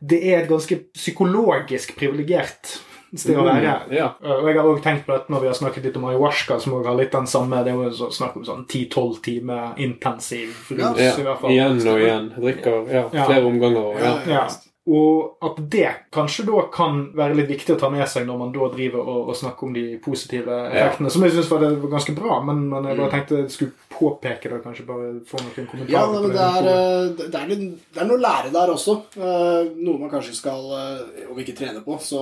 det 0.00 0.20
er 0.20 0.42
et 0.42 0.52
ganske 0.52 0.84
psykologisk 0.92 1.96
privilegert 1.98 2.76
sted 3.16 3.36
å 3.36 3.44
være. 3.44 3.62
Ja. 3.90 4.08
Uh, 4.24 4.30
Og 4.42 4.46
jeg 4.48 4.56
har 4.56 4.64
også 4.64 4.82
tenkt 4.84 5.06
på 5.06 5.12
dette 5.12 5.30
når 5.32 5.40
vi 5.40 5.46
har 5.46 5.54
snakket 5.54 5.84
litt 5.84 5.96
om 5.96 6.04
ayahuasca, 6.04 6.58
som 6.60 6.72
også 6.74 6.86
har 6.86 6.96
litt 6.96 7.12
den 7.12 7.26
samme 7.26 7.64
Det 7.64 7.72
er 7.72 7.76
jo 7.84 7.90
så- 7.90 8.10
snakk 8.12 8.36
om 8.36 8.44
sånn 8.44 8.66
10-12 8.66 9.22
timer 9.22 9.74
intensiv 9.78 10.48
rus, 10.70 10.98
Ja. 10.98 11.12
i 11.16 11.22
hvert 11.22 11.40
fall. 11.40 11.50
Igjen 11.50 11.78
og 11.86 11.98
igjen. 12.00 12.30
Drikker 12.40 12.92
ja, 12.92 13.08
Ja. 13.12 13.24
flere 13.26 13.44
omganger. 13.46 14.26
Ja. 14.26 14.48
Ja. 14.84 14.92
Og 14.94 15.44
at 15.44 15.56
det 15.72 15.88
kanskje 16.12 16.44
da 16.44 16.66
kan 16.72 16.98
være 17.16 17.38
litt 17.38 17.48
viktig 17.48 17.72
å 17.72 17.78
ta 17.80 17.88
med 17.92 18.04
seg 18.10 18.26
når 18.28 18.36
man 18.42 18.50
da 18.52 18.66
driver 18.74 19.00
og, 19.00 19.30
og 19.32 19.36
snakker 19.38 19.68
om 19.68 19.72
de 19.72 19.84
positive 20.04 20.58
effektene. 20.68 21.10
Som 21.10 21.24
jeg 21.24 21.32
syns 21.32 21.48
var, 21.50 21.64
var 21.80 21.94
ganske 21.96 22.12
bra, 22.16 22.36
men, 22.44 22.66
men 22.68 22.90
jeg 22.90 22.98
bare 23.00 23.12
tenkte 23.14 23.38
jeg 23.40 23.54
skulle 23.54 23.72
påpeke 23.94 24.50
det. 24.52 24.58
Kanskje 24.64 24.84
bare 24.88 25.08
få 25.24 25.40
noen 25.40 25.68
kommentarer. 25.70 25.92
Ja, 25.94 26.02
på 26.10 26.20
men 26.20 26.34
det 26.34 26.44
er, 26.44 26.68
eh, 26.68 27.08
det, 27.22 27.40
er 27.40 27.50
litt, 27.52 27.64
det 27.94 28.02
er 28.02 28.10
noe 28.10 28.20
lære 28.20 28.52
der 28.52 28.72
også. 28.74 28.96
Eh, 29.16 29.70
Noe 29.84 30.00
man 30.00 30.10
kanskje 30.12 30.34
skal, 30.36 30.60
eh, 30.76 31.24
om 31.30 31.38
ikke 31.40 31.54
trene 31.56 31.80
på, 31.84 31.96
så 32.02 32.20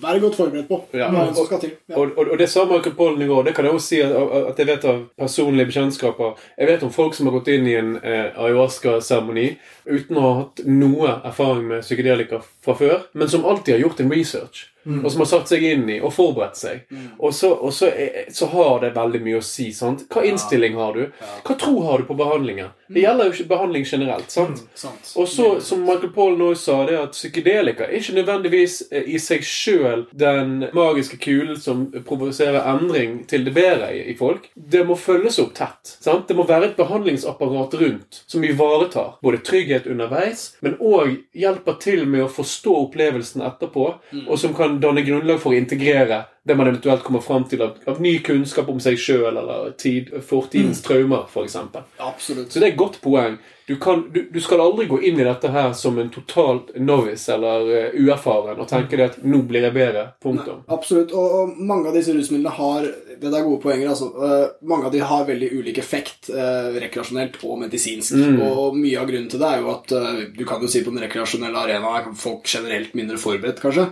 være 0.00 0.22
godt 0.24 0.38
forberedt 0.38 0.68
på. 0.70 0.80
Ja. 0.96 1.08
Er 1.12 1.32
som 1.36 1.46
skal 1.48 1.60
til. 1.62 1.74
Ja. 1.90 1.98
Og, 2.00 2.14
og, 2.16 2.32
og 2.32 2.40
det 2.40 2.48
sa 2.52 2.64
Michael 2.68 2.96
Pollen 2.96 3.22
i 3.24 3.28
går. 3.28 3.44
Det 3.48 3.54
kan 3.56 3.68
jeg 3.68 3.76
også 3.76 3.88
si 3.92 4.00
at, 4.04 4.14
at 4.52 4.60
jeg 4.62 4.70
vet 4.70 4.86
av 4.88 5.02
personlige 5.18 5.68
bekjentskaper. 5.72 6.40
Jeg 6.58 6.70
vet 6.72 6.86
om 6.86 6.92
folk 6.94 7.16
som 7.18 7.28
har 7.28 7.36
gått 7.36 7.50
inn 7.52 7.68
i 7.68 7.76
en 7.78 7.94
eh, 8.00 8.30
ayahuasca-seremoni 8.32 9.48
uten 9.88 10.18
å 10.20 10.24
ha 10.24 10.32
hatt 10.42 10.62
noe 10.68 11.14
erfaring 11.26 11.68
med 11.70 11.84
psykedelika 11.98 12.42
fra 12.68 12.76
før, 12.78 13.06
men 13.16 13.30
som 13.32 13.46
alltid 13.48 13.78
har 13.78 13.86
gjort 13.86 14.04
en 14.04 14.12
research. 14.12 14.66
Og 14.88 15.12
som 15.12 15.20
har 15.20 15.28
satt 15.28 15.50
seg 15.50 15.64
inn 15.68 15.88
i 15.90 15.98
og 16.00 16.12
forberedt 16.16 16.56
seg. 16.56 16.84
Og, 17.18 17.32
så, 17.34 17.50
og 17.52 17.72
så, 17.76 17.90
er, 17.92 18.30
så 18.32 18.48
har 18.54 18.80
det 18.84 18.94
veldig 18.96 19.20
mye 19.24 19.40
å 19.40 19.44
si. 19.44 19.66
sant? 19.76 20.06
Hva 20.08 20.22
innstilling 20.24 20.78
har 20.78 20.96
du? 20.96 21.02
Hva 21.44 21.56
tro 21.60 21.74
har 21.84 22.00
du 22.00 22.08
på 22.08 22.16
behandlingen? 22.16 22.70
Det 22.88 23.02
gjelder 23.02 23.28
jo 23.28 23.34
ikke 23.34 23.48
behandling 23.50 23.84
generelt. 23.84 24.30
sant? 24.32 24.62
Sant. 24.78 25.10
Og 25.20 25.28
så, 25.28 25.48
som 25.64 25.82
Michael 25.84 26.12
Paul 26.14 26.38
nå 26.40 26.54
sa, 26.56 26.78
det 26.88 26.96
at 27.02 27.16
psykedelika 27.18 27.84
er 27.84 27.98
ikke 27.98 28.16
nødvendigvis 28.16 28.78
eh, 28.88 29.10
i 29.12 29.20
seg 29.20 29.44
sjøl 29.44 30.06
den 30.16 30.70
magiske 30.76 31.18
kulen 31.20 31.58
som 31.60 31.88
provoserer 32.08 32.64
endring 32.72 33.20
til 33.28 33.44
det 33.44 33.52
bedre 33.58 33.90
i, 33.92 34.06
i 34.14 34.16
folk. 34.16 34.48
Det 34.54 34.86
må 34.88 34.96
følges 34.96 35.40
opp 35.42 35.52
tett. 35.58 35.96
sant? 35.98 36.24
Det 36.30 36.38
må 36.38 36.46
være 36.48 36.70
et 36.70 36.80
behandlingsapparat 36.80 37.76
rundt 37.82 38.22
som 38.24 38.46
ivaretar 38.46 39.18
både 39.24 39.42
trygghet 39.44 39.90
underveis, 39.90 40.54
men 40.64 40.78
òg 40.80 41.18
hjelper 41.36 41.76
til 41.82 42.06
med 42.08 42.24
å 42.24 42.32
forstå 42.32 42.57
opplevelsen 42.66 43.44
etterpå, 43.46 43.86
og 44.26 44.38
som 44.38 44.54
kan 44.56 44.80
danne 44.82 45.04
grunnlag 45.06 45.38
for 45.42 45.54
å 45.54 45.60
integrere 45.60 46.24
det 46.48 46.56
man 46.56 46.70
eventuelt 46.70 47.02
kommer 47.04 47.20
fram 47.20 47.44
til 47.48 47.62
av, 47.62 47.76
av 47.86 48.00
ny 48.00 48.14
kunnskap 48.24 48.68
om 48.72 48.80
seg 48.80 48.96
sjøl 49.00 49.36
eller 49.36 49.74
tid, 49.80 50.08
fortidens 50.24 50.80
traumer, 50.84 51.28
f.eks. 51.28 51.58
Absolutt. 52.00 52.48
Så 52.50 52.58
det 52.58 52.70
er 52.70 52.72
et 52.72 52.80
godt 52.80 53.00
poeng. 53.04 53.36
Du, 53.68 53.74
kan, 53.76 54.06
du, 54.14 54.22
du 54.32 54.40
skal 54.40 54.62
aldri 54.64 54.86
gå 54.88 54.96
inn 55.04 55.20
i 55.20 55.26
dette 55.26 55.50
her 55.52 55.74
som 55.76 55.98
en 56.00 56.08
totalt 56.08 56.70
novice 56.80 57.28
eller 57.34 57.68
uh, 57.68 57.98
uerfaren 58.00 58.56
og 58.56 58.68
tenke 58.70 58.96
det 58.96 59.10
at 59.10 59.18
'nå 59.20 59.42
blir 59.50 59.66
jeg 59.66 59.76
bedre'. 59.76 60.06
Punktum. 60.24 60.62
Absolutt. 60.72 61.12
Og, 61.12 61.36
og 61.36 61.60
mange 61.60 61.90
av 61.90 61.98
disse 61.98 62.16
rusmidlene 62.16 62.56
har 62.56 62.88
Det 63.18 63.28
er 63.28 63.44
gode 63.44 63.60
poenger. 63.60 63.90
altså. 63.92 64.08
uh, 64.16 64.56
mange 64.64 64.88
av 64.88 64.92
de 64.96 65.04
har 65.04 65.28
veldig 65.28 65.52
ulik 65.52 65.82
effekt 65.84 66.30
uh, 66.32 66.72
rekreasjonelt 66.80 67.36
og 67.44 67.58
medisinsk. 67.66 68.16
Og 68.40 68.78
mye 68.78 69.02
av 69.02 69.10
grunnen 69.10 69.28
til 69.28 69.42
det 69.42 69.52
er 69.52 69.60
jo 69.60 69.74
at 69.74 69.92
du 70.38 70.44
kan 70.48 70.64
jo 70.64 70.70
si 70.72 70.80
på 70.80 70.94
den 70.94 71.04
rekreasjonelle 71.04 71.66
arenaen 71.66 72.08
er 72.08 72.14
folk 72.16 72.48
generelt 72.48 72.96
mindre 72.96 73.20
forberedt, 73.20 73.60
kanskje. 73.60 73.90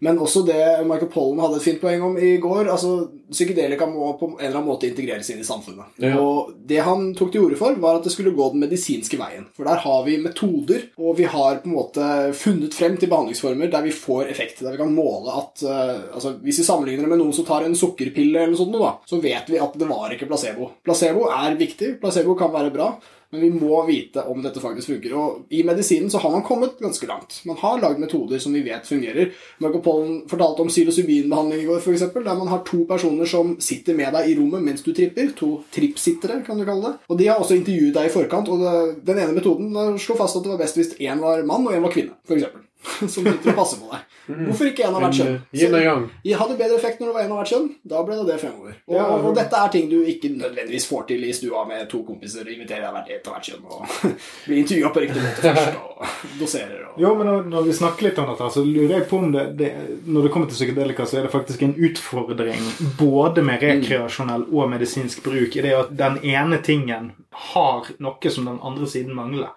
Men 0.00 0.18
også 0.18 0.42
det 0.46 0.86
Michael 0.86 1.12
Pollen 1.12 1.40
hadde 1.40 1.56
et 1.56 1.64
fint 1.64 1.80
poeng 1.80 2.02
om 2.04 2.18
i 2.18 2.36
går. 2.36 2.70
altså 2.70 3.08
Psykedelika 3.30 3.88
må 3.90 4.12
på 4.20 4.28
en 4.28 4.36
eller 4.38 4.58
annen 4.58 4.68
måte 4.68 4.88
integreres 4.88 5.30
inn 5.32 5.40
i 5.42 5.46
samfunnet. 5.46 5.96
Ja. 6.02 6.14
Og 6.20 6.52
det 6.68 6.78
han 6.86 7.08
tok 7.18 7.32
til 7.34 7.46
orde 7.46 7.58
for, 7.58 7.74
var 7.82 7.98
at 7.98 8.06
det 8.06 8.12
skulle 8.14 8.34
gå 8.36 8.50
den 8.52 8.62
medisinske 8.62 9.18
veien. 9.18 9.48
For 9.56 9.66
der 9.68 9.82
har 9.82 10.04
vi 10.06 10.18
metoder, 10.22 10.86
og 11.00 11.18
vi 11.18 11.26
har 11.30 11.60
på 11.62 11.70
en 11.70 11.74
måte 11.74 12.10
funnet 12.38 12.76
frem 12.76 12.94
til 13.00 13.10
behandlingsformer 13.10 13.72
der 13.72 13.86
vi 13.86 13.94
får 13.94 14.30
effekt. 14.30 14.62
Der 14.62 14.76
vi 14.76 14.80
kan 14.82 14.94
måle 14.94 15.34
at 15.42 15.66
uh, 15.66 16.14
altså 16.14 16.36
Hvis 16.42 16.60
vi 16.62 16.68
sammenligner 16.68 17.06
det 17.06 17.12
med 17.14 17.22
noen 17.22 17.34
som 17.34 17.46
tar 17.48 17.66
en 17.66 17.76
sukkerpille, 17.76 18.38
eller 18.38 18.54
noe 18.54 18.62
sånt, 18.62 18.78
da, 18.78 18.94
så 19.08 19.20
vet 19.22 19.50
vi 19.50 19.60
at 19.62 19.76
det 19.78 19.90
var 19.90 20.14
ikke 20.14 20.30
placebo. 20.30 20.70
Placebo 20.86 21.28
er 21.32 21.58
viktig. 21.58 21.96
Placebo 22.02 22.38
kan 22.38 22.54
være 22.54 22.74
bra. 22.74 22.94
Men 23.30 23.40
vi 23.40 23.50
må 23.50 23.86
vite 23.86 24.22
om 24.22 24.42
dette 24.42 24.60
faktisk 24.62 24.92
funker. 24.92 25.14
Og 25.18 25.46
I 25.50 25.62
medisinen 25.66 26.10
så 26.10 26.18
har 26.22 26.30
man 26.30 26.44
kommet 26.46 26.78
ganske 26.78 27.06
langt. 27.06 27.40
Man 27.44 27.58
har 27.58 27.80
lagd 27.82 27.98
metoder 27.98 28.38
som 28.38 28.54
vi 28.54 28.62
vet 28.62 28.86
fungerer. 28.86 29.32
Marco 29.58 29.80
Pollen 29.82 30.22
fortalte 30.30 30.62
om 30.62 30.70
psilocybinbehandling 30.70 31.64
i 31.64 31.66
går, 31.66 31.80
for 31.82 31.92
eksempel, 31.92 32.24
der 32.24 32.38
man 32.38 32.48
har 32.48 32.62
to 32.66 32.84
personer 32.88 33.15
som 33.24 33.54
sitter 33.62 33.96
med 33.96 34.12
deg 34.12 34.28
i 34.28 34.36
rommet 34.36 34.66
mens 34.66 34.84
du 34.84 34.92
tripper. 34.92 35.32
To 35.40 35.50
trippsittere, 35.72 36.42
kan 36.44 36.60
du 36.60 36.66
kalle 36.68 36.90
det. 36.90 36.94
Og 37.08 37.18
De 37.18 37.30
har 37.30 37.40
også 37.40 37.56
intervjuet 37.56 37.96
deg 37.96 38.10
i 38.10 38.12
forkant, 38.12 38.52
og 38.52 38.60
det, 38.60 38.76
den 39.08 39.22
ene 39.24 39.36
metoden 39.38 39.72
slo 40.02 40.18
fast 40.20 40.36
at 40.36 40.44
det 40.44 40.52
var 40.52 40.60
best 40.60 40.76
hvis 40.76 40.96
én 41.00 41.22
var 41.24 41.46
mann 41.48 41.64
og 41.66 41.72
én 41.72 41.86
var 41.86 41.94
kvinne. 41.96 42.18
For 42.28 42.36
eksempel. 42.36 42.65
som 42.98 43.08
sitter 43.08 43.50
og 43.52 43.56
passer 43.56 43.80
på 43.80 43.90
deg. 43.90 44.04
Hvorfor 44.26 44.68
ikke 44.70 44.86
en 44.86 44.96
av 44.96 45.04
hvert 45.04 45.18
kjønn? 45.20 45.36
Eh, 45.54 45.74
yang. 45.84 46.06
Hadde 46.40 46.56
bedre 46.58 46.76
effekt 46.78 47.00
når 47.00 47.10
det 47.10 47.14
var 47.14 47.24
en 47.24 47.32
av 47.34 47.40
hvert 47.40 47.52
kjønn. 47.52 47.66
Da 47.86 48.02
ble 48.06 48.18
det 48.18 48.26
det 48.30 48.38
fremover. 48.42 48.76
Og, 48.90 49.26
og 49.28 49.36
dette 49.38 49.60
er 49.60 49.72
ting 49.74 49.88
du 49.90 49.96
ikke 50.02 50.32
nødvendigvis 50.34 50.88
får 50.90 51.06
til 51.10 51.26
i 51.26 51.32
stua 51.36 51.62
med 51.68 51.86
to 51.90 52.02
kompiser. 52.06 52.46
og 52.46 52.54
Inviterer 52.56 52.94
hvert, 52.94 53.12
et 53.14 53.28
av 53.28 53.36
hvert 53.36 53.50
kjønn 53.50 53.66
og 53.66 54.14
blir 54.46 54.62
intervjua 54.62 54.92
på 54.94 55.04
riktig 55.04 55.24
måte 55.24 55.44
først. 55.46 55.82
Og 55.96 56.32
doserer. 56.36 56.80
Og... 56.90 56.96
Jo, 57.00 57.14
men 57.16 57.28
når, 57.30 57.46
når 57.48 57.62
vi 57.64 57.74
snakker 57.78 58.04
litt 58.04 58.18
om 58.20 58.26
dette, 58.28 58.48
så 58.52 58.64
lurer 58.66 58.98
jeg 58.98 59.06
på 59.08 59.20
om 59.22 59.30
det, 59.32 59.44
det 59.56 59.70
Når 60.04 60.26
det 60.26 60.32
kommer 60.34 60.50
til 60.50 60.58
psykedelika, 60.58 61.06
så 61.08 61.20
er 61.20 61.24
det 61.24 61.32
faktisk 61.32 61.62
en 61.64 61.72
utfordring 61.88 62.66
både 62.98 63.44
med 63.46 63.64
rekreasjonell 63.64 64.44
og 64.52 64.68
medisinsk 64.74 65.22
bruk 65.24 65.56
i 65.56 65.64
det 65.64 65.72
at 65.78 65.94
den 65.96 66.18
ene 66.26 66.60
tingen 66.64 67.14
har 67.54 67.88
noe 68.02 68.32
som 68.32 68.48
den 68.48 68.60
andre 68.64 68.88
siden 68.90 69.16
mangler. 69.16 69.54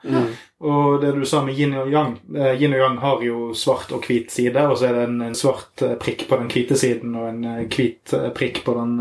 Og 0.60 1.02
det 1.02 1.12
du 1.16 1.22
sa 1.26 1.40
med 1.46 1.56
yin 1.56 1.72
og 1.80 1.88
yang 1.88 2.18
eh, 2.36 2.52
Yin 2.60 2.74
og 2.76 2.82
yang 2.82 2.98
har 3.00 3.22
jo 3.24 3.54
svart 3.56 3.94
og 3.96 4.04
hvit 4.04 4.32
side, 4.32 4.60
og 4.60 4.76
så 4.78 4.90
er 4.90 4.98
det 4.98 5.04
en, 5.08 5.22
en 5.30 5.38
svart 5.38 5.84
eh, 5.86 5.96
prikk 6.02 6.26
på 6.28 6.40
den 6.42 6.50
hvite 6.52 6.76
siden 6.80 7.16
og 7.16 7.30
en 7.30 7.46
eh, 7.48 7.62
hvit 7.72 8.12
prikk 8.36 8.64
på 8.66 8.76
den 8.76 8.98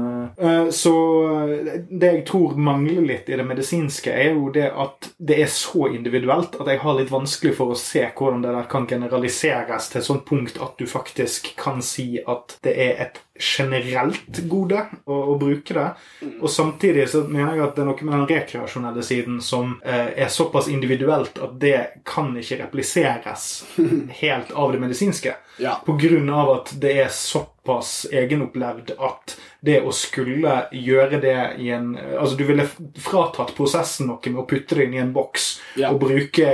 Så 0.74 0.92
det 1.90 2.10
jeg 2.12 2.24
tror 2.28 2.54
mangler 2.60 3.02
litt 3.06 3.30
i 3.30 3.36
det 3.38 3.46
medisinske, 3.46 4.12
er 4.12 4.36
jo 4.36 4.52
det 4.54 4.68
at 4.70 5.10
det 5.18 5.40
er 5.42 5.50
så 5.50 5.88
individuelt 5.90 6.54
at 6.60 6.70
jeg 6.70 6.82
har 6.84 6.98
litt 6.98 7.10
vanskelig 7.10 7.56
for 7.58 7.74
å 7.74 7.78
se 7.78 8.04
hvordan 8.06 8.44
det 8.44 8.54
der 8.54 8.70
kan 8.70 8.86
generaliseres 8.86 9.90
til 9.90 10.02
et 10.02 10.08
sånt 10.08 10.26
punkt 10.28 10.60
at 10.62 10.78
du 10.78 10.86
faktisk 10.86 11.54
kan 11.58 11.82
si 11.82 12.20
at 12.22 12.58
det 12.62 12.76
er 12.86 13.02
et 13.08 13.22
generelt 13.38 14.40
gode 14.50 14.84
å, 15.04 15.16
å 15.32 15.36
bruke 15.38 15.74
det. 15.74 15.86
Og 16.40 16.50
samtidig 16.50 17.08
så 17.10 17.24
mener 17.28 17.56
jeg 17.56 17.66
at 17.66 17.76
det 17.76 17.84
er 17.84 17.90
noe 17.90 18.08
med 18.08 18.14
den 18.16 18.26
rekreasjonelle 18.30 19.04
siden 19.06 19.38
som 19.44 19.76
eh, 19.84 20.10
er 20.24 20.32
såpass 20.32 20.70
individuelt 20.72 21.38
at 21.42 21.58
det 21.60 21.78
kan 22.08 22.32
ikke 22.38 22.62
repliseres 22.64 23.48
helt 24.22 24.52
av 24.52 24.74
det 24.74 24.82
medisinske. 24.82 25.36
Ja. 25.58 25.78
På 25.86 25.96
grunn 25.98 26.30
av 26.30 26.54
at 26.56 26.74
det 26.80 26.96
er 27.04 27.14
såpass 27.14 27.57
egenopplevd 28.12 28.94
at 28.98 29.36
det 29.66 29.80
å 29.82 29.90
skulle 29.94 30.52
gjøre 30.72 31.18
det 31.22 31.34
i 31.58 31.70
en 31.74 31.88
Altså, 31.98 32.36
du 32.38 32.44
ville 32.46 32.64
fratatt 33.02 33.50
prosessen 33.56 34.06
noe 34.06 34.30
med 34.30 34.42
å 34.42 34.46
putte 34.46 34.76
det 34.78 34.84
inn 34.86 34.94
i 34.94 35.00
en 35.02 35.12
boks 35.12 35.48
Ja. 35.78 35.90
og 35.92 35.98
bruke 36.02 36.46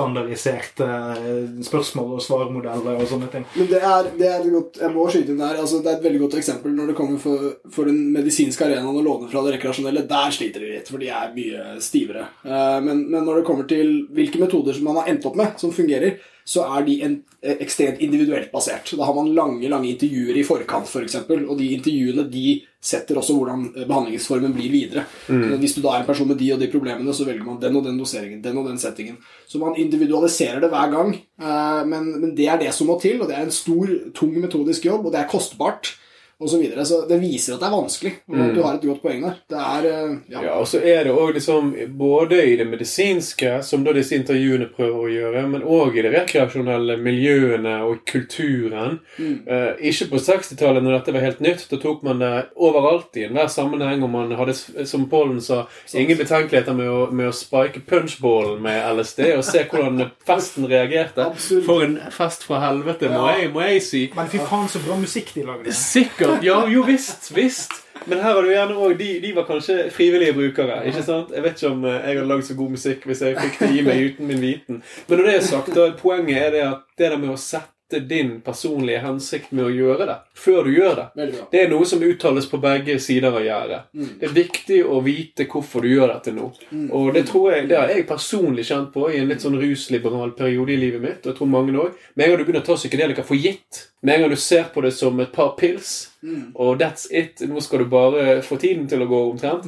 EU-standardiserte 0.00 0.86
eh, 0.86 1.62
spørsmål 1.66 2.16
og 2.16 2.22
svarmodeller 2.24 2.98
og 3.00 3.06
sånne 3.10 3.28
ting. 3.32 3.46
Men 3.56 3.70
det 3.70 3.80
er, 3.82 4.10
det 4.18 4.28
er 4.30 4.40
et 4.44 4.50
godt, 4.54 4.80
jeg 4.82 4.94
må 4.94 5.06
skyte 5.12 5.34
inn 5.34 5.42
der, 5.42 5.60
altså 5.62 5.80
det 5.84 5.92
er 5.92 5.98
et 6.00 6.06
veldig 6.08 6.22
godt 6.24 6.38
eksempel 6.40 6.74
når 6.76 6.90
det 6.92 6.96
kommer 6.98 7.22
for, 7.22 7.46
for 7.74 7.90
den 7.90 8.00
medisinske 8.14 8.66
arenaen 8.66 8.98
å 9.00 9.04
låne 9.06 9.30
fra 9.30 9.44
det 9.46 9.56
rekreasjonelle. 9.56 10.06
Der 10.10 10.34
sliter 10.34 10.64
de 10.64 10.72
litt, 10.76 10.90
for 10.90 11.02
de 11.02 11.10
er 11.14 11.32
mye 11.36 11.76
stivere. 11.84 12.26
Eh, 12.44 12.78
Men, 12.80 13.06
men 13.10 13.24
når 13.26 13.40
det 13.40 13.46
kommer 13.48 13.66
til 13.70 13.94
hvilke 14.14 14.40
metoder 14.40 14.76
som 14.76 14.86
man 14.90 15.00
har 15.02 15.10
endt 15.12 15.26
opp 15.28 15.36
med, 15.38 15.56
som 15.60 15.72
fungerer, 15.74 16.18
så 16.50 16.64
er 16.66 16.86
de 16.86 16.96
en, 17.06 17.12
eh, 17.42 17.60
ekstremt 17.62 18.00
individuelt 18.02 18.50
basert. 18.50 18.90
Da 18.98 19.06
har 19.06 19.14
man 19.14 19.30
lange 19.34 19.68
lange 19.70 19.92
intervjuer 19.92 20.40
i 20.40 20.42
forkant, 20.46 20.88
f.eks., 20.88 20.92
for 20.92 21.06
eksempel, 21.06 21.44
og 21.46 21.58
de 21.60 21.68
intervjuene 21.76 22.24
de 22.30 22.56
setter 22.82 23.20
også 23.20 23.36
hvordan 23.36 23.68
eh, 23.76 23.86
behandlingsformen 23.86 24.56
blir 24.56 24.72
videre. 24.72 25.04
Så 25.28 25.60
hvis 25.62 25.76
du 25.76 25.82
da 25.84 25.94
er 25.94 26.02
en 26.02 26.08
person 26.08 26.28
med 26.28 26.40
de 26.40 26.50
og 26.54 26.60
de 26.62 26.70
problemene, 26.72 27.14
så 27.14 27.28
velger 27.28 27.46
man 27.46 27.60
den 27.62 27.78
og 27.78 27.86
den 27.86 28.00
doseringen, 28.00 28.42
den 28.42 28.58
og 28.58 28.66
den 28.66 28.82
settingen. 28.82 29.20
Så 29.46 29.62
man 29.62 29.78
individualiserer 29.78 30.60
det 30.64 30.72
hver 30.72 30.90
gang, 30.96 31.14
eh, 31.14 31.82
men, 31.86 32.12
men 32.20 32.34
det 32.34 32.50
er 32.50 32.58
det 32.58 32.74
som 32.74 32.90
må 32.90 32.98
til, 33.00 33.22
og 33.22 33.30
det 33.30 33.38
er 33.38 33.46
en 33.46 33.54
stor, 33.54 33.94
tung 34.16 34.34
metodisk 34.40 34.90
jobb, 34.90 35.06
og 35.06 35.14
det 35.14 35.22
er 35.22 35.30
kostbart. 35.30 35.94
Og 36.40 36.48
så, 36.48 36.56
videre. 36.58 36.84
så 36.88 37.02
det 37.08 37.18
viser 37.20 37.54
at 37.54 37.60
det 37.60 37.66
er 37.68 37.74
vanskelig. 37.74 38.12
Og 38.32 38.54
Du 38.56 38.62
har 38.64 38.74
et 38.78 38.84
godt 38.88 39.02
poeng 39.02 39.24
der. 39.26 39.34
Det 39.50 39.58
er 39.60 39.88
eh, 39.90 40.14
ja. 40.32 40.42
Ja, 40.46 40.52
og 40.60 40.66
så 40.70 40.78
er 40.80 41.04
det 41.04 41.12
òg 41.12 41.34
liksom 41.36 41.74
både 41.98 42.38
i 42.48 42.54
det 42.56 42.64
medisinske, 42.66 43.58
som 43.66 43.84
da 43.84 43.92
disse 43.92 44.16
intervjuene 44.16 44.70
prøver 44.72 45.02
å 45.04 45.10
gjøre, 45.12 45.42
men 45.52 45.62
òg 45.68 45.98
i 46.00 46.04
de 46.06 46.12
rekreasjonelle 46.14 46.96
miljøene 47.04 47.74
og 47.84 48.00
kulturen. 48.08 48.98
Eh, 49.20 49.74
ikke 49.90 50.08
på 50.14 50.22
60-tallet, 50.22 50.82
når 50.82 50.96
dette 50.98 51.14
var 51.18 51.26
helt 51.26 51.42
nytt. 51.44 51.66
Da 51.70 51.76
tok 51.82 52.02
man 52.08 52.22
det 52.24 52.32
overalt 52.56 53.20
i 53.20 53.26
enhver 53.28 53.50
sammenheng, 53.52 54.02
og 54.06 54.10
man 54.14 54.32
hadde, 54.38 54.56
som 54.88 55.04
Pollen 55.12 55.40
sa, 55.44 55.66
ingen 55.92 56.16
betenkeligheter 56.20 56.72
med 56.76 56.88
å, 56.88 57.02
med 57.12 57.28
å 57.28 57.36
spike 57.36 57.84
punchballen 57.90 58.62
med 58.64 58.80
LSD 58.96 59.26
og 59.36 59.44
se 59.44 59.66
hvordan 59.68 60.06
festen 60.26 60.64
reagerte. 60.70 61.28
Absolutt. 61.34 61.66
For 61.68 61.84
en 61.84 61.98
fest 62.16 62.48
fra 62.48 62.62
helvete, 62.64 63.12
må, 63.12 63.26
Ja. 63.28 63.36
jeg, 63.42 63.52
må 63.52 63.60
jeg 63.66 63.82
si. 63.84 64.02
Men 64.16 64.28
fy 64.32 64.40
faen, 64.40 64.68
så 64.72 64.80
bra 64.86 64.96
musikk 64.96 65.34
de 65.36 65.44
lagde. 65.44 65.76
Sikkert. 65.76 66.29
Ja, 66.42 66.62
jo 66.70 66.82
visst. 66.86 67.30
Visst. 67.36 67.72
Men 68.04 68.18
her 68.24 68.34
har 68.34 68.42
du 68.42 68.52
gjerne 68.52 68.76
også, 68.76 68.96
de, 68.98 69.08
de 69.20 69.32
var 69.36 69.44
kanskje 69.48 69.90
frivillige 69.92 70.32
brukere. 70.36 70.80
ikke 70.88 71.02
sant? 71.04 71.34
Jeg 71.36 71.44
vet 71.44 71.58
ikke 71.60 71.72
om 71.74 71.84
eh, 71.84 71.98
jeg 71.98 72.16
hadde 72.16 72.30
lagd 72.30 72.46
så 72.48 72.56
god 72.56 72.70
musikk 72.76 73.04
hvis 73.10 73.24
jeg 73.26 73.36
fikk 73.36 73.58
det 73.60 73.74
i 73.76 73.82
meg 73.84 74.00
uten 74.08 74.30
min 74.30 74.40
viten. 74.40 74.80
Men 75.08 75.20
når 75.20 75.28
det 75.28 75.34
er 75.36 75.44
sagt, 75.50 75.74
da, 75.76 75.90
poenget 76.00 76.46
er 76.46 76.56
det 76.56 76.64
at 76.64 76.86
det 76.96 77.10
der 77.12 77.20
med 77.20 77.34
å 77.34 77.36
sette 77.40 78.00
din 78.06 78.36
personlige 78.46 79.00
hensikt 79.02 79.50
med 79.50 79.66
å 79.66 79.70
gjøre 79.74 80.06
det, 80.06 80.14
før 80.38 80.68
du 80.68 80.70
gjør 80.76 80.92
det 80.94 81.06
det 81.50 81.58
er 81.64 81.72
noe 81.72 81.88
som 81.90 82.04
uttales 82.06 82.46
på 82.46 82.60
begge 82.62 82.94
sider 83.02 83.34
av 83.34 83.42
gjerdet. 83.42 83.80
Det 84.20 84.28
er 84.28 84.36
viktig 84.36 84.78
å 84.86 85.00
vite 85.02 85.48
hvorfor 85.50 85.82
du 85.82 85.88
gjør 85.90 86.12
dette 86.14 86.30
nå. 86.36 86.46
Og 86.94 87.10
det 87.16 87.24
tror 87.26 87.48
jeg, 87.52 87.66
det 87.72 87.80
har 87.80 87.90
jeg 87.90 88.06
personlig 88.06 88.68
kjent 88.70 88.92
på 88.94 89.08
i 89.10 89.18
en 89.18 89.26
litt 89.34 89.42
sånn 89.42 89.58
rusliberal 89.58 90.36
periode 90.38 90.72
i 90.72 90.78
livet 90.78 91.02
mitt. 91.02 91.18
Og 91.24 91.32
jeg 91.32 91.40
tror 91.40 91.50
mange 91.50 91.74
også. 91.74 91.98
Med 92.14 92.24
en 92.24 92.30
gang 92.30 92.38
du 92.38 92.46
begynner 92.46 92.62
å 92.62 92.68
ta 92.70 92.78
psykedelika 92.78 93.26
for 93.26 93.42
gitt, 93.42 93.89
med 94.02 94.14
en 94.14 94.20
gang 94.20 94.30
du 94.30 94.36
ser 94.36 94.64
på 94.74 94.80
det 94.80 94.90
som 94.96 95.18
et 95.20 95.32
par 95.32 95.50
pils, 95.58 96.10
og 96.54 96.78
that's 96.80 97.06
it, 97.10 97.40
nå 97.48 97.60
skal 97.60 97.78
du 97.78 97.84
bare 97.92 98.42
få 98.44 98.56
tiden 98.60 98.86
til 98.88 99.02
å 99.02 99.08
gå 99.08 99.18
omtrent, 99.30 99.66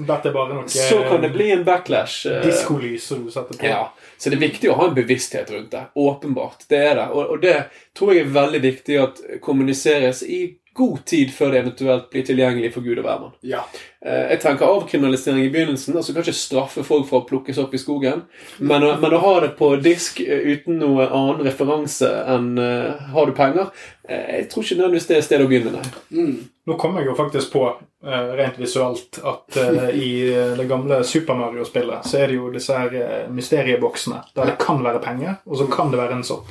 noe 0.55 0.69
så 0.69 1.03
kan 1.09 1.21
det 1.25 1.31
bli 1.35 1.51
en 1.53 1.65
backlash. 1.65 2.27
eh, 2.31 2.41
diskolys 2.45 3.05
som 3.09 3.25
du 3.25 3.31
setter 3.31 3.59
på. 3.59 3.67
ja, 3.67 3.93
Så 4.19 4.31
det 4.31 4.37
er 4.39 4.47
viktig 4.49 4.71
å 4.73 4.79
ha 4.81 4.89
en 4.89 4.95
bevissthet 4.97 5.51
rundt 5.53 5.71
det. 5.71 5.85
Åpenbart. 5.95 6.65
Det 6.69 6.81
er 6.81 6.95
det. 6.95 7.07
Og, 7.13 7.31
og 7.37 7.41
det 7.43 7.57
tror 7.97 8.15
jeg 8.15 8.25
er 8.27 8.35
veldig 8.37 8.61
viktig 8.63 8.99
at 9.03 9.23
kommuniseres 9.41 10.23
i 10.23 10.43
god 10.75 11.05
tid 11.05 11.33
før 11.35 11.53
det 11.53 11.63
eventuelt 11.63 12.11
blir 12.13 12.25
tilgjengelig 12.27 12.73
for 12.75 12.85
Gud 12.85 12.99
og 12.99 13.05
hvermann. 13.07 13.35
Ja. 13.47 13.63
Eh, 14.05 14.31
Jeg 14.33 14.41
tenker 14.43 14.67
avkriminalisering 14.67 15.45
i 15.45 15.51
begynnelsen. 15.53 15.97
altså 15.97 16.15
Kanskje 16.17 16.35
straffe 16.35 16.85
folk 16.87 17.07
for 17.09 17.23
å 17.23 17.29
plukkes 17.29 17.61
opp 17.63 17.75
i 17.75 17.81
skogen. 17.81 18.25
Men, 18.59 18.87
men 19.01 19.15
å 19.15 19.21
ha 19.23 19.35
det 19.45 19.53
på 19.59 19.75
disk 19.85 20.21
eh, 20.25 20.47
uten 20.55 20.81
noe 20.81 21.09
annen 21.09 21.45
referanse 21.47 22.09
enn 22.09 22.59
uh, 22.59 22.99
'har 23.13 23.27
du 23.27 23.33
penger', 23.37 23.71
eh, 24.09 24.37
jeg 24.39 24.49
tror 24.51 24.65
ikke 24.65 24.81
nødvendigvis 24.81 25.09
det 25.09 25.17
er 25.17 25.27
stedet 25.29 25.47
å 25.47 25.53
begynne. 25.53 25.73
nei. 25.77 26.35
Nå 26.67 26.77
kom 26.79 26.97
jeg 26.97 27.07
jo 27.07 27.15
faktisk 27.19 27.53
på, 27.53 27.65
rent 28.03 28.59
visuelt, 28.59 29.19
at 29.25 29.57
i 29.95 30.11
det 30.59 30.69
gamle 30.71 31.05
Super 31.05 31.35
Mario-spillet 31.35 32.07
så 32.07 32.19
er 32.19 32.31
det 32.31 32.37
jo 32.37 32.51
disse 32.55 32.75
her 32.75 33.27
mysterieboksene 33.31 34.23
der 34.35 34.53
det 34.53 34.59
kan 34.59 34.83
være 34.83 35.03
penger, 35.03 35.37
og 35.47 35.59
så 35.59 35.67
kan 35.71 35.91
det 35.91 35.99
være 35.99 36.19
en 36.21 36.25
sopp. 36.27 36.51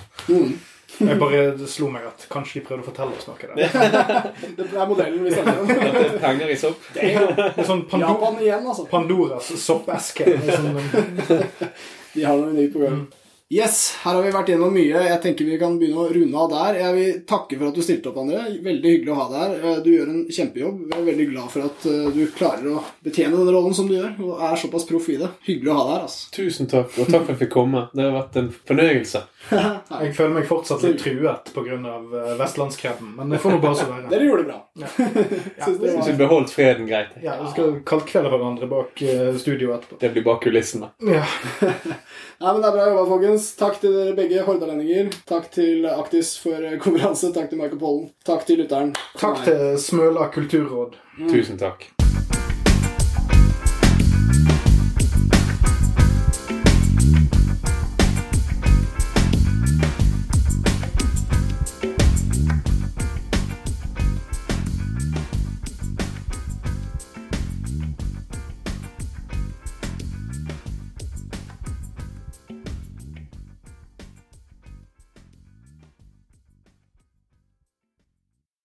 Jeg 1.00 1.18
bare 1.22 1.68
slo 1.70 1.88
meg 1.94 2.04
at 2.10 2.26
kanskje 2.32 2.60
de 2.60 2.66
prøvde 2.68 2.84
å 2.84 2.88
fortelle 2.90 3.16
oss 3.16 3.28
noe 3.30 3.38
der. 3.42 3.56
Det 4.58 4.68
er 4.68 4.90
modellen 4.90 5.24
vi 5.26 5.32
sender 5.34 5.62
om. 5.62 5.72
At 5.72 5.96
det 5.96 6.04
er 6.04 6.20
penger 6.22 6.52
i 6.52 6.58
sopp. 6.60 6.84
Det 6.96 7.08
er 7.14 7.66
sånn 7.68 7.86
Pando 7.90 8.12
Japan 8.12 8.38
igjen, 8.44 8.68
altså. 8.74 8.86
Pandoras 8.92 9.50
soppeske. 9.64 10.28
Sånn, 10.50 10.78
De 12.14 12.28
har 12.28 12.38
noe 12.38 12.54
nytt 12.54 12.74
på 12.76 12.84
gang. 12.84 13.02
Yes, 13.52 13.98
her 14.06 14.14
har 14.16 14.22
vi 14.24 14.30
vært 14.32 14.48
gjennom 14.54 14.72
mye. 14.72 15.00
Jeg 15.10 15.20
tenker 15.26 15.44
vi 15.44 15.58
kan 15.60 15.74
begynne 15.76 16.06
å 16.06 16.12
runde 16.16 16.38
av 16.40 16.52
der. 16.54 16.78
Jeg 16.80 16.94
vil 16.96 17.16
takke 17.28 17.58
for 17.60 17.68
at 17.68 17.76
du 17.76 17.82
stilte 17.84 18.08
opp, 18.08 18.20
André. 18.22 18.46
Veldig 18.64 18.92
hyggelig 18.94 19.12
å 19.12 19.18
ha 19.18 19.26
deg 19.28 19.42
her. 19.42 19.56
Eh, 19.74 19.82
Du 19.84 19.90
gjør 19.92 20.12
en 20.14 20.22
kjempejobb. 20.32 20.78
Jeg 20.88 20.96
er 21.02 21.08
veldig 21.10 21.26
glad 21.34 21.50
for 21.52 21.66
at 21.68 21.88
eh, 21.92 22.06
du 22.16 22.22
klarer 22.38 22.70
å 22.72 22.84
betjene 23.04 23.36
den 23.42 23.52
rollen 23.52 23.76
som 23.76 23.90
du 23.90 23.98
gjør, 23.98 24.14
og 24.24 24.40
er 24.48 24.56
såpass 24.62 24.86
proff 24.88 25.10
i 25.12 25.18
det. 25.20 25.28
Hyggelig 25.50 25.74
å 25.74 25.76
ha 25.76 25.84
deg 25.90 25.92
her, 25.98 26.06
altså. 26.08 26.30
Tusen 26.38 26.70
takk, 26.72 26.96
og 26.96 27.12
takk 27.12 27.26
for 27.26 27.28
at 27.28 27.34
jeg 27.34 27.42
fikk 27.42 27.52
komme. 27.58 27.82
Det 27.92 28.06
har 28.08 28.16
vært 28.22 28.40
en 28.40 28.48
fornøyelse. 28.72 29.24
jeg 29.52 30.16
føler 30.16 30.34
meg 30.38 30.48
fortsatt 30.48 30.88
litt 30.88 31.04
truet 31.04 31.52
pga. 31.52 31.78
vestlandskrebben, 32.40 33.12
men 33.20 33.36
det 33.36 33.42
får 33.44 33.58
nå 33.58 33.60
bare 33.68 33.80
så 33.82 33.90
være. 33.92 34.08
Dere 34.16 34.30
gjorde 34.32 34.46
det 34.46 34.54
bra. 34.54 34.62
Ja, 34.80 34.94
Synes 35.68 35.84
vi 35.84 35.92
det 35.92 36.00
var- 36.00 36.24
beholdt 36.24 36.56
freden 36.56 36.88
greit. 36.88 37.20
ja, 37.20 37.36
vi 37.44 37.52
skal 37.52 37.76
kaldkvelde 37.92 38.32
hverandre 38.32 38.72
bak 38.72 38.96
studioet 39.44 39.82
etterpå. 39.82 40.00
Det 40.06 40.14
blir 40.16 40.24
bak 40.32 40.40
kulissene. 40.48 40.94
Ja. 41.04 41.26
Nei, 42.42 42.52
men 42.56 42.62
Det 42.64 42.70
er 42.72 42.74
bra 42.78 42.86
jobba, 42.90 43.04
folkens. 43.12 43.41
Takk 43.60 43.80
til 43.82 43.96
dere 43.96 44.18
begge 44.18 44.44
hordalendinger. 44.48 45.10
Takk 45.30 45.50
til 45.54 45.88
Aktis 45.90 46.36
for 46.42 46.60
eh, 46.60 46.78
konferanse. 46.82 47.32
Takk 47.36 47.50
til 47.52 47.62
Michael 47.62 47.82
Pollen. 47.82 48.12
Takk 48.28 48.46
til 48.50 48.62
lytteren. 48.64 48.94
Takk 49.18 49.44
til 49.48 49.66
Smøla 49.82 50.30
kulturråd. 50.34 51.00
Tusen 51.30 51.60
takk. 51.62 51.92